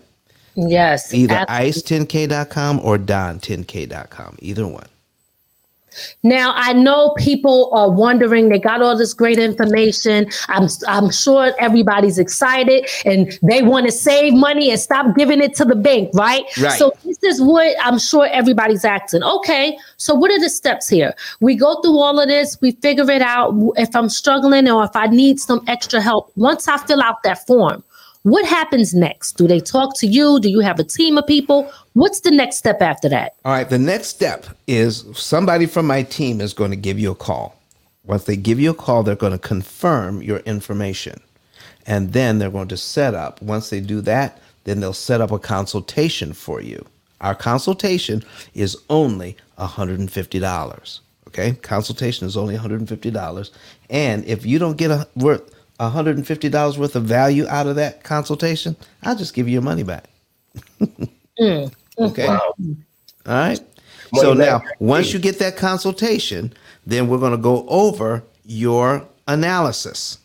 Yes. 0.55 1.13
Either 1.13 1.45
ice10k.com 1.49 2.81
or 2.81 2.99
don10k.com. 2.99 4.39
Either 4.41 4.67
one. 4.67 4.87
Now 6.23 6.53
I 6.57 6.73
know 6.73 7.15
people 7.19 7.71
are 7.73 7.91
wondering. 7.91 8.49
They 8.49 8.59
got 8.59 8.83
all 8.83 8.97
this 8.97 9.15
great 9.15 9.39
information. 9.39 10.31
I'm 10.49 10.69
I'm 10.87 11.11
sure 11.11 11.53
everybody's 11.59 12.19
excited 12.19 12.89
and 13.05 13.39
they 13.43 13.63
want 13.63 13.87
to 13.87 13.93
save 13.93 14.35
money 14.35 14.71
and 14.71 14.81
stop 14.81 15.17
giving 15.17 15.41
it 15.41 15.55
to 15.57 15.65
the 15.65 15.77
bank, 15.77 16.11
right? 16.15 16.45
Right. 16.61 16.79
So 16.79 16.93
this 17.05 17.23
is 17.23 17.41
what 17.41 17.77
I'm 17.81 17.99
sure 17.99 18.27
everybody's 18.27 18.85
asking. 18.85 19.23
Okay, 19.23 19.77
so 19.97 20.15
what 20.15 20.31
are 20.31 20.41
the 20.41 20.51
steps 20.51 20.89
here? 20.89 21.15
We 21.41 21.57
go 21.57 21.81
through 21.81 21.99
all 21.99 22.19
of 22.21 22.29
this. 22.29 22.59
We 22.61 22.73
figure 22.73 23.11
it 23.11 23.23
out. 23.23 23.55
If 23.77 23.95
I'm 23.95 24.09
struggling 24.09 24.69
or 24.69 24.85
if 24.85 24.95
I 24.95 25.07
need 25.07 25.41
some 25.41 25.63
extra 25.67 26.01
help, 26.01 26.33
once 26.37 26.69
I 26.69 26.79
fill 26.79 27.03
out 27.03 27.23
that 27.23 27.47
form, 27.47 27.83
what 28.31 28.47
happens 28.47 28.95
next? 28.95 29.37
Do 29.37 29.47
they 29.47 29.61
talk 29.61 29.97
to 29.99 30.07
you? 30.07 30.41
Do 30.41 30.49
you 30.49 30.61
have 30.61 30.79
a 30.79 30.85
team 30.85 31.19
of 31.19 31.27
people? 31.27 31.71
What's 31.93 32.21
the 32.21 32.31
next 32.31 32.57
step 32.57 32.83
after 32.83 33.09
that? 33.09 33.35
All 33.45 33.53
right, 33.53 33.69
the 33.69 33.79
next 33.79 34.09
step 34.09 34.47
is 34.67 35.05
somebody 35.15 35.67
from 35.67 35.87
my 35.87 36.03
team 36.03 36.41
is 36.41 36.53
going 36.53 36.71
to 36.71 36.77
give 36.77 36.99
you 36.99 37.11
a 37.11 37.15
call. 37.15 37.61
Once 38.05 38.25
they 38.25 38.37
give 38.37 38.59
you 38.59 38.71
a 38.71 38.75
call, 38.75 39.03
they're 39.03 39.15
going 39.15 39.33
to 39.33 39.39
confirm 39.39 40.23
your 40.23 40.39
information. 40.41 41.21
And 41.87 42.13
then 42.13 42.39
they're 42.39 42.51
going 42.51 42.69
to 42.69 42.77
set 42.77 43.15
up, 43.15 43.41
once 43.41 43.71
they 43.71 43.81
do 43.81 44.01
that, 44.03 44.41
then 44.65 44.81
they'll 44.81 44.93
set 44.93 45.21
up 45.21 45.31
a 45.31 45.39
consultation 45.39 46.33
for 46.33 46.61
you. 46.61 46.85
Our 47.21 47.35
consultation 47.35 48.23
is 48.55 48.77
only 48.91 49.37
$150. 49.59 51.01
Okay? 51.29 51.53
Consultation 51.53 52.27
is 52.27 52.37
only 52.37 52.57
$150. 52.57 53.51
And 53.91 54.25
if 54.25 54.47
you 54.47 54.59
don't 54.59 54.77
get 54.77 54.91
a 54.91 55.09
worth 55.17 55.55
$150 55.81 56.79
worth 56.79 56.97
of 56.97 57.05
value 57.05 57.47
out 57.49 57.67
of 57.67 57.77
that 57.77 58.05
consultation, 58.05 58.77
I'll 59.03 59.17
just 59.17 59.35
give 59.35 59.49
you 59.49 59.55
your 59.55 59.63
money 59.63 59.83
back. 59.83 60.09
Okay. 62.01 62.27
Wow. 62.27 62.55
All 63.27 63.35
right. 63.35 63.61
Money 64.13 64.23
so 64.23 64.33
now, 64.33 64.63
once 64.79 65.13
you 65.13 65.19
get 65.19 65.39
that 65.41 65.57
consultation, 65.57 66.53
then 66.87 67.09
we're 67.09 67.19
going 67.19 67.33
to 67.33 67.39
go 67.39 67.67
over 67.69 68.25
your 68.45 69.07
analysis. 69.27 70.19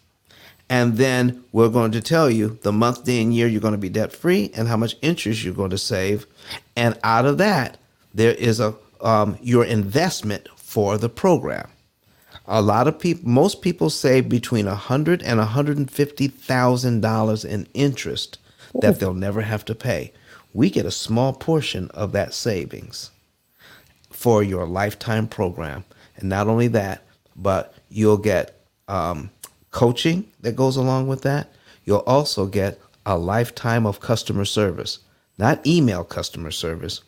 And 0.70 0.98
then 0.98 1.44
we're 1.52 1.70
going 1.70 1.92
to 1.92 2.02
tell 2.02 2.30
you 2.30 2.58
the 2.64 2.72
month, 2.72 3.04
day, 3.04 3.22
and 3.22 3.34
year 3.34 3.48
you're 3.48 3.62
going 3.62 3.74
to 3.74 3.78
be 3.78 3.90
debt 3.90 4.14
free 4.14 4.52
and 4.56 4.68
how 4.68 4.78
much 4.78 4.96
interest 5.02 5.44
you're 5.44 5.54
going 5.54 5.72
to 5.72 5.78
save. 5.78 6.26
And 6.76 6.98
out 7.04 7.26
of 7.26 7.38
that, 7.40 7.78
there 8.14 8.34
is 8.34 8.60
a 8.60 8.76
um, 9.02 9.38
your 9.42 9.66
investment 9.66 10.48
for 10.56 10.98
the 10.98 11.10
program. 11.10 11.70
A 12.46 12.62
lot 12.62 12.88
of 12.88 13.00
people, 13.00 13.30
most 13.30 13.62
people 13.62 13.90
save 13.90 14.28
between 14.28 14.68
a 14.68 14.76
hundred 14.76 15.24
and 15.24 15.40
a 15.40 15.46
hundred 15.46 15.78
and 15.78 15.90
fifty 15.90 16.28
thousand 16.28 17.02
dollars 17.02 17.46
in 17.46 17.68
interest 17.74 18.38
that 18.82 19.00
they'll 19.00 19.14
never 19.14 19.42
have 19.42 19.64
to 19.66 19.76
pay. 19.76 20.12
We 20.54 20.70
get 20.70 20.86
a 20.86 20.92
small 20.92 21.34
portion 21.34 21.90
of 21.92 22.12
that 22.12 22.34
savings 22.34 23.12
for 24.12 24.44
your 24.44 24.68
lifetime 24.68 25.28
program. 25.28 25.86
And 26.18 26.30
not 26.30 26.48
only 26.48 26.68
that, 26.70 27.04
but 27.36 27.74
you'll 27.90 28.18
get 28.18 28.60
um, 28.88 29.32
coaching 29.72 30.26
that 30.42 30.56
goes 30.56 30.76
along 30.78 31.08
with 31.08 31.22
that. 31.22 31.52
You'll 31.86 32.00
also 32.00 32.46
get 32.46 32.80
a 33.06 33.18
lifetime 33.18 33.86
of 33.86 34.00
customer 34.00 34.46
service, 34.46 35.00
not 35.38 35.66
email 35.66 36.04
customer 36.04 36.52
service, 36.52 37.02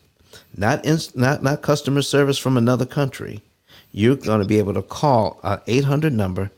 not 0.56 0.84
ins- 0.84 1.14
not 1.14 1.42
not 1.42 1.62
customer 1.62 2.02
service 2.02 2.38
from 2.38 2.56
another 2.56 2.86
country. 2.86 3.42
You're 3.96 4.16
going 4.16 4.40
to 4.40 4.46
be 4.46 4.58
able 4.58 4.74
to 4.74 4.82
call 4.82 5.40
an 5.42 5.58
800 5.66 6.12
number, 6.12 6.50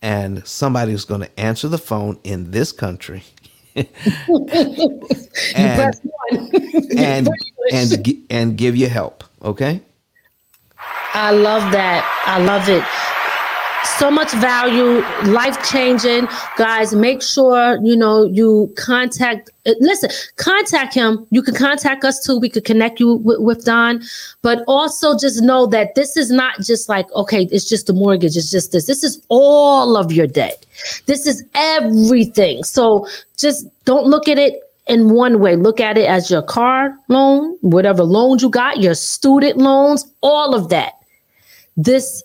and 0.00 0.46
somebody 0.46 0.96
somebody's 0.96 1.04
going 1.04 1.20
to 1.20 1.38
answer 1.38 1.68
the 1.68 1.76
phone 1.76 2.18
in 2.24 2.52
this 2.52 2.72
country. 2.72 3.22
and 3.76 3.86
and 6.96 7.28
and 7.70 8.24
and 8.30 8.56
give 8.56 8.76
you 8.76 8.88
help. 8.88 9.24
Okay. 9.42 9.82
I 11.12 11.32
love 11.32 11.70
that. 11.72 12.02
I 12.24 12.42
love 12.42 12.66
it. 12.70 12.82
So 13.84 14.10
much 14.10 14.32
value, 14.32 15.00
life 15.32 15.62
changing. 15.68 16.26
Guys, 16.56 16.94
make 16.94 17.22
sure 17.22 17.78
you 17.82 17.96
know 17.96 18.24
you 18.24 18.72
contact. 18.76 19.50
uh, 19.66 19.72
Listen, 19.80 20.10
contact 20.36 20.94
him. 20.94 21.26
You 21.30 21.42
can 21.42 21.54
contact 21.54 22.04
us 22.04 22.24
too. 22.24 22.38
We 22.38 22.48
could 22.48 22.64
connect 22.64 22.98
you 23.00 23.20
with, 23.22 23.64
Don, 23.64 24.02
but 24.42 24.64
also 24.66 25.16
just 25.18 25.42
know 25.42 25.66
that 25.66 25.94
this 25.94 26.16
is 26.16 26.30
not 26.30 26.60
just 26.60 26.88
like 26.88 27.10
okay, 27.14 27.46
it's 27.50 27.68
just 27.68 27.90
a 27.90 27.92
mortgage. 27.92 28.36
It's 28.36 28.50
just 28.50 28.72
this. 28.72 28.86
This 28.86 29.04
is 29.04 29.22
all 29.28 29.96
of 29.96 30.12
your 30.12 30.26
debt. 30.26 30.64
This 31.06 31.26
is 31.26 31.44
everything. 31.54 32.62
So 32.64 33.06
just 33.36 33.66
don't 33.84 34.06
look 34.06 34.28
at 34.28 34.38
it 34.38 34.60
in 34.88 35.10
one 35.10 35.40
way. 35.40 35.56
Look 35.56 35.80
at 35.80 35.98
it 35.98 36.08
as 36.08 36.30
your 36.30 36.42
car 36.42 36.94
loan, 37.08 37.56
whatever 37.60 38.02
loans 38.02 38.42
you 38.42 38.50
got, 38.50 38.80
your 38.80 38.94
student 38.94 39.58
loans, 39.58 40.04
all 40.22 40.54
of 40.54 40.68
that. 40.70 40.94
This 41.76 42.22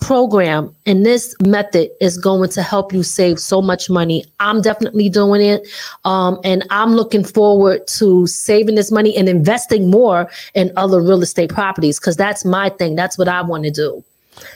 program 0.00 0.74
and 0.86 1.04
this 1.04 1.34
method 1.44 1.90
is 2.00 2.16
going 2.16 2.48
to 2.50 2.62
help 2.62 2.92
you 2.92 3.02
save 3.02 3.38
so 3.38 3.60
much 3.60 3.90
money. 3.90 4.24
I'm 4.40 4.60
definitely 4.60 5.08
doing 5.08 5.42
it. 5.42 5.66
Um, 6.04 6.38
and 6.44 6.64
I'm 6.70 6.92
looking 6.92 7.24
forward 7.24 7.86
to 7.98 8.26
saving 8.26 8.76
this 8.76 8.92
money 8.92 9.16
and 9.16 9.28
investing 9.28 9.90
more 9.90 10.30
in 10.54 10.72
other 10.76 11.00
real 11.00 11.22
estate 11.22 11.50
properties 11.50 11.98
because 11.98 12.16
that's 12.16 12.44
my 12.44 12.68
thing. 12.70 12.94
That's 12.94 13.18
what 13.18 13.28
I 13.28 13.42
want 13.42 13.64
to 13.64 13.70
do. 13.70 14.04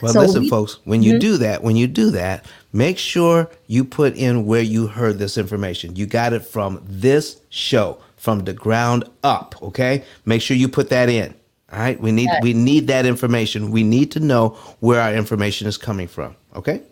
Well, 0.01 0.13
So 0.13 0.21
listen, 0.21 0.43
we- 0.43 0.49
folks, 0.49 0.77
when 0.85 1.03
you 1.03 1.19
do 1.19 1.37
that, 1.37 1.61
when 1.61 1.75
you 1.75 1.87
do 1.87 2.09
that, 2.11 2.45
make 2.71 2.97
sure 2.97 3.49
you 3.67 3.83
put 3.83 4.15
in 4.15 4.45
where 4.45 4.61
you 4.61 4.87
heard 4.87 5.19
this 5.19 5.37
information. 5.37 5.97
You 5.97 6.05
got 6.05 6.31
it 6.31 6.45
from 6.45 6.81
this 6.87 7.37
show, 7.49 7.97
from 8.15 8.45
the 8.45 8.53
ground 8.53 9.03
up, 9.23 9.55
okay? 9.61 10.03
Make 10.25 10.41
sure 10.41 10.55
you 10.55 10.69
put 10.69 10.89
that 10.89 11.09
in. 11.09 11.33
All 11.73 11.79
right? 11.79 11.99
We 11.99 12.11
need 12.11 12.29
we 12.43 12.53
need 12.53 12.87
that 12.87 13.05
information. 13.05 13.71
We 13.71 13.83
need 13.83 14.11
to 14.11 14.19
know 14.19 14.49
where 14.79 15.01
our 15.01 15.13
information 15.13 15.67
is 15.67 15.77
coming 15.77 16.07
from, 16.07 16.35
okay? 16.55 16.83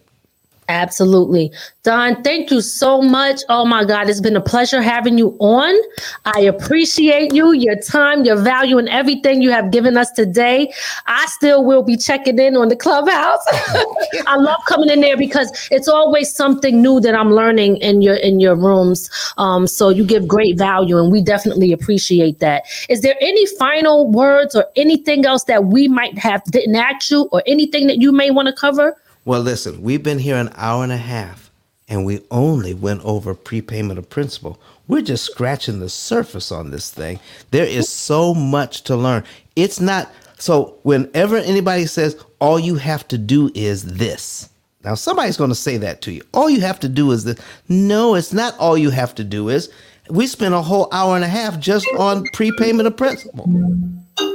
Absolutely. 0.69 1.51
Don, 1.83 2.23
thank 2.23 2.51
you 2.51 2.61
so 2.61 3.01
much. 3.01 3.41
Oh 3.49 3.65
my 3.65 3.83
God, 3.83 4.09
it's 4.09 4.21
been 4.21 4.35
a 4.35 4.41
pleasure 4.41 4.81
having 4.81 5.17
you 5.17 5.35
on. 5.39 5.75
I 6.23 6.41
appreciate 6.41 7.33
you, 7.33 7.51
your 7.53 7.75
time, 7.75 8.23
your 8.23 8.37
value, 8.37 8.77
and 8.77 8.87
everything 8.87 9.41
you 9.41 9.51
have 9.51 9.71
given 9.71 9.97
us 9.97 10.11
today. 10.11 10.71
I 11.07 11.25
still 11.25 11.65
will 11.65 11.83
be 11.83 11.97
checking 11.97 12.39
in 12.39 12.55
on 12.55 12.69
the 12.69 12.75
clubhouse. 12.75 13.43
I 14.27 14.37
love 14.37 14.61
coming 14.67 14.89
in 14.89 15.01
there 15.01 15.17
because 15.17 15.67
it's 15.71 15.87
always 15.87 16.33
something 16.33 16.81
new 16.81 16.99
that 17.01 17.15
I'm 17.15 17.33
learning 17.33 17.77
in 17.77 18.01
your 18.01 18.15
in 18.15 18.39
your 18.39 18.55
rooms. 18.55 19.09
Um, 19.37 19.67
so 19.67 19.89
you 19.89 20.05
give 20.05 20.27
great 20.27 20.57
value, 20.57 20.97
and 20.99 21.11
we 21.11 21.21
definitely 21.21 21.73
appreciate 21.73 22.39
that. 22.39 22.63
Is 22.87 23.01
there 23.01 23.15
any 23.19 23.45
final 23.57 24.09
words 24.09 24.55
or 24.55 24.65
anything 24.75 25.25
else 25.25 25.43
that 25.45 25.65
we 25.65 25.87
might 25.87 26.17
have 26.17 26.43
didn't 26.45 26.75
ask 26.75 27.09
you, 27.11 27.23
or 27.31 27.43
anything 27.45 27.87
that 27.87 27.99
you 27.99 28.11
may 28.11 28.31
want 28.31 28.47
to 28.47 28.53
cover? 28.53 28.95
Well, 29.23 29.41
listen, 29.41 29.83
we've 29.83 30.01
been 30.01 30.17
here 30.19 30.35
an 30.37 30.51
hour 30.55 30.83
and 30.83 30.91
a 30.91 30.97
half 30.97 31.51
and 31.87 32.05
we 32.05 32.21
only 32.31 32.73
went 32.73 33.03
over 33.05 33.35
prepayment 33.35 33.99
of 33.99 34.09
principal. 34.09 34.59
We're 34.87 35.03
just 35.03 35.25
scratching 35.25 35.79
the 35.79 35.89
surface 35.89 36.51
on 36.51 36.71
this 36.71 36.89
thing. 36.89 37.19
There 37.51 37.65
is 37.65 37.87
so 37.87 38.33
much 38.33 38.81
to 38.83 38.95
learn. 38.95 39.23
It's 39.55 39.79
not 39.79 40.11
so 40.39 40.79
whenever 40.81 41.37
anybody 41.37 41.85
says 41.85 42.17
all 42.39 42.59
you 42.59 42.75
have 42.75 43.07
to 43.09 43.17
do 43.19 43.51
is 43.53 43.83
this. 43.83 44.49
Now 44.83 44.95
somebody's 44.95 45.37
going 45.37 45.51
to 45.51 45.55
say 45.55 45.77
that 45.77 46.01
to 46.01 46.11
you. 46.11 46.23
All 46.33 46.49
you 46.49 46.61
have 46.61 46.79
to 46.79 46.89
do 46.89 47.11
is 47.11 47.23
this. 47.23 47.39
No, 47.69 48.15
it's 48.15 48.33
not 48.33 48.57
all 48.57 48.75
you 48.75 48.89
have 48.89 49.13
to 49.15 49.23
do 49.23 49.49
is. 49.49 49.69
We 50.09 50.25
spent 50.25 50.55
a 50.55 50.61
whole 50.63 50.87
hour 50.91 51.15
and 51.15 51.23
a 51.23 51.27
half 51.27 51.59
just 51.59 51.87
on 51.99 52.25
prepayment 52.33 52.87
of 52.87 52.97
principal. 52.97 53.47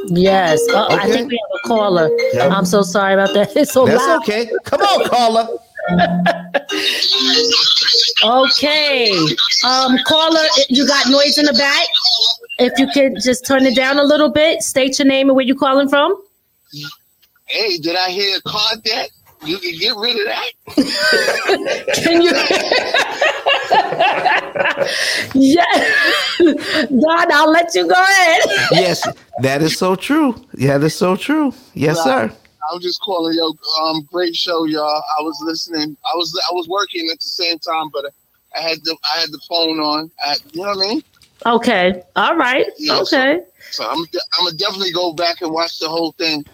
Yes. 0.09 0.61
Oh, 0.70 0.86
I 0.90 1.11
think 1.11 1.31
we 1.31 1.40
have 1.51 1.61
a 1.65 1.69
caller. 1.69 2.11
Yeah. 2.32 2.48
I'm 2.48 2.65
so 2.65 2.82
sorry 2.82 3.15
about 3.15 3.35
that. 3.35 3.57
It's 3.57 3.73
so 3.73 3.86
That's 3.86 3.98
loud. 4.05 4.23
okay. 4.23 4.51
Come 4.65 4.81
on, 4.81 5.09
caller. 5.09 5.48
Okay. 8.24 9.12
Um, 9.65 9.97
caller, 10.07 10.43
you 10.69 10.86
got 10.86 11.09
noise 11.09 11.39
in 11.39 11.44
the 11.44 11.53
back. 11.53 11.86
If 12.59 12.73
you 12.78 12.89
could 12.89 13.20
just 13.23 13.47
turn 13.47 13.66
it 13.66 13.77
down 13.77 13.98
a 13.98 14.03
little 14.05 14.31
bit, 14.31 14.62
state 14.62 14.98
your 14.98 15.07
name 15.07 15.28
and 15.28 15.36
where 15.36 15.44
you're 15.44 15.57
calling 15.57 15.89
from. 15.89 16.20
Hey, 17.47 17.77
did 17.78 17.94
I 17.97 18.11
hear 18.11 18.39
a 18.39 18.43
card 18.43 18.82
that? 18.85 19.11
You 19.44 19.59
can 19.59 19.78
get 19.78 19.94
rid 19.97 20.16
of 20.16 20.24
that? 20.27 20.51
Can 21.94 22.23
you? 22.23 22.32
yeah. 25.35 25.65
God, 26.41 27.31
I'll 27.31 27.51
let 27.51 27.75
you 27.75 27.89
go 27.89 27.95
ahead. 27.95 28.43
Yes, 28.73 29.07
that 29.41 29.63
is 29.63 29.79
so 29.79 29.97
true. 29.97 30.35
Yeah, 30.57 30.79
that's 30.79 30.95
so 30.95 31.17
true. 31.17 31.53
Yes, 31.75 32.03
sir. 32.03 32.31
I 32.69 32.75
was 32.75 32.83
just 32.83 33.01
calling 33.01 33.37
yo. 33.37 33.53
Um, 33.83 34.03
great 34.13 34.35
show, 34.35 34.65
y'all. 34.65 35.03
I 35.19 35.23
was 35.23 35.39
listening. 35.43 35.97
I 36.13 36.17
was 36.17 36.39
I 36.51 36.55
was 36.55 36.69
working 36.69 37.09
at 37.13 37.21
the 37.21 37.29
same 37.29 37.59
time, 37.59 37.91
but 37.93 38.07
I 38.57 38.61
had 38.61 38.79
the 38.85 38.97
I 39.05 39.21
had 39.21 39.31
the 39.31 39.41
phone 39.49 39.81
on. 39.81 40.11
I, 40.25 40.37
you 40.53 40.63
know 40.63 40.69
what 40.69 40.79
I 40.79 40.89
mean? 40.89 41.03
Okay. 41.45 42.03
All 42.17 42.37
right. 42.37 42.67
Yes. 42.79 43.13
Okay. 43.13 43.41
So 43.71 43.85
I'm 43.85 43.99
I'm 43.99 44.45
gonna 44.45 44.57
definitely 44.57 44.93
go 44.93 45.13
back 45.13 45.43
and 45.43 45.53
watch 45.53 45.79
the 45.79 45.89
whole 45.89 46.13
thing. 46.13 46.45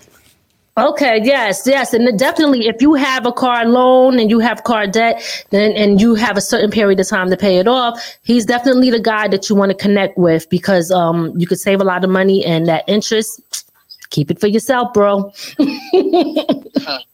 Okay, 0.79 1.21
yes, 1.23 1.67
yes, 1.67 1.93
and 1.93 2.19
definitely, 2.19 2.67
if 2.67 2.81
you 2.81 2.95
have 2.95 3.27
a 3.27 3.33
car 3.33 3.67
loan 3.67 4.19
and 4.19 4.31
you 4.31 4.39
have 4.39 4.65
car 4.65 4.87
debt, 4.87 5.23
then 5.51 5.73
and 5.73 6.01
you 6.01 6.15
have 6.15 6.39
a 6.39 6.41
certain 6.41 6.71
period 6.71 6.99
of 6.99 7.07
time 7.07 7.29
to 7.29 7.37
pay 7.37 7.59
it 7.59 7.69
off, 7.69 8.03
he's 8.23 8.47
definitely 8.47 8.89
the 8.89 8.99
guy 8.99 9.29
that 9.29 9.51
you 9.51 9.57
want 9.57 9.71
to 9.71 9.77
connect 9.77 10.17
with 10.17 10.49
because 10.49 10.91
um 10.91 11.35
you 11.37 11.47
could 11.47 11.61
save 11.61 11.83
a 11.83 11.85
lot 11.85 12.05
of 12.05 12.09
money 12.11 12.43
and 12.45 12.67
that 12.69 12.85
interest. 12.87 13.71
Keep 14.09 14.31
it 14.31 14.41
for 14.41 14.47
yourself, 14.47 14.95
bro. 14.95 15.31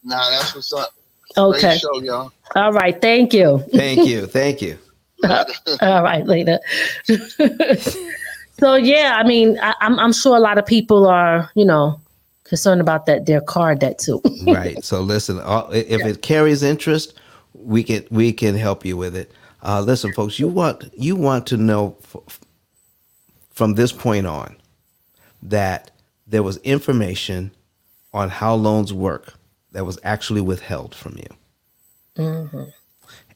Nah, 0.03 0.29
that's 0.29 0.55
what's 0.55 0.71
up. 0.71 0.93
Okay, 1.37 1.77
show, 1.77 2.01
y'all. 2.01 2.31
all 2.55 2.71
right, 2.71 2.99
thank 3.01 3.33
you. 3.33 3.59
Thank 3.73 4.07
you. 4.07 4.25
Thank 4.25 4.61
you. 4.61 4.77
All 5.81 6.01
right, 6.01 6.25
later. 6.25 6.59
so 8.57 8.75
yeah, 8.75 9.15
I 9.17 9.23
mean, 9.27 9.59
I, 9.59 9.75
I'm 9.81 9.99
I'm 9.99 10.13
sure 10.13 10.37
a 10.37 10.39
lot 10.39 10.57
of 10.57 10.65
people 10.65 11.05
are 11.07 11.51
you 11.55 11.65
know 11.65 11.99
concerned 12.49 12.81
about 12.81 13.05
that 13.05 13.25
their 13.25 13.41
car 13.41 13.75
debt 13.75 13.99
too. 13.99 14.21
Right. 14.45 14.83
So 14.83 15.01
listen, 15.01 15.39
all- 15.39 15.71
if 15.71 16.05
it 16.05 16.21
carries 16.21 16.63
interest, 16.63 17.13
we 17.53 17.83
can 17.83 18.05
we 18.11 18.33
can 18.33 18.55
help 18.55 18.85
you 18.85 18.97
with 18.97 19.15
it. 19.15 19.31
Uh, 19.63 19.81
listen, 19.81 20.11
folks, 20.13 20.39
you 20.39 20.47
want 20.47 20.91
you 20.97 21.15
want 21.15 21.47
to 21.47 21.57
know 21.57 21.95
f- 22.03 22.39
from 23.51 23.75
this 23.75 23.91
point 23.91 24.25
on 24.27 24.55
that 25.43 25.91
there 26.27 26.43
was 26.43 26.57
information 26.57 27.51
on 28.13 28.29
how 28.29 28.55
loans 28.55 28.93
work 28.93 29.33
that 29.71 29.85
was 29.85 29.99
actually 30.03 30.41
withheld 30.41 30.95
from 30.95 31.17
you, 31.17 31.27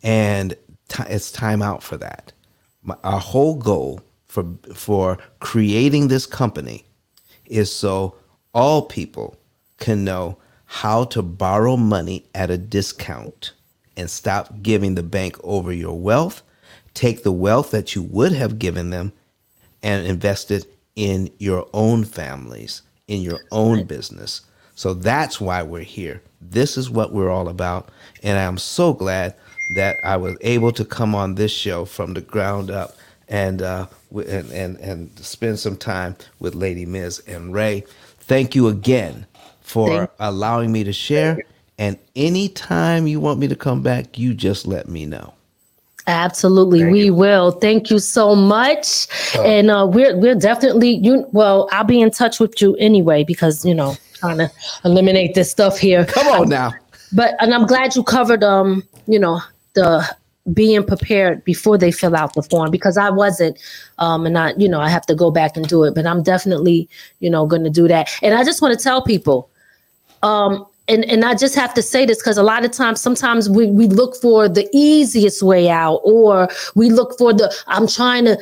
and 0.02 0.56
ti 0.90 1.04
it's 1.08 1.32
time 1.32 1.62
out 1.62 1.84
for 1.84 1.98
that. 1.98 2.32
My, 2.84 2.96
our 3.04 3.20
whole 3.20 3.56
goal 3.56 4.02
for 4.26 4.46
for 4.74 5.18
creating 5.40 6.08
this 6.08 6.26
company 6.26 6.86
is 7.46 7.74
so 7.74 8.16
all 8.54 8.84
people 8.84 9.38
can 9.78 10.04
know 10.04 10.38
how 10.66 11.04
to 11.06 11.22
borrow 11.22 11.78
money 11.78 12.26
at 12.34 12.50
a 12.50 12.58
discount 12.58 13.54
and 13.96 14.10
stop 14.10 14.62
giving 14.62 14.96
the 14.96 15.04
bank 15.04 15.38
over 15.44 15.72
your 15.72 16.00
wealth. 16.00 16.42
Take 16.94 17.24
the 17.24 17.32
wealth 17.32 17.72
that 17.72 17.96
you 17.96 18.04
would 18.04 18.32
have 18.32 18.60
given 18.60 18.90
them 18.90 19.14
and 19.82 20.06
invest 20.06 20.52
it 20.52 20.66
in 20.96 21.30
your 21.38 21.68
own 21.74 22.04
families, 22.04 22.82
in 23.08 23.22
your 23.22 23.40
own 23.52 23.84
business. 23.84 24.42
So 24.76 24.94
that's 24.94 25.40
why 25.40 25.62
we're 25.64 25.82
here. 25.82 26.22
This 26.42 26.78
is 26.78 26.90
what 26.90 27.14
we're 27.14 27.30
all 27.30 27.50
about. 27.50 27.90
And 28.24 28.38
I'm 28.40 28.58
so 28.58 28.94
glad 28.94 29.36
that 29.76 29.98
I 30.04 30.18
was 30.18 30.38
able 30.42 30.72
to 30.74 30.86
come 30.86 31.16
on 31.16 31.36
this 31.36 31.52
show 31.52 31.86
from 31.86 32.14
the 32.14 32.22
ground 32.22 32.72
up 32.72 32.96
and 33.28 33.62
uh, 33.62 33.88
and, 34.12 34.52
and 34.52 34.78
and 34.78 35.20
spend 35.20 35.60
some 35.60 35.78
time 35.78 36.16
with 36.40 36.56
Lady 36.56 36.86
Miz 36.86 37.20
and 37.28 37.54
Ray. 37.54 37.84
Thank 38.26 38.56
you 38.56 38.68
again 38.68 39.26
for 39.62 39.88
Thank- 39.90 40.10
allowing 40.20 40.72
me 40.72 40.84
to 40.84 40.94
share. 40.94 41.40
And 41.78 41.98
anytime 42.16 43.08
you 43.08 43.20
want 43.20 43.40
me 43.40 43.48
to 43.48 43.56
come 43.56 43.82
back, 43.82 44.18
you 44.18 44.34
just 44.34 44.68
let 44.68 44.88
me 44.88 45.06
know. 45.06 45.34
Absolutely, 46.06 46.82
Thank 46.82 46.92
we 46.94 47.06
you. 47.06 47.14
will. 47.16 47.52
Thank 47.52 47.90
you 47.90 47.98
so 47.98 48.36
much, 48.36 49.08
and 49.40 49.72
uh, 49.72 49.88
we're 49.90 50.18
we're 50.18 50.36
definitely 50.36 50.90
you. 50.98 51.26
Well, 51.32 51.70
I'll 51.72 51.86
be 51.86 52.02
in 52.02 52.12
touch 52.12 52.42
with 52.42 52.62
you 52.62 52.76
anyway 52.76 53.24
because 53.24 53.64
you 53.64 53.74
know 53.74 53.96
trying 54.16 54.38
to 54.40 54.52
eliminate 54.84 55.34
this 55.34 55.50
stuff 55.50 55.80
here. 55.80 56.04
Come 56.06 56.28
on 56.28 56.50
now. 56.50 56.74
But 57.14 57.36
and 57.40 57.54
I'm 57.54 57.66
glad 57.66 57.96
you 57.96 58.04
covered 58.04 58.44
um 58.44 58.84
you 59.08 59.18
know 59.18 59.40
the 59.76 60.06
being 60.52 60.84
prepared 60.84 61.44
before 61.46 61.78
they 61.78 61.92
fill 61.92 62.16
out 62.16 62.34
the 62.34 62.44
form 62.44 62.70
because 62.70 62.98
I 62.98 63.10
wasn't 63.10 63.58
um 63.98 64.26
and 64.26 64.38
I 64.38 64.54
you 64.58 64.68
know 64.68 64.82
I 64.82 64.90
have 64.90 65.06
to 65.06 65.16
go 65.16 65.32
back 65.32 65.56
and 65.56 65.68
do 65.68 65.84
it. 65.84 65.96
But 65.96 66.06
I'm 66.06 66.22
definitely 66.22 66.90
you 67.20 67.30
know 67.30 67.46
going 67.46 67.64
to 67.64 67.70
do 67.70 67.88
that. 67.88 68.10
And 68.22 68.34
I 68.34 68.44
just 68.44 68.62
want 68.62 68.78
to 68.78 68.84
tell 68.84 69.02
people 69.02 69.50
um 70.22 70.66
and 70.88 71.06
and 71.06 71.24
I 71.24 71.36
just 71.36 71.56
have 71.56 71.74
to 71.76 71.82
say 71.82 72.06
this 72.06 72.18
because 72.18 72.38
a 72.38 72.44
lot 72.44 72.66
of 72.66 72.72
times, 72.72 73.00
sometimes 73.00 73.50
we 73.50 73.68
we 73.68 73.88
look 73.88 74.16
for 74.18 74.50
the 74.50 74.68
easiest 74.74 75.42
way 75.42 75.70
out, 75.70 76.02
or 76.04 76.50
we 76.76 76.90
look 76.90 77.18
for 77.18 77.34
the 77.34 77.54
I'm 77.68 77.88
trying 77.88 78.26
to 78.26 78.38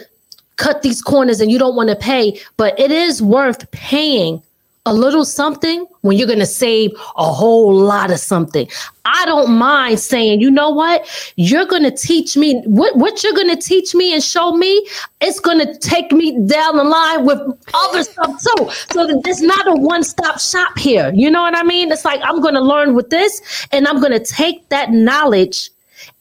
cut 0.56 0.82
these 0.82 1.02
corners 1.02 1.40
and 1.40 1.52
you 1.52 1.60
don't 1.60 1.76
want 1.76 1.90
to 1.90 1.96
pay, 1.96 2.40
but 2.58 2.80
it 2.80 2.92
is 2.92 3.22
worth 3.22 3.70
paying 3.72 4.42
a 4.88 4.94
little 4.94 5.24
something 5.24 5.86
when 6.02 6.18
you're 6.18 6.28
going 6.28 6.40
to 6.40 6.46
save 6.46 6.92
a 7.16 7.32
whole 7.32 7.74
lot 7.74 8.10
of 8.10 8.20
something. 8.20 8.68
I 9.06 9.26
don't 9.26 9.52
mind 9.52 10.00
saying, 10.00 10.42
you 10.42 10.50
know 10.50 10.72
what? 10.72 11.08
You're 11.36 11.66
going 11.66 11.84
to 11.84 11.92
teach 11.92 12.36
me 12.36 12.62
what, 12.66 12.96
what 12.96 13.24
you're 13.24 13.34
going 13.34 13.56
to 13.56 13.62
teach 13.62 13.94
me 13.94 14.12
and 14.14 14.24
show 14.24 14.54
me. 14.54 14.88
It's 15.22 15.40
going 15.40 15.60
to 15.60 15.78
take 15.78 16.12
me 16.12 16.32
down 16.48 16.78
the 16.78 16.84
line 16.84 17.26
with 17.26 17.40
other 17.74 18.04
stuff 18.04 18.42
too. 18.42 18.70
So 18.92 19.06
that 19.06 19.22
it's 19.26 19.42
not 19.42 19.68
a 19.68 19.80
one 19.80 20.04
stop 20.04 20.40
shop 20.40 20.78
here. 20.80 21.12
You 21.14 21.30
know 21.30 21.42
what 21.42 21.56
I 21.56 21.64
mean? 21.64 21.92
It's 21.92 22.06
like 22.06 22.20
I'm 22.24 22.42
going 22.42 22.56
to 22.56 22.62
learn 22.62 22.96
with 22.96 23.12
this 23.12 23.68
and 23.72 23.88
I'm 23.88 24.00
going 24.00 24.14
to 24.14 24.26
take 24.26 24.68
that 24.70 24.92
knowledge 24.92 25.70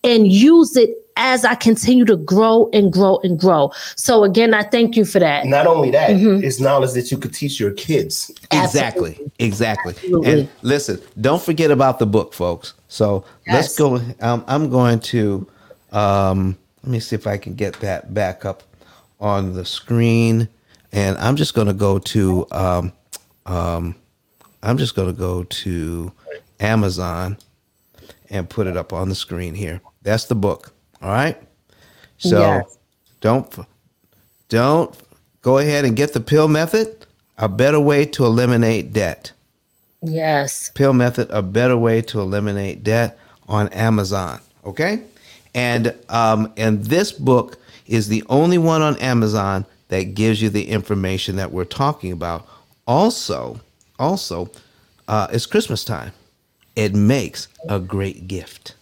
and 0.04 0.30
use 0.30 0.76
it 0.76 0.90
as 1.20 1.44
I 1.44 1.54
continue 1.54 2.06
to 2.06 2.16
grow 2.16 2.70
and 2.72 2.90
grow 2.90 3.18
and 3.22 3.38
grow. 3.38 3.70
So 3.94 4.24
again, 4.24 4.54
I 4.54 4.62
thank 4.62 4.96
you 4.96 5.04
for 5.04 5.18
that. 5.18 5.44
Not 5.46 5.66
only 5.66 5.90
that, 5.90 6.10
Mm-hmm. 6.10 6.42
it's 6.42 6.58
knowledge 6.58 6.92
that 6.92 7.10
you 7.10 7.18
could 7.18 7.34
teach 7.34 7.60
your 7.60 7.72
kids. 7.72 8.30
Exactly. 8.50 9.30
Exactly. 9.38 9.92
Absolutely. 9.92 10.30
And 10.32 10.48
listen, 10.62 10.98
don't 11.20 11.42
forget 11.42 11.70
about 11.70 11.98
the 11.98 12.06
book, 12.06 12.32
folks. 12.32 12.72
So 12.88 13.24
let's 13.46 13.76
go. 13.76 14.00
Um, 14.20 14.44
I'm 14.48 14.70
going 14.70 14.98
to, 15.00 15.46
um, 15.92 16.56
let 16.82 16.90
me 16.90 17.00
see 17.00 17.14
if 17.16 17.26
I 17.26 17.36
can 17.36 17.54
get 17.54 17.74
that 17.80 18.12
back 18.14 18.44
up 18.46 18.62
on 19.20 19.52
the 19.52 19.64
screen. 19.66 20.48
And 20.92 21.18
I'm 21.18 21.36
just 21.36 21.52
going 21.54 21.68
to 21.68 21.74
go 21.74 21.98
to, 21.98 22.46
um, 22.50 22.92
um, 23.44 23.94
I'm 24.62 24.78
just 24.78 24.96
going 24.96 25.08
to 25.08 25.18
go 25.18 25.44
to 25.44 26.12
Amazon 26.60 27.36
and 28.30 28.48
put 28.48 28.66
it 28.66 28.76
up 28.76 28.92
on 28.94 29.10
the 29.10 29.14
screen 29.14 29.54
here. 29.54 29.82
That's 30.02 30.24
the 30.24 30.34
book. 30.34 30.72
All 31.02 31.10
right. 31.10 31.40
So 32.18 32.38
Yes. 32.38 32.78
don't 33.20 33.54
don't 34.48 34.94
go 35.42 35.58
ahead 35.58 35.84
and 35.84 35.96
get 35.96 36.12
the 36.12 36.20
pill 36.20 36.48
method. 36.48 37.06
A 37.38 37.48
better 37.48 37.80
way 37.80 38.04
to 38.04 38.26
eliminate 38.26 38.92
debt. 38.92 39.32
Yes. 40.02 40.70
Pill 40.74 40.92
method, 40.92 41.30
a 41.30 41.42
better 41.42 41.76
way 41.76 42.02
to 42.02 42.20
eliminate 42.20 42.82
debt 42.84 43.18
on 43.48 43.68
Amazon. 43.68 44.40
Okay, 44.64 45.00
and 45.54 45.94
um, 46.10 46.52
and 46.56 46.84
this 46.84 47.12
book 47.12 47.58
is 47.86 48.08
the 48.08 48.22
only 48.28 48.58
one 48.58 48.82
on 48.82 48.96
Amazon 48.98 49.64
that 49.88 50.14
gives 50.14 50.40
you 50.42 50.50
the 50.50 50.68
information 50.68 51.36
that 51.36 51.50
we're 51.50 51.64
talking 51.64 52.12
about. 52.12 52.46
Also, 52.86 53.60
also, 53.98 54.50
uh, 55.08 55.26
it's 55.32 55.46
Christmas 55.46 55.84
time. 55.84 56.12
It 56.76 56.94
makes 56.94 57.48
a 57.68 57.78
great 57.78 58.28
gift. 58.28 58.74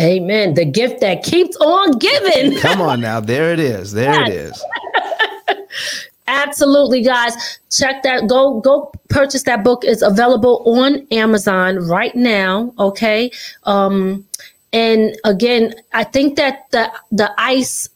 Amen. 0.00 0.54
The 0.54 0.64
gift 0.64 1.00
that 1.00 1.22
keeps 1.22 1.56
on 1.56 1.98
giving. 1.98 2.58
Come 2.60 2.80
on 2.80 3.00
now, 3.00 3.20
there 3.20 3.52
it 3.52 3.60
is. 3.60 3.92
There 3.92 4.22
it 4.22 4.28
is. 4.28 4.64
Absolutely, 6.26 7.02
guys. 7.02 7.60
Check 7.70 8.02
that. 8.02 8.26
Go 8.26 8.60
go 8.60 8.90
purchase 9.08 9.42
that 9.44 9.62
book. 9.62 9.84
It's 9.84 10.02
available 10.02 10.62
on 10.66 11.06
Amazon 11.10 11.78
right 11.86 12.14
now. 12.16 12.72
Okay. 12.78 13.30
Um, 13.64 14.26
and 14.72 15.16
again, 15.24 15.74
I 15.92 16.04
think 16.04 16.36
that 16.36 16.70
the 16.70 16.90
the 17.12 17.32
ice, 17.38 17.88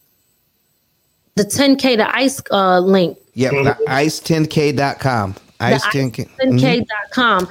the 1.35 1.45
10k, 1.45 1.97
the 1.97 2.15
ice 2.15 2.41
uh, 2.51 2.81
link, 2.81 3.19
Yep, 3.39 3.53
ice10k.com. 3.87 5.37
Ice10k. 5.61 6.29
Mhm. 6.39 7.49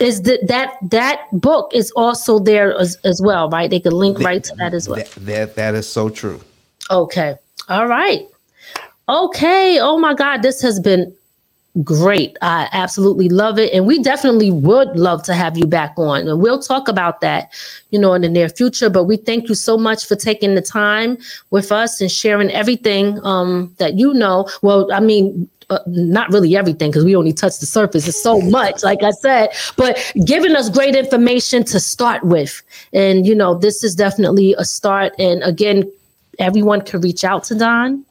is 0.00 0.22
that 0.22 0.46
that 0.48 0.74
that 0.82 1.20
book 1.32 1.70
is 1.74 1.90
also 1.92 2.38
there 2.38 2.76
as, 2.78 2.98
as 3.04 3.22
well, 3.22 3.48
right? 3.48 3.70
They 3.70 3.80
could 3.80 3.94
link 3.94 4.20
right 4.20 4.44
to 4.44 4.54
that 4.56 4.74
as 4.74 4.88
well. 4.88 4.98
That, 4.98 5.10
that, 5.26 5.54
that 5.56 5.74
is 5.74 5.88
so 5.88 6.10
true. 6.10 6.40
Okay. 6.90 7.36
All 7.68 7.86
right. 7.86 8.26
Okay. 9.08 9.78
Oh 9.80 9.98
my 9.98 10.14
God. 10.14 10.42
This 10.42 10.60
has 10.60 10.78
been 10.78 11.14
great. 11.82 12.36
I 12.42 12.68
absolutely 12.72 13.28
love 13.28 13.58
it. 13.58 13.72
And 13.72 13.86
we 13.86 14.02
definitely 14.02 14.50
would 14.50 14.88
love 14.96 15.22
to 15.24 15.34
have 15.34 15.56
you 15.56 15.66
back 15.66 15.94
on. 15.96 16.26
And 16.26 16.40
we'll 16.40 16.60
talk 16.60 16.88
about 16.88 17.20
that, 17.20 17.52
you 17.90 17.98
know, 17.98 18.14
in 18.14 18.22
the 18.22 18.28
near 18.28 18.48
future. 18.48 18.90
But 18.90 19.04
we 19.04 19.16
thank 19.16 19.48
you 19.48 19.54
so 19.54 19.76
much 19.78 20.06
for 20.06 20.16
taking 20.16 20.54
the 20.54 20.62
time 20.62 21.18
with 21.50 21.70
us 21.70 22.00
and 22.00 22.10
sharing 22.10 22.50
everything 22.50 23.24
um, 23.24 23.74
that 23.78 23.94
you 23.94 24.12
know. 24.12 24.48
Well, 24.62 24.92
I 24.92 25.00
mean, 25.00 25.48
uh, 25.70 25.78
not 25.86 26.30
really 26.30 26.56
everything 26.56 26.90
because 26.90 27.04
we 27.04 27.14
only 27.14 27.32
touched 27.32 27.60
the 27.60 27.66
surface. 27.66 28.08
It's 28.08 28.22
so 28.22 28.40
much, 28.40 28.82
like 28.82 29.02
I 29.02 29.10
said, 29.10 29.50
but 29.76 29.98
giving 30.24 30.56
us 30.56 30.70
great 30.70 30.96
information 30.96 31.64
to 31.64 31.78
start 31.78 32.24
with. 32.24 32.62
And, 32.92 33.26
you 33.26 33.34
know, 33.34 33.54
this 33.54 33.84
is 33.84 33.94
definitely 33.94 34.54
a 34.56 34.64
start. 34.64 35.12
And 35.18 35.42
again, 35.42 35.90
everyone 36.38 36.80
can 36.80 37.00
reach 37.00 37.24
out 37.24 37.44
to 37.44 37.54
Don 37.54 38.04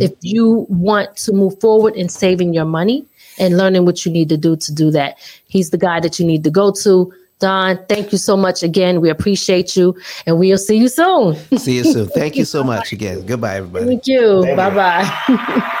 if 0.00 0.12
you 0.22 0.66
want 0.70 1.14
to 1.16 1.32
move 1.32 1.60
forward 1.60 1.94
in 1.94 2.08
saving 2.08 2.54
your 2.54 2.64
money 2.64 3.04
and 3.38 3.58
learning 3.58 3.84
what 3.84 4.06
you 4.06 4.12
need 4.12 4.28
to 4.30 4.36
do 4.36 4.56
to 4.56 4.72
do 4.72 4.90
that. 4.90 5.18
He's 5.46 5.70
the 5.70 5.78
guy 5.78 6.00
that 6.00 6.18
you 6.18 6.24
need 6.24 6.42
to 6.44 6.50
go 6.50 6.72
to. 6.72 7.12
Don, 7.40 7.78
thank 7.86 8.12
you 8.12 8.18
so 8.18 8.36
much 8.36 8.62
again. 8.62 9.02
We 9.02 9.10
appreciate 9.10 9.76
you 9.76 9.94
and 10.24 10.38
we'll 10.38 10.56
see 10.56 10.76
you 10.76 10.88
soon. 10.88 11.36
See 11.58 11.76
you 11.76 11.84
soon. 11.84 12.08
Thank 12.14 12.36
you 12.36 12.44
so 12.44 12.64
much 12.64 12.92
again. 12.92 13.26
Goodbye, 13.26 13.56
everybody. 13.56 13.86
Thank 13.86 14.06
you. 14.06 14.42
Thank 14.42 14.50
you. 14.50 14.56
bye 14.56 14.70
bye. 14.70 15.78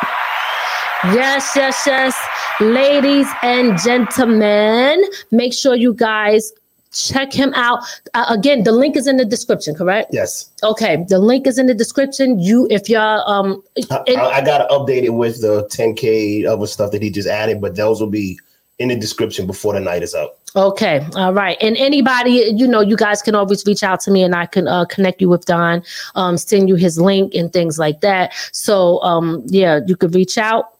yes, 1.12 1.52
yes, 1.54 1.82
yes. 1.86 2.14
Ladies 2.60 3.28
and 3.42 3.78
gentlemen, 3.78 5.04
make 5.30 5.52
sure 5.52 5.74
you 5.74 5.92
guys 5.94 6.52
check 6.92 7.32
him 7.32 7.52
out. 7.54 7.80
Uh, 8.14 8.26
again, 8.28 8.64
the 8.64 8.72
link 8.72 8.96
is 8.96 9.06
in 9.06 9.16
the 9.16 9.24
description, 9.24 9.74
correct? 9.74 10.10
Yes. 10.12 10.50
Okay, 10.62 11.04
the 11.08 11.18
link 11.18 11.46
is 11.46 11.58
in 11.58 11.66
the 11.66 11.74
description. 11.74 12.38
You, 12.38 12.68
if 12.70 12.88
y'all, 12.88 13.28
um, 13.28 13.62
I, 13.90 14.02
I, 14.08 14.14
I 14.16 14.44
got 14.44 14.58
to 14.58 14.66
update 14.72 15.02
it 15.02 15.14
with 15.14 15.40
the 15.40 15.66
10K 15.66 16.46
other 16.46 16.66
stuff 16.66 16.92
that 16.92 17.02
he 17.02 17.10
just 17.10 17.28
added, 17.28 17.60
but 17.60 17.76
those 17.76 18.00
will 18.00 18.10
be 18.10 18.38
in 18.78 18.88
the 18.88 18.96
description 18.96 19.46
before 19.46 19.74
the 19.74 19.80
night 19.80 20.02
is 20.02 20.14
out. 20.14 20.30
Okay. 20.56 21.04
All 21.16 21.32
right. 21.32 21.56
And 21.60 21.76
anybody, 21.76 22.52
you 22.54 22.66
know, 22.66 22.80
you 22.80 22.96
guys 22.96 23.22
can 23.22 23.34
always 23.34 23.64
reach 23.66 23.82
out 23.82 24.00
to 24.00 24.10
me 24.10 24.22
and 24.22 24.34
I 24.34 24.46
can 24.46 24.68
uh, 24.68 24.84
connect 24.84 25.20
you 25.20 25.28
with 25.28 25.46
Don, 25.46 25.82
um, 26.14 26.36
send 26.36 26.68
you 26.68 26.76
his 26.76 26.98
link 27.00 27.34
and 27.34 27.52
things 27.52 27.78
like 27.78 28.00
that. 28.00 28.32
So, 28.52 29.00
um, 29.02 29.42
yeah, 29.46 29.80
you 29.86 29.96
could 29.96 30.14
reach 30.14 30.38
out. 30.38 30.74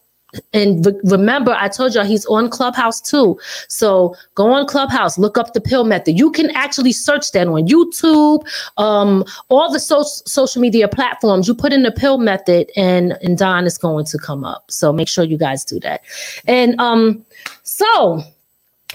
And 0.53 0.85
re- 0.85 0.99
remember, 1.03 1.55
I 1.57 1.67
told 1.67 1.95
y'all 1.95 2.05
he's 2.05 2.25
on 2.27 2.49
Clubhouse 2.49 3.01
too. 3.01 3.39
So 3.67 4.15
go 4.35 4.51
on 4.51 4.67
Clubhouse, 4.67 5.17
look 5.17 5.37
up 5.37 5.53
the 5.53 5.61
pill 5.61 5.83
method. 5.83 6.17
You 6.17 6.31
can 6.31 6.49
actually 6.51 6.91
search 6.91 7.31
that 7.31 7.47
on 7.47 7.67
YouTube, 7.67 8.45
um, 8.77 9.25
all 9.49 9.71
the 9.71 9.79
so- 9.79 10.03
social 10.03 10.61
media 10.61 10.87
platforms. 10.87 11.47
You 11.47 11.55
put 11.55 11.73
in 11.73 11.83
the 11.83 11.91
pill 11.91 12.17
method, 12.17 12.71
and 12.75 13.17
and 13.21 13.37
Don 13.37 13.65
is 13.65 13.77
going 13.77 14.05
to 14.05 14.17
come 14.17 14.43
up. 14.43 14.69
So 14.71 14.91
make 14.93 15.07
sure 15.07 15.23
you 15.23 15.37
guys 15.37 15.63
do 15.65 15.79
that. 15.81 16.01
And 16.47 16.79
um, 16.79 17.25
so, 17.63 18.21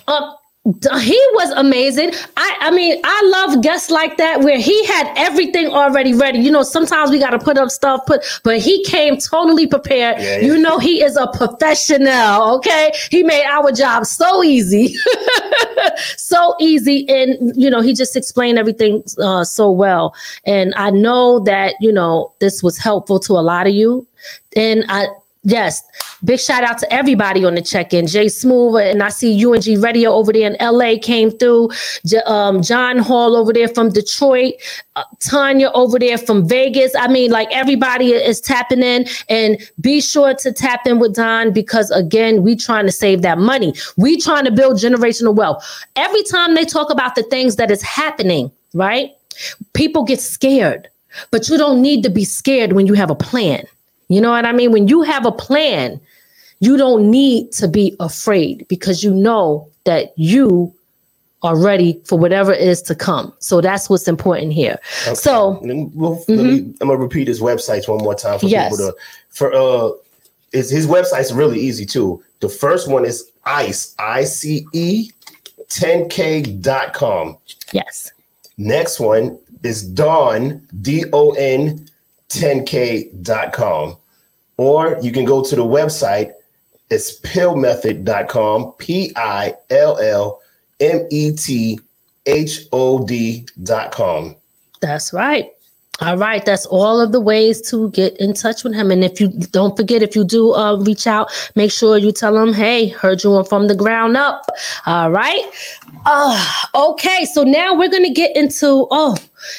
uh, 0.08 0.34
he 0.64 1.18
was 1.32 1.50
amazing. 1.52 2.12
I, 2.36 2.56
I 2.60 2.70
mean, 2.70 3.00
I 3.02 3.22
love 3.32 3.62
guests 3.62 3.90
like 3.90 4.18
that 4.18 4.40
where 4.40 4.58
he 4.58 4.84
had 4.84 5.10
everything 5.16 5.68
already 5.68 6.12
ready. 6.12 6.38
You 6.38 6.50
know, 6.50 6.62
sometimes 6.62 7.10
we 7.10 7.18
got 7.18 7.30
to 7.30 7.38
put 7.38 7.56
up 7.56 7.70
stuff, 7.70 8.04
put, 8.06 8.22
but 8.44 8.58
he 8.58 8.84
came 8.84 9.16
totally 9.16 9.66
prepared. 9.66 10.20
Yeah, 10.20 10.36
yeah. 10.36 10.46
You 10.46 10.58
know, 10.58 10.78
he 10.78 11.02
is 11.02 11.16
a 11.16 11.28
professional. 11.28 12.56
Okay, 12.56 12.92
he 13.10 13.22
made 13.22 13.46
our 13.46 13.72
job 13.72 14.04
so 14.04 14.44
easy, 14.44 14.94
so 16.18 16.54
easy, 16.60 17.08
and 17.08 17.56
you 17.56 17.70
know, 17.70 17.80
he 17.80 17.94
just 17.94 18.14
explained 18.14 18.58
everything 18.58 19.02
uh, 19.18 19.44
so 19.44 19.70
well. 19.70 20.14
And 20.44 20.74
I 20.74 20.90
know 20.90 21.40
that 21.40 21.74
you 21.80 21.90
know 21.90 22.34
this 22.40 22.62
was 22.62 22.76
helpful 22.76 23.18
to 23.20 23.32
a 23.32 23.40
lot 23.40 23.66
of 23.66 23.72
you, 23.72 24.06
and 24.54 24.84
I 24.90 25.06
Yes. 25.42 25.82
Big 26.22 26.38
shout 26.38 26.64
out 26.64 26.76
to 26.78 26.92
everybody 26.92 27.46
on 27.46 27.54
the 27.54 27.62
check-in. 27.62 28.06
Jay 28.06 28.28
Smooth 28.28 28.76
and 28.76 29.02
I 29.02 29.08
see 29.08 29.42
UNG 29.42 29.80
Radio 29.80 30.12
over 30.12 30.34
there 30.34 30.50
in 30.50 30.56
LA 30.60 30.96
came 31.00 31.30
through. 31.30 31.70
J- 32.04 32.20
um, 32.26 32.60
John 32.60 32.98
Hall 32.98 33.34
over 33.34 33.50
there 33.50 33.68
from 33.68 33.88
Detroit. 33.88 34.52
Uh, 34.96 35.04
Tanya 35.20 35.70
over 35.70 35.98
there 35.98 36.18
from 36.18 36.46
Vegas. 36.46 36.92
I 36.94 37.08
mean, 37.08 37.30
like 37.30 37.48
everybody 37.52 38.12
is 38.12 38.38
tapping 38.38 38.82
in 38.82 39.06
and 39.30 39.56
be 39.80 40.02
sure 40.02 40.34
to 40.34 40.52
tap 40.52 40.86
in 40.86 40.98
with 40.98 41.14
Don 41.14 41.54
because 41.54 41.90
again, 41.90 42.42
we 42.42 42.54
trying 42.54 42.84
to 42.84 42.92
save 42.92 43.22
that 43.22 43.38
money. 43.38 43.72
We 43.96 44.20
trying 44.20 44.44
to 44.44 44.50
build 44.50 44.76
generational 44.76 45.34
wealth. 45.34 45.64
Every 45.96 46.22
time 46.24 46.54
they 46.54 46.66
talk 46.66 46.90
about 46.90 47.14
the 47.14 47.22
things 47.22 47.56
that 47.56 47.70
is 47.70 47.80
happening, 47.80 48.52
right? 48.74 49.12
People 49.72 50.04
get 50.04 50.20
scared, 50.20 50.88
but 51.30 51.48
you 51.48 51.56
don't 51.56 51.80
need 51.80 52.02
to 52.02 52.10
be 52.10 52.24
scared 52.24 52.74
when 52.74 52.86
you 52.86 52.92
have 52.92 53.08
a 53.10 53.14
plan. 53.14 53.64
You 54.10 54.20
know 54.20 54.30
what 54.30 54.44
I 54.44 54.52
mean? 54.52 54.72
When 54.72 54.88
you 54.88 55.02
have 55.02 55.24
a 55.24 55.30
plan, 55.32 56.00
you 56.58 56.76
don't 56.76 57.10
need 57.10 57.52
to 57.52 57.68
be 57.68 57.96
afraid 58.00 58.66
because 58.68 59.04
you 59.04 59.14
know 59.14 59.68
that 59.84 60.12
you 60.16 60.74
are 61.42 61.56
ready 61.56 61.98
for 62.04 62.18
whatever 62.18 62.52
is 62.52 62.82
to 62.82 62.94
come. 62.94 63.32
So 63.38 63.60
that's 63.60 63.88
what's 63.88 64.08
important 64.08 64.52
here. 64.52 64.78
So 65.14 65.60
then 65.62 65.90
we'll, 65.94 66.22
let 66.28 66.44
me, 66.44 66.74
I'm 66.80 66.88
gonna 66.88 66.96
repeat 66.96 67.28
his 67.28 67.40
websites 67.40 67.88
one 67.88 67.98
more 68.04 68.14
time 68.14 68.38
for 68.40 68.46
Yes. 68.46 68.72
people 68.72 68.92
to. 68.92 68.96
For 69.30 69.54
uh, 69.54 69.92
is 70.52 70.68
his 70.68 70.86
website's 70.88 71.32
really 71.32 71.60
easy 71.60 71.86
too. 71.86 72.22
The 72.40 72.48
first 72.48 72.88
one 72.88 73.04
is 73.04 73.30
ice 73.44 73.94
i 73.98 74.24
c 74.24 74.66
e 74.74 75.10
10k.com. 75.68 77.36
yes. 77.72 78.12
Next 78.58 78.98
one 79.00 79.38
is 79.62 79.84
Don 79.84 80.66
D 80.82 81.04
O 81.12 81.30
N 81.30 81.88
10k.com. 82.28 83.96
Or 84.60 84.98
you 85.00 85.10
can 85.10 85.24
go 85.24 85.42
to 85.42 85.56
the 85.56 85.64
website. 85.64 86.32
It's 86.90 87.18
pillmethod.com. 87.20 88.72
P 88.76 89.10
I 89.16 89.54
L 89.70 89.98
L 89.98 90.38
M 90.80 91.06
E 91.10 91.32
T 91.32 91.80
H 92.26 92.66
O 92.70 93.06
D.com. 93.06 94.36
That's 94.82 95.14
right. 95.14 95.50
All 96.02 96.18
right, 96.18 96.44
that's 96.44 96.66
all 96.66 97.00
of 97.00 97.12
the 97.12 97.20
ways 97.22 97.62
to 97.70 97.90
get 97.92 98.18
in 98.18 98.34
touch 98.34 98.62
with 98.62 98.74
him. 98.74 98.90
And 98.90 99.02
if 99.02 99.18
you 99.18 99.28
don't 99.28 99.74
forget, 99.78 100.02
if 100.02 100.14
you 100.14 100.24
do 100.24 100.52
uh, 100.52 100.76
reach 100.76 101.06
out, 101.06 101.30
make 101.56 101.72
sure 101.72 101.96
you 101.96 102.12
tell 102.12 102.36
him, 102.36 102.52
"Hey, 102.52 102.88
heard 102.88 103.24
you 103.24 103.32
on 103.32 103.46
from 103.46 103.66
the 103.66 103.74
ground 103.74 104.18
up." 104.18 104.44
All 104.84 105.10
right. 105.10 105.40
Uh, 106.04 106.52
okay, 106.74 107.24
so 107.24 107.44
now 107.44 107.74
we're 107.74 107.88
gonna 107.88 108.12
get 108.12 108.36
into. 108.36 108.86
Oh, 108.90 109.16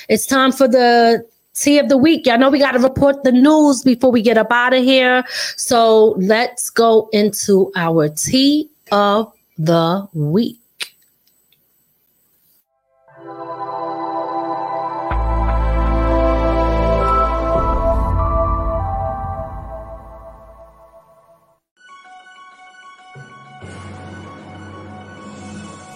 it's 0.10 0.28
time 0.28 0.52
for 0.52 0.68
the 0.68 1.26
tea 1.54 1.80
of 1.80 1.90
the 1.90 1.98
week. 1.98 2.26
Y'all 2.26 2.38
know 2.38 2.50
we 2.50 2.60
got 2.60 2.72
to 2.74 2.80
report 2.80 3.24
the 3.24 3.32
news 3.32 3.84
before 3.84 4.12
we 4.12 4.22
get 4.22 4.38
up 4.38 4.52
out 4.52 4.74
of 4.74 4.84
here. 4.84 5.24
So 5.58 6.16
let's 6.18 6.70
go 6.70 7.10
into 7.12 7.72
our 7.76 8.10
tea 8.10 8.70
of 8.92 9.32
the 9.58 10.08
week. 10.14 10.58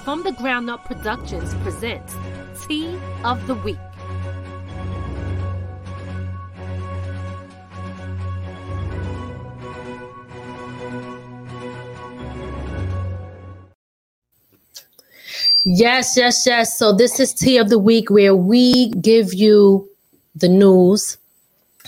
From 0.04 0.22
the 0.22 0.34
Ground 0.34 0.70
Up 0.70 0.86
Productions 0.86 1.56
presents 1.56 2.16
Tea 2.68 2.96
of 3.24 3.48
the 3.48 3.56
Week. 3.56 3.80
Yes, 15.66 16.16
yes, 16.16 16.46
yes. 16.46 16.78
So 16.78 16.94
this 16.94 17.20
is 17.20 17.34
Tea 17.34 17.58
of 17.58 17.70
the 17.70 17.80
Week 17.80 18.10
where 18.12 18.36
we 18.36 18.92
give 19.02 19.34
you 19.34 19.90
the 20.36 20.48
news 20.48 21.18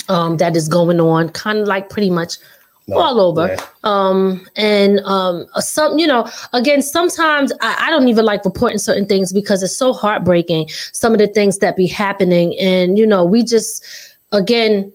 um, 0.09 0.37
that 0.37 0.55
is 0.55 0.67
going 0.67 0.99
on, 0.99 1.29
kind 1.29 1.59
of 1.59 1.67
like 1.67 1.89
pretty 1.89 2.09
much 2.09 2.37
all 2.91 3.19
over. 3.19 3.47
yeah. 3.47 3.65
Um, 3.83 4.47
and 4.55 4.99
um, 5.01 5.45
uh, 5.53 5.61
some, 5.61 5.99
you 5.99 6.07
know, 6.07 6.29
again, 6.53 6.81
sometimes 6.81 7.51
I, 7.61 7.87
I 7.87 7.89
don't 7.89 8.07
even 8.07 8.25
like 8.25 8.45
reporting 8.45 8.79
certain 8.79 9.05
things 9.05 9.33
because 9.33 9.61
it's 9.61 9.75
so 9.75 9.93
heartbreaking. 9.93 10.69
Some 10.93 11.13
of 11.13 11.19
the 11.19 11.27
things 11.27 11.59
that 11.59 11.75
be 11.75 11.87
happening, 11.87 12.57
and 12.59 12.97
you 12.97 13.05
know, 13.05 13.25
we 13.25 13.43
just 13.43 13.85
again 14.31 14.91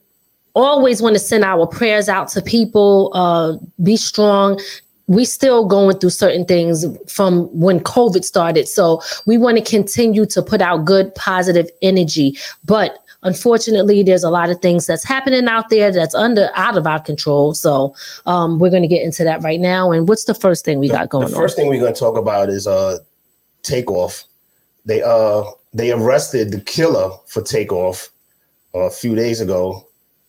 always 0.54 1.00
want 1.00 1.14
to 1.14 1.20
send 1.20 1.44
our 1.44 1.66
prayers 1.66 2.08
out 2.08 2.28
to 2.28 2.42
people. 2.42 3.10
Uh, 3.14 3.56
be 3.82 3.96
strong. 3.96 4.60
We 5.08 5.24
still 5.24 5.66
going 5.66 5.98
through 5.98 6.10
certain 6.10 6.44
things 6.44 6.86
from 7.08 7.48
when 7.58 7.80
COVID 7.80 8.24
started, 8.24 8.68
so 8.68 9.02
we 9.26 9.36
want 9.36 9.58
to 9.58 9.64
continue 9.64 10.26
to 10.26 10.42
put 10.42 10.62
out 10.62 10.84
good, 10.84 11.14
positive 11.14 11.68
energy. 11.82 12.36
But 12.64 12.98
unfortunately, 13.22 14.02
there's 14.02 14.24
a 14.24 14.30
lot 14.30 14.50
of 14.50 14.60
things 14.60 14.86
that's 14.86 15.04
happening 15.04 15.46
out 15.48 15.70
there 15.70 15.92
that's 15.92 16.14
under 16.14 16.50
out 16.54 16.76
of 16.76 16.86
our 16.86 17.00
control. 17.00 17.54
So 17.54 17.94
um, 18.26 18.58
we're 18.58 18.70
going 18.70 18.82
to 18.82 18.88
get 18.88 19.02
into 19.02 19.24
that 19.24 19.42
right 19.42 19.60
now. 19.60 19.92
And 19.92 20.08
what's 20.08 20.24
the 20.24 20.34
first 20.34 20.64
thing 20.64 20.78
we 20.78 20.88
got 20.88 21.08
going 21.08 21.28
the 21.28 21.34
on? 21.34 21.40
first 21.40 21.56
thing 21.56 21.68
we're 21.68 21.80
going 21.80 21.94
to 21.94 21.98
talk 22.00 22.16
about 22.16 22.48
is 22.48 22.66
uh 22.66 22.98
takeoff 23.62 24.24
they 24.84 25.02
uh 25.02 25.44
they 25.72 25.92
arrested 25.92 26.50
the 26.50 26.60
killer 26.60 27.10
for 27.26 27.42
takeoff 27.42 28.08
uh, 28.74 28.80
a 28.80 28.90
few 28.90 29.14
days 29.14 29.40
ago 29.40 29.86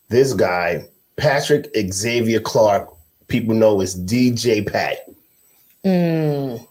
this 0.08 0.32
guy 0.32 0.86
patrick 1.16 1.68
xavier 1.90 2.40
clark 2.40 2.93
people 3.34 3.54
know 3.54 3.80
as 3.80 3.92
dj 4.10 4.48
pat 4.72 4.98
Mm, 5.84 6.66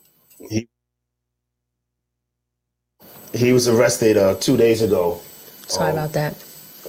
he 3.42 3.54
was 3.54 3.68
arrested 3.68 4.18
uh 4.18 4.34
two 4.46 4.58
days 4.58 4.82
ago. 4.82 5.20
Sorry 5.68 5.92
Um, 5.92 5.98
about 5.98 6.14
that. 6.14 6.34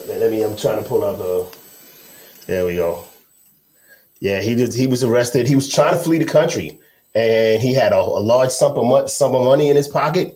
let 0.09 0.31
me 0.31 0.43
i'm 0.43 0.57
trying 0.57 0.83
to 0.83 0.89
pull 0.89 1.03
up 1.05 1.19
the 1.19 1.35
there 2.47 2.65
we 2.67 2.77
go. 2.77 3.05
Yeah 4.21 4.41
he 4.47 4.55
did 4.55 4.73
he 4.75 4.87
was 4.87 5.03
arrested. 5.05 5.47
He 5.49 5.57
was 5.61 5.69
trying 5.77 5.95
to 5.97 6.01
flee 6.05 6.19
the 6.19 6.31
country 6.39 6.79
and 7.15 7.61
he 7.63 7.73
had 7.75 7.93
a, 7.93 8.03
a 8.21 8.23
large 8.33 8.51
sum 8.51 8.73
of, 8.79 9.11
sum 9.11 9.35
of 9.35 9.45
money 9.45 9.69
in 9.71 9.77
his 9.77 9.89
pocket 9.89 10.35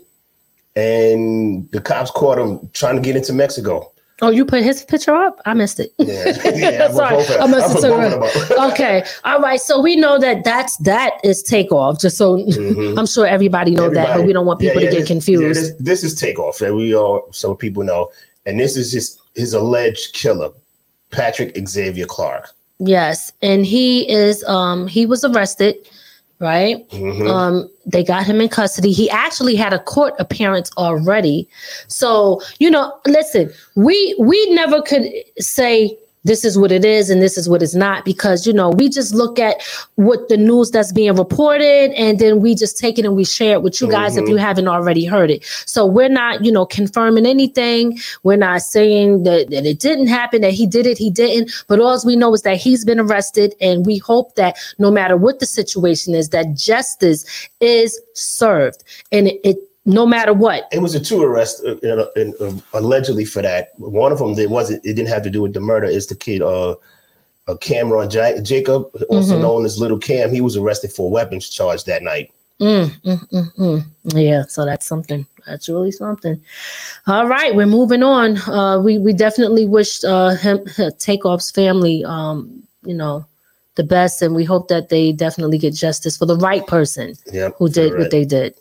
and 0.76 1.70
the 1.72 1.80
cops 1.80 2.10
caught 2.10 2.38
him 2.38 2.52
trying 2.72 2.96
to 2.96 3.02
get 3.02 3.16
into 3.16 3.32
mexico 3.32 3.74
Oh, 4.20 4.30
you 4.30 4.44
put 4.44 4.64
his 4.64 4.82
picture 4.82 5.14
up? 5.14 5.40
I 5.46 5.54
missed 5.54 5.78
it. 5.78 5.92
Yeah, 5.98 6.24
yeah, 6.56 6.90
Sorry, 6.90 7.16
both 7.16 7.30
I 7.40 7.46
must 7.46 7.54
I 7.54 7.68
have 7.68 7.72
put 7.72 7.82
turned 7.82 8.20
both 8.20 8.36
of 8.36 8.40
around. 8.40 8.48
them 8.48 8.58
up. 8.58 8.72
okay, 8.72 9.04
all 9.24 9.40
right. 9.40 9.60
So 9.60 9.80
we 9.80 9.94
know 9.94 10.18
that 10.18 10.42
that's 10.42 10.76
that 10.78 11.12
is 11.22 11.42
takeoff. 11.42 12.00
Just 12.00 12.16
so 12.16 12.38
I'm 12.98 13.06
sure 13.06 13.26
everybody 13.28 13.72
know 13.72 13.88
that, 13.90 14.06
but 14.08 14.16
Mm-hmm. 14.18 14.26
We 14.26 14.32
don't 14.32 14.46
want 14.46 14.58
people 14.60 14.82
yeah, 14.82 14.88
to 14.90 14.94
get 14.96 15.00
this- 15.02 15.08
confused. 15.08 15.42
yeah, 15.42 15.52
this, 15.52 15.72
this 15.78 16.04
is 16.04 16.18
takeoff 16.18 16.58
that 16.58 16.74
we 16.74 16.94
all 16.96 17.28
so 17.32 17.54
people 17.54 17.84
know, 17.84 18.10
and 18.44 18.58
this 18.58 18.76
is 18.76 18.90
just 18.90 19.20
his 19.36 19.54
alleged 19.54 20.14
killer, 20.14 20.50
Patrick 21.10 21.56
Xavier 21.68 22.06
Clark. 22.06 22.50
Yes, 22.80 23.30
and 23.42 23.64
he 23.64 24.08
is 24.10 24.42
um 24.44 24.88
he 24.88 25.06
was 25.06 25.24
arrested, 25.24 25.76
right? 26.40 26.88
Mhm. 26.90 27.28
Um 27.28 27.70
they 27.86 28.04
got 28.04 28.24
him 28.26 28.40
in 28.40 28.48
custody. 28.48 28.92
He 28.92 29.08
actually 29.10 29.54
had 29.54 29.72
a 29.72 29.78
court 29.78 30.14
appearance 30.18 30.70
already. 30.76 31.48
So, 31.88 32.40
you 32.58 32.70
know, 32.70 32.92
listen, 33.06 33.50
we 33.76 34.14
we 34.18 34.50
never 34.50 34.82
could 34.82 35.10
say 35.38 35.96
this 36.24 36.44
is 36.44 36.58
what 36.58 36.72
it 36.72 36.84
is 36.84 37.10
and 37.10 37.22
this 37.22 37.38
is 37.38 37.48
what 37.48 37.62
it's 37.62 37.74
not 37.74 38.04
because 38.04 38.46
you 38.46 38.52
know 38.52 38.70
we 38.70 38.88
just 38.88 39.14
look 39.14 39.38
at 39.38 39.62
what 39.94 40.28
the 40.28 40.36
news 40.36 40.70
that's 40.70 40.92
being 40.92 41.14
reported 41.16 41.92
and 41.92 42.18
then 42.18 42.40
we 42.40 42.54
just 42.54 42.78
take 42.78 42.98
it 42.98 43.04
and 43.04 43.14
we 43.16 43.24
share 43.24 43.54
it 43.54 43.62
with 43.62 43.80
you 43.80 43.88
guys 43.88 44.16
if 44.16 44.24
Mhm. 44.24 44.30
you 44.30 44.36
haven't 44.36 44.68
already 44.68 45.04
heard 45.04 45.30
it. 45.30 45.44
So 45.66 45.86
we're 45.86 46.08
not 46.08 46.44
you 46.44 46.52
know 46.52 46.66
confirming 46.66 47.26
anything. 47.26 47.98
We're 48.22 48.36
not 48.36 48.62
saying 48.62 49.22
that, 49.24 49.50
that 49.50 49.64
it 49.66 49.78
didn't 49.80 50.08
happen 50.08 50.40
that 50.42 50.52
he 50.52 50.66
did 50.66 50.86
it 50.86 50.98
he 50.98 51.10
didn't. 51.10 51.50
But 51.68 51.80
all 51.80 51.98
we 52.04 52.16
know 52.16 52.34
is 52.34 52.42
that 52.42 52.56
he's 52.56 52.84
been 52.84 53.00
arrested 53.00 53.54
and 53.60 53.86
we 53.86 53.98
hope 53.98 54.34
that 54.34 54.56
no 54.78 54.90
matter 54.90 55.16
what 55.16 55.38
the 55.38 55.46
situation 55.46 56.14
is 56.14 56.30
that 56.30 56.54
justice 56.54 57.24
is 57.60 58.00
served. 58.14 58.84
And 59.12 59.28
it, 59.28 59.40
it 59.44 59.56
no 59.88 60.06
matter 60.06 60.32
what 60.34 60.68
It 60.70 60.80
was 60.80 60.94
a 60.94 61.00
two 61.00 61.22
arrest 61.22 61.64
uh, 61.64 61.76
uh, 61.82 62.06
uh, 62.16 62.44
uh, 62.44 62.52
allegedly 62.74 63.24
for 63.24 63.42
that. 63.42 63.70
One 63.78 64.12
of 64.12 64.18
them 64.18 64.34
that 64.34 64.50
wasn't. 64.50 64.84
It 64.84 64.94
didn't 64.94 65.08
have 65.08 65.22
to 65.22 65.30
do 65.30 65.42
with 65.42 65.54
the 65.54 65.60
murder. 65.60 65.86
Is 65.86 66.06
the 66.06 66.14
kid 66.14 66.42
uh, 66.42 66.76
uh 67.48 67.56
Cameron 67.56 68.10
Ja- 68.10 68.40
Jacob, 68.42 68.90
also 69.08 69.36
Mhm. 69.36 69.40
known 69.40 69.64
as 69.64 69.80
Little 69.80 69.98
Cam. 69.98 70.30
He 70.30 70.42
was 70.42 70.56
arrested 70.56 70.92
for 70.92 71.06
a 71.06 71.10
weapons 71.10 71.48
charge 71.48 71.84
that 71.84 72.02
night. 72.02 72.30
Mm, 72.60 72.90
mm, 73.02 73.28
mm, 73.30 73.54
mm. 73.56 73.84
Yeah, 74.04 74.44
so 74.48 74.64
that's 74.64 74.84
something. 74.86 75.24
That's 75.46 75.68
really 75.68 75.92
something. 75.92 76.40
All 77.06 77.26
right, 77.26 77.54
we're 77.54 77.66
moving 77.66 78.02
on. 78.02 78.36
Uh, 78.48 78.80
we 78.80 78.98
we 78.98 79.12
definitely 79.14 79.64
wish 79.66 80.04
uh, 80.04 80.34
him 80.34 80.58
Takeoff's 80.98 81.50
family, 81.50 82.04
um, 82.04 82.62
you 82.84 82.94
know, 82.94 83.24
the 83.76 83.84
best, 83.84 84.20
and 84.22 84.34
we 84.34 84.44
hope 84.44 84.68
that 84.68 84.88
they 84.90 85.12
definitely 85.12 85.56
get 85.56 85.72
justice 85.72 86.16
for 86.18 86.26
the 86.26 86.36
right 86.36 86.66
person 86.66 87.14
Yep, 87.32 87.54
who 87.58 87.68
did 87.68 87.92
correct. 87.92 87.98
what 87.98 88.10
they 88.10 88.24
did. 88.26 88.54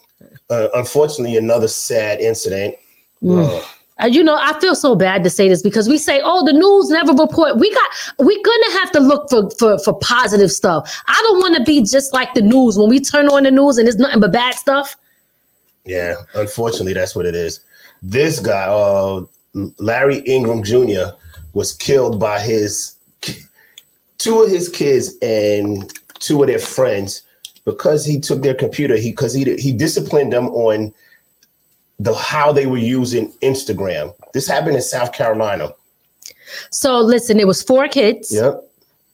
Uh, 0.49 0.69
unfortunately, 0.75 1.37
another 1.37 1.67
sad 1.67 2.19
incident. 2.19 2.75
Mm. 3.21 3.63
Uh, 4.01 4.05
you 4.05 4.23
know, 4.23 4.37
I 4.39 4.57
feel 4.59 4.75
so 4.75 4.95
bad 4.95 5.23
to 5.23 5.29
say 5.29 5.49
this 5.49 5.61
because 5.61 5.89
we 5.89 5.97
say, 5.97 6.21
"Oh, 6.23 6.45
the 6.45 6.53
news 6.53 6.89
never 6.89 7.13
report." 7.13 7.57
We 7.57 7.73
got, 7.73 7.89
we're 8.19 8.41
gonna 8.43 8.71
have 8.79 8.91
to 8.91 8.99
look 8.99 9.29
for 9.29 9.49
for 9.51 9.79
for 9.79 9.97
positive 9.99 10.51
stuff. 10.51 11.01
I 11.07 11.19
don't 11.23 11.39
want 11.39 11.57
to 11.57 11.63
be 11.63 11.81
just 11.81 12.13
like 12.13 12.33
the 12.33 12.41
news 12.41 12.77
when 12.77 12.89
we 12.89 12.99
turn 12.99 13.27
on 13.27 13.43
the 13.43 13.51
news 13.51 13.77
and 13.77 13.87
it's 13.87 13.97
nothing 13.97 14.19
but 14.19 14.31
bad 14.31 14.53
stuff. 14.55 14.95
yeah, 15.85 16.15
unfortunately, 16.35 16.93
that's 16.93 17.15
what 17.15 17.25
it 17.25 17.35
is. 17.35 17.61
This 18.03 18.39
guy, 18.39 18.65
uh, 18.65 19.23
Larry 19.79 20.19
Ingram 20.19 20.63
Jr., 20.63 21.15
was 21.53 21.73
killed 21.73 22.19
by 22.19 22.39
his 22.39 22.93
two 24.19 24.43
of 24.43 24.49
his 24.49 24.69
kids 24.69 25.15
and 25.21 25.91
two 26.19 26.41
of 26.41 26.47
their 26.47 26.59
friends 26.59 27.23
because 27.67 28.05
he 28.05 28.17
took 28.17 28.41
their 28.41 28.53
computer. 28.53 28.95
He 28.95 29.11
because 29.11 29.33
he 29.33 29.43
he 29.57 29.73
disciplined 29.73 30.31
them 30.31 30.47
on 30.47 30.93
the 31.99 32.15
how 32.15 32.53
they 32.53 32.65
were 32.65 32.77
using 32.77 33.29
Instagram. 33.41 34.15
This 34.33 34.47
happened 34.47 34.77
in 34.77 34.81
South 34.81 35.11
Carolina. 35.11 35.73
So 36.71 36.99
listen, 36.99 37.39
it 37.39 37.45
was 37.45 37.61
four 37.61 37.89
kids. 37.89 38.33
Yep. 38.33 38.63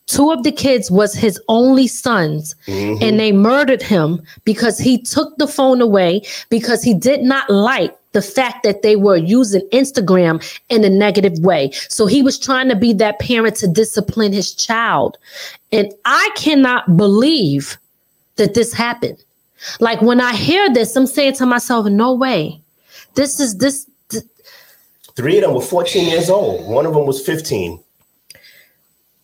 Two 0.06 0.32
of 0.32 0.44
the 0.44 0.52
kids 0.52 0.92
was 0.92 1.16
his 1.16 1.40
only 1.48 1.88
sons, 1.88 2.54
Mhm. 2.68 3.02
and 3.02 3.20
they 3.20 3.32
murdered 3.32 3.82
him 3.82 4.22
because 4.44 4.78
he 4.78 5.02
took 5.02 5.36
the 5.38 5.48
phone 5.48 5.82
away 5.82 6.22
because 6.50 6.84
he 6.84 6.94
did 6.94 7.24
not 7.24 7.50
like 7.50 7.96
the 8.12 8.22
fact 8.22 8.64
that 8.64 8.84
they 8.84 8.96
were 8.96 9.16
using 9.16 9.68
Instagram 9.72 10.44
in 10.70 10.84
a 10.84 10.90
negative 10.90 11.40
way. 11.40 11.72
So 11.90 12.06
he 12.06 12.22
was 12.22 12.38
trying 12.38 12.70
to 12.70 12.76
be 12.76 12.94
that 12.94 13.18
parent 13.18 13.56
to 13.56 13.68
discipline 13.68 14.34
his 14.34 14.54
child. 14.54 15.18
And 15.72 15.92
I 16.06 16.30
cannot 16.36 16.96
believe 16.96 17.80
that 18.36 18.54
this 18.54 18.74
happened. 18.74 19.24
Like 19.80 20.02
when 20.02 20.20
I 20.20 20.36
hear 20.36 20.72
this, 20.74 20.96
I'm 20.96 21.08
saying 21.08 21.34
to 21.36 21.46
myself, 21.46 21.86
no 21.88 22.14
way. 22.14 22.62
This 23.16 23.40
is 23.40 23.58
this 23.58 23.88
th- 24.10 24.24
Three 25.16 25.38
of 25.38 25.44
them 25.44 25.54
were 25.54 25.62
14 25.62 26.10
years 26.10 26.30
old. 26.30 26.68
One 26.68 26.86
of 26.86 26.94
them 26.94 27.06
was 27.06 27.24
15. 27.26 27.80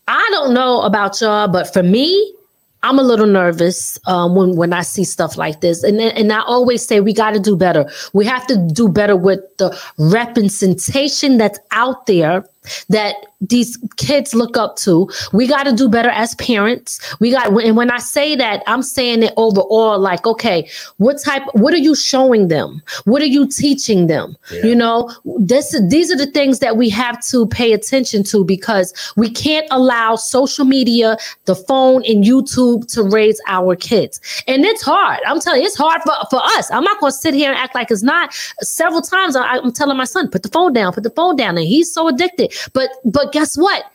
I 0.07 0.27
don't 0.31 0.53
know 0.53 0.81
about 0.81 1.21
y'all, 1.21 1.47
but 1.47 1.71
for 1.71 1.83
me, 1.83 2.33
I'm 2.81 2.97
a 2.97 3.03
little 3.03 3.27
nervous 3.27 3.99
um, 4.07 4.35
when 4.35 4.55
when 4.55 4.71
I 4.71 4.81
see 4.81 5.03
stuff 5.03 5.37
like 5.37 5.59
this, 5.59 5.83
and 5.83 5.99
and 5.99 6.31
I 6.31 6.41
always 6.41 6.85
say 6.85 7.01
we 7.01 7.13
got 7.13 7.31
to 7.31 7.39
do 7.39 7.57
better. 7.57 7.89
We 8.13 8.25
have 8.25 8.47
to 8.47 8.55
do 8.55 8.87
better 8.87 9.17
with 9.17 9.41
the 9.57 9.77
representation 9.97 11.37
that's 11.37 11.59
out 11.71 12.05
there 12.05 12.45
that 12.89 13.15
these 13.41 13.77
kids 13.97 14.33
look 14.33 14.57
up 14.57 14.75
to. 14.77 15.09
We 15.33 15.47
got 15.47 15.63
to 15.63 15.73
do 15.73 15.87
better 15.87 16.09
as 16.09 16.35
parents. 16.35 16.99
We 17.19 17.31
got, 17.31 17.47
and 17.63 17.77
when 17.77 17.89
I 17.89 17.99
say 17.99 18.35
that, 18.35 18.63
I'm 18.67 18.83
saying 18.83 19.23
it 19.23 19.33
overall. 19.37 19.97
Like, 19.99 20.25
okay, 20.27 20.69
what 20.97 21.21
type? 21.23 21.43
What 21.53 21.73
are 21.73 21.77
you 21.77 21.95
showing 21.95 22.49
them? 22.49 22.81
What 23.05 23.21
are 23.21 23.25
you 23.25 23.47
teaching 23.47 24.07
them? 24.07 24.35
Yeah. 24.51 24.65
You 24.65 24.75
know, 24.75 25.11
this 25.37 25.79
these 25.87 26.11
are 26.11 26.17
the 26.17 26.27
things 26.27 26.59
that 26.59 26.75
we 26.77 26.89
have 26.89 27.23
to 27.27 27.47
pay 27.47 27.73
attention 27.73 28.23
to 28.23 28.43
because 28.43 28.93
we 29.15 29.29
can't 29.29 29.67
allow 29.71 30.15
social 30.15 30.65
media, 30.65 31.17
the 31.45 31.55
phone, 31.55 32.03
and 32.05 32.23
YouTube 32.23 32.91
to 32.93 33.03
raise 33.03 33.39
our 33.47 33.75
kids. 33.75 34.19
And 34.47 34.65
it's 34.65 34.81
hard. 34.81 35.19
I'm 35.25 35.39
telling 35.39 35.61
you, 35.61 35.67
it's 35.67 35.77
hard 35.77 36.01
for, 36.03 36.13
for 36.29 36.41
us. 36.57 36.69
I'm 36.71 36.83
not 36.83 36.99
going 36.99 37.11
to 37.11 37.17
sit 37.17 37.33
here 37.33 37.51
and 37.51 37.57
act 37.57 37.75
like 37.75 37.91
it's 37.91 38.03
not. 38.03 38.33
Several 38.61 39.01
times 39.01 39.35
I, 39.35 39.43
I'm 39.43 39.71
telling 39.71 39.97
my 39.97 40.05
son, 40.05 40.29
put 40.29 40.43
the 40.43 40.49
phone 40.49 40.73
down, 40.73 40.93
put 40.93 41.03
the 41.03 41.09
phone 41.09 41.35
down, 41.35 41.57
and 41.57 41.65
he's 41.65 41.91
so 41.91 42.07
addicted. 42.07 42.53
But 42.73 42.89
but 43.05 43.31
guess 43.31 43.57
what? 43.57 43.85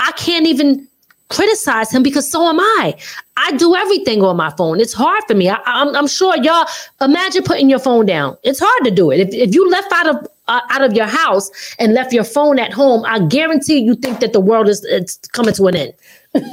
I 0.00 0.12
can't 0.12 0.46
even 0.46 0.88
criticize 1.28 1.90
him 1.90 2.02
because 2.02 2.30
so 2.30 2.46
am 2.48 2.60
I. 2.60 2.96
I 3.36 3.52
do 3.52 3.74
everything 3.74 4.22
on 4.22 4.36
my 4.36 4.50
phone. 4.50 4.80
It's 4.80 4.92
hard 4.92 5.24
for 5.26 5.34
me. 5.34 5.48
I, 5.48 5.58
I'm, 5.64 5.94
I'm 5.96 6.06
sure 6.06 6.36
y'all 6.36 6.66
imagine 7.00 7.42
putting 7.42 7.68
your 7.68 7.78
phone 7.78 8.06
down. 8.06 8.36
It's 8.44 8.60
hard 8.60 8.84
to 8.84 8.90
do 8.90 9.10
it. 9.10 9.20
If, 9.20 9.28
if 9.34 9.54
you 9.54 9.68
left 9.68 9.92
out 9.92 10.14
of 10.14 10.28
uh, 10.46 10.60
out 10.70 10.82
of 10.82 10.92
your 10.92 11.06
house 11.06 11.50
and 11.78 11.94
left 11.94 12.12
your 12.12 12.24
phone 12.24 12.58
at 12.58 12.72
home, 12.72 13.04
I 13.06 13.20
guarantee 13.26 13.78
you 13.78 13.94
think 13.94 14.20
that 14.20 14.32
the 14.32 14.40
world 14.40 14.68
is 14.68 14.84
it's 14.84 15.16
coming 15.28 15.54
to 15.54 15.66
an 15.66 15.76
end. 15.76 15.92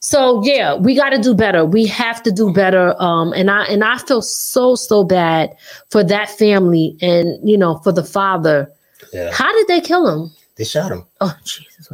so 0.00 0.42
yeah, 0.44 0.74
we 0.74 0.94
got 0.94 1.10
to 1.10 1.18
do 1.18 1.34
better. 1.34 1.64
We 1.64 1.86
have 1.86 2.22
to 2.24 2.32
do 2.32 2.52
better. 2.52 3.00
Um, 3.00 3.32
and 3.32 3.50
I 3.50 3.64
and 3.64 3.84
I 3.84 3.98
feel 3.98 4.22
so 4.22 4.74
so 4.74 5.04
bad 5.04 5.56
for 5.90 6.02
that 6.04 6.28
family 6.30 6.96
and 7.00 7.48
you 7.48 7.56
know 7.56 7.78
for 7.78 7.92
the 7.92 8.04
father. 8.04 8.70
Yeah. 9.12 9.30
How 9.32 9.52
did 9.52 9.68
they 9.68 9.80
kill 9.80 10.08
him? 10.08 10.32
They 10.56 10.64
shot 10.64 10.92
him. 10.92 11.04
Oh 11.20 11.36
Jesus! 11.44 11.90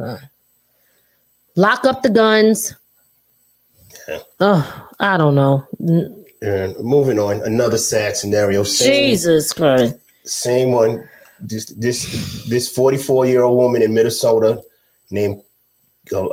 Lock 1.55 1.85
up 1.85 2.01
the 2.03 2.09
guns. 2.09 2.75
Yeah. 4.07 4.19
Oh, 4.39 4.89
I 4.99 5.17
don't 5.17 5.35
know. 5.35 5.67
And 6.41 6.77
moving 6.79 7.19
on, 7.19 7.41
another 7.43 7.77
sad 7.77 8.15
scenario. 8.17 8.63
Same, 8.63 9.09
Jesus 9.09 9.53
Christ! 9.53 9.95
same 10.23 10.71
one. 10.71 11.07
This 11.39 11.65
this 11.65 12.45
this 12.47 12.69
44 12.69 13.25
year 13.25 13.43
old 13.43 13.57
woman 13.57 13.81
in 13.81 13.93
Minnesota 13.93 14.61
named 15.09 15.41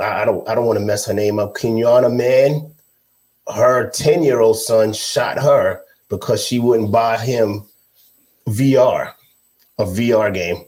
I 0.02 0.24
don't 0.24 0.46
I 0.48 0.55
don't 0.55 0.66
want 0.66 0.78
to 0.78 0.84
mess 0.84 1.06
her 1.06 1.14
name 1.14 1.38
up. 1.38 1.55
Kenyatta 1.55 2.14
Man. 2.14 2.72
Her 3.55 3.88
10 3.88 4.22
year 4.22 4.40
old 4.40 4.59
son 4.59 4.92
shot 4.92 5.38
her 5.38 5.80
because 6.10 6.44
she 6.44 6.59
wouldn't 6.59 6.92
buy 6.92 7.16
him 7.16 7.66
VR, 8.46 9.14
a 9.78 9.84
VR 9.84 10.32
game, 10.32 10.64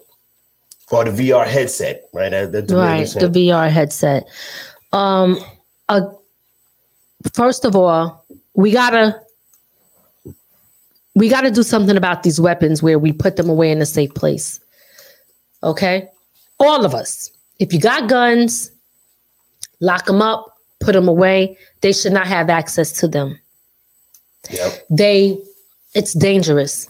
or 0.91 1.05
the 1.05 1.31
VR 1.31 1.47
headset. 1.47 2.09
Right. 2.13 2.31
That- 2.31 2.53
the 2.69 2.77
Right, 2.77 3.09
the. 3.09 3.29
VR 3.29 3.71
headset. 3.71 4.27
Um, 4.93 5.39
uh, 5.89 6.03
first 7.33 7.65
of 7.65 7.77
all, 7.77 8.25
we 8.55 8.73
gotta 8.73 9.21
we 11.15 11.29
gotta 11.29 11.51
do 11.51 11.63
something 11.63 11.97
about 11.97 12.23
these 12.23 12.41
weapons 12.41 12.83
where 12.83 12.99
we 12.99 13.13
put 13.13 13.37
them 13.37 13.49
away 13.49 13.71
in 13.71 13.81
a 13.83 13.87
safe 13.87 14.15
place. 14.15 14.61
Okay, 15.63 16.09
all 16.59 16.85
of 16.85 16.95
us. 16.95 17.31
If 17.59 17.73
you 17.73 17.81
got 17.81 18.09
guns, 18.09 18.71
lock 19.81 20.07
them 20.07 20.23
up, 20.23 20.47
put 20.81 20.93
them 20.93 21.09
away. 21.09 21.59
They 21.83 21.93
should 21.93 22.13
not 22.13 22.27
have 22.27 22.49
access 22.49 22.93
to 23.01 23.09
them. 23.09 23.39
Yep. 24.51 24.87
they 24.89 25.39
it's 25.95 26.15
dangerous 26.15 26.89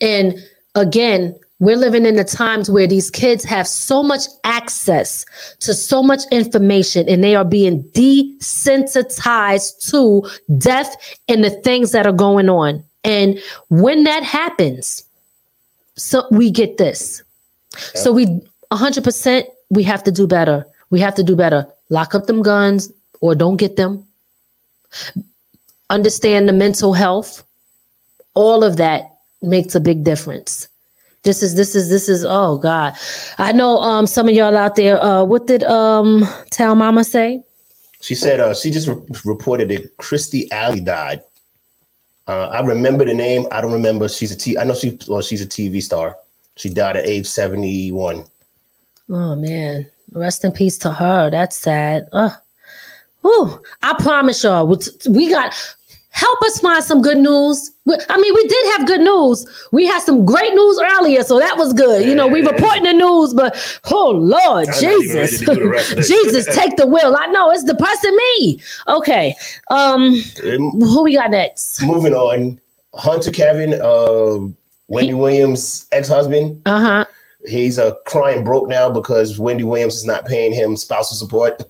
and 0.00 0.34
again 0.74 1.38
we're 1.62 1.76
living 1.76 2.04
in 2.06 2.16
the 2.16 2.24
times 2.24 2.68
where 2.68 2.88
these 2.88 3.08
kids 3.08 3.44
have 3.44 3.68
so 3.68 4.02
much 4.02 4.22
access 4.42 5.24
to 5.60 5.72
so 5.72 6.02
much 6.02 6.22
information 6.32 7.08
and 7.08 7.22
they 7.22 7.36
are 7.36 7.44
being 7.44 7.84
desensitized 7.92 9.88
to 9.88 10.28
death 10.58 10.96
and 11.28 11.44
the 11.44 11.50
things 11.50 11.92
that 11.92 12.04
are 12.04 12.12
going 12.12 12.48
on. 12.48 12.82
And 13.04 13.40
when 13.68 14.02
that 14.02 14.24
happens 14.24 15.04
so 15.94 16.26
we 16.32 16.50
get 16.50 16.78
this. 16.78 17.22
So 17.94 18.10
we 18.12 18.26
100% 18.72 19.44
we 19.70 19.84
have 19.84 20.02
to 20.02 20.10
do 20.10 20.26
better. 20.26 20.66
We 20.90 20.98
have 20.98 21.14
to 21.14 21.22
do 21.22 21.36
better. 21.36 21.64
Lock 21.90 22.16
up 22.16 22.26
them 22.26 22.42
guns 22.42 22.92
or 23.20 23.36
don't 23.36 23.56
get 23.56 23.76
them. 23.76 24.04
Understand 25.90 26.48
the 26.48 26.52
mental 26.52 26.92
health. 26.92 27.44
All 28.34 28.64
of 28.64 28.78
that 28.78 29.12
makes 29.42 29.76
a 29.76 29.80
big 29.80 30.02
difference 30.02 30.66
this 31.24 31.42
is 31.42 31.54
this 31.54 31.74
is 31.74 31.88
this 31.88 32.08
is 32.08 32.24
oh 32.24 32.58
god 32.58 32.94
i 33.38 33.52
know 33.52 33.78
um 33.78 34.06
some 34.06 34.28
of 34.28 34.34
y'all 34.34 34.56
out 34.56 34.74
there 34.76 35.02
uh 35.02 35.22
what 35.24 35.46
did 35.46 35.62
um 35.64 36.26
tell 36.50 36.74
mama 36.74 37.04
say 37.04 37.42
She 38.00 38.14
said 38.16 38.40
uh, 38.40 38.52
she 38.54 38.70
just 38.72 38.88
re- 38.88 38.96
reported 39.24 39.68
that 39.70 39.96
Kirstie 39.98 40.50
Alley 40.50 40.80
died. 40.80 41.22
Uh, 42.26 42.48
I 42.50 42.60
remember 42.66 43.04
the 43.04 43.14
name. 43.14 43.46
I 43.52 43.60
don't 43.60 43.72
remember. 43.72 44.08
She's 44.08 44.32
a 44.32 44.36
T. 44.36 44.58
I 44.58 44.64
know 44.64 44.74
she. 44.74 44.98
Well, 45.06 45.22
she's 45.22 45.40
a 45.40 45.46
TV 45.46 45.80
star. 45.80 46.16
She 46.56 46.68
died 46.68 46.96
at 46.96 47.06
age 47.06 47.26
seventy 47.28 47.92
one. 47.92 48.24
oh 49.08 49.36
man 49.36 49.86
rest 50.12 50.44
in 50.44 50.50
peace 50.52 50.76
to 50.78 50.90
her 50.90 51.30
that's 51.30 51.56
sad 51.56 52.06
uh 52.12 52.30
Whew. 53.22 53.62
i 53.82 53.94
promise 54.02 54.42
y'all 54.44 54.66
we 55.08 55.30
got 55.30 55.54
help 56.12 56.40
us 56.42 56.60
find 56.60 56.82
some 56.84 57.02
good 57.02 57.18
news. 57.18 57.70
I 58.08 58.16
mean 58.16 58.34
we 58.34 58.46
did 58.46 58.72
have 58.76 58.86
good 58.86 59.00
news. 59.00 59.44
We 59.72 59.86
had 59.86 60.00
some 60.02 60.24
great 60.24 60.54
news 60.54 60.80
earlier 60.80 61.22
so 61.24 61.38
that 61.40 61.56
was 61.56 61.72
good. 61.72 62.06
You 62.06 62.14
know 62.14 62.26
we 62.28 62.40
reporting 62.42 62.84
the 62.84 62.92
news 62.92 63.34
but 63.34 63.56
oh 63.90 64.10
lord 64.10 64.68
I'm 64.68 64.74
not 64.74 64.82
even 64.82 65.16
ready 65.16 65.26
jesus. 65.30 65.38
to 65.40 65.44
do 65.46 65.54
the 65.56 65.68
rest 65.68 65.90
of 65.90 65.96
this. 65.98 66.08
jesus 66.08 66.54
take 66.54 66.76
the 66.76 66.86
wheel. 66.86 67.14
I 67.18 67.26
know 67.26 67.50
it's 67.50 67.64
depressing 67.64 68.16
me. 68.16 68.60
Okay 68.88 69.34
um 69.70 70.14
who 70.42 71.02
we 71.02 71.14
got 71.16 71.30
next? 71.32 71.82
Moving 71.82 72.14
on, 72.14 72.60
Hunter 72.94 73.30
Kevin, 73.32 73.74
uh, 73.74 74.38
Wendy 74.88 75.14
Williams' 75.14 75.86
ex 75.92 76.08
husband. 76.08 76.60
uh-huh 76.66 77.04
He's 77.46 77.78
a 77.78 77.96
crying 78.06 78.44
broke 78.44 78.68
now 78.68 78.90
because 78.90 79.38
Wendy 79.38 79.64
Williams 79.64 79.96
is 79.96 80.04
not 80.04 80.26
paying 80.26 80.52
him 80.52 80.76
spousal 80.76 81.16
support. 81.16 81.62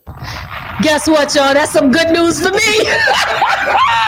Guess 0.82 1.09
what, 1.09 1.35
y'all? 1.35 1.55
That's 1.55 1.73
some 1.73 1.90
good 1.90 2.11
news 2.11 2.40
for 2.40 2.51
me. 2.51 2.59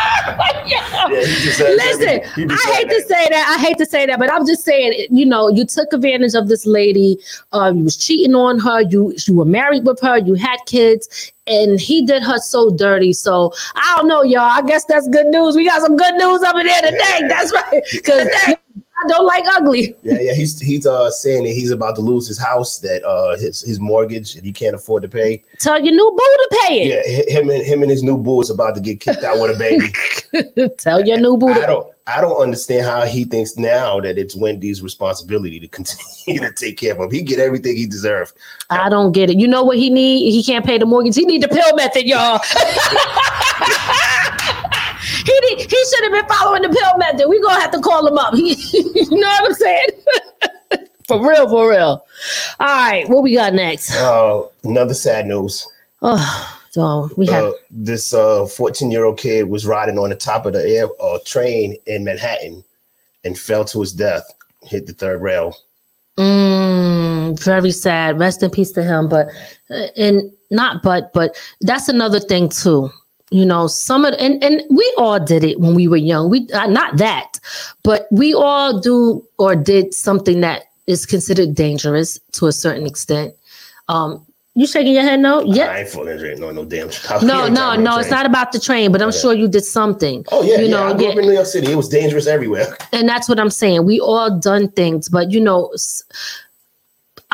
Yeah, 0.66 1.07
Listen, 1.09 2.20
I 2.51 2.73
hate 2.74 2.89
to 2.89 3.03
say 3.03 3.28
that. 3.28 3.57
I 3.59 3.62
hate 3.62 3.77
to 3.78 3.86
say 3.86 4.07
that, 4.07 4.19
but 4.19 4.32
I'm 4.32 4.47
just 4.47 4.65
saying, 4.65 5.07
you 5.11 5.27
know, 5.27 5.49
you 5.49 5.66
took 5.66 5.93
advantage 5.93 6.35
of 6.35 6.49
this 6.49 6.65
lady. 6.65 7.19
Uh, 7.53 7.73
you 7.74 7.85
was 7.85 7.97
cheating 7.97 8.35
on 8.35 8.59
her. 8.61 8.81
You 8.82 9.15
you 9.27 9.35
were 9.35 9.45
married 9.45 9.85
with 9.85 10.01
her. 10.01 10.19
You 10.19 10.35
had 10.35 10.57
kids, 10.66 11.32
and 11.47 11.78
he 11.78 12.07
did 12.07 12.23
her 12.23 12.39
so 12.39 12.70
dirty. 12.70 13.12
So 13.12 13.53
I 13.74 13.95
don't 13.97 14.09
know, 14.09 14.23
y'all. 14.23 14.41
I 14.51 14.62
guess 14.62 14.86
that's 14.86 15.07
good 15.09 15.27
news. 15.27 15.57
We 15.57 15.66
got 15.66 15.82
some 15.82 15.97
good 15.97 16.15
news 16.15 16.43
over 16.43 16.62
there 16.62 16.82
today. 16.82 17.19
Yeah. 17.20 17.28
That's 17.28 17.53
right, 17.53 17.82
because 17.93 18.28
I 18.97 19.09
don't 19.09 19.27
like 19.27 19.45
ugly. 19.47 19.97
Yeah, 20.03 20.19
yeah, 20.21 20.35
he's 20.35 20.61
he's 20.61 20.87
uh 20.87 21.11
saying 21.11 21.45
that 21.45 21.51
he's 21.51 21.71
about 21.71 21.97
to 21.97 22.01
lose 22.01 22.29
his 22.29 22.39
house, 22.39 22.79
that 22.79 23.05
uh 23.05 23.37
his 23.37 23.61
his 23.61 23.81
mortgage 23.81 24.35
that 24.35 24.45
he 24.45 24.53
can't 24.53 24.75
afford 24.75 25.03
to 25.03 25.09
pay. 25.09 25.43
Tell 25.59 25.83
your 25.83 25.95
new 25.95 26.11
boo 26.11 26.16
to 26.16 26.59
pay 26.62 26.83
it. 26.83 27.29
Yeah, 27.29 27.41
him 27.41 27.51
and 27.51 27.62
him 27.62 27.83
and 27.83 27.91
his 27.91 28.03
new 28.03 28.16
boo 28.16 28.41
is 28.41 28.51
about 28.51 28.75
to 28.77 28.81
get 28.81 29.01
kicked 29.01 29.25
out 29.25 29.41
with 29.41 29.55
a 29.55 29.59
baby. 29.59 29.93
Tell 30.79 31.05
your 31.05 31.19
new 31.19 31.37
boo 31.37 31.53
to 31.53 31.62
I 31.62 31.66
don't 31.66 31.95
I 32.07 32.21
don't 32.21 32.41
understand 32.41 32.85
how 32.85 33.07
he 33.07 33.25
thinks 33.25 33.57
now 33.57 33.99
that 34.01 34.19
it's 34.19 34.37
Wendy's 34.37 34.83
responsibility 34.83 35.59
to 35.59 35.69
continue 35.69 36.41
to 36.47 36.53
take 36.53 36.77
care 36.79 36.93
of 36.93 37.01
him. 37.01 37.11
He 37.11 37.23
get 37.23 37.39
everything 37.39 37.77
he 37.77 37.87
deserves. 37.87 38.33
I 38.71 38.89
don't 38.89 39.12
get 39.12 39.31
it. 39.31 39.39
You 39.39 39.49
know 39.49 39.65
what 39.65 39.79
he 39.79 39.91
need? 39.91 40.31
He 40.31 40.43
can't 40.45 40.65
pay 40.65 40.79
the 40.79 40.87
mortgage. 40.87 41.15
He 41.16 41.25
need 41.25 41.43
the 41.43 41.49
pill 41.49 41.75
method, 41.77 42.05
y'all. 42.05 42.41
he 45.56 45.64
he 45.64 45.85
should 45.86 46.05
have 46.05 46.12
been 46.12 46.26
following 46.26 46.62
the 46.62 46.68
pill 46.68 46.98
method. 46.98 47.28
We 47.28 47.40
gonna 47.40 47.60
have 47.60 47.70
to 47.72 47.81
call 47.81 48.06
him 48.06 48.18
up. 48.18 48.35
He, 48.35 48.55
you 48.94 49.18
know 49.18 49.28
what 49.28 49.44
I'm 49.44 49.55
saying? 49.55 49.89
for 51.09 51.26
real, 51.26 51.48
for 51.48 51.70
real. 51.70 52.05
All 52.60 52.66
right, 52.66 53.09
what 53.09 53.22
we 53.22 53.35
got 53.35 53.55
next? 53.55 53.94
Uh, 53.97 54.44
another 54.64 54.94
sad 54.94 55.26
news. 55.26 55.66
Oh, 56.02 56.60
so 56.70 57.10
we 57.16 57.26
have 57.26 57.44
Uh, 57.44 57.52
this 57.70 58.12
uh 58.12 58.47
14 58.47 58.90
year 58.90 59.05
old 59.05 59.18
kid 59.18 59.48
was 59.48 59.66
riding 59.66 59.98
on 59.98 60.10
the 60.10 60.16
top 60.16 60.47
of 60.47 60.52
the 60.52 60.66
air 60.66 60.89
uh, 61.01 61.18
train 61.24 61.76
in 61.86 62.05
Manhattan 62.05 62.64
and 63.24 63.39
fell 63.39 63.64
to 63.64 63.81
his 63.81 63.93
death, 63.93 64.31
hit 64.62 64.86
the 64.86 64.93
third 64.93 65.22
rail. 65.22 65.56
Mm, 66.18 67.39
very 67.40 67.70
sad. 67.72 68.18
Rest 68.20 68.43
in 68.43 68.51
peace 68.51 68.70
to 68.72 68.82
him. 68.82 69.09
But 69.09 69.28
uh, 69.70 69.86
and 69.97 70.31
not 70.51 70.82
but 70.82 71.12
but 71.12 71.36
that's 71.60 71.89
another 71.89 72.20
thing 72.20 72.48
too. 72.48 72.90
You 73.35 73.44
know, 73.44 73.66
some 73.66 74.05
of 74.05 74.15
and 74.20 74.43
and 74.44 74.62
we 74.70 74.94
all 74.97 75.19
did 75.19 75.43
it 75.43 75.59
when 75.59 75.74
we 75.74 75.89
were 75.89 75.97
young. 75.97 76.31
We 76.31 76.48
uh, 76.55 76.69
not 76.69 76.98
that, 76.98 77.40
but 77.82 78.06
we 78.12 78.32
all 78.32 78.78
do 78.78 79.27
or 79.39 79.56
did 79.56 79.93
something 79.93 80.40
that 80.43 80.66
is 80.86 81.05
considered 81.05 81.52
dangerous 81.56 82.20
to 82.35 82.47
a 82.47 82.52
certain 82.52 82.86
extent. 82.86 83.35
Um, 83.89 84.24
you 84.55 84.69
shaking 84.69 84.93
your 84.93 85.02
head? 85.02 85.19
No. 85.19 85.43
Yeah. 85.43 85.65
I 85.65 85.78
ain't 85.81 85.89
falling. 85.89 86.39
No, 86.39 86.52
no 86.52 86.65
damn. 86.65 86.90
No, 87.27 87.48
no, 87.48 87.74
no. 87.74 87.98
It's 87.98 88.09
not 88.09 88.24
about 88.24 88.52
the 88.52 88.61
train, 88.61 88.93
but 88.93 89.02
I'm 89.02 89.09
Okay. 89.09 89.19
sure 89.19 89.35
you 89.35 89.48
did 89.48 89.65
something. 89.65 90.24
Oh 90.31 90.44
yeah, 90.44 90.59
you 90.59 90.66
yeah. 90.66 90.70
know, 90.70 90.86
I 90.86 90.93
grew 90.93 91.06
yeah. 91.06 91.11
up 91.11 91.19
in 91.19 91.27
New 91.27 91.32
York 91.32 91.47
City. 91.47 91.73
It 91.73 91.77
was 91.77 91.89
dangerous 91.89 92.28
everywhere. 92.28 92.77
and 92.93 93.09
that's 93.09 93.28
what 93.28 93.40
I'm 93.40 93.51
saying. 93.51 93.85
We 93.85 93.98
all 93.98 94.39
done 94.39 94.69
things, 94.70 95.09
but 95.09 95.32
you 95.32 95.40
know, 95.40 95.73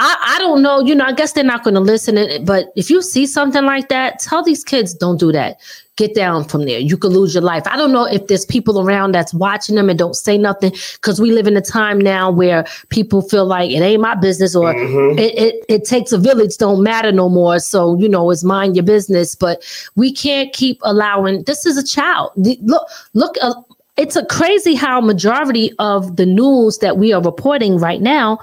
I 0.01 0.35
I 0.37 0.39
don't 0.39 0.63
know. 0.63 0.81
You 0.81 0.95
know, 0.95 1.05
I 1.05 1.13
guess 1.13 1.33
they're 1.33 1.45
not 1.45 1.63
going 1.65 1.75
to 1.75 1.81
listen. 1.81 2.17
it- 2.17 2.45
But 2.45 2.73
if 2.77 2.91
you 2.91 3.03
see 3.03 3.27
something 3.27 3.65
like 3.65 3.89
that, 3.91 4.19
tell 4.19 4.43
these 4.43 4.65
kids 4.65 4.95
don't 4.95 5.19
do 5.21 5.31
that. 5.33 5.61
Get 5.97 6.15
down 6.15 6.45
from 6.45 6.65
there. 6.65 6.79
You 6.79 6.97
could 6.97 7.13
lose 7.13 7.35
your 7.35 7.43
life. 7.43 7.65
I 7.67 7.77
don't 7.77 7.93
know 7.93 8.05
if 8.07 8.27
there's 8.29 8.47
people 8.47 8.81
around 8.81 9.13
that's 9.13 9.35
watching 9.35 9.75
them 9.75 9.91
and 9.91 9.99
don't 9.99 10.15
say 10.17 10.39
nothing 10.39 10.73
because 10.95 11.21
we 11.21 11.31
live 11.33 11.47
in 11.47 11.57
a 11.59 11.61
time 11.61 11.99
now 12.01 12.31
where 12.31 12.65
people 12.89 13.21
feel 13.21 13.45
like 13.45 13.71
it 13.71 13.83
ain't 13.83 14.01
my 14.01 14.15
business 14.15 14.57
or 14.57 14.73
Mhm. 14.73 15.19
it, 15.19 15.35
it, 15.39 15.65
it 15.69 15.85
takes 15.85 16.13
a 16.13 16.19
village 16.19 16.57
don't 16.57 16.83
matter 16.83 17.13
no 17.13 17.29
more 17.29 17.59
so 17.59 17.99
you 17.99 18.09
know 18.09 18.31
it's 18.31 18.43
mind 18.43 18.77
your 18.77 18.83
business 18.85 19.35
but 19.35 19.63
we 19.97 20.11
can't 20.11 20.55
keep 20.55 20.79
allowing 20.85 21.43
this 21.43 21.67
is 21.67 21.77
a 21.77 21.85
child 21.85 22.31
look 22.63 22.87
look 23.13 23.35
uh, 23.43 23.53
it's 23.99 24.17
a 24.17 24.25
crazy 24.27 24.75
how 24.75 25.03
majority 25.03 25.71
of 25.79 26.17
the 26.17 26.25
news 26.25 26.79
that 26.79 26.97
we 26.97 27.13
are 27.13 27.21
reporting 27.23 27.77
right 27.77 28.01
now 28.01 28.39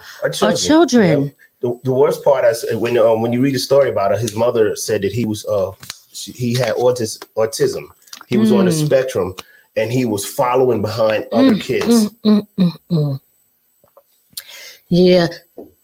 are 0.49 0.53
children 0.67 1.23
Yeah. 1.23 1.29
The, 1.61 1.79
the 1.83 1.93
worst 1.93 2.23
part 2.23 2.45
is 2.45 2.65
when 2.73 2.97
um, 2.97 3.21
when 3.21 3.33
you 3.33 3.41
read 3.41 3.55
the 3.55 3.59
story 3.59 3.89
about 3.89 4.11
it, 4.11 4.19
his 4.19 4.35
mother 4.35 4.75
said 4.75 5.01
that 5.01 5.11
he 5.11 5.25
was 5.25 5.45
uh 5.45 5.71
she, 6.13 6.31
he 6.31 6.53
had 6.53 6.75
autis, 6.75 7.17
autism. 7.35 7.87
He 8.27 8.37
was 8.37 8.51
on 8.51 8.65
the 8.65 8.71
Mm. 8.71 8.85
spectrum, 8.85 9.35
and 9.75 9.91
he 9.91 10.05
was 10.05 10.25
following 10.25 10.81
behind 10.81 11.25
other 11.31 11.57
kids. 11.57 12.09
Mm, 12.25 12.47
mm, 12.57 12.71
mm. 12.91 13.19
yeah 14.89 15.27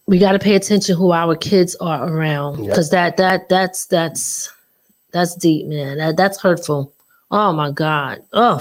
we 0.05 0.17
got 0.19 0.33
to 0.33 0.39
pay 0.39 0.55
attention 0.55 0.95
who 0.97 1.11
our 1.11 1.35
kids 1.35 1.75
are 1.77 2.07
around 2.09 2.59
Yep. 2.59 2.67
because 2.67 2.89
that 2.91 3.17
that 3.17 3.49
that's 3.49 3.85
that's 3.87 4.51
that's 5.11 5.35
deep 5.35 5.65
man 5.67 5.97
that, 5.97 6.17
that's 6.17 6.39
hurtful 6.41 6.91
oh 7.31 7.51
my 7.53 7.71
god 7.71 8.21
oh 8.33 8.59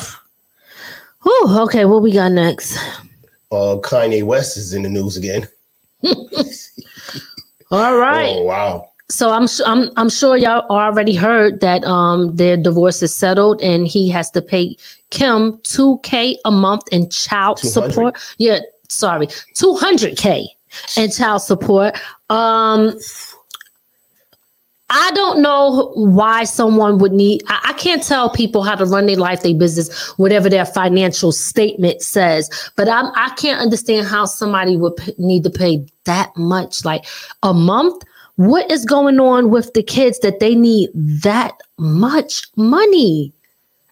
Whew, 1.22 1.60
okay 1.62 1.84
what 1.84 2.02
we 2.02 2.12
got 2.12 2.32
next 2.32 2.76
Uh, 3.52 3.76
Kanye 3.82 4.22
West 4.24 4.56
is 4.56 4.72
in 4.72 4.82
the 4.82 4.88
news 4.88 5.16
again. 5.16 5.46
all 7.72 7.96
right 7.96 8.36
Oh 8.36 8.42
wow! 8.44 8.88
So 9.08 9.30
I'm 9.30 9.46
su- 9.46 9.64
I'm 9.66 9.90
I'm 9.96 10.08
sure 10.08 10.36
y'all 10.36 10.64
already 10.70 11.14
heard 11.14 11.60
that 11.60 11.84
um 11.84 12.36
their 12.36 12.56
divorce 12.56 13.02
is 13.02 13.14
settled 13.14 13.60
and 13.62 13.86
he 13.86 14.08
has 14.10 14.30
to 14.32 14.42
pay 14.42 14.76
Kim 15.10 15.58
2k 15.58 16.36
a 16.44 16.50
month 16.50 16.84
in 16.92 17.10
child 17.10 17.58
200. 17.58 17.72
support. 17.92 18.16
Yeah, 18.38 18.60
sorry, 18.88 19.26
200k 19.26 20.46
in 20.96 21.10
child 21.10 21.42
support. 21.42 21.98
Um 22.30 22.98
I 24.94 25.10
don't 25.14 25.40
know 25.40 25.90
why 25.94 26.44
someone 26.44 26.98
would 26.98 27.12
need. 27.12 27.42
I, 27.46 27.60
I 27.70 27.72
can't 27.72 28.02
tell 28.02 28.28
people 28.28 28.62
how 28.62 28.74
to 28.74 28.84
run 28.84 29.06
their 29.06 29.16
life, 29.16 29.42
their 29.42 29.54
business, 29.54 30.10
whatever 30.18 30.50
their 30.50 30.66
financial 30.66 31.32
statement 31.32 32.02
says. 32.02 32.50
But 32.76 32.90
I'm 32.90 33.06
I 33.14 33.30
can't 33.36 33.58
understand 33.58 34.06
how 34.06 34.26
somebody 34.26 34.76
would 34.76 34.96
p- 34.98 35.14
need 35.16 35.44
to 35.44 35.50
pay 35.50 35.86
that 36.04 36.36
much, 36.36 36.84
like 36.84 37.06
a 37.42 37.54
month. 37.54 38.02
What 38.36 38.70
is 38.70 38.84
going 38.84 39.18
on 39.18 39.50
with 39.50 39.72
the 39.72 39.82
kids 39.82 40.18
that 40.20 40.40
they 40.40 40.54
need 40.54 40.90
that 40.94 41.58
much 41.78 42.46
money? 42.56 43.32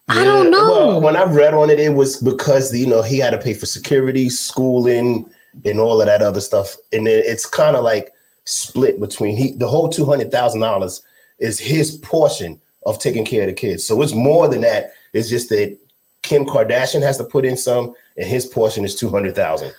I 0.07 0.23
don't 0.23 0.51
know. 0.51 0.69
Well, 0.69 1.01
when 1.01 1.15
I 1.15 1.23
read 1.23 1.55
on 1.55 1.71
it, 1.71 1.79
it 1.79 1.95
was 1.95 2.17
because 2.17 2.75
you 2.75 2.85
know 2.85 3.01
he 3.01 3.17
had 3.17 3.31
to 3.31 3.39
pay 3.39 3.55
for 3.55 3.65
security, 3.65 4.29
schooling, 4.29 5.27
and 5.65 5.79
all 5.79 5.99
of 5.99 6.05
that 6.05 6.21
other 6.21 6.41
stuff. 6.41 6.75
And 6.93 7.07
it, 7.07 7.25
it's 7.25 7.47
kind 7.47 7.75
of 7.75 7.83
like 7.83 8.10
split 8.45 8.99
between 8.99 9.37
he 9.37 9.51
the 9.53 9.67
whole 9.67 9.89
two 9.89 10.05
hundred 10.05 10.31
thousand 10.31 10.61
dollars 10.61 11.01
is 11.39 11.59
his 11.59 11.97
portion 11.97 12.59
of 12.85 12.99
taking 12.99 13.25
care 13.25 13.41
of 13.41 13.47
the 13.47 13.53
kids. 13.53 13.85
So 13.85 14.01
it's 14.01 14.13
more 14.13 14.47
than 14.47 14.61
that. 14.61 14.93
It's 15.13 15.29
just 15.29 15.49
that 15.49 15.77
Kim 16.23 16.45
Kardashian 16.45 17.01
has 17.01 17.17
to 17.17 17.23
put 17.23 17.45
in 17.45 17.57
some, 17.57 17.93
and 18.17 18.27
his 18.27 18.45
portion 18.45 18.85
is 18.85 18.95
two 18.95 19.09
hundred 19.09 19.35
thousand. 19.35 19.73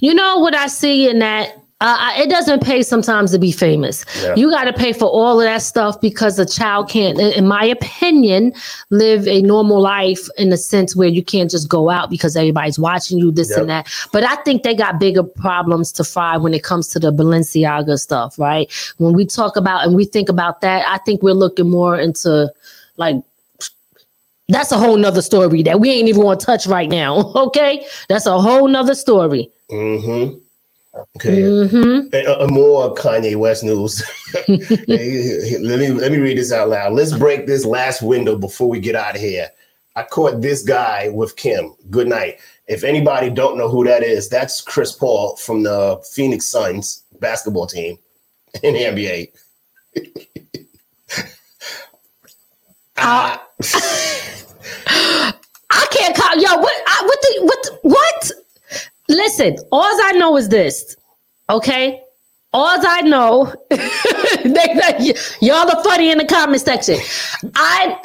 You 0.00 0.14
know 0.14 0.38
what 0.38 0.54
I 0.54 0.68
see 0.68 1.08
in 1.08 1.18
that? 1.20 1.61
Uh, 1.82 2.12
it 2.16 2.30
doesn't 2.30 2.62
pay 2.62 2.80
sometimes 2.80 3.32
to 3.32 3.40
be 3.40 3.50
famous. 3.50 4.04
Yeah. 4.22 4.36
You 4.36 4.50
got 4.50 4.64
to 4.64 4.72
pay 4.72 4.92
for 4.92 5.06
all 5.06 5.40
of 5.40 5.44
that 5.44 5.62
stuff 5.62 6.00
because 6.00 6.38
a 6.38 6.46
child 6.46 6.88
can't, 6.88 7.18
in 7.18 7.48
my 7.48 7.64
opinion, 7.64 8.52
live 8.90 9.26
a 9.26 9.42
normal 9.42 9.80
life 9.80 10.28
in 10.38 10.52
a 10.52 10.56
sense 10.56 10.94
where 10.94 11.08
you 11.08 11.24
can't 11.24 11.50
just 11.50 11.68
go 11.68 11.90
out 11.90 12.08
because 12.08 12.36
everybody's 12.36 12.78
watching 12.78 13.18
you, 13.18 13.32
this 13.32 13.50
and 13.50 13.68
that. 13.68 13.88
But 14.12 14.22
I 14.22 14.36
think 14.44 14.62
they 14.62 14.76
got 14.76 15.00
bigger 15.00 15.24
problems 15.24 15.90
to 15.92 16.04
fry 16.04 16.36
when 16.36 16.54
it 16.54 16.62
comes 16.62 16.86
to 16.88 17.00
the 17.00 17.12
Balenciaga 17.12 17.98
stuff, 17.98 18.38
right? 18.38 18.70
When 18.98 19.12
we 19.12 19.26
talk 19.26 19.56
about 19.56 19.84
and 19.84 19.96
we 19.96 20.04
think 20.04 20.28
about 20.28 20.60
that, 20.60 20.86
I 20.86 20.98
think 20.98 21.20
we're 21.20 21.32
looking 21.32 21.68
more 21.68 21.98
into 21.98 22.52
like 22.96 23.16
that's 24.48 24.70
a 24.70 24.78
whole 24.78 24.96
nother 24.96 25.22
story 25.22 25.62
that 25.64 25.80
we 25.80 25.90
ain't 25.90 26.08
even 26.08 26.22
want 26.22 26.38
to 26.38 26.46
touch 26.46 26.66
right 26.66 26.88
now. 26.88 27.32
Okay, 27.42 27.84
that's 28.08 28.26
a 28.26 28.40
whole 28.40 28.68
nother 28.68 28.94
story. 28.94 29.50
Mm-hmm. 29.70 30.38
Okay. 31.16 31.40
hmm 31.68 32.00
And, 32.12 32.26
uh, 32.26 32.46
more 32.50 32.94
Kanye 32.94 33.36
West 33.36 33.64
news. 33.64 34.02
Let 34.48 35.78
me 35.78 35.88
let 35.88 36.12
me 36.12 36.18
read 36.18 36.36
this 36.38 36.52
out 36.52 36.68
loud. 36.68 36.92
Let's 36.92 37.16
break 37.16 37.46
this 37.46 37.64
last 37.64 38.02
window 38.02 38.36
before 38.36 38.68
we 38.68 38.78
get 38.80 38.94
out 38.94 39.14
of 39.14 39.20
here. 39.20 39.48
I 39.96 40.02
caught 40.04 40.40
this 40.42 40.62
guy 40.62 41.08
with 41.08 41.36
Kim. 41.36 41.74
Good 41.90 42.08
night. 42.08 42.38
If 42.66 42.84
anybody 42.84 43.30
don't 43.30 43.56
know 43.58 43.68
who 43.68 43.84
that 43.84 44.02
is, 44.02 44.28
that's 44.28 44.60
Chris 44.60 44.92
Paul 44.92 45.36
from 45.36 45.62
the 45.62 46.02
Phoenix 46.12 46.46
Suns 46.46 47.02
basketball 47.20 47.66
team 47.66 47.98
in 48.62 48.74
the 48.74 48.80
NBA. 48.80 49.28
Ah, 52.98 53.46
I 54.86 55.86
can't 55.90 56.14
call 56.16 56.36
yo. 56.36 56.56
What? 56.60 56.82
I, 56.86 57.02
what 57.04 57.18
the? 57.22 57.40
What? 57.44 57.62
the- 57.62 57.78
What? 57.88 58.32
Listen, 59.08 59.56
all 59.70 59.82
I 60.04 60.12
know 60.12 60.36
is 60.36 60.48
this. 60.48 60.96
Okay, 61.50 62.00
all 62.52 62.78
I 62.86 63.00
know. 63.02 63.52
y'all 65.40 65.70
are 65.70 65.84
funny 65.84 66.10
in 66.10 66.18
the 66.18 66.26
comment 66.28 66.62
section. 66.62 66.98
I. 67.54 68.00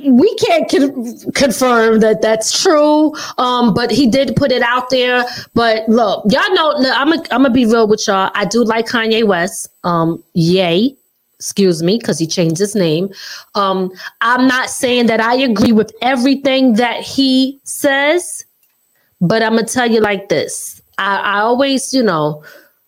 We 0.00 0.32
can't 0.36 0.70
con- 0.70 1.32
confirm 1.32 1.98
that 2.00 2.22
that's 2.22 2.62
true, 2.62 3.12
um, 3.36 3.74
but 3.74 3.90
he 3.90 4.06
did 4.06 4.36
put 4.36 4.52
it 4.52 4.62
out 4.62 4.90
there. 4.90 5.24
But 5.54 5.88
look, 5.88 6.24
y'all 6.30 6.54
know, 6.54 6.72
look, 6.78 6.96
I'm 6.96 7.10
gonna 7.10 7.22
I'm 7.32 7.42
gonna 7.42 7.50
be 7.50 7.66
real 7.66 7.88
with 7.88 8.06
y'all. 8.06 8.30
I 8.36 8.44
do 8.44 8.62
like 8.62 8.86
Kanye 8.86 9.24
West. 9.24 9.68
Um, 9.82 10.22
yay, 10.34 10.94
excuse 11.38 11.82
me, 11.82 11.98
because 11.98 12.18
he 12.18 12.26
changed 12.26 12.58
his 12.58 12.74
name. 12.74 13.10
Um, 13.54 13.92
I'm 14.20 14.46
not 14.46 14.70
saying 14.70 15.06
that 15.06 15.20
I 15.20 15.34
agree 15.36 15.72
with 15.72 15.92
everything 16.02 16.74
that 16.74 17.00
he 17.00 17.60
says, 17.64 18.44
but 19.20 19.42
I'm 19.42 19.54
gonna 19.54 19.66
tell 19.66 19.90
you 19.90 20.00
like 20.00 20.28
this. 20.28 20.80
I, 20.98 21.18
I 21.18 21.38
always, 21.40 21.94
you 21.94 22.02
know, 22.02 22.42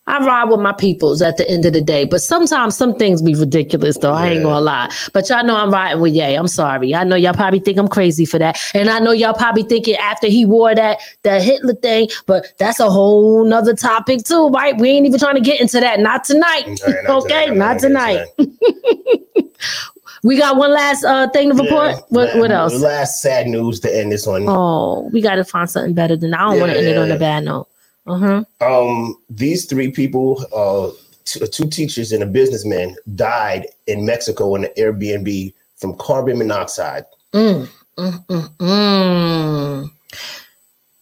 I 0.07 0.25
ride 0.25 0.49
with 0.49 0.59
my 0.59 0.73
peoples 0.73 1.21
at 1.21 1.37
the 1.37 1.49
end 1.49 1.65
of 1.65 1.73
the 1.73 1.81
day, 1.81 2.05
but 2.05 2.21
sometimes 2.21 2.75
some 2.75 2.95
things 2.95 3.21
be 3.21 3.35
ridiculous 3.35 3.97
though. 3.99 4.11
I 4.11 4.29
ain't 4.29 4.43
gonna 4.43 4.59
lie. 4.59 4.91
But 5.13 5.29
y'all 5.29 5.45
know 5.45 5.55
I'm 5.55 5.71
riding 5.71 6.01
with 6.01 6.13
Ye. 6.13 6.35
I'm 6.35 6.47
sorry. 6.47 6.95
I 6.95 7.03
know 7.03 7.15
y'all 7.15 7.35
probably 7.35 7.59
think 7.59 7.77
I'm 7.77 7.87
crazy 7.87 8.25
for 8.25 8.39
that. 8.39 8.59
And 8.73 8.89
I 8.89 8.99
know 8.99 9.11
y'all 9.11 9.35
probably 9.35 9.63
thinking 9.63 9.95
after 9.95 10.27
he 10.27 10.43
wore 10.43 10.73
that 10.73 10.99
that 11.21 11.43
Hitler 11.43 11.75
thing, 11.75 12.09
but 12.25 12.51
that's 12.57 12.79
a 12.79 12.89
whole 12.89 13.45
nother 13.45 13.75
topic 13.75 14.23
too, 14.25 14.49
right? 14.49 14.75
We 14.77 14.89
ain't 14.89 15.05
even 15.05 15.19
trying 15.19 15.35
to 15.35 15.41
get 15.41 15.61
into 15.61 15.79
that. 15.79 15.99
Not 15.99 16.23
tonight. 16.23 16.65
Right, 16.85 17.03
not 17.03 17.23
okay, 17.23 17.45
tonight. 17.45 17.57
Not 17.57 17.79
tonight. 17.79 18.27
We 20.23 20.37
got 20.37 20.55
one 20.55 20.71
last 20.71 21.03
uh 21.03 21.29
thing 21.29 21.49
to 21.49 21.63
report. 21.63 21.91
Yeah. 21.91 22.01
What 22.09 22.35
what 22.37 22.51
else? 22.51 22.79
Last 22.79 23.21
sad 23.21 23.47
news 23.47 23.79
to 23.81 23.95
end 23.95 24.11
this 24.11 24.27
one. 24.27 24.45
Oh, 24.47 25.09
we 25.11 25.21
gotta 25.21 25.43
find 25.43 25.69
something 25.69 25.93
better 25.93 26.15
than 26.15 26.33
I 26.33 26.49
don't 26.49 26.59
want 26.59 26.71
to 26.71 26.77
end 26.77 26.87
it 26.87 26.97
on 26.97 27.11
a 27.11 27.17
bad 27.17 27.43
note. 27.45 27.67
Uh-huh. 28.07 28.43
Um, 28.61 29.15
these 29.29 29.65
three 29.65 29.91
people, 29.91 30.43
uh, 30.55 30.89
t- 31.25 31.45
two 31.47 31.67
teachers 31.67 32.11
and 32.11 32.23
a 32.23 32.25
businessman, 32.25 32.95
died 33.15 33.67
in 33.87 34.05
Mexico 34.05 34.55
in 34.55 34.65
an 34.65 34.71
Airbnb 34.77 35.53
from 35.77 35.95
carbon 35.97 36.37
monoxide. 36.37 37.05
Mm, 37.33 37.69
mm, 37.97 38.25
mm, 38.25 38.49
mm. 38.57 39.91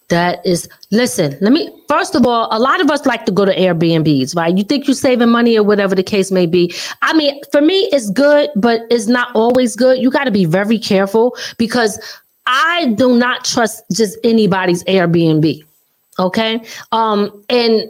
That 0.10 0.44
is, 0.46 0.68
listen, 0.90 1.38
let 1.40 1.54
me, 1.54 1.70
first 1.88 2.16
of 2.16 2.26
all, 2.26 2.48
a 2.52 2.58
lot 2.60 2.82
of 2.82 2.90
us 2.90 3.06
like 3.06 3.26
to 3.28 3.32
go 3.32 3.46
to 3.46 3.56
Airbnbs, 3.56 4.36
right? 4.36 4.56
You 4.58 4.64
think 4.64 4.88
you're 4.88 4.96
saving 4.96 5.30
money 5.30 5.56
or 5.56 5.64
whatever 5.64 5.94
the 5.94 6.04
case 6.04 6.32
may 6.32 6.48
be. 6.48 6.74
I 7.04 7.14
mean, 7.14 7.40
for 7.52 7.62
me, 7.62 7.88
it's 7.92 8.10
good, 8.10 8.50
but 8.56 8.82
it's 8.90 9.06
not 9.06 9.30
always 9.36 9.76
good. 9.76 10.00
You 10.00 10.10
got 10.10 10.24
to 10.24 10.32
be 10.32 10.46
very 10.46 10.80
careful 10.80 11.38
because 11.58 12.00
I 12.48 12.94
do 12.98 13.16
not 13.16 13.46
trust 13.46 13.84
just 13.92 14.18
anybody's 14.24 14.84
Airbnb. 14.86 15.64
Okay. 16.18 16.64
Um, 16.92 17.46
and 17.50 17.84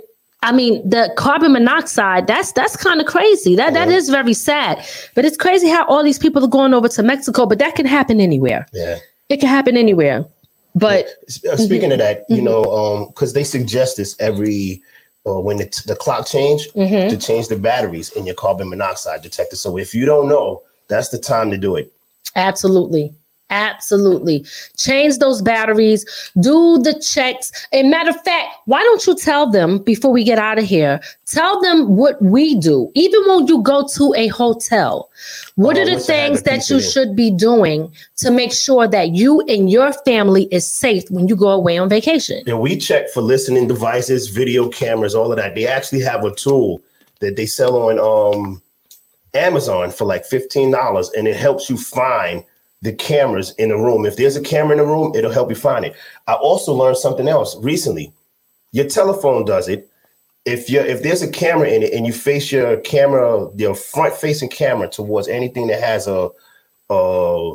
I 0.43 0.51
mean, 0.51 0.87
the 0.87 1.13
carbon 1.17 1.53
monoxide, 1.53 2.27
that's 2.27 2.51
that's 2.51 2.77
kind 2.77 3.01
of 3.01 3.07
crazy. 3.07 3.55
That 3.55 3.73
that 3.73 3.89
is 3.89 4.09
very 4.09 4.33
sad. 4.33 4.85
But 5.15 5.25
it's 5.25 5.37
crazy 5.37 5.69
how 5.69 5.85
all 5.87 6.03
these 6.03 6.19
people 6.19 6.43
are 6.43 6.49
going 6.49 6.73
over 6.73 6.87
to 6.89 7.03
Mexico, 7.03 7.45
but 7.45 7.59
that 7.59 7.75
can 7.75 7.85
happen 7.85 8.19
anywhere. 8.19 8.65
Yeah. 8.73 8.99
It 9.29 9.39
can 9.39 9.49
happen 9.49 9.77
anywhere. 9.77 10.25
But 10.75 11.07
uh, 11.49 11.57
Speaking 11.57 11.91
of 11.91 11.97
that, 11.99 12.25
you 12.29 12.41
know, 12.41 12.63
um, 12.63 13.07
because 13.07 13.33
they 13.33 13.43
suggest 13.43 13.97
this 13.97 14.15
every 14.19 14.81
uh, 15.25 15.39
when 15.39 15.57
the, 15.57 15.65
t- 15.65 15.81
the 15.85 15.95
clock 15.95 16.25
change 16.27 16.69
Mhm. 16.75 17.09
to 17.09 17.17
change 17.17 17.47
the 17.49 17.57
batteries 17.57 18.09
in 18.11 18.25
your 18.25 18.35
carbon 18.35 18.69
monoxide 18.69 19.21
detector. 19.21 19.55
So 19.57 19.77
if 19.77 19.93
you 19.93 20.05
don't 20.05 20.29
know, 20.29 20.61
that's 20.87 21.09
the 21.09 21.17
time 21.19 21.51
to 21.51 21.57
do 21.57 21.75
it. 21.75 21.91
absolutely. 22.35 23.13
Absolutely. 23.49 24.45
Change 24.77 25.17
those 25.17 25.41
batteries, 25.41 26.05
do 26.39 26.77
the 26.79 26.99
checks. 26.99 27.51
And 27.71 27.89
matter 27.89 28.11
of 28.11 28.23
fact, 28.23 28.47
why 28.65 28.81
don't 28.83 29.05
you 29.07 29.15
tell 29.15 29.49
them 29.49 29.79
before 29.79 30.11
we 30.11 30.23
get 30.23 30.37
out 30.37 30.59
of 30.59 30.65
here? 30.65 30.99
Tell 31.25 31.59
them 31.61 31.95
what 31.95 32.21
we 32.21 32.55
do. 32.55 32.91
Even 32.93 33.21
when 33.27 33.47
you 33.47 33.61
go 33.63 33.87
to 33.95 34.13
a 34.15 34.27
hotel, 34.27 35.09
what 35.55 35.77
Oh, 35.77 35.81
are 35.81 35.85
the 35.85 35.95
wish 35.95 36.09
I 36.09 36.13
had 36.13 36.27
things 36.27 36.43
that 36.43 36.69
you 36.69 36.79
should 36.79 37.15
be 37.15 37.31
doing 37.31 37.91
to 38.17 38.31
make 38.31 38.53
sure 38.53 38.87
that 38.87 39.09
you 39.15 39.41
and 39.41 39.69
your 39.69 39.93
family 39.93 40.43
is 40.51 40.65
safe 40.65 41.09
when 41.09 41.27
you 41.27 41.35
go 41.35 41.49
away 41.49 41.77
on 41.77 41.89
vacation? 41.89 42.43
And 42.47 42.59
we 42.59 42.77
check 42.77 43.09
for 43.09 43.21
listening 43.21 43.67
devices, 43.67 44.27
video 44.27 44.69
cameras, 44.69 45.15
all 45.15 45.31
of 45.31 45.37
that. 45.37 45.55
They 45.55 45.67
actually 45.67 46.01
have 46.01 46.23
a 46.23 46.33
tool 46.33 46.81
that 47.19 47.35
they 47.35 47.45
sell 47.45 47.75
on 47.77 47.99
um, 47.99 48.61
Amazon 49.33 49.91
for 49.91 50.05
like 50.05 50.25
fifteen 50.25 50.71
dollars, 50.71 51.09
and 51.11 51.27
it 51.27 51.35
helps 51.35 51.69
you 51.69 51.77
find 51.77 52.43
the 52.81 52.93
cameras 52.93 53.53
in 53.57 53.69
the 53.69 53.77
room. 53.77 54.05
If 54.05 54.15
there's 54.15 54.35
a 54.37 54.41
camera 54.41 54.71
in 54.71 54.77
the 54.77 54.85
room, 54.85 55.13
it'll 55.15 55.31
help 55.31 55.49
you 55.49 55.55
find 55.55 55.85
it. 55.85 55.95
I 56.27 56.33
also 56.33 56.73
learned 56.73 56.97
something 56.97 57.27
else 57.27 57.55
recently. 57.57 58.13
Your 58.71 58.85
telephone 58.87 59.45
does 59.45 59.67
it. 59.67 59.89
If 60.45 60.69
you 60.69 60.79
if 60.79 61.03
there's 61.03 61.21
a 61.21 61.29
camera 61.29 61.67
in 61.67 61.83
it 61.83 61.93
and 61.93 62.07
you 62.07 62.13
face 62.13 62.51
your 62.51 62.77
camera, 62.81 63.49
your 63.57 63.75
front 63.75 64.13
facing 64.15 64.49
camera 64.49 64.87
towards 64.89 65.27
anything 65.27 65.67
that 65.67 65.81
has 65.81 66.07
a 66.07 66.29
uh 66.89 67.49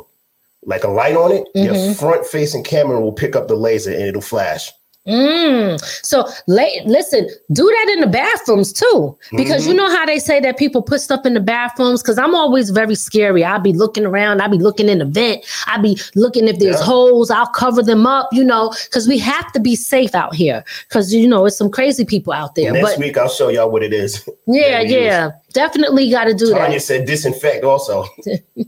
like 0.67 0.83
a 0.83 0.87
light 0.89 1.15
on 1.15 1.31
it, 1.31 1.45
your 1.55 1.73
Mhm. 1.73 1.95
front 1.95 2.25
facing 2.25 2.63
camera 2.63 2.99
will 3.01 3.11
pick 3.13 3.35
up 3.35 3.47
the 3.47 3.55
laser 3.55 3.91
and 3.91 4.01
it'll 4.03 4.21
flash. 4.21 4.71
Mm. 5.07 5.79
So 6.03 6.27
la- 6.47 6.63
listen, 6.85 7.29
do 7.53 7.63
that 7.63 7.89
in 7.93 8.01
the 8.01 8.07
bathrooms 8.07 8.73
too, 8.73 9.17
because 9.37 9.67
you 9.67 9.73
Mm-hmm. 9.73 9.77
know 9.77 9.89
how 9.95 10.05
they 10.05 10.17
say 10.19 10.39
that 10.39 10.57
people 10.57 10.81
put 10.81 10.99
stuff 11.01 11.25
in 11.25 11.33
the 11.35 11.39
bathrooms. 11.39 12.01
Because 12.01 12.17
I'm 12.17 12.33
always 12.33 12.69
very 12.71 12.95
scary. 12.95 13.43
I'll 13.43 13.59
be 13.59 13.73
looking 13.73 14.05
around. 14.05 14.41
I'll 14.41 14.49
be 14.49 14.57
looking 14.57 14.89
in 14.89 14.99
the 14.99 15.05
vent. 15.05 15.45
I'll 15.67 15.81
be 15.81 15.99
looking 16.15 16.47
if 16.47 16.57
there's 16.59 16.79
Yeah. 16.79 16.85
holes. 16.85 17.29
I'll 17.29 17.45
cover 17.47 17.83
them 17.83 18.07
up. 18.07 18.29
You 18.31 18.43
know, 18.43 18.73
because 18.85 19.07
we 19.07 19.17
have 19.19 19.51
to 19.53 19.59
be 19.59 19.75
safe 19.75 20.15
out 20.15 20.33
here. 20.33 20.63
Because 20.89 21.13
you 21.13 21.27
know, 21.27 21.45
it's 21.45 21.57
some 21.57 21.69
crazy 21.69 22.05
people 22.05 22.33
out 22.33 22.55
there. 22.55 22.71
Next 22.71 22.91
but 22.93 22.99
week 22.99 23.17
I'll 23.17 23.29
show 23.29 23.49
y'all 23.49 23.69
what 23.69 23.83
it 23.83 23.93
is. 23.93 24.27
yeah, 24.47 24.69
that 24.81 24.83
we 24.85 24.93
use. 24.93 25.03
yeah, 25.03 25.31
definitely 25.53 26.09
got 26.09 26.23
to 26.25 26.33
do 26.33 26.51
Tanya 26.51 26.77
that. 26.77 26.81
said 26.81 27.05
disinfect 27.05 27.63
also. 27.63 28.05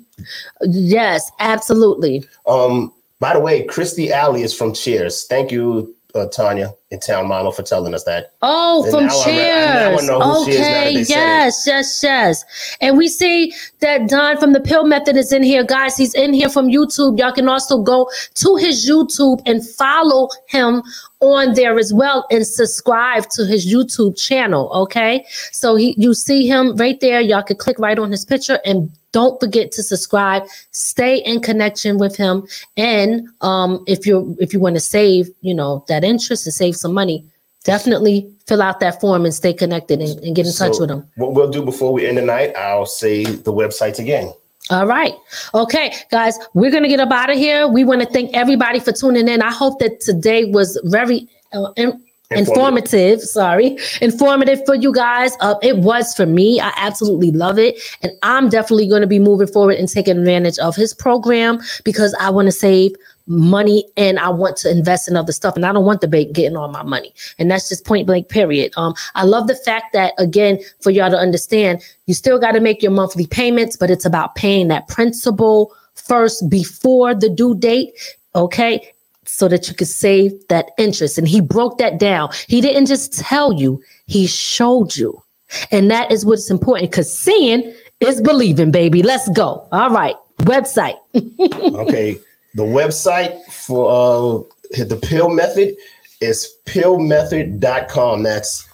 Yes, 0.61 1.31
absolutely. 1.39 2.23
Um, 2.47 2.93
by 3.19 3.33
the 3.33 3.39
way, 3.39 3.65
Kirstie 3.65 4.09
Alley 4.09 4.43
is 4.43 4.53
from 4.53 4.73
Cheers. 4.73 5.25
Thank 5.25 5.51
you, 5.51 5.95
uh, 6.17 6.27
Tanya 6.29 6.73
and 6.91 7.01
Town 7.01 7.27
Mama 7.27 7.51
for 7.51 7.63
telling 7.63 7.93
us 7.93 8.03
that. 8.05 8.33
Oh, 8.41 8.83
And 8.83 8.91
from 8.91 9.05
now 9.07 9.25
re- 9.25 9.35
now 9.35 9.95
Cheers. 9.95 9.99
she 9.99 10.03
is 10.03 10.07
now 10.09 10.19
that 10.19 10.37
Okay, 10.41 10.93
they 10.93 11.03
said 11.03 11.17
it. 11.17 11.45
yes, 11.45 11.63
yes, 11.67 11.99
yes. 12.03 12.45
And 12.81 12.97
we 12.97 13.07
see 13.07 13.53
that 13.79 14.09
Don 14.09 14.37
from 14.37 14.53
the 14.53 14.59
Pill 14.59 14.85
Method 14.85 15.15
is 15.17 15.31
in 15.31 15.43
here, 15.43 15.63
guys. 15.63 15.97
He's 15.97 16.13
in 16.15 16.33
here 16.33 16.49
from 16.49 16.67
YouTube. 16.67 17.19
Y'all 17.19 17.31
can 17.33 17.47
also 17.49 17.81
go 17.81 18.09
to 18.35 18.55
his 18.55 18.89
YouTube 18.89 19.41
and 19.45 19.67
follow 19.67 20.29
him 20.47 20.81
on 21.19 21.53
there 21.53 21.79
as 21.79 21.93
well 21.93 22.25
and 22.29 22.45
subscribe 22.45 23.27
to 23.29 23.45
his 23.45 23.71
YouTube 23.71 24.17
channel. 24.17 24.69
Okay, 24.73 25.25
so 25.51 25.75
he, 25.75 25.95
you 25.97 26.13
see 26.13 26.47
him 26.47 26.75
right 26.75 26.99
there. 26.99 27.21
Y'all 27.21 27.43
can 27.43 27.57
click 27.57 27.79
right 27.79 27.97
on 27.97 28.11
his 28.11 28.25
picture 28.25 28.59
and 28.65 28.91
don't 29.11 29.39
forget 29.39 29.71
to 29.71 29.83
subscribe. 29.83 30.43
Stay 30.71 31.17
in 31.17 31.41
connection 31.41 31.97
with 31.97 32.15
him, 32.15 32.45
and 32.75 33.27
um, 33.41 33.83
if 33.87 34.05
you're 34.05 34.25
if 34.39 34.53
you 34.53 34.59
want 34.59 34.75
to 34.75 34.81
save, 34.81 35.29
you 35.41 35.53
know, 35.53 35.83
that 35.87 36.03
interest 36.03 36.45
and 36.45 36.53
save 36.53 36.75
some 36.75 36.93
money, 36.93 37.25
definitely 37.63 38.29
fill 38.47 38.61
out 38.61 38.79
that 38.79 38.99
form 39.01 39.25
and 39.25 39.33
stay 39.33 39.53
connected 39.53 40.01
and, 40.01 40.19
and 40.19 40.35
get 40.35 40.45
in 40.45 40.53
touch 40.53 40.79
with 40.79 40.89
him. 40.89 41.05
What 41.15 41.33
we'll 41.33 41.49
do 41.49 41.63
before 41.63 41.91
we 41.91 42.05
end 42.05 42.17
the 42.17 42.21
night, 42.21 42.55
I'll 42.55 42.85
say 42.85 43.23
the 43.25 43.51
websites 43.51 43.99
again. 43.99 44.33
All 44.69 44.85
right. 44.85 45.13
Okay, 45.53 45.93
guys, 46.11 46.37
we're 46.53 46.71
going 46.71 46.83
to 46.83 46.89
get 46.89 46.99
up 46.99 47.11
out 47.11 47.29
of 47.29 47.37
here. 47.37 47.67
We 47.67 47.83
want 47.83 48.01
to 48.01 48.07
thank 48.07 48.35
everybody 48.35 48.79
for 48.79 48.91
tuning 48.91 49.27
in. 49.27 49.41
I 49.41 49.51
hope 49.51 49.79
that 49.79 50.01
today 50.01 50.45
was 50.45 50.79
very 50.85 51.27
uh, 51.53 51.71
in- 51.77 52.03
informative. 52.31 53.21
Sorry, 53.21 53.77
informative 54.01 54.59
for 54.65 54.75
you 54.75 54.93
guys. 54.93 55.37
Uh, 55.39 55.55
it 55.61 55.77
was 55.77 56.13
for 56.13 56.25
me. 56.25 56.59
I 56.59 56.73
absolutely 56.75 57.31
love 57.31 57.57
it. 57.57 57.79
And 58.01 58.11
I'm 58.23 58.49
definitely 58.49 58.89
going 58.89 59.01
to 59.01 59.07
be 59.07 59.19
moving 59.19 59.47
forward 59.47 59.77
and 59.77 59.87
taking 59.87 60.17
advantage 60.17 60.59
of 60.59 60.75
his 60.75 60.93
program 60.93 61.59
because 61.85 62.13
I 62.19 62.29
want 62.29 62.47
to 62.47 62.51
save 62.51 62.93
money 63.27 63.85
and 63.97 64.17
I 64.19 64.29
want 64.29 64.57
to 64.57 64.71
invest 64.71 65.07
in 65.07 65.15
other 65.15 65.31
stuff. 65.31 65.55
And 65.55 65.65
I 65.65 65.71
don't 65.71 65.85
want 65.85 66.01
the 66.01 66.07
bank 66.07 66.33
getting 66.33 66.57
all 66.57 66.69
my 66.69 66.83
money. 66.83 67.13
And 67.37 67.51
that's 67.51 67.69
just 67.69 67.85
point 67.85 68.07
blank, 68.07 68.29
period. 68.29 68.73
Um, 68.77 68.93
I 69.15 69.23
love 69.23 69.47
the 69.47 69.55
fact 69.55 69.93
that, 69.93 70.13
again, 70.17 70.59
for 70.81 70.91
y'all 70.91 71.11
to 71.11 71.17
understand, 71.17 71.81
you 72.05 72.13
still 72.13 72.39
got 72.39 72.53
to 72.53 72.59
make 72.59 72.81
your 72.81 72.91
monthly 72.91 73.27
payments, 73.27 73.75
but 73.75 73.89
it's 73.89 74.05
about 74.05 74.35
paying 74.35 74.69
that 74.69 74.87
principal 74.87 75.75
first 75.93 76.49
before 76.49 77.13
the 77.13 77.29
due 77.29 77.55
date. 77.55 77.93
Okay. 78.35 78.93
So 79.25 79.49
that 79.49 79.67
you 79.67 79.75
could 79.75 79.89
save 79.89 80.31
that 80.47 80.71
interest. 80.77 81.17
And 81.17 81.27
he 81.27 81.41
broke 81.41 81.79
that 81.79 81.99
down. 81.99 82.29
He 82.47 82.61
didn't 82.61 82.85
just 82.85 83.13
tell 83.13 83.51
you, 83.51 83.83
he 84.05 84.25
showed 84.25 84.95
you. 84.95 85.21
And 85.69 85.91
that 85.91 86.11
is 86.11 86.25
what's 86.25 86.49
important 86.49 86.91
because 86.91 87.13
seeing 87.13 87.73
is 87.99 88.21
believing, 88.21 88.71
baby. 88.71 89.03
Let's 89.03 89.27
go. 89.29 89.67
All 89.71 89.89
right. 89.89 90.15
Website. 90.39 90.97
Okay. 91.77 92.17
The 92.57 92.63
website 92.63 93.39
for 93.45 93.87
uh, 93.87 94.83
the 94.83 94.95
pill 94.95 95.29
method 95.29 95.75
is 96.21 96.55
pillmethod.com. 96.65 98.23
That's 98.23 98.67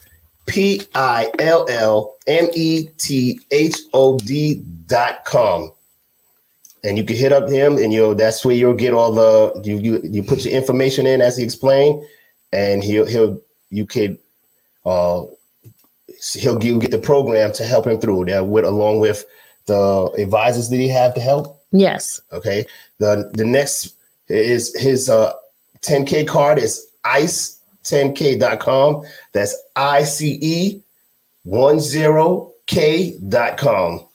P 0.45 0.83
I 0.95 1.29
L 1.39 1.65
L 1.69 2.15
M 2.25 2.47
E 2.53 2.85
T 2.97 3.41
H 3.51 3.77
O 3.93 4.17
D 4.17 4.63
dot 4.87 5.25
com. 5.25 5.69
And 6.85 6.97
you 6.97 7.03
can 7.03 7.17
hit 7.17 7.33
up 7.33 7.49
him 7.49 7.77
and 7.77 7.91
you'll 7.91 8.15
that's 8.15 8.45
where 8.45 8.55
you'll 8.55 8.73
get 8.73 8.93
all 8.93 9.11
the 9.11 9.61
you 9.65 9.77
you 9.79 10.01
you 10.03 10.23
put 10.23 10.45
your 10.45 10.53
information 10.53 11.05
in 11.05 11.21
as 11.21 11.35
he 11.35 11.43
explained, 11.43 12.01
and 12.53 12.83
he'll 12.83 13.05
he'll 13.05 13.41
you 13.69 13.85
could 13.85 14.17
uh 14.85 15.23
he'll 16.35 16.57
give, 16.57 16.79
get 16.79 16.91
the 16.91 16.97
program 16.97 17.51
to 17.51 17.65
help 17.65 17.85
him 17.85 17.99
through 17.99 18.25
that 18.25 18.47
with 18.47 18.63
along 18.63 19.01
with 19.01 19.25
the 19.65 20.09
advisors 20.17 20.69
that 20.69 20.77
he 20.77 20.87
have 20.87 21.13
to 21.15 21.21
help. 21.21 21.62
Yes. 21.73 22.21
Okay. 22.31 22.65
The 22.99 23.29
the 23.33 23.43
next 23.43 23.95
is 24.29 24.73
his 24.79 25.09
uh 25.09 25.33
10K 25.81 26.25
card 26.27 26.59
is 26.59 26.87
ice10k.com. 27.03 29.03
That's 29.33 29.53
I 29.75 30.03
C 30.03 30.39
E 30.41 30.81
10k.com. 32.69 34.05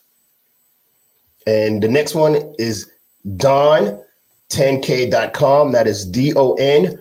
And 1.46 1.82
the 1.82 1.88
next 1.88 2.14
one 2.14 2.54
is 2.58 2.90
Don10k.com. 3.26 5.72
That 5.72 5.86
is 5.86 6.06
D 6.06 6.32
O 6.34 6.54
N 6.54 6.98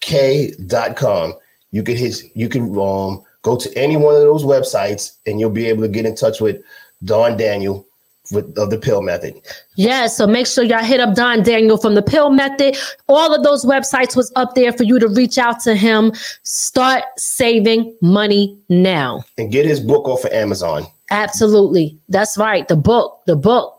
10k.com. 0.00 1.34
You 1.70 1.82
can 1.82 1.96
hit 1.96 2.22
you 2.34 2.48
can 2.48 2.78
um 2.78 3.22
go 3.42 3.56
to 3.56 3.72
any 3.76 3.96
one 3.96 4.14
of 4.14 4.20
those 4.22 4.44
websites 4.44 5.16
and 5.26 5.38
you'll 5.38 5.50
be 5.50 5.66
able 5.66 5.82
to 5.82 5.88
get 5.88 6.06
in 6.06 6.16
touch 6.16 6.40
with 6.40 6.62
Don 7.04 7.36
Daniel 7.36 7.86
with 8.30 8.56
of 8.58 8.70
the 8.70 8.78
pill 8.78 9.02
method. 9.02 9.40
Yeah, 9.76 10.06
so 10.06 10.26
make 10.26 10.46
sure 10.46 10.64
y'all 10.64 10.84
hit 10.84 11.00
up 11.00 11.14
Don 11.14 11.42
Daniel 11.42 11.76
from 11.76 11.94
the 11.94 12.02
pill 12.02 12.30
method. 12.30 12.76
All 13.08 13.34
of 13.34 13.42
those 13.42 13.64
websites 13.64 14.16
was 14.16 14.32
up 14.36 14.54
there 14.54 14.72
for 14.72 14.84
you 14.84 14.98
to 14.98 15.08
reach 15.08 15.38
out 15.38 15.60
to 15.60 15.74
him. 15.74 16.12
Start 16.42 17.04
saving 17.16 17.96
money 18.00 18.58
now. 18.68 19.24
And 19.38 19.50
get 19.50 19.66
his 19.66 19.80
book 19.80 20.06
off 20.08 20.24
of 20.24 20.32
Amazon. 20.32 20.86
Absolutely. 21.10 21.98
That's 22.08 22.36
right. 22.36 22.66
The 22.66 22.76
book, 22.76 23.22
the 23.26 23.36
book. 23.36 23.72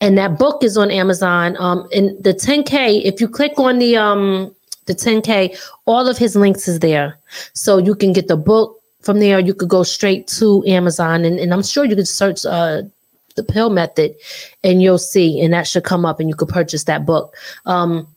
And 0.00 0.18
that 0.18 0.38
book 0.38 0.62
is 0.62 0.76
on 0.76 0.90
Amazon. 0.90 1.56
Um, 1.58 1.88
and 1.94 2.22
the 2.22 2.34
10K, 2.34 3.02
if 3.04 3.20
you 3.20 3.28
click 3.28 3.58
on 3.58 3.78
the 3.78 3.96
um 3.96 4.54
the 4.86 4.94
10K, 4.94 5.58
all 5.86 6.08
of 6.08 6.16
his 6.16 6.36
links 6.36 6.68
is 6.68 6.78
there. 6.78 7.18
So 7.54 7.78
you 7.78 7.94
can 7.94 8.12
get 8.12 8.28
the 8.28 8.36
book 8.36 8.80
from 9.06 9.20
there. 9.20 9.40
You 9.40 9.54
could 9.54 9.70
go 9.70 9.82
straight 9.84 10.26
to 10.38 10.62
Amazon 10.66 11.24
and, 11.24 11.38
and 11.38 11.54
I'm 11.54 11.62
sure 11.62 11.86
you 11.86 11.96
could 11.96 12.08
search 12.08 12.44
uh 12.44 12.82
the 13.36 13.44
pill 13.44 13.70
method 13.70 14.14
and 14.64 14.82
you'll 14.82 14.98
see, 14.98 15.40
and 15.40 15.52
that 15.52 15.66
should 15.66 15.84
come 15.84 16.04
up 16.04 16.20
and 16.20 16.28
you 16.28 16.34
could 16.34 16.48
purchase 16.48 16.84
that 16.84 17.06
book. 17.06 17.34
Um, 17.66 18.08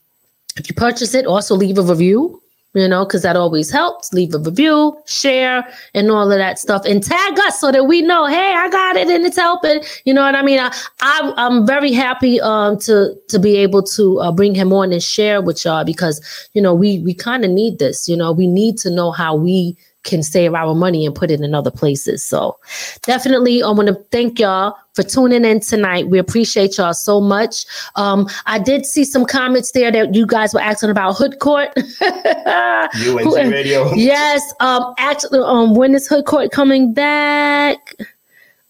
if 0.57 0.68
you 0.70 0.76
purchase 0.76 1.14
it, 1.14 1.26
also 1.26 1.56
leave 1.56 1.78
a 1.78 1.84
review 1.84 2.41
you 2.74 2.88
know, 2.88 3.03
because 3.03 3.24
that 3.24 3.36
always 3.36 3.72
helps. 3.72 4.14
Leave 4.14 4.34
a 4.36 4.38
review, 4.40 4.95
share, 5.07 5.68
and 5.95 6.11
all 6.11 6.32
of 6.32 6.38
that 6.38 6.60
stuff, 6.60 6.86
and 6.86 7.03
tag 7.03 7.40
us 7.40 7.60
so 7.60 7.72
that 7.72 7.86
we 7.86 8.02
know, 8.02 8.28
hey, 8.28 8.53
I 8.56 8.70
got 8.70 8.95
it 8.95 9.07
and 9.07 9.26
it's 9.26 9.38
helping. 9.38 9.82
You 10.06 10.14
know 10.14 10.22
what 10.22 10.36
I 10.36 10.44
mean? 10.44 10.60
I, 10.60 10.72
I 11.02 11.34
am 11.38 11.66
very 11.66 11.91
happy 11.91 12.40
um 12.40 12.78
to 12.80 13.16
to 13.30 13.40
be 13.40 13.57
able 13.57 13.82
to 13.84 14.20
uh, 14.20 14.32
bring 14.32 14.53
him 14.53 14.72
on 14.72 14.94
and 14.94 15.02
share 15.02 15.41
with 15.41 15.66
y'all 15.66 15.84
because 15.84 16.22
you 16.53 16.61
know 16.61 16.76
we 16.76 16.99
we 16.99 17.14
kind 17.14 17.44
of 17.44 17.49
need 17.49 17.80
this. 17.80 18.07
You 18.07 18.16
know, 18.16 18.32
we 18.32 18.45
need 18.45 18.78
to 18.80 18.91
know 18.91 19.11
how 19.11 19.36
we 19.36 19.76
can 20.03 20.23
save 20.23 20.53
our 20.53 20.73
money 20.73 21.05
and 21.05 21.13
put 21.13 21.30
it 21.31 21.41
in 21.41 21.53
other 21.53 21.71
places. 21.71 22.23
So 22.23 22.57
definitely, 23.03 23.61
I 23.61 23.69
want 23.69 23.88
to 23.89 23.95
thank 24.11 24.39
y'all 24.39 24.76
for 24.93 25.03
tuning 25.03 25.45
in 25.45 25.59
tonight. 25.59 26.07
We 26.07 26.19
appreciate 26.19 26.77
y'all 26.77 26.93
so 26.93 27.19
much. 27.21 27.65
Um, 27.95 28.27
I 28.45 28.59
did 28.59 28.85
see 28.85 29.03
some 29.03 29.26
comments 29.26 29.71
there 29.71 29.91
that 29.91 30.15
you 30.15 30.26
guys 30.26 30.53
were 30.53 30.61
asking 30.61 30.89
about 30.89 31.17
Hood 31.17 31.39
Court. 31.39 31.69
UNG 32.01 33.49
Radio. 33.49 33.93
Yes. 33.99 34.53
Um, 34.59 34.93
actually, 34.97 35.39
um, 35.39 35.76
when 35.76 35.93
is 35.93 36.07
Hood 36.07 36.26
Court 36.26 36.51
coming 36.51 36.93
back? 36.93 37.95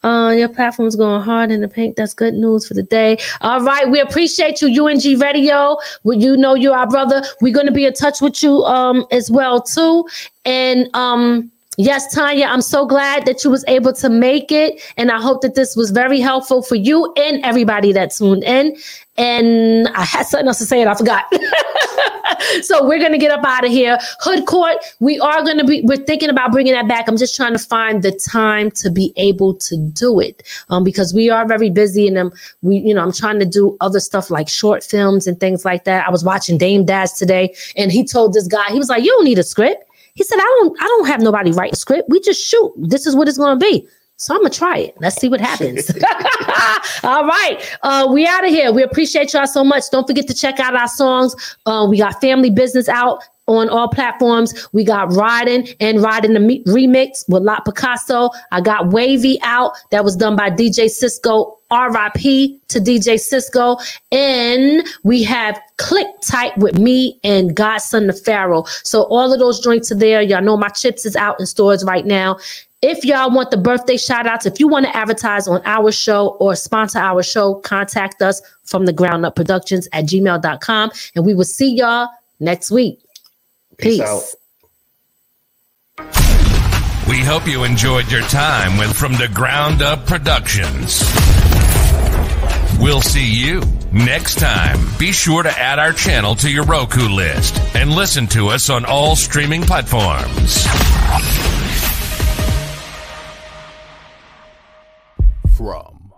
Uh, 0.03 0.33
your 0.37 0.47
platform's 0.47 0.95
going 0.95 1.21
hard 1.21 1.51
in 1.51 1.59
the 1.61 1.67
pink. 1.67 1.97
That's 1.97 2.13
good 2.13 2.33
news 2.33 2.65
for 2.67 2.73
the 2.73 2.83
day. 2.83 3.17
All 3.41 3.61
right, 3.61 3.89
we 3.89 3.99
appreciate 3.99 4.61
you, 4.61 4.87
UNG 4.87 5.19
Radio. 5.19 5.77
Well, 6.03 6.17
you 6.17 6.37
know 6.37 6.53
you're 6.55 6.75
our 6.75 6.87
brother. 6.87 7.21
We're 7.41 7.53
gonna 7.53 7.71
be 7.71 7.85
in 7.85 7.93
touch 7.93 8.21
with 8.21 8.41
you 8.41 8.63
um 8.63 9.05
as 9.11 9.29
well 9.29 9.61
too. 9.61 10.07
And 10.49 10.93
um 10.95 11.51
Yes, 11.81 12.13
Tanya, 12.13 12.45
I'm 12.45 12.61
so 12.61 12.85
glad 12.85 13.25
that 13.25 13.41
you 13.45 13.49
was 13.49 13.63
able 13.69 13.93
to 13.93 14.09
make 14.09 14.51
it. 14.51 14.81
And 14.97 15.09
I 15.09 15.21
hope 15.21 15.41
that 15.43 15.55
this 15.55 15.77
was 15.77 15.91
very 15.91 16.19
helpful 16.19 16.61
for 16.61 16.75
you 16.75 17.13
and 17.15 17.41
everybody 17.45 17.93
that 17.93 18.11
tuned 18.11 18.43
in. 18.43 18.75
And 19.17 19.87
I 19.95 20.03
had 20.03 20.25
something 20.25 20.47
else 20.49 20.57
to 20.57 20.65
say 20.65 20.81
and 20.81 20.89
I 20.89 20.95
forgot. 20.95 21.33
so 22.63 22.85
we're 22.85 22.99
to 22.99 23.17
get 23.17 23.31
up 23.31 23.45
out 23.45 23.63
of 23.63 23.71
here. 23.71 23.97
Hood 24.19 24.45
Court, 24.45 24.75
we 24.99 25.21
are 25.21 25.41
to 25.41 25.63
be, 25.63 25.81
we're 25.83 25.95
thinking 25.95 26.29
about 26.29 26.51
bringing 26.51 26.73
that 26.73 26.89
back. 26.89 27.07
I'm 27.07 27.15
just 27.15 27.33
trying 27.33 27.53
to 27.53 27.59
find 27.59 28.03
the 28.03 28.11
time 28.11 28.71
to 28.71 28.89
be 28.89 29.13
able 29.15 29.53
to 29.55 29.77
do 29.77 30.19
it 30.19 30.43
um, 30.67 30.83
because 30.83 31.13
we 31.13 31.29
are 31.29 31.47
very 31.47 31.69
busy 31.69 32.09
and 32.09 32.19
I'm 32.19 32.33
we, 32.61 32.79
you 32.79 32.93
know, 32.93 33.01
I'm 33.01 33.13
trying 33.13 33.39
to 33.39 33.45
do 33.45 33.77
other 33.79 34.01
stuff 34.01 34.29
like 34.29 34.49
short 34.49 34.83
films 34.83 35.27
and 35.27 35.39
things 35.39 35.63
like 35.63 35.85
that. 35.85 36.05
I 36.05 36.11
was 36.11 36.25
watching 36.25 36.57
Dame 36.57 36.83
Dash 36.83 37.11
today 37.11 37.55
and 37.77 37.89
he 37.89 38.03
told 38.03 38.33
this 38.33 38.47
guy, 38.47 38.69
he 38.69 38.79
was 38.79 38.89
like, 38.89 39.01
you 39.01 39.11
don't 39.11 39.23
need 39.23 39.39
a 39.39 39.43
script. 39.43 39.85
He 40.19 40.25
said, 40.25 40.35
I 40.37 40.59
don't, 40.59 40.75
I 40.81 40.83
don't 40.83 41.07
have 41.07 41.21
nobody 41.21 41.53
write 41.53 41.71
a 41.71 41.75
script. 41.77 42.09
We 42.09 42.19
just 42.19 42.45
shoot. 42.45 42.73
This 42.75 43.07
is 43.07 43.15
what 43.15 43.29
it's 43.29 43.37
gonna 43.37 43.55
be. 43.55 43.87
So 44.17 44.35
I'm 44.35 44.41
gonna 44.41 44.49
try 44.49 44.79
it. 44.79 44.97
Let's 44.99 45.15
see 45.15 45.29
what 45.29 45.39
happens. 45.39 45.89
All 47.03 47.25
right. 47.25 47.57
Uh, 47.83 48.05
we 48.11 48.27
out 48.27 48.43
of 48.43 48.49
here. 48.49 48.73
We 48.73 48.83
appreciate 48.83 49.31
y'all 49.31 49.47
so 49.47 49.63
much. 49.63 49.89
Don't 49.91 50.05
forget 50.05 50.27
to 50.27 50.33
check 50.33 50.59
out 50.59 50.75
our 50.75 50.89
songs. 50.89 51.33
Uh, 51.65 51.87
we 51.89 51.99
got 51.99 52.19
family 52.19 52.49
business 52.49 52.89
out 52.89 53.23
on 53.49 53.67
all 53.67 53.89
platforms. 53.89 54.67
We 54.71 54.85
got 54.85 55.11
Riding 55.11 55.67
and 55.79 56.01
Riding 56.01 56.33
the 56.33 56.39
Me- 56.39 56.63
remix 56.65 57.27
with 57.27 57.43
Lot 57.43 57.65
Picasso. 57.65 58.29
I 58.51 58.61
got 58.61 58.89
Wavy 58.89 59.39
out. 59.41 59.71
That 59.91 60.05
was 60.05 60.15
done 60.15 60.35
by 60.35 60.49
DJ 60.51 60.89
Cisco. 60.89 61.57
RIP 61.71 62.23
to 62.69 62.79
DJ 62.79 63.19
Cisco. 63.19 63.77
And 64.11 64.87
we 65.03 65.21
have 65.23 65.59
Click 65.77 66.07
Tight 66.21 66.57
with 66.57 66.79
me 66.79 67.19
and 67.23 67.55
Godson 67.55 68.07
the 68.07 68.13
Pharaoh. 68.13 68.63
So 68.83 69.03
all 69.03 69.31
of 69.31 69.39
those 69.39 69.59
joints 69.59 69.91
are 69.91 69.95
there. 69.95 70.21
Y'all 70.21 70.41
know 70.41 70.57
my 70.57 70.69
chips 70.69 71.05
is 71.05 71.15
out 71.15 71.39
in 71.39 71.45
stores 71.45 71.83
right 71.83 72.05
now. 72.05 72.37
If 72.81 73.03
y'all 73.03 73.29
want 73.29 73.51
the 73.51 73.57
birthday 73.57 73.97
shout 73.97 74.25
outs, 74.25 74.45
if 74.45 74.59
you 74.59 74.67
want 74.67 74.85
to 74.85 74.95
advertise 74.95 75.47
on 75.47 75.61
our 75.65 75.91
show 75.91 76.37
or 76.39 76.55
sponsor 76.55 76.99
our 76.99 77.21
show, 77.21 77.55
contact 77.55 78.21
us 78.21 78.41
from 78.63 78.85
the 78.85 78.93
ground 78.93 79.25
up 79.25 79.35
productions 79.35 79.87
at 79.91 80.05
gmail.com. 80.05 80.91
And 81.15 81.25
we 81.25 81.33
will 81.35 81.43
see 81.43 81.75
y'all 81.75 82.07
next 82.39 82.71
week. 82.71 82.99
Peace. 83.79 83.99
Peace 83.99 84.35
We 87.07 87.19
hope 87.19 87.47
you 87.47 87.63
enjoyed 87.63 88.11
your 88.11 88.21
time 88.23 88.77
with 88.77 88.95
From 88.95 89.13
the 89.13 89.29
Ground 89.33 89.81
Up 89.81 90.05
Productions. 90.05 91.01
We'll 92.79 93.01
see 93.01 93.33
you 93.33 93.61
next 93.91 94.39
time. 94.39 94.79
Be 94.97 95.11
sure 95.11 95.43
to 95.43 95.49
add 95.49 95.79
our 95.79 95.93
channel 95.93 96.35
to 96.35 96.49
your 96.49 96.65
Roku 96.65 97.07
list 97.07 97.57
and 97.73 97.91
listen 97.91 98.27
to 98.27 98.49
us 98.49 98.69
on 98.69 98.85
all 98.85 99.15
streaming 99.15 99.61
platforms. 99.63 100.65
From 105.55 106.13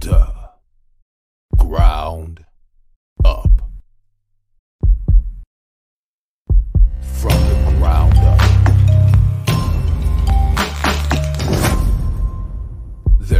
the 0.00 0.32
ground 1.56 2.35